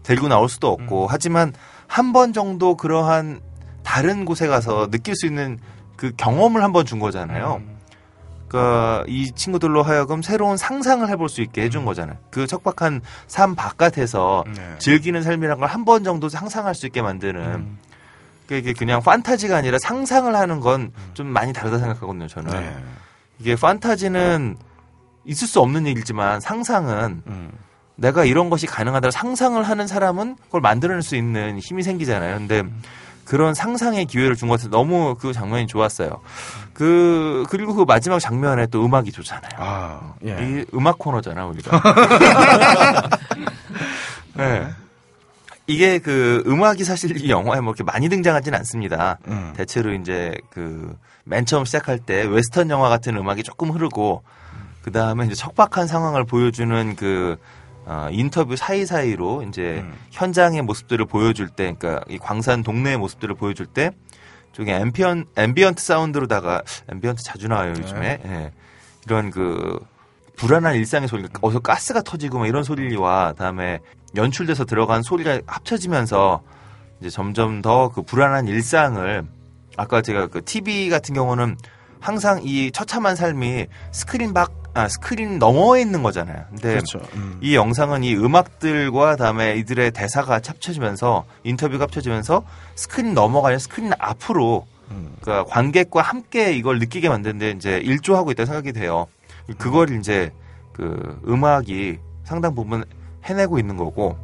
데리고 0.03 0.29
나올 0.29 0.47
수도 0.47 0.69
없고 0.71 1.07
하지만 1.09 1.51
한 1.87 2.13
번 2.13 2.31
정도 2.31 2.77
그러한 2.77 3.41
다른 3.83 4.23
곳에 4.23 4.47
가서 4.47 4.89
느낄 4.89 5.17
수 5.17 5.25
있는 5.25 5.59
그 5.97 6.13
경험을 6.15 6.63
한 6.63 6.71
번 6.71 6.85
준 6.85 6.99
거잖아요. 6.99 7.61
그러니까 8.51 9.03
이 9.07 9.31
친구들로 9.31 9.81
하여금 9.81 10.21
새로운 10.21 10.57
상상을 10.57 11.07
해볼 11.07 11.29
수 11.29 11.41
있게 11.41 11.61
해준 11.63 11.85
거잖아요. 11.85 12.17
그 12.29 12.45
척박한 12.47 13.01
삶 13.27 13.55
바깥에서 13.55 14.43
네. 14.53 14.75
즐기는 14.79 15.21
삶이란 15.23 15.57
걸 15.57 15.67
한 15.71 15.85
번 15.85 16.03
정도 16.03 16.27
상상할 16.27 16.75
수 16.75 16.85
있게 16.85 17.01
만드는 17.01 17.41
그러니까 18.45 18.55
이게 18.69 18.73
그냥 18.73 19.01
판타지가 19.01 19.55
아니라 19.55 19.77
상상을 19.81 20.35
하는 20.35 20.59
건 20.59 20.91
좀 21.13 21.27
많이 21.27 21.53
다르다 21.53 21.77
생각하거든요. 21.79 22.27
저는 22.27 22.51
네. 22.51 22.75
이게 23.39 23.55
판타지는 23.55 24.57
있을 25.25 25.47
수 25.47 25.61
없는 25.61 25.87
일이지만 25.87 26.41
상상은 26.41 27.21
음. 27.27 27.51
내가 27.95 28.25
이런 28.25 28.49
것이 28.49 28.65
가능하다 28.67 29.11
상상을 29.11 29.61
하는 29.63 29.87
사람은 29.87 30.35
그걸 30.45 30.59
만들어낼 30.61 31.01
수 31.03 31.15
있는 31.15 31.57
힘이 31.59 31.83
생기잖아요. 31.83 32.37
근데 32.37 32.63
그런 33.25 33.53
상상의 33.53 34.05
기회를 34.07 34.35
준 34.35 34.49
것 34.49 34.53
같아서 34.55 34.69
너무 34.69 35.15
그 35.17 35.31
장면이 35.31 35.67
좋았어요. 35.67 36.19
그 36.73 37.45
그리고 37.49 37.73
그 37.73 37.83
마지막 37.83 38.19
장면에 38.19 38.67
또 38.67 38.85
음악이 38.85 39.11
좋잖아요. 39.11 39.51
아, 39.57 40.13
예. 40.25 40.37
이 40.41 40.65
음악 40.73 40.97
코너잖아 40.97 41.45
우리가. 41.47 41.81
네. 44.35 44.67
이게 45.67 45.99
그 45.99 46.43
음악이 46.47 46.83
사실 46.83 47.15
이 47.23 47.29
영화에 47.29 47.61
뭐 47.61 47.71
이렇게 47.71 47.83
많이 47.83 48.09
등장하지는 48.09 48.57
않습니다. 48.59 49.19
음. 49.27 49.53
대체로 49.55 49.93
이제 49.93 50.35
그 50.49 50.95
맨 51.23 51.45
처음 51.45 51.65
시작할 51.65 51.99
때 51.99 52.23
웨스턴 52.23 52.69
영화 52.69 52.89
같은 52.89 53.15
음악이 53.15 53.43
조금 53.43 53.71
흐르고 53.71 54.23
그 54.81 54.91
다음에 54.91 55.25
이제 55.25 55.35
척박한 55.35 55.87
상황을 55.87 56.25
보여주는 56.25 56.95
그 56.95 57.37
어, 57.85 58.09
인터뷰 58.11 58.55
사이사이로 58.55 59.43
이제 59.43 59.81
음. 59.83 59.93
현장의 60.11 60.61
모습들을 60.61 61.05
보여줄 61.05 61.49
때, 61.49 61.73
그러니까 61.77 62.05
이 62.09 62.19
광산 62.19 62.61
동네의 62.61 62.97
모습들을 62.97 63.33
보여줄 63.35 63.65
때, 63.65 63.89
저기 64.53 64.71
ambien- 64.71 65.25
ambient 65.35 65.81
사운드로다가 65.81 66.63
ambient 66.89 67.23
자주 67.23 67.47
나와요 67.47 67.71
요즘에 67.71 68.19
예. 68.25 68.51
이런 69.05 69.31
그 69.31 69.79
불안한 70.35 70.75
일상의 70.75 71.07
소리, 71.07 71.25
어서 71.41 71.59
가스가 71.59 72.01
터지고 72.01 72.39
막 72.39 72.47
이런 72.47 72.63
소리와 72.63 73.33
다음에 73.37 73.79
연출돼서 74.15 74.65
들어간 74.65 75.03
소리가 75.03 75.39
합쳐지면서 75.45 76.41
이제 76.99 77.09
점점 77.09 77.61
더 77.61 77.89
그 77.93 78.01
불안한 78.01 78.47
일상을 78.47 79.25
아까 79.77 80.01
제가 80.01 80.27
그 80.27 80.43
TV 80.43 80.89
같은 80.89 81.15
경우는 81.15 81.57
항상 82.01 82.41
이 82.43 82.71
처참한 82.71 83.15
삶이 83.15 83.67
스크린 83.91 84.33
밖, 84.33 84.51
아, 84.73 84.87
스크린 84.89 85.39
너머에 85.39 85.81
있는 85.81 86.03
거잖아요. 86.03 86.45
근데 86.49 86.69
그렇죠. 86.71 86.99
음. 87.15 87.37
이 87.41 87.55
영상은 87.55 88.03
이 88.03 88.15
음악들과 88.15 89.15
다음에 89.15 89.55
이들의 89.55 89.91
대사가 89.91 90.35
합쳐지면서 90.35 91.25
인터뷰가 91.43 91.83
합쳐지면서 91.83 92.43
스크린 92.75 93.13
너머가 93.13 93.49
아니라 93.49 93.59
스크린 93.59 93.91
앞으로 93.99 94.65
음. 94.89 95.15
그러니까 95.21 95.45
관객과 95.45 96.01
함께 96.01 96.53
이걸 96.53 96.79
느끼게 96.79 97.07
만드는데 97.07 97.51
이제 97.51 97.77
일조하고 97.77 98.31
있다 98.31 98.45
생각이 98.45 98.73
돼요. 98.73 99.07
그걸 99.57 99.97
이제 99.97 100.31
그 100.73 101.21
음악이 101.27 101.99
상당 102.23 102.55
부분 102.55 102.83
해내고 103.23 103.59
있는 103.59 103.77
거고 103.77 104.17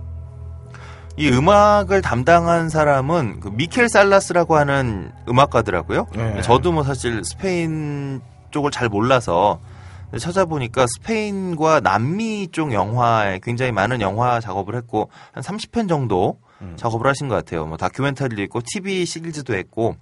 이 1.17 1.29
음악을 1.29 2.03
담당한 2.03 2.69
사람은 2.69 3.39
그 3.39 3.49
미켈 3.49 3.89
살라스라고 3.89 4.55
하는 4.55 5.11
음악가더라고요. 5.27 6.05
네. 6.15 6.41
저도 6.43 6.71
뭐 6.71 6.83
사실 6.83 7.23
스페인 7.23 8.21
쪽을 8.51 8.69
잘 8.69 8.87
몰라서 8.87 9.59
찾아보니까 10.17 10.85
스페인과 10.87 11.79
남미 11.81 12.49
쪽 12.51 12.71
영화에 12.71 13.39
굉장히 13.41 13.71
많은 13.71 13.99
영화 13.99 14.39
작업을 14.39 14.75
했고 14.75 15.09
한 15.33 15.43
30편 15.43 15.89
정도 15.89 16.39
음. 16.61 16.73
작업을 16.77 17.07
하신 17.07 17.27
것 17.27 17.35
같아요. 17.35 17.65
뭐 17.65 17.77
다큐멘터리도 17.77 18.41
있고 18.43 18.61
TV 18.63 19.05
시리즈도 19.05 19.55
했고 19.55 19.95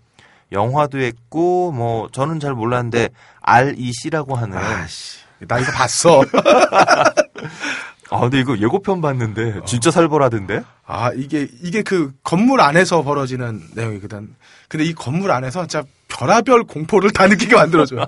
영화도 0.51 0.99
했고 0.99 1.71
뭐 1.71 2.09
저는 2.11 2.41
잘 2.41 2.53
몰랐는데 2.53 3.09
REC라고 3.41 4.35
하는 4.35 4.57
아씨, 4.57 5.19
나 5.47 5.59
이거 5.59 5.71
봤어. 5.71 6.21
아 8.11 8.19
근데 8.21 8.39
이거 8.39 8.57
예고편 8.57 9.01
봤는데 9.01 9.61
진짜 9.65 9.89
살벌하던데? 9.91 10.61
아, 10.85 11.11
이게, 11.15 11.47
이게 11.63 11.81
그 11.81 12.13
건물 12.23 12.61
안에서 12.61 13.01
벌어지는 13.03 13.61
내용이거든. 13.73 14.35
근데 14.69 14.83
이 14.85 14.93
건물 14.93 15.31
안에서 15.31 15.65
진짜 15.65 15.83
별하별 16.09 16.65
공포를 16.65 17.09
다 17.11 17.25
느끼게 17.27 17.55
만들어줘요. 17.55 18.05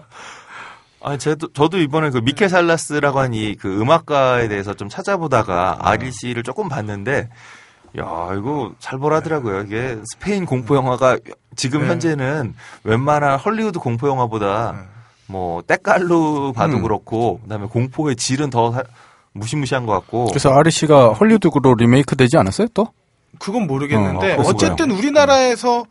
아, 1.01 1.17
저도, 1.17 1.51
저도 1.53 1.79
이번에 1.79 2.09
그 2.11 2.19
미켈 2.19 2.49
살라스라고 2.49 3.19
한 3.19 3.33
이 3.33 3.55
그 3.59 3.81
음악가에 3.81 4.47
대해서 4.47 4.73
좀 4.75 4.89
찾아보다가 4.89 5.77
REC를 5.81 6.43
조금 6.43 6.69
봤는데, 6.69 7.29
야, 7.97 8.29
이거 8.37 8.73
살벌하더라고요. 8.79 9.61
이게 9.61 9.97
스페인 10.11 10.45
공포 10.45 10.75
영화가 10.75 11.17
지금 11.55 11.81
네. 11.81 11.87
현재는 11.87 12.53
웬만한 12.83 13.39
헐리우드 13.39 13.79
공포 13.79 14.07
영화보다 14.07 14.85
뭐 15.27 15.63
때깔로 15.63 16.53
봐도 16.53 16.77
음. 16.77 16.81
그렇고, 16.83 17.39
그다음에 17.41 17.65
공포의 17.67 18.15
질은 18.15 18.49
더 18.51 18.71
사- 18.71 18.83
무시무시한 19.37 19.85
것 19.85 19.93
같고. 19.93 20.25
그래서 20.27 20.51
아리 20.51 20.71
씨가 20.71 21.13
헐리우드로 21.13 21.75
리메이크 21.75 22.15
되지 22.15 22.37
않았어요 22.37 22.67
또? 22.73 22.87
그건 23.39 23.67
모르겠는데, 23.67 24.33
어, 24.33 24.41
어, 24.41 24.55
쨌든 24.55 24.91
우리나라에서 24.91 25.85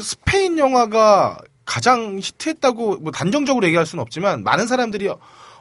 스페인 0.00 0.58
영화가 0.58 1.38
가장 1.64 2.18
히트했다고 2.20 2.98
뭐 2.98 3.12
단정적으로 3.12 3.66
얘기할 3.66 3.86
수는 3.86 4.02
없지만, 4.02 4.42
많은 4.44 4.66
사람들이 4.66 5.08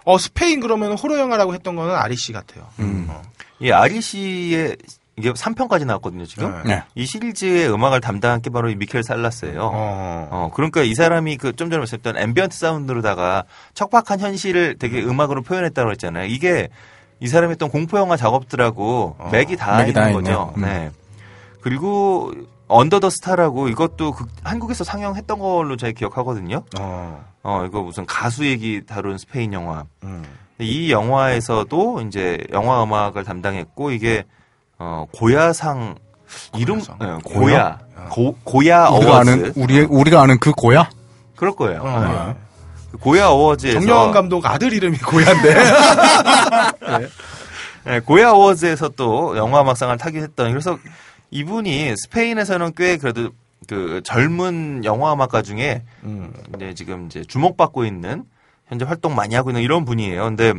어, 0.03 0.17
스페인 0.17 0.59
그러면 0.59 0.93
호러 0.93 1.17
영화라고 1.19 1.53
했던 1.53 1.75
거는 1.75 1.95
아리씨 1.95 2.33
같아요. 2.33 2.67
음. 2.79 3.07
어. 3.09 3.21
이 3.59 3.71
REC의 3.71 4.75
이게 5.17 5.31
3편까지 5.31 5.85
나왔거든요, 5.85 6.25
지금. 6.25 6.51
네. 6.63 6.75
네. 6.75 6.83
이 6.95 7.05
시리즈의 7.05 7.71
음악을 7.71 8.01
담당한 8.01 8.41
게 8.41 8.49
바로 8.49 8.69
이 8.71 8.75
미켈 8.75 9.03
살라스예요. 9.03 9.61
어. 9.61 10.27
어, 10.31 10.51
그러니까 10.53 10.81
이 10.81 10.95
사람이 10.95 11.37
그 11.37 11.53
좀 11.53 11.69
전에 11.69 11.77
말씀했던 11.79 12.17
ambient 12.17 12.57
사운드로다가 12.57 13.43
척박한 13.75 14.19
현실을 14.19 14.77
되게 14.79 15.03
음악으로 15.03 15.43
표현했다고 15.43 15.91
했잖아요. 15.91 16.25
이게 16.25 16.69
이 17.21 17.27
사람이 17.27 17.51
했던 17.51 17.69
공포 17.69 17.97
영화 17.97 18.17
작업들하고 18.17 19.15
어, 19.17 19.29
맥이 19.31 19.55
다 19.55 19.77
맥이 19.77 19.89
있는 19.91 20.03
다 20.03 20.11
거죠. 20.11 20.53
음. 20.57 20.61
네. 20.63 20.91
그리고 21.61 22.31
Under 22.67 22.99
the 22.99 23.09
Star라고 23.09 23.69
이것도 23.69 24.11
극- 24.13 24.29
한국에서 24.43 24.83
상영했던 24.83 25.39
걸로 25.39 25.77
제가 25.77 25.91
기억하거든요. 25.91 26.63
어. 26.79 27.25
어, 27.43 27.63
이거 27.67 27.81
무슨 27.81 28.05
가수 28.05 28.45
얘기 28.45 28.85
다룬 28.85 29.17
스페인 29.17 29.53
영화. 29.53 29.83
음. 30.03 30.23
이 30.59 30.91
영화에서도 30.91 32.01
이제 32.07 32.37
영화 32.51 32.83
음악을 32.83 33.23
담당했고 33.23 33.91
이게 33.91 34.23
어, 34.79 35.05
고야상 35.13 35.95
이름 36.55 36.77
고야상. 36.79 36.97
네, 36.99 37.07
고야 37.23 37.77
고야? 37.95 38.07
고, 38.09 38.35
고야 38.43 38.87
우리가 38.89 39.11
어워즈 39.13 39.29
아는 39.29 39.53
우리 39.55 39.81
우리가 39.81 40.21
아는 40.21 40.39
그 40.39 40.51
고야? 40.53 40.89
그럴 41.35 41.53
거예요. 41.55 41.81
어. 41.83 41.99
네. 41.99 42.35
그 42.91 42.97
고야 42.97 43.27
어워즈에서 43.27 43.79
정영환 43.79 44.11
감독 44.11 44.45
아들 44.45 44.73
이름이 44.73 44.97
고야인데. 44.97 45.55
네, 47.85 47.99
고야 48.01 48.31
어워즈에서 48.31 48.89
또 48.89 49.35
영화 49.37 49.61
음악상을 49.61 49.97
타긴 49.97 50.23
했던 50.23 50.49
그래서 50.51 50.77
이분이 51.31 51.95
스페인에서는 51.97 52.73
꽤 52.75 52.97
그래도 52.97 53.29
그 53.67 54.01
젊은 54.03 54.83
영화 54.83 55.13
음악가 55.13 55.41
중에 55.41 55.83
음. 56.03 56.33
이제 56.55 56.73
지금 56.73 57.05
이제 57.05 57.23
주목받고 57.23 57.85
있는 57.85 58.25
현재 58.67 58.85
활동 58.85 59.15
많이 59.15 59.35
하고 59.35 59.49
있는 59.49 59.61
이런 59.61 59.85
분이에요. 59.85 60.23
근데 60.25 60.53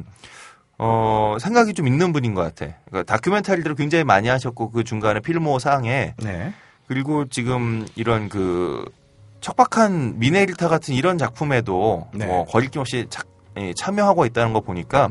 어 0.79 1.37
생각이 1.41 1.75
좀 1.75 1.87
있는 1.87 2.13
분인 2.13 2.35
것 2.35 2.43
같아. 2.43 2.75
그러니까 2.87 3.13
다큐멘터리들을 3.13 3.77
굉장히 3.77 4.05
많이 4.05 4.29
하셨고 4.29 4.71
그 4.71 4.83
중간에 4.83 5.21
필모 5.21 5.59
상에 5.59 6.15
네. 6.19 6.55
그리고 6.89 7.27
지금 7.27 7.87
이런 7.95 8.29
그 8.29 8.85
척박한 9.43 10.19
미네리타 10.19 10.69
같은 10.69 10.95
이런 10.95 11.19
작품에도 11.19 12.09
네. 12.15 12.25
뭐 12.27 12.45
거리낌 12.47 12.81
없이 12.81 13.07
자- 13.11 13.25
예, 13.59 13.75
참여하고 13.75 14.25
있다는 14.25 14.55
거 14.55 14.61
보니까 14.61 15.11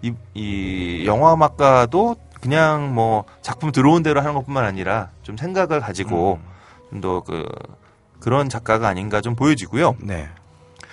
이, 0.00 0.12
이 0.34 1.04
영화음악가도 1.06 2.16
그냥 2.40 2.92
뭐 2.92 3.24
작품 3.40 3.70
들어온 3.70 4.02
대로 4.02 4.20
하는 4.20 4.34
것뿐만 4.34 4.64
아니라 4.64 5.10
좀 5.22 5.36
생각을 5.36 5.80
가지고 5.80 6.40
좀더그 6.90 7.46
그런 8.18 8.48
작가가 8.48 8.88
아닌가 8.88 9.20
좀 9.20 9.36
보여지고요. 9.36 9.96
네. 10.00 10.28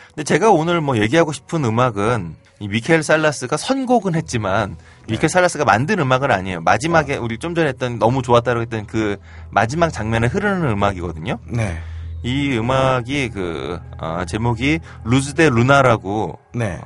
근데 0.09 0.23
제가 0.23 0.51
오늘 0.51 0.81
뭐 0.81 0.97
얘기하고 0.97 1.31
싶은 1.31 1.63
음악은 1.63 2.35
이 2.59 2.67
미켈 2.67 3.03
살라스가 3.03 3.55
선곡은 3.55 4.15
했지만 4.15 4.75
미켈 5.07 5.29
살라스가 5.29 5.63
만든 5.63 5.99
음악은 5.99 6.29
아니에요. 6.29 6.61
마지막에 6.61 7.15
우리 7.15 7.37
좀 7.37 7.55
전에 7.55 7.69
했던 7.69 7.99
너무 7.99 8.21
좋았다고 8.21 8.61
했던 8.61 8.85
그 8.85 9.17
마지막 9.49 9.91
장면에 9.91 10.27
흐르는 10.27 10.69
음악이거든요. 10.69 11.39
네. 11.45 11.79
이 12.23 12.57
음악이 12.57 13.29
그 13.29 13.79
어, 13.99 14.23
제목이 14.27 14.79
루즈 15.05 15.33
대 15.33 15.49
루나라고 15.49 16.37
네. 16.53 16.79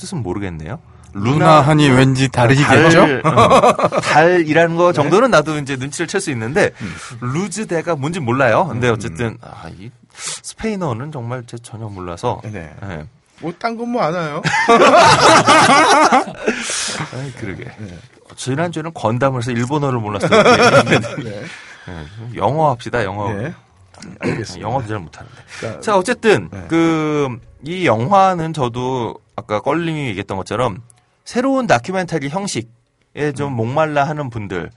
뜻은 0.00 0.22
모르겠네요. 0.22 0.78
루나 1.12 1.62
하니 1.62 1.88
왠지 1.88 2.28
다르겠죠? 2.28 3.22
달, 3.22 3.22
어, 3.26 3.76
달이라는 4.00 4.76
거 4.76 4.92
정도는 4.92 5.30
나도 5.30 5.56
이제 5.58 5.76
눈치를 5.76 6.06
챌 6.06 6.20
수 6.20 6.30
있는데 6.30 6.72
루즈 7.20 7.66
대가 7.66 7.96
뭔지 7.96 8.20
몰라요. 8.20 8.66
근데 8.68 8.88
어쨌든 8.90 9.38
아, 9.40 9.68
이 9.78 9.90
스페인어는 10.12 11.12
정말 11.12 11.42
제 11.46 11.56
전혀 11.58 11.86
몰라서 11.88 12.40
네. 12.44 12.70
예. 12.82 13.06
뭐딴 13.40 13.76
건뭐 13.76 14.02
알아요? 14.02 14.42
아이, 17.14 17.30
그러게. 17.38 17.70
지난주에는 18.36 18.92
건담을 18.94 19.40
해서 19.40 19.50
일본어를 19.52 19.98
몰랐었는데 20.00 21.00
네. 21.24 21.42
예, 21.88 22.36
영어 22.36 22.70
합시다. 22.70 23.04
영어. 23.04 23.30
네. 24.04 24.14
알겠습니다. 24.20 24.68
영어도 24.68 24.86
잘 24.86 24.98
못하는데. 24.98 25.36
그러니까 25.58 25.80
자, 25.80 25.96
어쨌든 25.96 26.48
네. 26.50 26.66
그이 26.68 27.86
영화는 27.86 28.52
저도 28.52 29.16
아까 29.36 29.60
껄림이 29.60 30.08
얘기했던 30.08 30.36
것처럼 30.36 30.82
새로운 31.24 31.66
다큐멘터리 31.66 32.28
형식에 32.28 33.32
좀 33.34 33.52
음. 33.52 33.56
목말라 33.56 34.04
하는 34.04 34.30
분들 34.30 34.70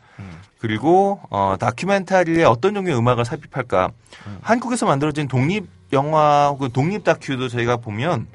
그리고 0.59 1.21
어 1.29 1.55
다큐멘터리에 1.57 2.43
어떤 2.43 2.73
종류의 2.73 2.97
음악을 2.97 3.23
삽입할까 3.23 3.91
음. 4.27 4.39
한국에서 4.41 4.85
만들어진 4.85 5.27
독립 5.27 5.67
영화 5.93 6.49
혹은 6.49 6.69
독립 6.71 7.03
다큐도 7.03 7.47
저희가 7.47 7.77
보면 7.77 8.27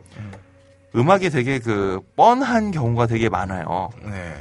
음악이 0.97 1.29
되게 1.31 1.59
그 1.59 2.01
뻔한 2.17 2.71
경우가 2.71 3.07
되게 3.07 3.29
많아요. 3.29 3.91
네. 4.05 4.35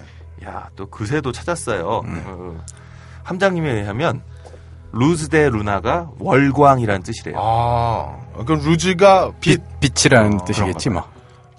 야, 0.45 0.69
또 0.75 0.87
그새도 0.87 1.31
찾았어요. 1.31 2.03
어, 2.05 2.63
함장님에 3.23 3.71
의하면 3.71 4.21
루즈 4.93 5.27
대 5.27 5.49
루나가 5.49 6.09
월광이라는 6.19 7.01
뜻이래요. 7.03 7.35
아, 7.39 8.15
그 8.45 8.53
루즈가 8.53 9.31
빛, 9.41 9.61
빛, 9.79 9.93
빛 9.93 10.05
이라는 10.05 10.39
어, 10.39 10.45
뜻이겠지 10.45 10.89
뭐. 10.89 11.01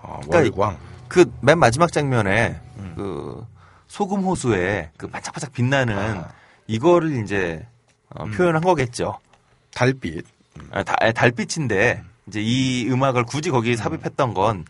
아, 0.03 0.21
그러니까 0.25 0.39
월광. 0.61 0.79
그 1.09 1.25
맨 1.41 1.59
마지막 1.59 1.93
장면에 1.93 2.59
그 2.97 3.45
소금 3.89 4.23
호수에 4.23 4.91
그 4.97 5.09
반짝반짝 5.09 5.53
빛나는 5.53 6.23
이거를 6.69 7.23
이제 7.23 7.67
어, 8.11 8.25
표현한 8.27 8.63
거겠죠. 8.63 9.19
달빛. 9.75 10.25
아, 10.71 10.83
다- 10.85 10.95
아, 11.01 11.11
달빛인데 11.13 12.03
이제 12.29 12.41
이 12.41 12.89
음악을 12.89 13.25
굳이 13.25 13.51
거기에 13.51 13.77
삽입했던 13.77 14.33
건 14.35 14.65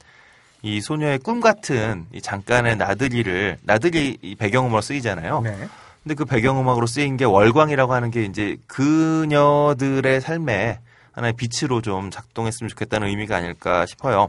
이 0.67 0.81
소녀의 0.81 1.19
꿈 1.19 1.43
같은 1.43 2.07
이 2.11 2.23
잠깐의 2.23 2.77
나들이를 2.79 3.59
나들이 3.65 4.17
이 4.23 4.35
배경음으로 4.35 4.81
쓰이잖아요. 4.81 5.43
네. 5.43 5.69
근데 6.05 6.15
그 6.15 6.27
배경음악으로 6.27 6.87
쓰인 6.87 7.17
게 7.17 7.25
월광이라고 7.25 7.95
하는 7.95 8.11
게 8.11 8.25
이제 8.25 8.59
그녀들의 8.67 10.21
삶에 10.21 10.79
하나의 11.13 11.33
빛으로 11.33 11.81
좀 11.81 12.11
작동했으면 12.11 12.69
좋겠다는 12.69 13.09
의미가 13.09 13.37
아닐까 13.37 13.87
싶어요. 13.87 14.29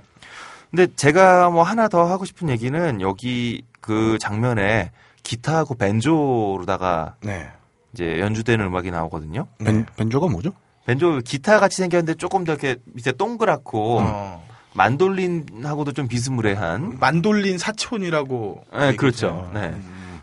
근데 0.72 0.88
제가 0.96 1.50
뭐 1.50 1.64
하나 1.64 1.90
더 1.90 2.06
하고 2.06 2.24
싶은 2.26 2.50
얘기는 2.50 3.02
여기 3.02 3.64
그 3.82 4.18
장면에 4.20 4.92
기타하고 5.24 5.76
벤조로다가 5.76 7.16
네. 7.22 7.50
이제 7.94 8.20
연주되는 8.20 8.66
음악이 8.66 8.92
나오거든요. 8.92 9.48
벤, 9.58 9.86
벤조가 9.98 10.28
뭐죠? 10.28 10.52
벤조 10.86 11.20
기타 11.26 11.60
같이 11.60 11.78
생겼는데 11.78 12.16
조금 12.16 12.46
더 12.46 12.54
이렇게 12.54 12.78
밑에 12.86 13.12
동그랗고 13.12 14.00
어. 14.02 14.48
만돌린하고도 14.74 15.94
좀 15.94 16.08
비스무레한. 16.08 17.00
만돌린 17.00 17.58
사촌이라고. 17.58 18.66
네, 18.78 18.96
그렇죠. 18.96 19.50
네. 19.54 19.74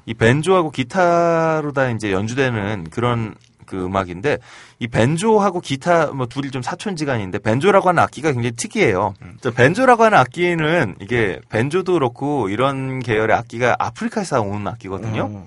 이 0.06 0.14
벤조하고 0.14 0.70
기타로 0.70 1.72
다 1.72 1.90
이제 1.90 2.12
연주되는 2.12 2.88
그런 2.90 3.34
그 3.66 3.84
음악인데 3.84 4.38
이 4.80 4.88
벤조하고 4.88 5.60
기타 5.60 6.08
뭐 6.08 6.26
둘이 6.26 6.50
좀 6.50 6.60
사촌지간인데 6.60 7.38
벤조라고 7.38 7.88
하는 7.88 8.02
악기가 8.02 8.32
굉장히 8.32 8.52
특이해요. 8.52 9.14
저 9.40 9.50
벤조라고 9.50 10.04
하는 10.04 10.18
악기는 10.18 10.96
이게 11.00 11.40
벤조도 11.48 11.94
그렇고 11.94 12.48
이런 12.48 13.00
계열의 13.00 13.34
악기가 13.34 13.76
아프리카에서 13.78 14.42
온 14.42 14.66
악기거든요. 14.66 15.46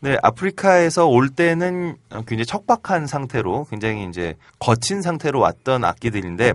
네, 0.00 0.16
아프리카에서 0.22 1.06
올 1.06 1.28
때는 1.28 1.96
굉장히 2.26 2.46
척박한 2.46 3.06
상태로 3.06 3.66
굉장히 3.70 4.08
이제 4.08 4.34
거친 4.58 5.02
상태로 5.02 5.38
왔던 5.38 5.84
악기들인데 5.84 6.54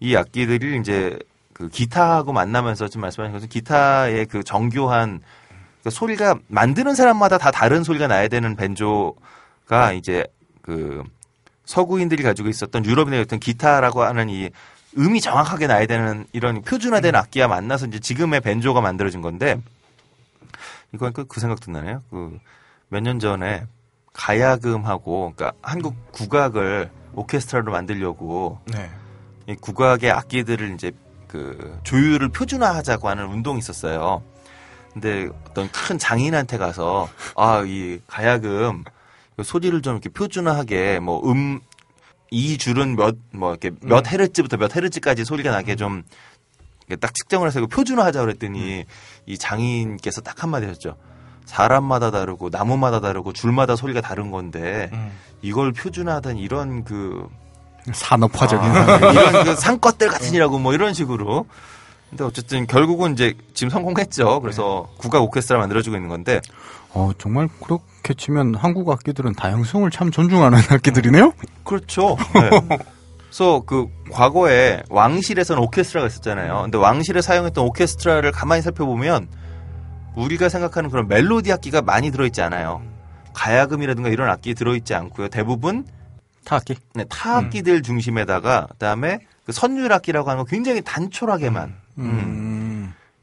이 0.00 0.16
악기들이 0.16 0.78
이제 0.78 1.18
그 1.52 1.68
기타하고 1.68 2.32
만나면서 2.32 2.86
지금 2.86 3.02
말씀하신 3.02 3.32
것처럼 3.32 3.48
기타의 3.48 4.26
그 4.26 4.44
정교한 4.44 5.20
그 5.88 5.90
소리가 5.90 6.38
만드는 6.48 6.94
사람마다 6.94 7.38
다 7.38 7.50
다른 7.50 7.82
소리가 7.82 8.06
나야 8.08 8.28
되는 8.28 8.56
벤조가 8.56 9.92
이제 9.94 10.24
그 10.60 11.02
서구인들이 11.64 12.22
가지고 12.22 12.48
있었던 12.50 12.84
유럽인의 12.84 13.20
어떤 13.22 13.40
기타라고 13.40 14.02
하는 14.02 14.28
이 14.28 14.50
음이 14.98 15.20
정확하게 15.22 15.66
나야 15.66 15.86
되는 15.86 16.26
이런 16.32 16.60
표준화된 16.62 17.14
악기와 17.14 17.48
만나서 17.48 17.86
이제 17.86 17.98
지금의 18.00 18.40
벤조가 18.42 18.80
만들어진 18.82 19.22
건데 19.22 19.60
이거 20.92 21.10
그, 21.10 21.24
그 21.26 21.40
생각도 21.40 21.70
나네요. 21.72 22.02
그 22.10 22.38
몇 22.90 23.02
년 23.02 23.18
전에 23.18 23.64
가야금하고 24.14 25.32
그러니까 25.36 25.56
한국 25.62 25.94
국악을 26.12 26.90
오케스트라로 27.14 27.70
만들려고 27.72 28.58
네. 28.66 28.90
이 29.46 29.54
국악의 29.54 30.10
악기들을 30.10 30.72
이제 30.74 30.92
그 31.26 31.78
조율을 31.82 32.30
표준화하자고 32.30 33.08
하는 33.08 33.26
운동이 33.26 33.58
있었어요. 33.58 34.22
근데 34.92 35.28
어떤 35.50 35.70
큰 35.70 35.98
장인한테 35.98 36.58
가서 36.58 37.08
아 37.36 37.62
이 37.66 37.98
가야금 38.06 38.84
소리를 39.42 39.80
좀 39.82 39.94
이렇게 39.94 40.08
표준화하게 40.08 41.00
뭐음 41.00 41.60
이 42.30 42.58
줄은 42.58 42.96
몇 42.96 43.16
뭐 43.32 43.50
이렇게 43.50 43.70
몇 43.82 44.10
헤르츠부터 44.10 44.56
몇 44.56 44.74
헤르츠까지 44.74 45.24
소리가 45.24 45.50
나게 45.50 45.76
좀 45.76 46.02
딱 47.00 47.14
측정을 47.14 47.46
해서 47.48 47.66
표준화하자 47.66 48.22
그랬더니 48.22 48.86
이 49.26 49.36
장인께서 49.36 50.22
딱 50.22 50.42
한마디 50.42 50.64
하셨죠. 50.64 50.96
사람마다 51.44 52.10
다르고 52.10 52.48
나무마다 52.50 53.00
다르고 53.00 53.34
줄마다 53.34 53.76
소리가 53.76 54.00
다른 54.00 54.30
건데 54.30 54.88
이걸 55.42 55.72
표준화하던 55.72 56.38
이런 56.38 56.84
그 56.84 57.28
산업화적인 57.92 58.70
아. 58.70 58.96
이런 59.12 59.44
그 59.44 59.54
상것들 59.56 60.08
같으니라고 60.08 60.58
뭐 60.58 60.72
이런 60.72 60.94
식으로. 60.94 61.44
근데 62.10 62.24
어쨌든 62.24 62.66
결국은 62.66 63.12
이제 63.12 63.34
지금 63.52 63.70
성공했죠. 63.70 64.40
그래서 64.40 64.88
국악 64.96 65.22
오케스트라 65.22 65.58
만들어주고 65.58 65.96
있는 65.96 66.08
건데 66.08 66.40
어, 66.94 67.10
정말 67.18 67.48
그렇게 67.62 68.14
치면 68.14 68.54
한국 68.54 68.90
악기들은 68.90 69.34
다양성을 69.34 69.90
참 69.90 70.10
존중하는 70.10 70.58
악기들이네요? 70.70 71.32
그렇죠. 71.64 72.16
네. 72.34 72.78
그래서 73.18 73.62
그 73.66 73.86
과거에 74.10 74.82
왕실에서는 74.88 75.62
오케스트라가 75.62 76.06
있었잖아요. 76.06 76.62
근데 76.62 76.78
왕실에 76.78 77.20
사용했던 77.20 77.62
오케스트라를 77.64 78.32
가만히 78.32 78.62
살펴보면 78.62 79.28
우리가 80.16 80.48
생각하는 80.48 80.88
그런 80.90 81.08
멜로디 81.08 81.52
악기가 81.52 81.82
많이 81.82 82.10
들어있지 82.10 82.40
않아요. 82.40 82.82
가야금이라든가 83.34 84.08
이런 84.08 84.30
악기 84.30 84.54
들어있지 84.54 84.94
않고요. 84.94 85.28
대부분 85.28 85.86
타악기? 86.44 86.76
네, 86.94 87.04
타악기들 87.08 87.82
중심에다가 87.82 88.66
그다음에 88.70 89.20
그 89.44 89.52
선율악기라고 89.52 90.30
하는 90.30 90.42
거 90.42 90.48
굉장히 90.48 90.80
단촐하게만 90.82 91.68
음. 91.68 91.76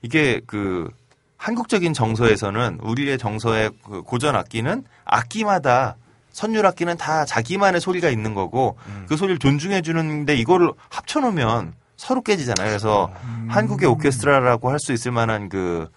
이게 0.02 0.42
그 0.46 0.90
한국적인 1.38 1.94
정서에서는 1.94 2.80
우리의 2.82 3.18
정서의 3.18 3.72
그 3.84 4.02
고전 4.02 4.36
악기는 4.36 4.84
악기마다 5.04 5.96
선율 6.32 6.66
악기는 6.66 6.98
다 6.98 7.24
자기만의 7.26 7.80
소리가 7.82 8.10
있는 8.10 8.34
거고 8.34 8.78
그 9.08 9.16
소리를 9.16 9.40
존중해 9.40 9.82
주는데 9.82 10.36
이거를 10.36 10.72
합쳐 10.90 11.20
놓으면 11.20 11.74
서로 11.98 12.22
깨지잖아요. 12.22 12.68
그래서 12.68 13.12
한국의 13.48 13.88
오케스트라라고 13.88 14.70
할 14.70 14.80
수 14.80 14.92
있을 14.92 15.12
만한 15.12 15.48
그 15.50 15.88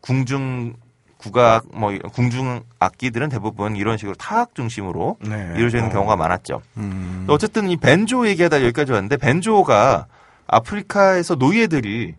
궁중 0.00 0.74
국악 1.16 1.64
뭐 1.74 1.90
궁중 2.12 2.62
악기들은 2.78 3.28
대부분 3.28 3.74
이런 3.74 3.98
식으로 3.98 4.14
타악 4.14 4.54
중심으로 4.54 5.16
네. 5.20 5.52
이루어져 5.56 5.78
있는 5.78 5.90
어. 5.90 5.94
경우가 5.94 6.14
많았죠. 6.14 6.62
음. 6.76 7.26
어쨌든 7.28 7.68
이 7.68 7.76
벤조 7.76 8.28
얘기하다 8.28 8.62
여기까지 8.62 8.92
왔는데 8.92 9.16
벤조가 9.16 10.06
아프리카에서 10.46 11.34
노예들이 11.34 12.14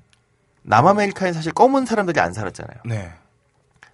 남아메리카에 0.69 1.33
사실 1.33 1.51
검은 1.51 1.85
사람들이 1.87 2.19
안 2.19 2.31
살았잖아요. 2.31 2.77
네. 2.85 3.11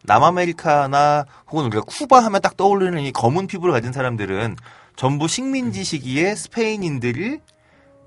남아메리카나 0.03 1.25
혹은 1.49 1.65
우리가 1.65 1.81
쿠바 1.83 2.19
하면 2.25 2.41
딱 2.41 2.57
떠오르는 2.57 2.99
이 3.01 3.11
검은 3.11 3.47
피부를 3.47 3.73
가진 3.73 3.91
사람들은 3.93 4.57
전부 4.97 5.27
식민지 5.27 5.83
시기에 5.85 6.35
스페인인들이 6.35 7.39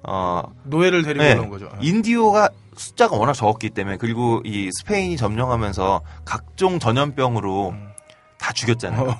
어 0.04 0.42
노예를 0.64 1.02
데리고 1.02 1.24
네. 1.24 1.32
오는 1.34 1.48
거죠. 1.48 1.68
인디오가 1.80 2.50
숫자가 2.76 3.16
워낙 3.16 3.32
적었기 3.32 3.70
때문에 3.70 3.96
그리고 3.96 4.40
이 4.44 4.70
스페인이 4.70 5.16
점령하면서 5.16 6.02
각종 6.26 6.78
전염병으로 6.78 7.74
다 8.38 8.52
죽였잖아요. 8.52 9.16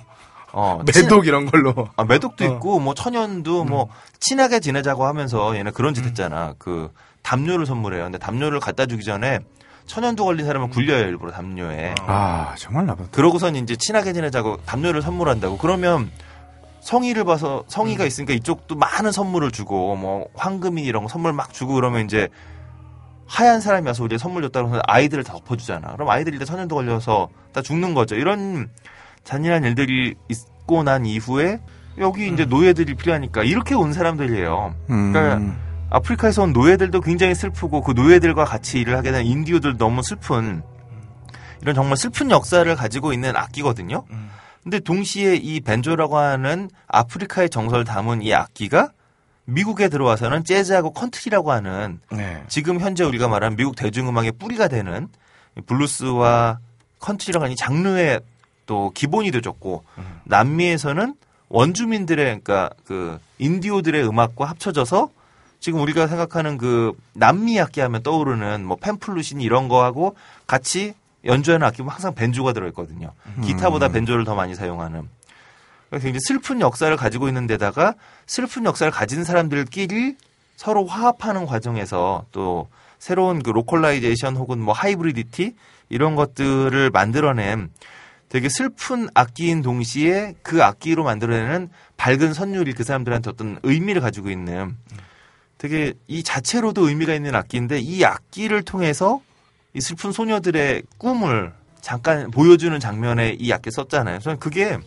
어, 0.53 0.81
친- 0.93 1.03
매독 1.05 1.27
이런 1.27 1.47
걸로. 1.47 1.89
아, 1.97 2.05
매독도 2.05 2.45
어. 2.45 2.49
있고 2.49 2.79
뭐 2.81 2.95
천연도 2.95 3.65
뭐 3.65 3.89
친하게 4.21 4.61
지내자고 4.61 5.05
하면서 5.07 5.57
얘네 5.57 5.73
그런 5.73 5.95
짓 5.95 6.05
했잖아. 6.05 6.55
그 6.59 6.93
담요를 7.29 7.67
선물해요. 7.67 8.05
근데 8.05 8.17
담요를 8.17 8.59
갖다 8.59 8.87
주기 8.87 9.05
전에 9.05 9.41
천연두 9.85 10.25
걸린 10.25 10.47
사람을 10.47 10.71
굴려요 10.71 11.05
일부러 11.09 11.31
담요에. 11.31 11.95
아 12.07 12.55
정말 12.57 12.87
나쁘다. 12.87 13.11
그러고선 13.13 13.55
이제 13.57 13.77
친하게 13.77 14.15
지내자고 14.15 14.59
담요를 14.65 15.03
선물한다고. 15.03 15.59
그러면 15.59 16.11
성의를 16.81 17.25
봐서 17.25 17.65
성의가 17.69 18.07
있으니까 18.07 18.33
이쪽도 18.33 18.77
많은 18.77 19.13
선물을 19.13 19.51
주고 19.51 19.95
뭐 19.97 20.29
황금이 20.35 20.83
이런 20.83 21.03
거 21.03 21.09
선물 21.11 21.35
막 21.35 21.53
주고 21.53 21.75
그러면 21.75 22.07
이제 22.07 22.29
하얀 23.27 23.61
사람이 23.61 23.87
와서 23.87 24.05
우리 24.05 24.17
선물 24.17 24.43
줬다고 24.45 24.71
해서 24.71 24.81
아이들을 24.87 25.23
다 25.23 25.35
덮어주잖아. 25.35 25.93
그럼 25.93 26.09
아이들이 26.09 26.37
일단 26.37 26.47
천연두 26.47 26.75
걸려서 26.77 27.29
다 27.53 27.61
죽는 27.61 27.93
거죠. 27.93 28.15
이런 28.15 28.71
잔인한 29.25 29.65
일들이 29.65 30.15
있고 30.31 30.83
난 30.83 31.05
이후에 31.05 31.61
여기 31.99 32.33
이제 32.33 32.47
노예들이 32.47 32.95
필요하니까 32.95 33.43
이렇게 33.43 33.75
온 33.75 33.93
사람들이에요. 33.93 34.75
음. 34.89 35.13
그러니까 35.13 35.68
아프리카에서 35.91 36.43
온 36.43 36.53
노예들도 36.53 37.01
굉장히 37.01 37.35
슬프고 37.35 37.83
그 37.83 37.93
노예들과 37.93 38.45
같이 38.45 38.79
일을 38.81 38.97
하게 38.97 39.11
된 39.11 39.25
인디오들 39.25 39.79
너무 39.79 40.03
슬픈 40.03 40.63
이런 41.63 41.75
정말 41.75 41.97
슬픈 41.97 42.31
역사를 42.31 42.75
가지고 42.77 43.13
있는 43.13 43.37
악기거든요. 43.37 44.05
음. 44.11 44.31
근데 44.63 44.81
동시에 44.81 45.37
이 45.37 45.61
벤조라고 45.61 46.19
하는 46.19 46.69
아프리카의 46.89 47.49
정서를 47.49 47.85
담은 47.85 48.23
이 48.23 48.35
악기가 48.35 48.91
미국에 49.47 49.89
들어와서는 49.89 50.45
재즈하고 50.45 50.93
컨트리라고 50.93 51.53
하는 51.53 52.01
네. 52.13 52.43
지금 52.49 52.81
현재 52.81 53.03
우리가 53.03 53.29
말하는 53.29 53.57
미국 53.57 53.77
대중음악의 53.77 54.33
뿌리가 54.33 54.69
되는 54.69 55.09
이 55.57 55.63
블루스와 55.63 56.59
컨트리라고 56.99 57.45
하는 57.45 57.55
이 57.55 57.57
장르의 57.57 58.21
또 58.67 58.91
기본이 58.91 59.31
되어졌고 59.31 59.85
남미에서는 60.25 61.15
원주민들의 61.49 62.25
그러니까 62.27 62.69
그 62.85 63.19
인디오들의 63.39 64.07
음악과 64.07 64.45
합쳐져서 64.45 65.09
지금 65.61 65.81
우리가 65.81 66.07
생각하는 66.07 66.57
그 66.57 66.93
남미 67.15 67.61
악기 67.61 67.81
하면 67.81 68.03
떠오르는 68.03 68.65
뭐 68.65 68.77
팬플룻이니 68.77 69.41
이런 69.41 69.69
거하고 69.69 70.17
같이 70.47 70.95
연주하는 71.25 71.67
악기면 71.67 71.91
항상 71.91 72.15
벤조가 72.15 72.53
들어있거든요. 72.53 73.13
기타보다 73.43 73.89
벤조를 73.89 74.25
더 74.25 74.35
많이 74.35 74.55
사용하는. 74.55 75.09
굉장히 75.93 76.19
슬픈 76.21 76.61
역사를 76.61 76.95
가지고 76.97 77.29
있는 77.29 77.47
데다가 77.47 77.95
슬픈 78.27 78.65
역사를 78.67 78.91
가진 78.93 79.25
사람들끼리 79.25 80.17
서로 80.57 80.87
화합하는 80.87 81.47
과정에서 81.47 82.25
또 82.31 82.69
새로운 82.99 83.43
그 83.43 83.51
localization 83.51 84.37
혹은 84.37 84.61
뭐 84.61 84.75
hybridity 84.75 85.55
이런 85.89 86.15
것들을 86.15 86.91
만들어낸 86.91 87.71
되게 88.29 88.49
슬픈 88.49 89.09
악기인 89.15 89.63
동시에 89.63 90.35
그 90.43 90.63
악기로 90.63 91.05
만들어내는 91.05 91.71
밝은 91.97 92.35
선율이 92.35 92.75
그 92.75 92.85
사람들한테 92.85 93.31
어떤 93.31 93.59
의미를 93.63 94.03
가지고 94.03 94.31
있는 94.31 94.77
되게 95.59 95.93
이 96.07 96.23
자체로도 96.23 96.89
의미가 96.89 97.15
있는 97.15 97.35
악기인데 97.35 97.81
이 97.81 98.05
악기를 98.05 98.63
통해서 98.63 99.21
이 99.75 99.81
슬픈 99.81 100.13
소녀들의 100.13 100.83
꿈을 100.99 101.53
잠깐 101.81 102.31
보여주는 102.31 102.79
장면에 102.81 103.37
이 103.39 103.53
악기 103.53 103.71
썼잖아요. 103.71 104.21
저는 104.21 104.39
그게 104.39 104.79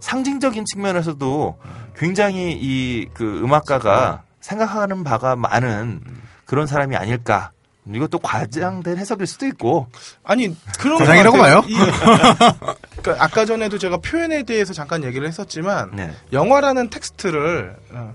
상징적인 0.00 0.64
측면에서도 0.64 1.58
굉장히 1.96 2.52
이 2.60 3.06
그 3.14 3.40
음악가가 3.42 4.22
생각하는 4.40 5.02
바가 5.04 5.36
많은 5.36 6.00
그런 6.46 6.66
사람이 6.66 6.96
아닐까. 6.96 7.50
이것도 7.92 8.18
과장된 8.18 8.98
해석일 8.98 9.26
수도 9.26 9.46
있고. 9.46 9.88
아니 10.22 10.54
그런 10.78 10.98
과장이라고. 10.98 11.36
봐요? 11.38 11.62
이- 11.66 11.74
그러니까 13.02 13.24
아까 13.24 13.44
전에도 13.46 13.78
제가 13.78 13.96
표현에 13.98 14.42
대해서 14.42 14.72
잠깐 14.72 15.02
얘기를 15.04 15.26
했었지만 15.26 15.90
네. 15.96 16.12
영화라는 16.32 16.90
텍스트를 16.90 17.76
어, 17.92 18.14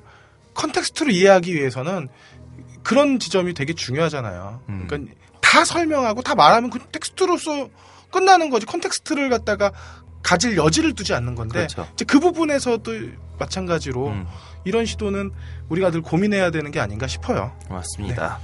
context로 0.53 1.11
이해하기 1.11 1.53
위해서는 1.53 2.09
그런 2.83 3.19
지점이 3.19 3.53
되게 3.53 3.73
중요하잖아요. 3.73 4.61
음. 4.69 4.85
그러니까 4.87 5.13
다 5.41 5.63
설명하고 5.65 6.21
다 6.21 6.35
말하면 6.35 6.69
그 6.69 6.79
텍스트로서 6.91 7.69
끝나는 8.11 8.49
거지. 8.49 8.65
context를 8.65 9.29
갖다가 9.29 9.71
가질 10.21 10.55
여지를 10.57 10.93
두지 10.93 11.13
않는 11.13 11.35
건데 11.35 11.67
그렇죠. 11.67 11.87
이제 11.93 12.05
그 12.05 12.19
부분에서도 12.19 12.91
마찬가지로 13.39 14.07
음, 14.07 14.27
이런 14.63 14.85
시도는 14.85 15.31
우리가 15.69 15.91
늘 15.91 16.01
고민해야 16.01 16.51
되는 16.51 16.71
게 16.71 16.79
아닌가 16.79 17.07
싶어요. 17.07 17.51
맞습니다. 17.69 18.39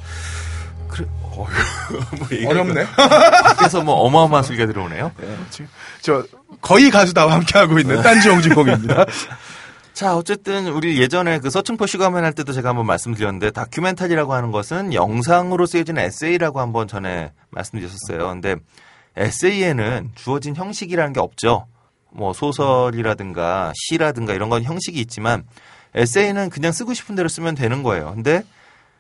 그래, 0.90 1.08
어, 1.22 1.46
뭐 2.18 2.50
어렵네. 2.50 2.86
밖에서 2.94 3.82
뭐 3.82 3.96
어마어마한 3.96 4.44
소리가 4.44 4.66
들어오네요. 4.66 5.12
저 6.02 6.26
거의 6.62 6.90
가수다와 6.90 7.34
함께하고 7.36 7.80
있는 7.80 8.02
딴지 8.02 8.28
영진공입니다. 8.28 9.06
자, 10.00 10.16
어쨌든 10.16 10.68
우리 10.68 10.98
예전에 10.98 11.40
그 11.40 11.50
서칭포 11.50 11.86
슈가맨 11.86 12.24
할 12.24 12.32
때도 12.32 12.54
제가 12.54 12.70
한번 12.70 12.86
말씀드렸는데 12.86 13.52
다큐멘터리라고 13.52 14.34
하는 14.34 14.50
것은 14.50 14.94
영상으로 14.94 15.66
쓰여지는 15.66 16.02
에세이라고 16.02 16.62
한번 16.62 16.88
전에 16.88 17.34
말씀드렸었어요. 17.50 18.30
근데 18.30 18.56
에세이에는 19.18 20.12
주어진 20.16 20.56
형식이라는 20.56 21.12
게 21.12 21.20
없죠. 21.20 21.68
뭐 22.12 22.32
소설이라든가 22.32 23.74
시라든가 23.76 24.34
이런 24.34 24.48
건 24.48 24.64
형식이 24.64 24.98
있지만 25.02 25.44
에세이는 25.94 26.50
그냥 26.50 26.72
쓰고 26.72 26.94
싶은 26.94 27.16
대로 27.16 27.28
쓰면 27.28 27.56
되는 27.56 27.84
거예요. 27.84 28.14
근데 28.14 28.44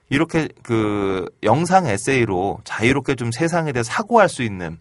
이렇게 0.10 0.50
그 0.64 1.30
영상 1.44 1.88
에세이로 1.88 2.60
자유롭게 2.66 3.16
좀 3.16 3.32
세상에 3.32 3.72
대해 3.72 3.84
사고할 3.84 4.28
수 4.28 4.44
있는 4.44 4.78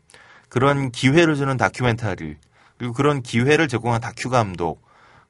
그런 0.48 0.90
기회를 0.90 1.36
주는 1.36 1.56
다큐멘터리 1.56 2.34
그리고 2.76 2.92
그런 2.92 3.22
기회를 3.22 3.68
제공한 3.68 4.00
다큐 4.00 4.30
감독 4.30 4.87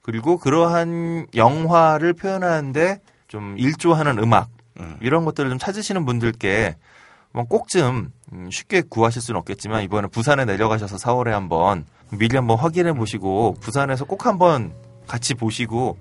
그리고 0.09 0.39
그러한 0.39 1.27
영화를 1.35 2.15
표현하는데 2.15 3.03
좀 3.27 3.57
일조하는 3.59 4.19
음악 4.19 4.49
이런 5.03 5.27
것들을 5.27 5.51
좀 5.51 5.59
찾으시는 5.59 6.07
분들께 6.07 6.77
뭐 7.35 7.45
꼭좀 7.45 8.09
음, 8.33 8.49
쉽게 8.51 8.85
구하실 8.89 9.21
수는 9.21 9.39
없겠지만 9.41 9.83
이번에 9.83 10.09
부산에 10.09 10.47
내려가셔서 10.47 10.97
4월에 10.97 11.29
한번 11.29 11.85
미리 12.11 12.37
한번 12.37 12.57
확인해 12.57 12.95
보시고 12.95 13.57
부산에서 13.61 14.07
꼭 14.07 14.25
한번 14.25 14.73
같이 15.07 15.35
보시고 15.35 15.99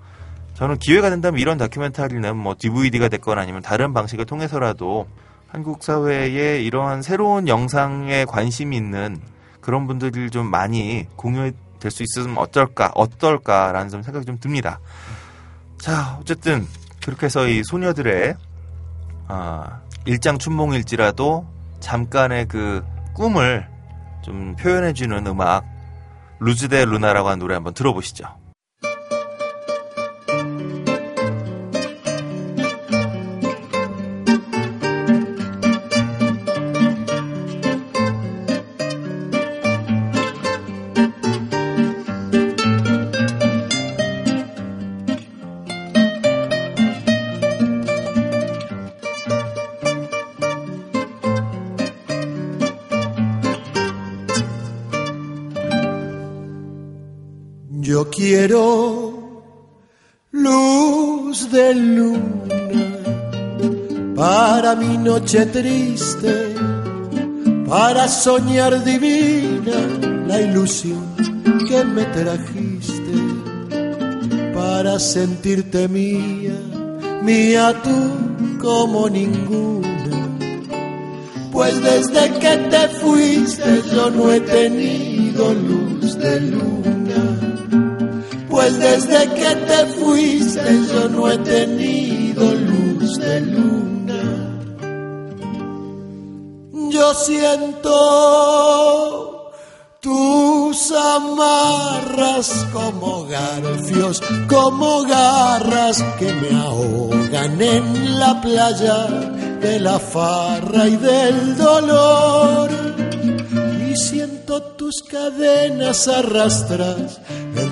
저는 0.54 0.78
기회가 0.78 1.10
된다면 1.10 1.38
이런 1.38 1.58
다큐멘터리는 1.58 2.34
뭐 2.34 2.54
DVD가 2.58 3.08
됐거나 3.08 3.42
아니면 3.42 3.60
다른 3.60 3.92
방식을 3.92 4.24
통해서라도 4.24 5.06
한국 5.48 5.82
사회에 5.82 6.62
이러한 6.62 7.02
새로운 7.02 7.46
영상에 7.46 8.24
관심이 8.24 8.74
있는 8.74 9.18
그런 9.60 9.86
분들이 9.86 10.30
좀 10.30 10.50
많이 10.50 11.04
공유 11.16 11.52
될 11.78 11.90
수 11.90 12.02
있으면 12.02 12.38
어떨까, 12.38 12.90
어떨까라는 12.94 13.88
좀 13.90 14.02
생각이 14.02 14.26
좀 14.26 14.38
듭니다. 14.38 14.80
자, 15.78 16.18
어쨌든 16.20 16.66
그렇게 17.04 17.26
해서 17.26 17.46
이 17.46 17.62
소녀들의 17.64 18.36
아, 19.28 19.80
일장 20.04 20.38
춘몽일지라도 20.38 21.46
잠깐의 21.80 22.46
그 22.46 22.84
꿈을 23.14 23.68
좀 24.22 24.56
표현해주는 24.56 25.26
음악 25.26 25.64
루즈데 26.40 26.84
루나라고 26.84 27.28
하는 27.28 27.38
노래 27.38 27.54
한번 27.54 27.74
들어보시죠. 27.74 28.37
Luz 60.32 61.50
de 61.50 61.74
luna 61.74 62.98
para 64.16 64.74
mi 64.74 64.96
noche 64.98 65.46
triste, 65.46 66.54
para 67.68 68.08
soñar 68.08 68.82
divina 68.84 69.78
la 70.26 70.40
ilusión 70.40 71.04
que 71.68 71.84
me 71.84 72.04
trajiste, 72.06 73.12
para 74.54 74.98
sentirte 74.98 75.86
mía, 75.88 76.58
mía 77.22 77.74
tú 77.84 78.58
como 78.60 79.08
ninguna. 79.08 79.86
Pues 81.52 81.80
desde 81.82 82.38
que 82.38 82.56
te 82.70 82.88
fuiste 83.00 83.82
yo 83.92 84.10
no 84.10 84.32
he 84.32 84.40
tenido 84.40 85.54
luz 85.54 86.16
de 86.18 86.40
luna 86.40 86.97
Pues 88.58 88.74
desde 88.80 89.22
que 89.34 89.54
te 89.54 89.86
fuiste 90.00 90.80
yo 90.92 91.08
no 91.10 91.30
he 91.30 91.38
tenido 91.38 92.42
luz 92.54 93.16
de 93.18 93.40
luna. 93.40 94.20
Yo 96.90 97.14
siento 97.14 97.92
tus 100.00 100.90
amarras 100.90 102.66
como 102.72 103.26
garfios, 103.26 104.20
como 104.48 105.04
garras 105.04 106.02
que 106.18 106.32
me 106.32 106.50
ahogan 106.60 107.62
en 107.62 108.18
la 108.18 108.40
playa 108.40 109.06
de 109.60 109.78
la 109.78 110.00
farra 110.00 110.88
y 110.88 110.96
del 110.96 111.56
dolor. 111.56 112.70
Y 113.88 113.94
siento 113.94 114.60
tus 114.62 115.04
cadenas 115.08 116.08
arrastras 116.08 117.20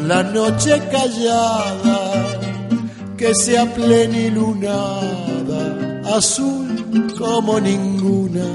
la 0.07 0.23
noche 0.23 0.81
callada 0.91 1.99
que 3.16 3.35
sea 3.35 3.65
plenilunada, 3.74 5.62
azul 6.16 7.12
como 7.19 7.59
ninguna. 7.59 8.47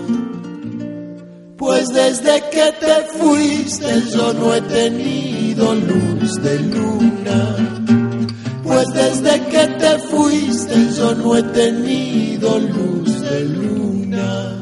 Pues 1.57 1.90
desde 1.90 2.41
que 2.49 2.72
te 2.80 2.95
fuiste 3.18 4.02
yo 4.14 4.34
no 4.34 4.53
he 4.56 4.61
tenido 4.61 5.76
luz 5.76 6.41
de 6.41 6.60
luna. 6.60 7.56
Pues 8.64 8.88
desde 8.94 9.41
que 9.45 9.68
te 9.68 9.99
fuiste 9.99 10.90
yo 10.95 11.15
no 11.15 11.36
he 11.36 11.44
tenido 11.44 12.60
luz 12.60 13.22
de 13.22 13.41
luna. 13.41 14.61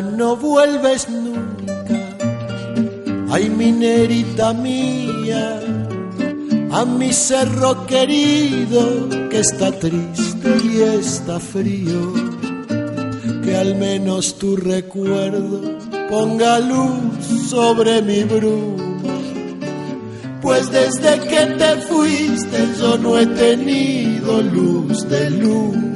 No 0.00 0.36
vuelves 0.36 1.08
nunca, 1.08 1.84
ay 3.30 3.48
minerita 3.48 4.52
mía, 4.52 5.60
a 6.72 6.84
mi 6.84 7.12
cerro 7.12 7.86
querido 7.86 9.08
que 9.30 9.40
está 9.40 9.72
triste 9.72 10.56
y 10.64 10.82
está 10.82 11.40
frío, 11.40 12.12
que 13.42 13.56
al 13.56 13.74
menos 13.76 14.38
tu 14.38 14.56
recuerdo 14.56 15.78
ponga 16.08 16.58
luz 16.60 17.48
sobre 17.48 18.02
mi 18.02 18.24
bruma. 18.24 18.84
Pues 20.40 20.70
desde 20.70 21.20
que 21.20 21.46
te 21.58 21.76
fuiste 21.88 22.68
yo 22.80 22.96
no 22.96 23.18
he 23.18 23.26
tenido 23.26 24.40
luz 24.40 25.08
de 25.08 25.30
luna. 25.30 25.87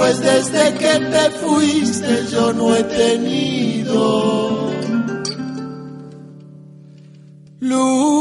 Pues 0.00 0.18
desde 0.22 0.74
que 0.78 0.98
te 0.98 1.30
fuiste 1.42 2.26
yo 2.32 2.54
no 2.54 2.74
he 2.74 2.82
tenido 2.84 4.70
luz 7.60 8.18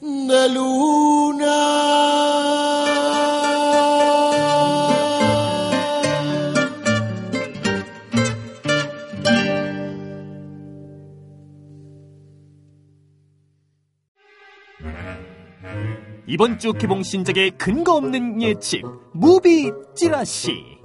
de 0.00 0.48
luna. 0.48 1.14
이번 16.26 16.58
주 16.58 16.72
개봉 16.72 17.02
신작의 17.02 17.52
근거 17.58 17.94
없는 17.94 18.40
예측 18.40 18.82
movie 19.12 19.70
찌라시 19.94 20.78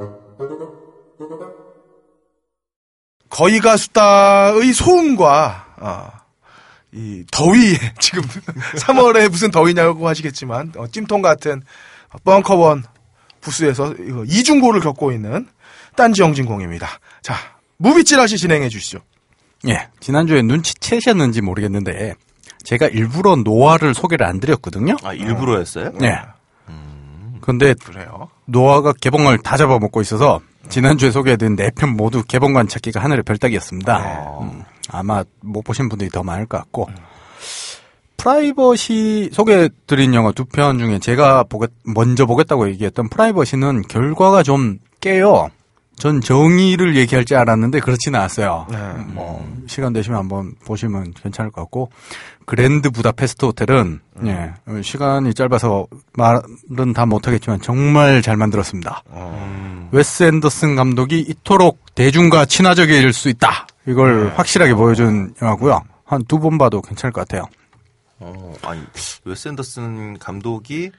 거의가 3.30 3.78
수다의 3.78 4.74
소음과 4.74 5.76
아, 5.78 6.12
이 6.92 7.24
더위 7.32 7.78
지금 8.00 8.22
3월에 8.76 9.30
무슨 9.30 9.52
더위냐고 9.52 10.08
하시겠지만 10.08 10.74
어, 10.76 10.88
찜통 10.88 11.22
같은 11.22 11.62
벙커원 12.24 12.84
부스에서 13.40 13.94
이중고를 14.28 14.82
겪고 14.82 15.14
있는 15.14 15.48
딴지 15.96 16.22
영진공입니다. 16.22 16.88
자 17.22 17.36
movie 17.78 18.04
찌라시 18.04 18.38
진행해 18.38 18.68
주시죠. 18.68 19.00
예, 19.68 19.88
지난주에 20.02 20.42
눈치채셨는지 20.42 21.42
모르겠는데 21.42 22.16
제가 22.70 22.86
일부러 22.86 23.36
노아를 23.36 23.96
소개를 23.96 24.28
안 24.28 24.40
드렸거든요. 24.40 24.96
아, 25.04 25.12
일부러였어요? 25.12 25.92
네. 26.00 26.16
근데 27.42 27.74
그래요. 27.74 28.30
노아가 28.46 28.94
개봉을 28.94 29.40
다 29.40 29.58
잡아먹고 29.58 30.02
있어서 30.02 30.40
지난주에 30.70 31.10
소개해드린 31.10 31.56
네 31.56 31.72
편 31.72 31.96
모두 31.98 32.22
개봉관 32.24 32.68
찾기가 32.68 33.00
하늘의 33.04 33.24
별따기였습니다. 33.24 34.40
음, 34.42 34.64
아마 34.92 35.24
못 35.42 35.64
보신 35.64 35.90
분들이 35.90 36.12
더 36.12 36.22
많을 36.22 36.46
것 36.46 36.60
같고 36.60 36.88
프라이버시 38.18 39.32
소개해드린 39.34 40.14
영화 40.14 40.32
두 40.32 40.46
편 40.46 40.78
중에 40.78 41.00
제가 41.00 41.46
보겠, 41.46 41.72
먼저 41.86 42.28
보겠다고 42.28 42.70
얘기했던 42.70 43.10
프라이버시는 43.10 43.84
결과가 43.88 44.44
좀 44.44 44.78
깨요. 45.00 45.50
전 46.00 46.22
정의를 46.22 46.96
얘기할 46.96 47.26
줄 47.26 47.38
알았는데 47.38 47.80
그렇지는 47.82 48.18
않았어요. 48.20 48.66
네. 48.72 48.78
뭐 49.14 49.46
시간 49.68 49.94
되시면 49.94 50.18
한번 50.18 50.56
보시면 50.66 51.14
괜찮을 51.14 51.52
것 51.52 51.62
같고 51.62 51.92
그랜드 52.46 52.90
부다페스트 52.90 53.46
호텔은 53.46 54.00
예 54.26 54.54
시간이 54.82 55.34
짧아서 55.36 55.86
말은 56.14 56.94
다 56.96 57.06
못하겠지만 57.06 57.62
정말 57.62 58.22
잘 58.24 58.38
만들었습니다. 58.38 59.04
웨스 59.92 60.24
앤더슨 60.24 60.76
감독이 60.76 61.20
이토록 61.20 61.94
대중과 61.96 62.46
친화적일 62.46 63.14
수 63.14 63.30
있다. 63.30 63.68
이걸 63.88 64.34
확실하게 64.36 64.74
보여준 64.74 65.34
영화고요. 65.42 65.84
한 66.06 66.24
두 66.28 66.40
번 66.40 66.58
봐도 66.58 66.82
괜찮을 66.82 67.12
것 67.14 67.28
같아요. 67.28 67.44
어, 68.20 68.54
아니, 68.64 68.82
웨스 69.26 69.48
앤더슨 69.50 70.18
감독이 70.18 70.92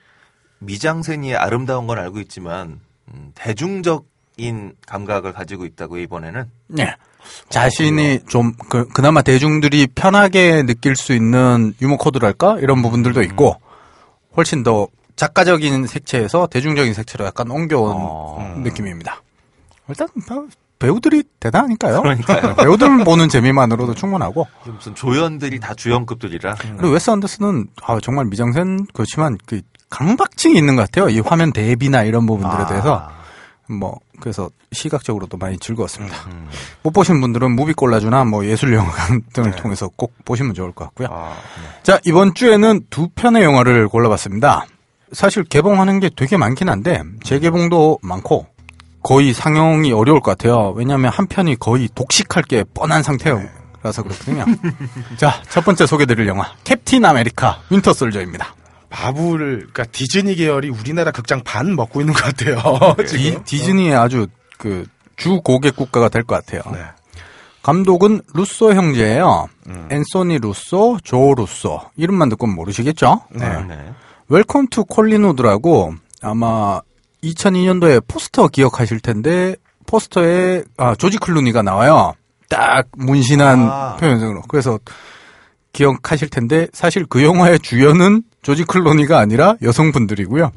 미장센이 0.60 1.34
아름다운 1.34 1.86
건 1.86 1.98
알고 1.98 2.20
있지만, 2.20 2.80
음, 3.12 3.32
대중적 3.34 4.04
인 4.40 4.72
감각을 4.86 5.32
가지고 5.32 5.64
있다고, 5.64 5.98
이번에는. 5.98 6.44
네. 6.68 6.94
자신이 7.48 8.20
좀 8.28 8.52
그, 8.68 8.88
그나마 8.88 9.22
대중들이 9.22 9.86
편하게 9.86 10.62
느낄 10.64 10.96
수 10.96 11.12
있는 11.12 11.74
유머 11.80 11.96
코드랄까 11.96 12.58
이런 12.60 12.82
부분들도 12.82 13.22
있고 13.22 13.60
훨씬 14.36 14.62
더 14.62 14.88
작가적인 15.16 15.86
색채에서 15.86 16.46
대중적인 16.46 16.94
색채로 16.94 17.26
약간 17.26 17.50
옮겨온 17.50 17.96
어. 17.98 18.54
느낌입니다. 18.62 19.22
일단 19.88 20.08
뭐 20.28 20.46
배우들이 20.78 21.24
대단하니까요. 21.40 22.00
그러니까요. 22.00 22.56
배우들 22.56 23.04
보는 23.04 23.28
재미만으로도 23.28 23.94
충분하고 23.94 24.46
무슨 24.64 24.94
조연들이 24.94 25.60
다 25.60 25.74
주연급들이라. 25.74 26.54
그리고 26.78 26.94
웨스 26.94 27.10
앤더슨은 27.10 27.68
아, 27.82 27.98
정말 28.00 28.24
미장센 28.26 28.86
그렇지만 28.94 29.36
그 29.44 29.60
강박증이 29.90 30.56
있는 30.56 30.76
것 30.76 30.82
같아요. 30.82 31.10
이 31.10 31.20
화면 31.20 31.52
대비나 31.52 32.04
이런 32.04 32.24
부분들에 32.24 32.62
아. 32.62 32.66
대해서 32.66 33.10
뭐 33.68 33.98
그래서 34.20 34.50
시각적으로도 34.72 35.36
많이 35.38 35.58
즐거웠습니다. 35.58 36.16
음. 36.28 36.48
못 36.82 36.92
보신 36.92 37.20
분들은 37.20 37.52
무비 37.52 37.72
콜라주나 37.72 38.24
뭐 38.24 38.44
예술 38.46 38.72
영화관 38.74 39.22
등을 39.32 39.50
네. 39.52 39.56
통해서 39.56 39.88
꼭 39.96 40.12
보시면 40.24 40.54
좋을 40.54 40.72
것 40.72 40.84
같고요. 40.86 41.08
아, 41.10 41.34
자 41.82 41.98
이번 42.04 42.34
주에는 42.34 42.82
두 42.90 43.08
편의 43.08 43.42
영화를 43.42 43.88
골라봤습니다. 43.88 44.66
사실 45.12 45.42
개봉하는 45.44 45.98
게 46.00 46.08
되게 46.14 46.36
많긴 46.36 46.68
한데 46.68 47.02
재개봉도 47.24 47.98
많고 48.02 48.46
거의 49.02 49.32
상영이 49.32 49.92
어려울 49.92 50.20
것 50.20 50.32
같아요. 50.36 50.72
왜냐하면 50.76 51.10
한 51.10 51.26
편이 51.26 51.56
거의 51.58 51.88
독식할 51.94 52.44
게 52.44 52.64
뻔한 52.74 53.02
상태라서 53.02 54.02
그렇거든요. 54.04 54.44
자 55.16 55.42
첫 55.48 55.64
번째 55.64 55.86
소개드릴 55.86 56.28
영화 56.28 56.52
캡틴 56.64 57.04
아메리카 57.04 57.60
윈터 57.70 57.92
솔저입니다. 57.94 58.54
마블을 58.90 59.58
그러니까 59.72 59.84
디즈니 59.84 60.34
계열이 60.34 60.68
우리나라 60.68 61.10
극장 61.12 61.42
반 61.44 61.74
먹고 61.74 62.00
있는 62.00 62.12
것 62.12 62.22
같아요. 62.22 62.60
디, 63.06 63.06
지금. 63.06 63.44
디즈니의 63.44 63.94
아주 63.94 64.26
그 64.58 64.84
주 65.20 65.42
고객 65.44 65.76
국가가 65.76 66.08
될 66.08 66.24
것 66.24 66.34
같아요. 66.34 66.62
네. 66.72 66.82
감독은 67.62 68.22
루소 68.32 68.72
형제예요. 68.72 69.48
음. 69.68 69.86
앤소니 69.90 70.38
루소, 70.38 70.98
조 71.04 71.34
루소. 71.34 71.78
이름만 71.96 72.30
듣고 72.30 72.46
모르시겠죠? 72.46 73.20
네. 73.30 73.46
네. 73.68 73.92
웰컴 74.30 74.68
투 74.68 74.86
콜린우드라고 74.86 75.92
아마 76.22 76.80
2002년도에 77.22 78.02
포스터 78.08 78.48
기억하실 78.48 79.00
텐데 79.00 79.56
포스터에 79.86 80.64
아, 80.78 80.94
조지 80.94 81.18
클루니가 81.18 81.60
나와요. 81.60 82.14
딱 82.48 82.86
문신한 82.96 83.58
아. 83.70 83.96
표현으로. 84.00 84.40
그래서 84.48 84.78
기억하실 85.74 86.30
텐데 86.30 86.66
사실 86.72 87.04
그 87.04 87.22
영화의 87.22 87.60
주연은 87.60 88.22
조지 88.42 88.64
클루니가 88.64 89.18
아니라 89.18 89.56
여성분들이고요. 89.62 90.50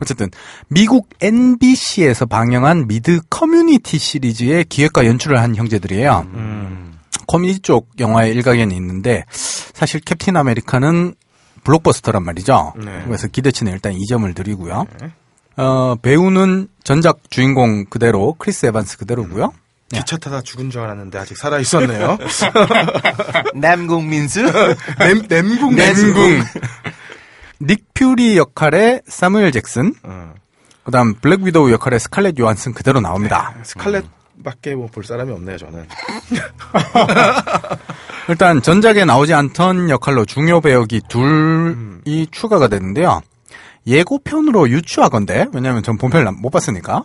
어쨌든 0.00 0.30
미국 0.68 1.08
NBC에서 1.20 2.26
방영한 2.26 2.88
미드 2.88 3.20
커뮤니티 3.30 3.98
시리즈의 3.98 4.64
기획과 4.64 5.06
연출을 5.06 5.40
한 5.40 5.56
형제들이에요. 5.56 6.26
코미디 7.26 7.60
쪽 7.60 7.88
영화의 7.98 8.34
일각에는 8.34 8.74
있는데 8.76 9.24
사실 9.30 10.00
캡틴 10.00 10.36
아메리카는 10.36 11.14
블록버스터란 11.64 12.22
말이죠. 12.24 12.74
네. 12.76 13.02
그래서 13.06 13.28
기대치는 13.28 13.72
일단 13.72 13.92
2점을 13.94 14.34
드리고요. 14.34 14.86
어, 15.56 15.94
배우는 16.02 16.68
전작 16.82 17.20
주인공 17.30 17.84
그대로 17.86 18.34
크리스 18.38 18.66
에반스 18.66 18.98
그대로고요. 18.98 19.52
기차 19.92 20.16
타다 20.16 20.40
죽은 20.40 20.70
줄 20.70 20.80
알았는데 20.80 21.18
아직 21.18 21.36
살아 21.36 21.58
있었네요. 21.60 22.18
남궁 23.54 24.08
민수? 24.08 24.40
닉 27.62 27.94
퓨리 27.94 28.36
역할의 28.36 29.02
사무엘 29.06 29.52
잭슨. 29.52 29.94
어. 30.02 30.34
그다음 30.84 31.14
블랙 31.14 31.42
위도우 31.42 31.70
역할의 31.70 32.00
스칼렛 32.00 32.38
요한슨 32.38 32.74
그대로 32.74 33.00
나옵니다. 33.00 33.54
스칼렛밖에 33.62 34.74
뭐 34.74 34.88
볼 34.88 35.04
사람이 35.04 35.30
없네요, 35.32 35.58
저는. 35.58 35.86
일단 38.28 38.62
전작에 38.62 39.04
나오지 39.04 39.34
않던 39.34 39.90
역할로 39.90 40.24
중요 40.24 40.60
배역이 40.60 41.02
둘이 41.08 42.26
추가가 42.30 42.68
되는데요. 42.68 43.20
예고편으로 43.86 44.70
유추하건데 44.70 45.48
왜냐하면 45.52 45.82
전 45.82 45.98
본편을 45.98 46.28
안- 46.28 46.40
못 46.40 46.50
봤으니까 46.50 47.02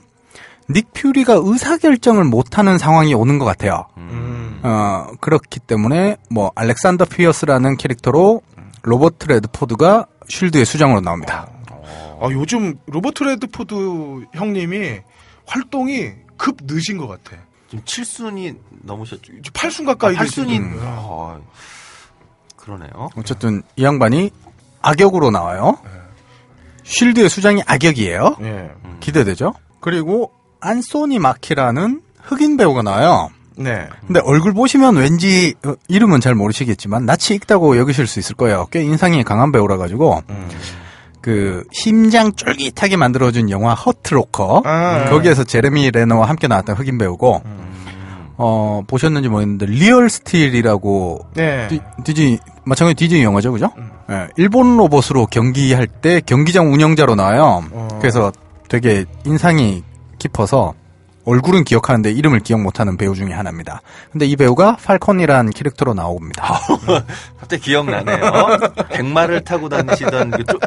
닉 0.69 0.93
퓨리가 0.93 1.39
의사 1.43 1.77
결정을 1.77 2.23
못하는 2.23 2.77
상황이 2.77 3.13
오는 3.13 3.39
것 3.39 3.45
같아요. 3.45 3.85
음. 3.97 4.59
어, 4.63 5.07
그렇기 5.21 5.59
때문에 5.61 6.17
뭐 6.29 6.51
알렉산더 6.55 7.05
피어스라는 7.05 7.77
캐릭터로 7.77 8.41
로버트 8.83 9.27
레드포드가 9.27 10.05
쉴드의 10.27 10.65
수장으로 10.65 11.01
나옵니다. 11.01 11.47
아, 12.19 12.27
요즘 12.31 12.79
로버트 12.87 13.23
레드포드 13.23 14.25
형님이 14.33 14.99
활동이 15.45 16.11
급 16.37 16.57
늘은 16.63 16.97
것 16.97 17.07
같아. 17.07 17.37
지금 17.69 17.83
7순이 17.83 18.57
넘으셨죠? 18.83 19.33
8순 19.53 19.85
가까이 19.85 20.15
8순이. 20.15 20.47
됐지. 20.47 20.59
어, 20.81 21.39
그러네요. 22.55 23.09
어쨌든 23.15 23.61
이 23.75 23.83
양반이 23.83 24.31
악역으로 24.81 25.31
나와요. 25.31 25.77
쉴드의 26.83 27.29
수장이 27.29 27.61
악역이에요. 27.65 28.37
예. 28.41 28.71
기대되죠? 29.01 29.53
그리고 29.81 30.31
안소니 30.61 31.19
마키라는 31.19 32.01
흑인 32.21 32.57
배우가 32.57 32.81
나와요. 32.81 33.29
네. 33.57 33.87
근데 34.05 34.19
얼굴 34.23 34.53
보시면 34.53 34.95
왠지 34.95 35.55
어, 35.65 35.73
이름은 35.87 36.21
잘 36.21 36.35
모르시겠지만 36.35 37.05
낯이 37.05 37.35
익다고 37.35 37.77
여기실 37.77 38.07
수 38.07 38.19
있을 38.19 38.35
거예요. 38.35 38.67
꽤 38.71 38.81
인상이 38.81 39.23
강한 39.23 39.51
배우라 39.51 39.77
가지고 39.77 40.21
그 41.21 41.63
심장 41.71 42.31
쫄깃하게 42.33 42.95
만들어준 42.95 43.49
영화 43.49 43.73
허트로커 43.73 44.61
아. 44.63 45.09
거기에서 45.09 45.43
제레미 45.43 45.91
레너와 45.91 46.29
함께 46.29 46.47
나왔던 46.47 46.75
흑인 46.75 46.97
배우고 46.97 47.41
어 48.39 48.83
보셨는지 48.87 49.29
모르겠는데 49.29 49.65
리얼 49.65 50.09
스틸이라고 50.09 51.27
네. 51.33 51.67
디, 51.67 51.81
디즈니 52.03 52.37
마찬가지 52.65 52.95
디즈니 52.95 53.23
영화죠, 53.23 53.51
그죠? 53.51 53.71
예, 54.11 54.27
일본 54.37 54.77
로봇으로 54.77 55.25
경기할 55.25 55.87
때 55.87 56.21
경기장 56.23 56.71
운영자로 56.71 57.15
나와요. 57.15 57.63
어. 57.71 57.87
그래서 57.99 58.31
되게 58.69 59.05
인상이 59.25 59.83
깊어서 60.19 60.75
얼굴은 61.27 61.65
기억하는데 61.65 62.09
이름을 62.11 62.39
기억 62.39 62.61
못하는 62.61 62.95
배우 62.95 63.13
중에 63.13 63.33
하나입니다. 63.33 63.81
근데 64.13 64.25
이 64.25 64.37
배우가 64.37 64.77
팔콘이라는 64.77 65.51
캐릭터로 65.51 65.93
나옵니다. 65.93 66.57
갑자기 67.37 67.63
기억나네요. 67.63 68.19
백마를 68.89 69.43
타고 69.43 69.67
다니시던 69.67 70.31
그 70.31 70.43
쫄- 70.45 70.59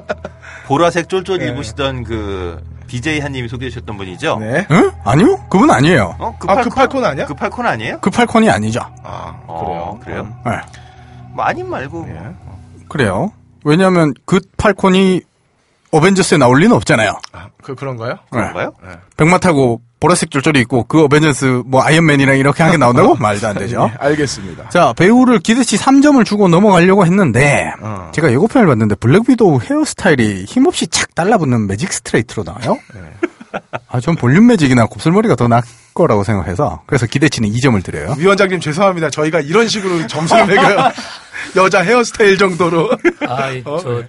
보라색 0.66 1.08
쫄쫄 1.08 1.40
입으시던 1.40 2.04
그 2.04 2.62
BJ 2.88 3.20
한님이 3.20 3.48
소개해 3.48 3.70
주셨던 3.70 3.96
분이죠? 3.96 4.38
네. 4.40 4.66
응? 4.70 4.92
아니요, 5.04 5.46
그분 5.48 5.70
아니에요. 5.70 6.16
어? 6.18 6.36
그 6.38 6.46
아, 6.50 6.56
팔콘, 6.56 6.70
그 6.70 6.76
팔콘 6.76 7.04
아니야? 7.04 7.24
그 7.26 7.34
팔콘 7.34 7.66
아니에요? 7.66 7.98
그 8.00 8.10
팔콘이 8.10 8.50
아니죠. 8.50 8.80
아, 9.02 9.40
어, 9.46 9.98
그래요. 10.04 10.26
그래요? 10.26 10.36
예, 10.46 10.60
뭐 11.32 11.44
아님 11.44 11.70
말고. 11.70 12.06
예. 12.10 12.20
그래요. 12.88 13.32
왜냐하면 13.64 14.12
그 14.26 14.40
팔콘이 14.58 15.22
어벤져스에 15.90 16.36
나올 16.36 16.58
리는 16.60 16.76
없잖아요. 16.76 17.12
아, 17.32 17.48
그, 17.62 17.74
그런가요? 17.74 18.16
그런가요? 18.30 18.72
백마 19.16 19.38
타고 19.38 19.80
보라색 20.00 20.30
쫄쫄이 20.30 20.58
있고 20.62 20.84
그 20.84 21.02
어벤져스 21.04 21.62
뭐 21.66 21.82
아이언맨이랑 21.82 22.38
이렇게 22.38 22.62
한게 22.62 22.78
나온다고? 22.78 23.14
말도 23.20 23.46
안 23.46 23.56
되죠. 23.58 23.86
네, 23.92 23.96
알겠습니다. 23.98 24.70
자, 24.70 24.92
배우를 24.94 25.40
기대치 25.40 25.76
3점을 25.76 26.24
주고 26.24 26.48
넘어가려고 26.48 27.04
했는데, 27.04 27.70
어. 27.80 28.10
제가 28.12 28.32
예고편을 28.32 28.66
봤는데, 28.66 28.94
블랙 28.96 29.28
위도우 29.28 29.60
헤어스타일이 29.60 30.44
힘없이 30.44 30.86
착 30.88 31.14
달라붙는 31.14 31.66
매직 31.66 31.92
스트레이트로 31.92 32.44
나와요? 32.44 32.78
아, 33.88 34.00
전 34.00 34.16
볼륨 34.16 34.46
매직이나 34.46 34.86
곱슬머리가 34.86 35.34
더 35.36 35.48
나을 35.48 35.62
거라고 35.92 36.24
생각해서, 36.24 36.82
그래서 36.86 37.06
기대치는 37.06 37.50
2점을 37.50 37.82
드려요. 37.84 38.14
위원장님 38.16 38.60
죄송합니다. 38.60 39.10
저희가 39.10 39.40
이런 39.40 39.68
식으로 39.68 40.06
점수를 40.06 40.46
매겨요. 40.46 40.78
여자 41.56 41.80
헤어스타일 41.80 42.38
정도로. 42.38 42.90
아, 43.26 43.50
어? 43.64 43.78
저 43.82 44.02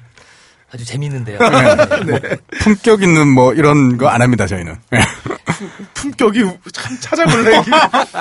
아주 0.73 0.85
재밌는데요. 0.85 1.37
네. 1.39 2.19
품격 2.61 3.03
있는 3.03 3.27
뭐 3.27 3.53
이런 3.53 3.97
거 3.97 4.07
안 4.07 4.21
합니다, 4.21 4.47
저희는. 4.47 4.75
품격이 5.93 6.43
참 6.73 6.97
찾아볼래. 6.99 7.59
이게. 7.59 7.71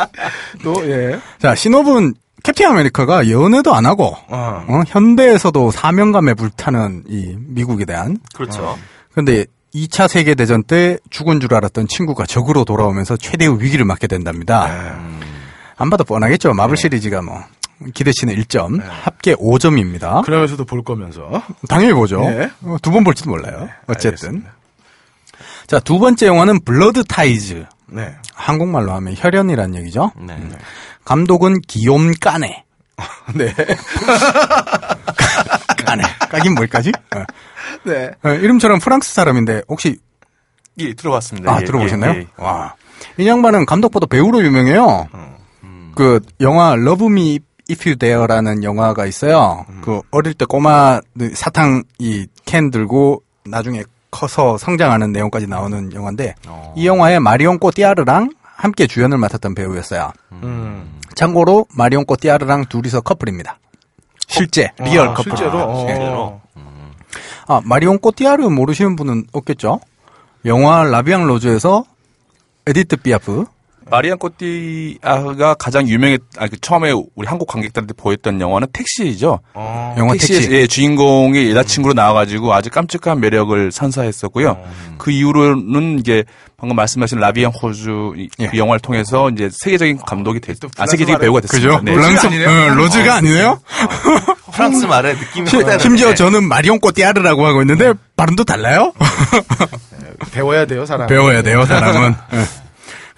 또, 0.64 0.74
예. 0.90 1.20
자, 1.38 1.54
신호분 1.54 2.14
캡틴 2.42 2.66
아메리카가 2.66 3.28
연애도 3.30 3.74
안 3.74 3.86
하고, 3.86 4.16
어. 4.28 4.64
어, 4.66 4.82
현대에서도 4.88 5.70
사명감에 5.70 6.34
불타는 6.34 7.04
이 7.08 7.34
미국에 7.38 7.84
대한 7.84 8.18
그렇죠. 8.34 8.78
근데 9.14 9.44
2차 9.74 10.08
세계 10.08 10.34
대전 10.34 10.62
때 10.64 10.98
죽은 11.10 11.38
줄 11.40 11.54
알았던 11.54 11.86
친구가 11.88 12.26
적으로 12.26 12.64
돌아오면서 12.64 13.16
최대의 13.16 13.60
위기를 13.62 13.84
맞게 13.84 14.06
된답니다. 14.08 14.98
안 15.76 15.90
봐도 15.90 16.02
뻔하겠죠. 16.04 16.52
마블 16.54 16.76
시리즈가 16.76 17.22
뭐. 17.22 17.40
기대치는 17.94 18.34
1점, 18.36 18.80
합계 18.82 19.34
5점입니다. 19.34 20.24
그러면서도 20.24 20.64
볼 20.64 20.82
거면서. 20.82 21.42
당연히 21.68 21.92
보죠. 21.94 22.20
네. 22.20 22.50
두번 22.82 23.04
볼지도 23.04 23.30
몰라요. 23.30 23.68
어쨌든. 23.86 24.10
알겠습니다. 24.10 24.50
자, 25.66 25.80
두 25.80 25.98
번째 25.98 26.26
영화는 26.26 26.60
Blood 26.64 27.04
Ties. 27.04 27.64
네. 27.86 28.14
한국말로 28.34 28.92
하면 28.92 29.14
혈연이란 29.16 29.74
얘기죠. 29.76 30.12
네. 30.16 30.36
감독은 31.04 31.60
기욤 31.66 32.12
까네. 32.20 32.64
네. 33.34 33.54
까네. 35.84 36.02
까긴 36.30 36.54
뭘까지? 36.54 36.92
어. 37.16 37.24
네. 37.84 38.10
어, 38.22 38.30
이름처럼 38.30 38.78
프랑스 38.78 39.12
사람인데 39.14 39.62
혹시 39.68 39.98
예, 40.78 40.94
들어봤습니다. 40.94 41.52
아 41.52 41.58
예, 41.60 41.64
들어보셨나요? 41.64 42.12
예, 42.12 42.16
예. 42.18 42.26
와, 42.36 42.74
이 43.18 43.26
양반은 43.26 43.66
감독보다 43.66 44.06
배우로 44.06 44.42
유명해요. 44.42 45.08
그 45.94 46.20
영화 46.40 46.74
Love 46.76 47.08
Me 47.08 47.40
If 47.70 47.88
You 47.88 47.96
Dare라는 47.96 48.64
영화가 48.64 49.06
있어요. 49.06 49.64
그 49.82 50.00
어릴 50.10 50.34
때 50.34 50.44
꼬마 50.44 51.00
사탕 51.34 51.84
이 51.98 52.26
캔 52.44 52.70
들고 52.70 53.22
나중에 53.44 53.84
커서 54.10 54.58
성장하는 54.58 55.12
내용까지 55.12 55.46
나오는 55.46 55.92
영화인데 55.92 56.34
이 56.74 56.86
영화에 56.86 57.20
마리온 57.20 57.58
꼬띠아르랑 57.60 58.32
함께 58.42 58.86
주연을 58.88 59.18
맡았던 59.18 59.54
배우였어요. 59.54 60.12
음. 60.32 60.98
참고로 61.14 61.66
마리온 61.76 62.04
꼬띠아르랑 62.06 62.66
둘이서 62.66 63.02
커플입니다. 63.02 63.58
실제 64.26 64.70
리얼 64.80 65.08
아, 65.08 65.14
커플. 65.14 65.36
실제로? 65.36 65.84
예. 65.88 65.94
실제로. 65.94 66.40
아, 67.46 67.60
마리온 67.64 67.98
꼬띠아르 67.98 68.48
모르시는 68.48 68.96
분은 68.96 69.26
없겠죠? 69.32 69.80
영화 70.44 70.82
La 70.84 70.96
Vie 70.96 71.14
en 71.14 71.26
Rose에서 71.26 71.84
에디트 72.66 72.96
피아프. 72.98 73.44
마리옹 73.90 74.18
꼬띠아르가 74.18 75.54
가장 75.54 75.88
유명했, 75.88 76.20
아, 76.38 76.46
그 76.48 76.58
처음에 76.60 76.92
우리 77.14 77.26
한국 77.26 77.46
관객들한테 77.48 77.94
보였던 77.94 78.40
영화는 78.40 78.68
택시죠. 78.72 79.40
어. 79.54 79.94
영화 79.98 80.12
택시의 80.12 80.40
택시. 80.40 80.54
예, 80.54 80.66
주인공의 80.66 81.50
여자친구로 81.50 81.94
나와가지고 81.94 82.52
아주 82.54 82.70
깜찍한 82.70 83.20
매력을 83.20 83.72
선사했었고요. 83.72 84.58
그 84.98 85.10
이후로는 85.10 85.98
이제 85.98 86.24
방금 86.56 86.76
말씀하신 86.76 87.18
La 87.18 87.27
Vie 87.27 87.41
en 87.41 87.50
Rose 87.52 88.14
이, 88.16 88.28
예. 88.40 88.50
이 88.52 88.58
영화를 88.58 88.80
통해서 88.80 89.30
이제 89.30 89.48
세계적인 89.52 89.98
감독이 90.06 90.40
됐, 90.40 90.58
또 90.60 90.68
아, 90.78 90.86
세계적인 90.86 91.18
배우가 91.18 91.40
됐습니다. 91.40 91.78
그죠? 91.78 91.82
네. 91.84 91.92
블랑스, 91.94 92.26
아니네요? 92.26 92.48
어, 92.48 92.74
로즈가 92.74 93.14
아니네요? 93.16 93.60
프랑스 94.52 94.84
말에 94.84 95.14
느낌이 95.14 95.48
시- 95.48 95.56
심지어. 95.80 96.14
저는 96.14 96.44
마리온 96.46 96.78
꼬띠아르라고 96.80 97.46
하고 97.46 97.62
있는데 97.62 97.94
발음도 98.16 98.44
달라요? 98.44 98.92
배워야 100.32 100.66
돼요, 100.66 100.84
사람. 100.84 101.06
배워야 101.06 101.42
돼요, 101.42 101.64
사람은. 101.64 102.14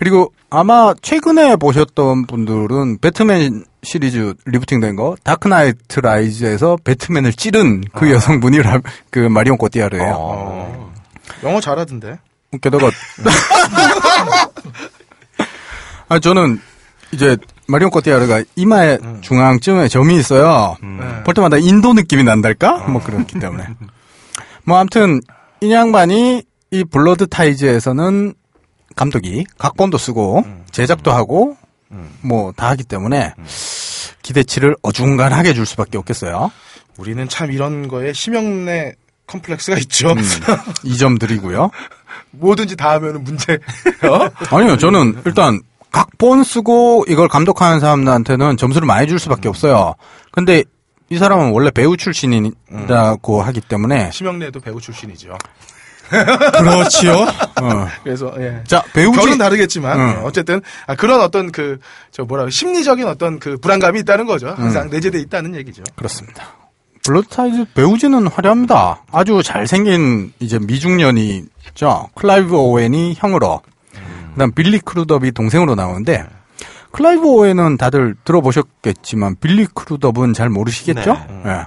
예. 0.03 0.05
그리고 0.05 0.33
아마 0.51 0.93
최근에 1.01 1.55
보셨던 1.57 2.27
분들은 2.27 2.99
배트맨 2.99 3.65
시리즈 3.85 4.35
리부팅된 4.47 4.97
거 4.97 5.17
다크나이트 5.23 6.01
라이즈에서 6.01 6.77
배트맨을 6.83 7.33
찌른 7.35 7.83
그 7.93 8.11
여성분이 8.11 8.61
라, 8.63 8.81
그 9.11 9.21
마리온 9.21 9.57
꼬띠아르예요. 9.59 10.17
어. 10.19 10.93
영어 11.45 11.61
잘하던데. 11.61 12.19
게다가 12.61 12.91
아 16.09 16.19
저는 16.19 16.61
이제 17.13 17.37
마리온 17.69 17.91
꼬띠아르가 17.93 18.43
이마의 18.57 18.99
음. 19.03 19.21
중앙쯤에 19.21 19.87
점이 19.87 20.17
있어요. 20.19 20.77
네. 20.83 21.23
볼 21.23 21.33
때마다 21.33 21.59
인도 21.59 21.93
느낌이 21.93 22.25
난달까? 22.25 22.89
뭐 22.89 23.01
그렇기 23.01 23.39
때문에. 23.39 23.69
뭐 24.65 24.79
아무튼 24.79 25.21
이 25.61 25.73
양반이 25.73 26.43
이 26.73 26.85
Blood 26.85 27.29
Ties에서는 27.29 28.35
감독이 28.97 29.45
각본도 29.59 29.99
쓰고 29.99 30.41
음. 30.47 30.65
제작도 30.71 31.11
하고 31.13 31.57
뭐 32.23 32.53
다 32.57 32.69
하기 32.71 32.85
때문에 32.85 33.35
기대치를 34.23 34.77
어중간하게 34.83 35.53
줄 35.55 35.67
수밖에 35.67 35.99
없겠어요. 35.99 36.51
우리는 36.97 37.29
참 37.29 37.51
이런 37.53 37.89
거에 37.89 38.13
심형래 38.13 38.95
컴플렉스가 39.27 39.77
있죠. 39.79 40.15
이점 40.85 41.19
드리고요. 41.19 41.71
뭐든지 42.33 42.77
다 42.77 42.93
하면은 42.93 43.25
문제. 43.25 43.55
어? 43.55 44.29
아니요, 44.57 44.77
저는 44.79 45.23
일단 45.27 45.61
각본 45.91 46.45
쓰고 46.45 47.05
이걸 47.09 47.29
감독하는 47.29 47.81
사람들한테는 47.81 48.57
점수를 48.57 48.87
많이 48.87 49.07
줄 49.07 49.19
수밖에 49.19 49.49
없어요. 49.49 49.95
근데 50.31 50.65
이 51.11 51.19
사람은 51.19 51.51
원래 51.53 51.71
배우 51.71 51.97
출신이라고 51.97 53.43
하기 53.43 53.61
때문에 53.61 54.11
심형래도 54.13 54.61
배우 54.61 54.81
출신이죠. 54.81 55.37
그렇지요. 56.13 57.13
어. 57.63 57.89
그래서 58.05 58.33
예. 58.39 58.63
자 58.67 58.83
배우지 58.93 59.19
결은 59.19 59.39
다르겠지만 59.39 59.99
응. 60.01 60.09
예, 60.09 60.25
어쨌든 60.25 60.61
아, 60.87 60.95
그런 60.95 61.21
어떤 61.21 61.51
그 61.53 61.79
저 62.13 62.25
뭐라 62.25 62.49
심리적인 62.51 63.07
어떤 63.09 63.39
그 63.39 63.57
불안감이 63.57 64.01
있다는 64.01 64.27
거죠. 64.27 64.49
항상 64.49 64.91
내재돼 64.91 65.19
있다는 65.21 65.55
얘기죠. 65.57 65.83
그렇습니다. 65.97 66.45
Blood 67.05 67.38
Ties 67.38 67.65
배우진은 67.75 68.27
화려합니다. 68.29 69.03
아주 69.11 69.43
잘생긴 69.43 70.33
이제 70.39 70.59
미중년이죠. 70.59 72.11
클라이브 72.15 72.55
오웬이 72.55 73.15
형으로, 73.17 73.63
그다음 74.35 74.53
빌리 74.53 74.79
크루덥이 74.79 75.33
동생으로 75.33 75.75
나오는데 75.75 76.25
클라이브 76.93 77.25
오웬은 77.27 77.79
다들 77.79 78.15
들어보셨겠지만 78.25 79.37
빌리 79.41 79.67
크루덥은 79.75 80.35
잘 80.35 80.51
모르시겠죠? 80.51 81.17
예. 81.47 81.67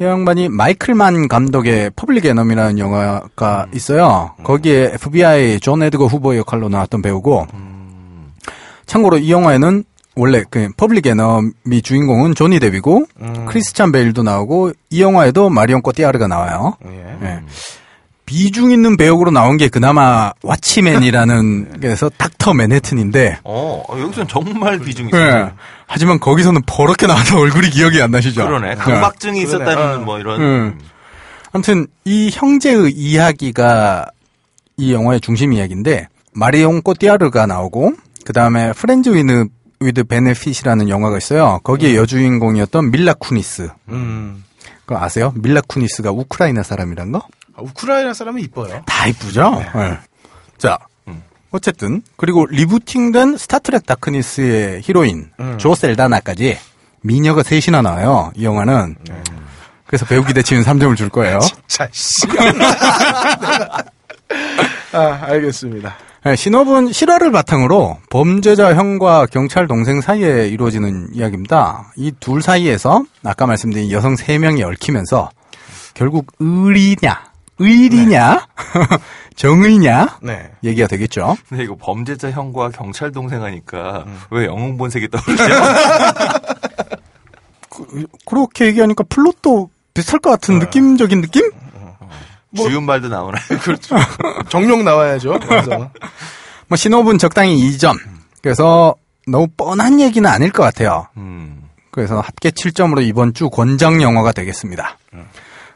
이 0.00 0.04
양반이 0.04 0.48
마이클 0.48 1.04
만 1.04 1.28
감독의 1.28 1.90
Public 1.94 2.24
Enemy라는 2.24 2.78
영화가 2.78 3.66
있어요. 3.74 4.30
거기에 4.42 4.92
FBI 4.94 5.60
존 5.60 5.82
에드거 5.82 6.06
후버 6.06 6.34
역할로 6.36 6.70
나왔던 6.70 7.02
배우고, 7.02 7.46
참고로 8.86 9.18
이 9.18 9.30
영화에는 9.30 9.84
원래 10.16 10.42
그 10.48 10.70
Public 10.78 11.06
Enemy 11.06 11.82
주인공은 11.82 12.34
조니 12.34 12.60
뎁이고 12.60 13.04
크리스찬 13.46 13.92
베일도 13.92 14.22
나오고 14.22 14.72
이 14.88 15.02
영화에도 15.02 15.50
마리온 15.50 15.82
꼬띠아르가 15.82 16.26
나와요. 16.28 16.76
예. 16.86 17.18
예. 17.22 17.40
비중 18.24 18.70
있는 18.70 18.96
배역으로 18.96 19.32
나온 19.32 19.56
게 19.56 19.68
그나마 19.68 20.32
Watchmen이라는 20.42 21.80
그래서 21.80 22.08
닥터 22.16 22.54
맨해튼인데 22.54 23.38
어, 23.42 23.82
어, 23.88 24.00
여기서는 24.00 24.28
정말 24.28 24.78
비중이 24.78 25.10
예. 25.12 25.16
있어요. 25.18 25.50
하지만 25.92 26.20
거기서는 26.20 26.62
퍼렇게 26.66 27.08
나와서 27.08 27.36
얼굴이 27.40 27.68
기억이 27.70 28.00
안 28.00 28.12
나시죠? 28.12 28.44
그러네. 28.46 28.70
예. 28.70 28.74
강박증이 28.76 29.44
그러네. 29.44 29.64
있었다는 29.64 29.96
어. 29.96 29.98
뭐 30.04 30.20
이런. 30.20 30.40
음. 30.40 30.80
아무튼 31.52 31.88
이 32.04 32.30
형제의 32.32 32.92
이야기가 32.92 34.06
이 34.76 34.92
영화의 34.92 35.20
중심 35.20 35.52
이야기인데 35.52 36.06
마리옹 36.32 36.82
꼬띠아르가 36.82 37.46
나오고 37.46 37.92
그 38.24 38.32
다음에 38.32 38.72
Friends 38.72 39.08
with 39.08 39.46
with 39.80 40.04
Benefits이라는 40.04 40.88
영화가 40.88 41.18
있어요. 41.18 41.58
거기에 41.64 41.96
여주인공이었던 41.96 42.92
밀라 42.92 43.14
쿠니스. 43.14 43.70
음. 43.88 44.44
그거 44.86 45.02
아세요? 45.02 45.32
밀라 45.34 45.60
쿠니스가 45.66 46.12
우크라이나 46.12 46.62
사람이란 46.62 47.10
거? 47.10 47.18
아, 47.56 47.62
우크라이나 47.62 48.14
사람은 48.14 48.40
이뻐요. 48.42 48.82
다 48.86 49.06
이쁘죠? 49.08 49.60
예. 49.76 49.98
자, 50.56 50.78
어쨌든 51.50 52.02
그리고 52.16 52.46
리부팅된 52.46 53.36
스타트렉 53.36 53.86
Darkness의 53.86 54.82
히로인 54.82 55.30
음. 55.40 55.58
조 55.58 55.74
샐다나까지 55.74 56.58
미녀가 57.02 57.42
셋이나 57.42 57.82
나와요. 57.82 58.30
이 58.36 58.44
영화는. 58.44 58.96
그래서 59.86 60.04
배우 60.06 60.24
기대치는 60.24 60.62
3점을 60.62 60.96
줄 60.96 61.08
거예요. 61.08 61.40
자, 61.66 61.88
씨. 61.90 62.26
아, 64.92 65.18
알겠습니다. 65.22 65.96
네, 66.24 66.36
시놉은 66.36 66.92
실화를 66.92 67.32
바탕으로 67.32 67.96
범죄자 68.10 68.74
형과 68.74 69.24
경찰 69.26 69.66
동생 69.66 70.00
사이에 70.02 70.48
이루어지는 70.48 71.08
이야기입니다. 71.14 71.92
이 71.96 72.12
둘 72.20 72.42
사이에서 72.42 73.04
아까 73.24 73.46
말씀드린 73.46 73.90
여성 73.90 74.14
3명이 74.16 74.62
얽히면서 74.62 75.30
결국 75.94 76.26
의리냐, 76.38 77.29
의리냐, 77.60 78.46
정의냐 79.36 80.18
네. 80.22 80.50
얘기가 80.64 80.88
되겠죠. 80.88 81.36
근데 81.48 81.62
이거 81.64 81.76
범죄자 81.76 82.30
형과 82.30 82.68
경찰 82.70 83.12
동생 83.12 83.42
하니까 83.44 84.04
음. 84.06 84.18
왜 84.30 84.46
영웅 84.46 84.76
본색이 84.76 85.08
떠오르죠? 85.08 85.44
그렇게 88.26 88.66
얘기하니까 88.66 89.04
플롯도 89.08 89.70
비슷할 89.94 90.20
것 90.20 90.30
같은 90.30 90.58
느낌적인 90.58 91.20
느낌? 91.20 91.50
뭐- 92.52 92.66
주윤 92.68 92.84
말도 92.84 93.08
나오나요? 93.08 93.42
그렇죠. 93.62 93.96
정령 94.48 94.84
나와야죠. 94.84 95.38
그래서. 95.46 95.90
뭐 96.66 96.76
신업은 96.76 97.18
적당히 97.18 97.56
2점. 97.70 97.96
그래서 98.42 98.94
너무 99.28 99.46
뻔한 99.56 100.00
얘기는 100.00 100.28
아닐 100.28 100.50
것 100.50 100.62
같아요. 100.64 101.06
음. 101.16 101.68
그래서 101.92 102.20
합계 102.20 102.50
7점으로 102.50 103.06
이번 103.06 103.34
주 103.34 103.50
권장 103.50 104.02
영화가 104.02 104.32
되겠습니다. 104.32 104.96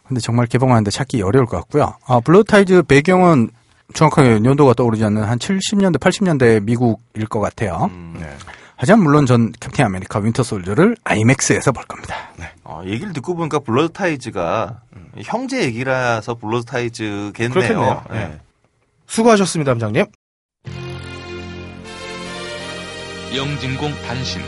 근데 0.07 0.21
정말 0.21 0.47
개봉하는데 0.47 0.91
찾기 0.91 1.23
어려울 1.23 1.47
것 1.47 1.57
같고요. 1.59 1.95
아, 2.07 2.21
Blood 2.21 2.55
Ties 2.55 2.83
배경은 2.83 3.51
정확하게 3.95 4.41
연도가 4.45 4.75
떠오르지 4.75 5.05
않는 5.05 5.25
한 5.25 5.39
70년대, 5.39 5.99
80년대 5.99 6.63
미국일 6.63 7.27
것 7.27 7.41
같아요. 7.41 7.91
음. 7.93 8.17
네. 8.19 8.29
하지만 8.77 9.03
물론 9.03 9.25
전 9.25 9.53
캡틴 9.53 9.85
아메리카 9.85 10.19
Winter 10.19 10.43
Soldier를 10.43 10.97
아이맥스에서 11.05 11.73
볼 11.73 11.85
겁니다. 11.85 12.15
어, 12.65 12.83
얘기를 12.85 13.13
듣고 13.13 13.35
보니까 13.35 13.61
Blood 13.61 13.93
Ties가 13.93 14.81
형제 15.23 15.63
얘기라서 15.63 16.35
Blood 16.35 16.67
Ties겠네요. 16.67 17.51
그렇겠네요. 17.53 18.05
네. 18.11 18.19
네. 18.19 18.41
수고하셨습니다, 19.07 19.71
함장님. 19.73 20.07
영진공 23.35 23.93
단신 24.07 24.43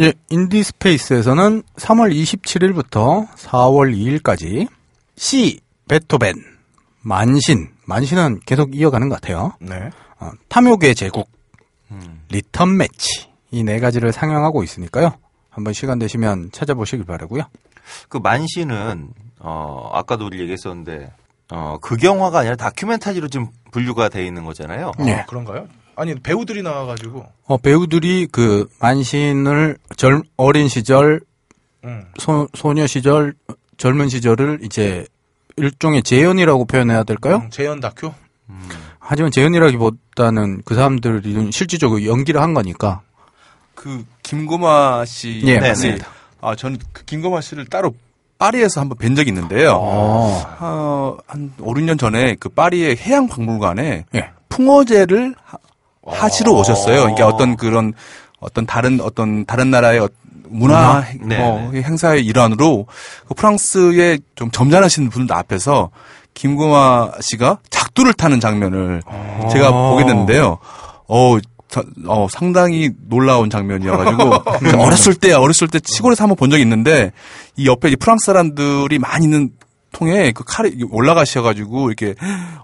예, 0.00 0.12
인디스페이스에서는 0.30 1.62
3월 1.76 2.14
27일부터 2.14 3.28
4월 3.36 3.94
2일까지 4.22 4.68
C 5.16 5.60
베토벤 5.88 6.34
만신 7.02 7.68
만신은 7.86 8.40
계속 8.46 8.74
이어가는 8.74 9.08
것 9.08 9.20
같아요. 9.20 9.52
네. 9.60 9.90
어, 10.18 10.30
탐욕의 10.48 10.94
제국 10.94 11.28
음. 11.90 12.22
리턴 12.30 12.76
매치 12.76 13.28
이 13.50 13.64
네 13.64 13.80
가지를 13.80 14.12
상영하고 14.12 14.62
있으니까요. 14.62 15.12
한번 15.50 15.72
시간 15.72 15.98
되시면 15.98 16.50
찾아보시길 16.52 17.04
바라고요. 17.04 17.42
그 18.08 18.18
만신은 18.18 19.08
어 19.40 19.90
아까도 19.92 20.26
우리 20.26 20.38
얘기했었는데 20.40 21.12
어 21.50 21.78
극영화가 21.82 22.38
아니라 22.40 22.54
다큐멘터리로 22.54 23.26
지금 23.28 23.48
분류가 23.72 24.08
돼 24.08 24.24
있는 24.24 24.44
거잖아요. 24.44 24.92
아, 24.96 25.02
네. 25.02 25.24
그런가요? 25.28 25.66
아니, 26.00 26.14
배우들이 26.14 26.62
나와가지고. 26.62 27.26
어, 27.44 27.56
배우들이 27.58 28.26
그 28.32 28.66
만신을 28.80 29.76
젊 29.96 30.22
어린 30.38 30.66
시절 30.66 31.20
음. 31.84 32.06
소, 32.16 32.48
소녀 32.54 32.86
시절 32.86 33.34
젊은 33.76 34.08
시절을 34.08 34.60
이제 34.62 35.06
일종의 35.58 36.02
재현이라고 36.02 36.64
표현해야 36.64 37.02
될까요? 37.04 37.42
음, 37.44 37.50
재현 37.50 37.80
다큐? 37.80 38.12
하지만 38.98 39.30
재현이라기보다는 39.30 40.62
그 40.64 40.74
사람들이 40.74 41.50
실질적으로 41.52 42.06
연기를 42.06 42.40
한 42.40 42.54
거니까. 42.54 43.02
그 43.74 44.04
김고마 44.22 45.04
씨 45.04 45.42
예, 45.44 45.58
네, 45.58 45.68
맞습니다. 45.68 46.06
아 46.40 46.56
저는 46.56 46.78
그 46.92 47.04
김고마 47.04 47.42
씨를 47.42 47.66
따로 47.66 47.94
파리에서 48.38 48.80
한번 48.80 48.96
뵌 48.98 49.14
적이 49.14 49.30
있는데요. 49.30 49.72
어. 49.72 50.56
어, 50.60 51.18
한 51.26 51.52
5, 51.58 51.74
6년 51.74 51.98
전에 51.98 52.36
그 52.40 52.48
파리의 52.48 52.96
해양 52.96 53.26
박물관에 53.26 54.06
예. 54.14 54.30
풍어제를 54.48 55.34
하- 56.06 56.24
하시러 56.24 56.52
오셨어요. 56.52 57.00
그러니까 57.02 57.26
어떤 57.26 57.56
그런 57.56 57.92
어떤 58.40 58.66
다른 58.66 59.00
어떤 59.00 59.44
다른 59.44 59.70
나라의 59.70 60.00
어- 60.00 60.08
문화 60.48 61.04
문화? 61.20 61.38
뭐 61.38 61.70
네네. 61.70 61.82
행사의 61.86 62.24
일환으로 62.26 62.86
그 63.28 63.34
프랑스의 63.34 64.20
좀 64.34 64.50
점잖으신 64.50 65.08
분들 65.10 65.34
앞에서 65.36 65.90
김고마 66.34 67.10
씨가 67.20 67.58
작두를 67.70 68.14
타는 68.14 68.40
장면을 68.40 69.02
제가 69.52 69.70
보게 69.90 70.04
됐는데요. 70.06 70.58
어, 71.06 71.36
자- 71.68 71.82
어, 72.06 72.26
상당히 72.30 72.90
놀라운 73.08 73.48
장면이어가지고 73.50 74.32
어렸을 74.82 75.14
때 75.14 75.32
어렸을 75.32 75.68
때 75.68 75.78
시골에서 75.84 76.24
한번 76.24 76.36
본 76.36 76.50
적이 76.50 76.62
있는데 76.62 77.12
이 77.56 77.66
옆에 77.68 77.90
이 77.90 77.96
프랑스 77.96 78.26
사람들이 78.26 78.98
많이 78.98 79.24
있는 79.26 79.50
통에 79.92 80.32
그 80.32 80.44
칼이 80.44 80.84
올라가셔가지고 80.90 81.88
이렇게 81.90 82.14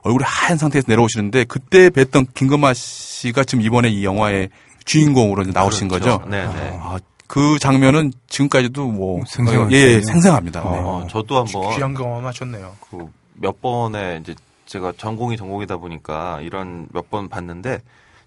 얼굴이 0.03 0.25
하얀 0.25 0.59
상태에서 0.59 0.87
내려오시는데 0.89 1.45
그때 1.45 1.91
뵀던 1.91 2.35
김건마 2.35 2.73
씨가 2.75 3.45
지금 3.45 3.63
이번에 3.63 3.89
이 3.89 4.05
영화의 4.05 4.49
주인공으로 4.85 5.43
이제 5.43 5.51
나오신 5.53 5.89
그렇죠. 5.89 6.19
거죠. 6.19 6.31
네 6.31 6.47
네. 6.47 6.79
아, 6.81 6.99
그 7.27 7.59
장면은 7.59 8.13
지금까지도 8.29 8.87
뭐 8.87 9.21
생생하죠. 9.27 9.75
예, 9.75 9.95
예, 9.95 10.01
생생합니다. 10.01 10.61
네. 10.63 10.69
어, 10.69 11.07
저도 11.11 11.39
한번 11.45 11.75
귀한 11.75 11.95
경험 11.95 12.25
하셨네요. 12.27 12.77
그 12.91 13.07
몇 13.39 13.61
번의 13.61 14.21
이제 14.21 14.35
제가 14.65 14.93
전공이 14.97 15.37
전공이다 15.37 15.77
보니까 15.77 16.41
이런 16.41 16.87
몇 16.93 17.11
번 17.11 17.29
봤는데 17.29 17.81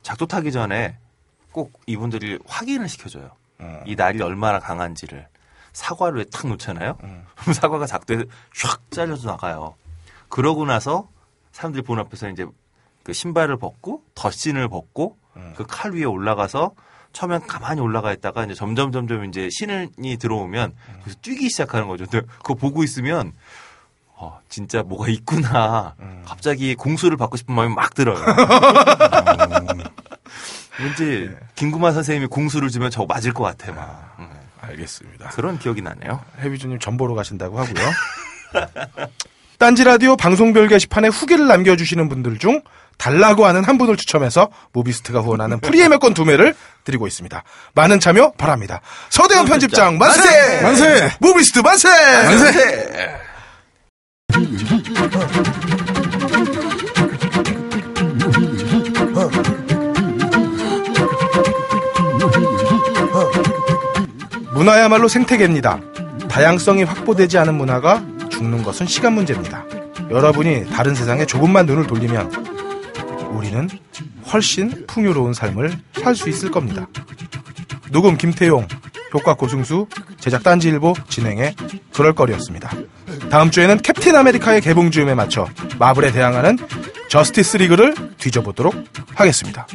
작두 0.03 0.27
타기 0.27 0.51
전에 0.51 0.95
꼭 1.51 1.79
이분들이 1.87 2.37
확인을 2.45 2.87
시켜줘요. 2.87 3.31
이 3.85 3.95
날이 3.95 4.21
얼마나 4.21 4.59
강한지를 4.59 5.25
사과를 5.79 6.25
탁 6.25 6.47
놓잖아요. 6.47 6.97
그럼 7.35 7.53
사과가 7.53 7.85
작두에 7.85 8.25
샥 8.53 8.91
잘려서 8.91 9.29
나가요. 9.29 9.75
그러고 10.27 10.65
나서 10.65 11.07
사람들이 11.53 11.83
본 11.83 11.99
앞에서 11.99 12.29
이제 12.29 12.45
그 13.03 13.13
신발을 13.13 13.57
벗고 13.57 14.03
덧신을 14.13 14.67
벗고 14.67 15.17
그칼 15.55 15.93
위에 15.93 16.03
올라가서 16.03 16.71
처음엔 17.13 17.47
가만히 17.47 17.79
올라가 17.79 18.11
있다가 18.11 18.43
이제 18.43 18.53
점점 18.53 18.91
점점 18.91 19.23
이제 19.25 19.49
신이 19.49 20.17
들어오면 20.19 20.75
그래서 21.01 21.17
뛰기 21.21 21.49
시작하는 21.49 21.87
거죠. 21.87 22.05
근데 22.05 22.27
그거 22.37 22.55
보고 22.55 22.83
있으면 22.83 23.31
어, 24.09 24.41
진짜 24.49 24.83
뭐가 24.83 25.07
있구나. 25.07 25.95
갑자기 26.25 26.75
공수를 26.75 27.15
받고 27.15 27.37
싶은 27.37 27.55
마음이 27.55 27.73
막 27.73 27.93
들어요. 27.93 28.19
왠지 30.77 31.29
김구만 31.55 31.93
선생님이 31.93 32.27
공수를 32.27 32.69
주면 32.69 32.91
저거 32.91 33.05
맞을 33.05 33.33
것 33.33 33.43
같아 33.43 33.71
막. 33.71 34.15
음, 34.19 34.29
알겠습니다. 34.69 35.29
그런 35.29 35.59
기억이 35.59 35.81
나네요. 35.81 36.21
해비주님 36.41 36.79
전보러 36.79 37.13
가신다고 37.15 37.59
하고요. 37.59 37.85
딴지 39.59 39.83
라디오 39.83 40.15
방송별 40.15 40.67
게시판에 40.69 41.09
후기를 41.09 41.47
남겨주시는 41.47 42.07
분들 42.09 42.39
중 42.39 42.61
달라고 42.97 43.45
하는 43.45 43.63
한 43.63 43.77
분을 43.77 43.97
추첨해서 43.97 44.49
무비스트가 44.73 45.21
후원하는 45.21 45.59
프리엠의권 45.59 46.13
두 46.13 46.25
매를 46.25 46.55
드리고 46.83 47.07
있습니다. 47.07 47.43
많은 47.73 47.99
참여 47.99 48.33
바랍니다. 48.37 48.81
서대현 49.09 49.45
편집장 49.45 49.97
만세! 49.97 50.61
만세! 50.61 51.11
무비스트 51.19 51.59
만세! 51.59 51.89
만세! 51.89 53.19
문화야말로 64.59 65.07
생태계입니다. 65.07 65.79
다양성이 66.27 66.83
확보되지 66.83 67.37
않은 67.37 67.55
문화가 67.55 68.05
죽는 68.29 68.61
것은 68.61 68.87
시간 68.87 69.13
문제입니다. 69.13 69.63
여러분이 70.11 70.69
다른 70.69 70.93
세상에 70.93 71.25
조금만 71.25 71.65
눈을 71.65 71.87
돌리면 71.87 72.29
우리는 73.31 73.69
훨씬 74.33 74.85
풍요로운 74.85 75.31
삶을 75.31 75.71
살 75.93 76.13
수 76.13 76.27
있을 76.27 76.51
겁니다. 76.51 76.89
녹음 77.91 78.17
김태용, 78.17 78.67
효과 79.13 79.33
고승수, 79.33 79.87
제작 80.19 80.43
딴지일보 80.43 80.93
진행의 81.07 81.55
그럴거리였습니다. 81.93 82.69
다음 83.31 83.51
주에는 83.51 83.77
캡틴 83.77 84.13
아메리카의 84.17 84.59
개봉 84.59 84.91
즈음에 84.91 85.15
맞춰 85.15 85.47
마블에 85.77 86.11
대항하는 86.11 86.57
저스티스 87.07 87.57
리그를 87.57 87.95
뒤져보도록 88.17 88.75
하겠습니다. 89.15 89.65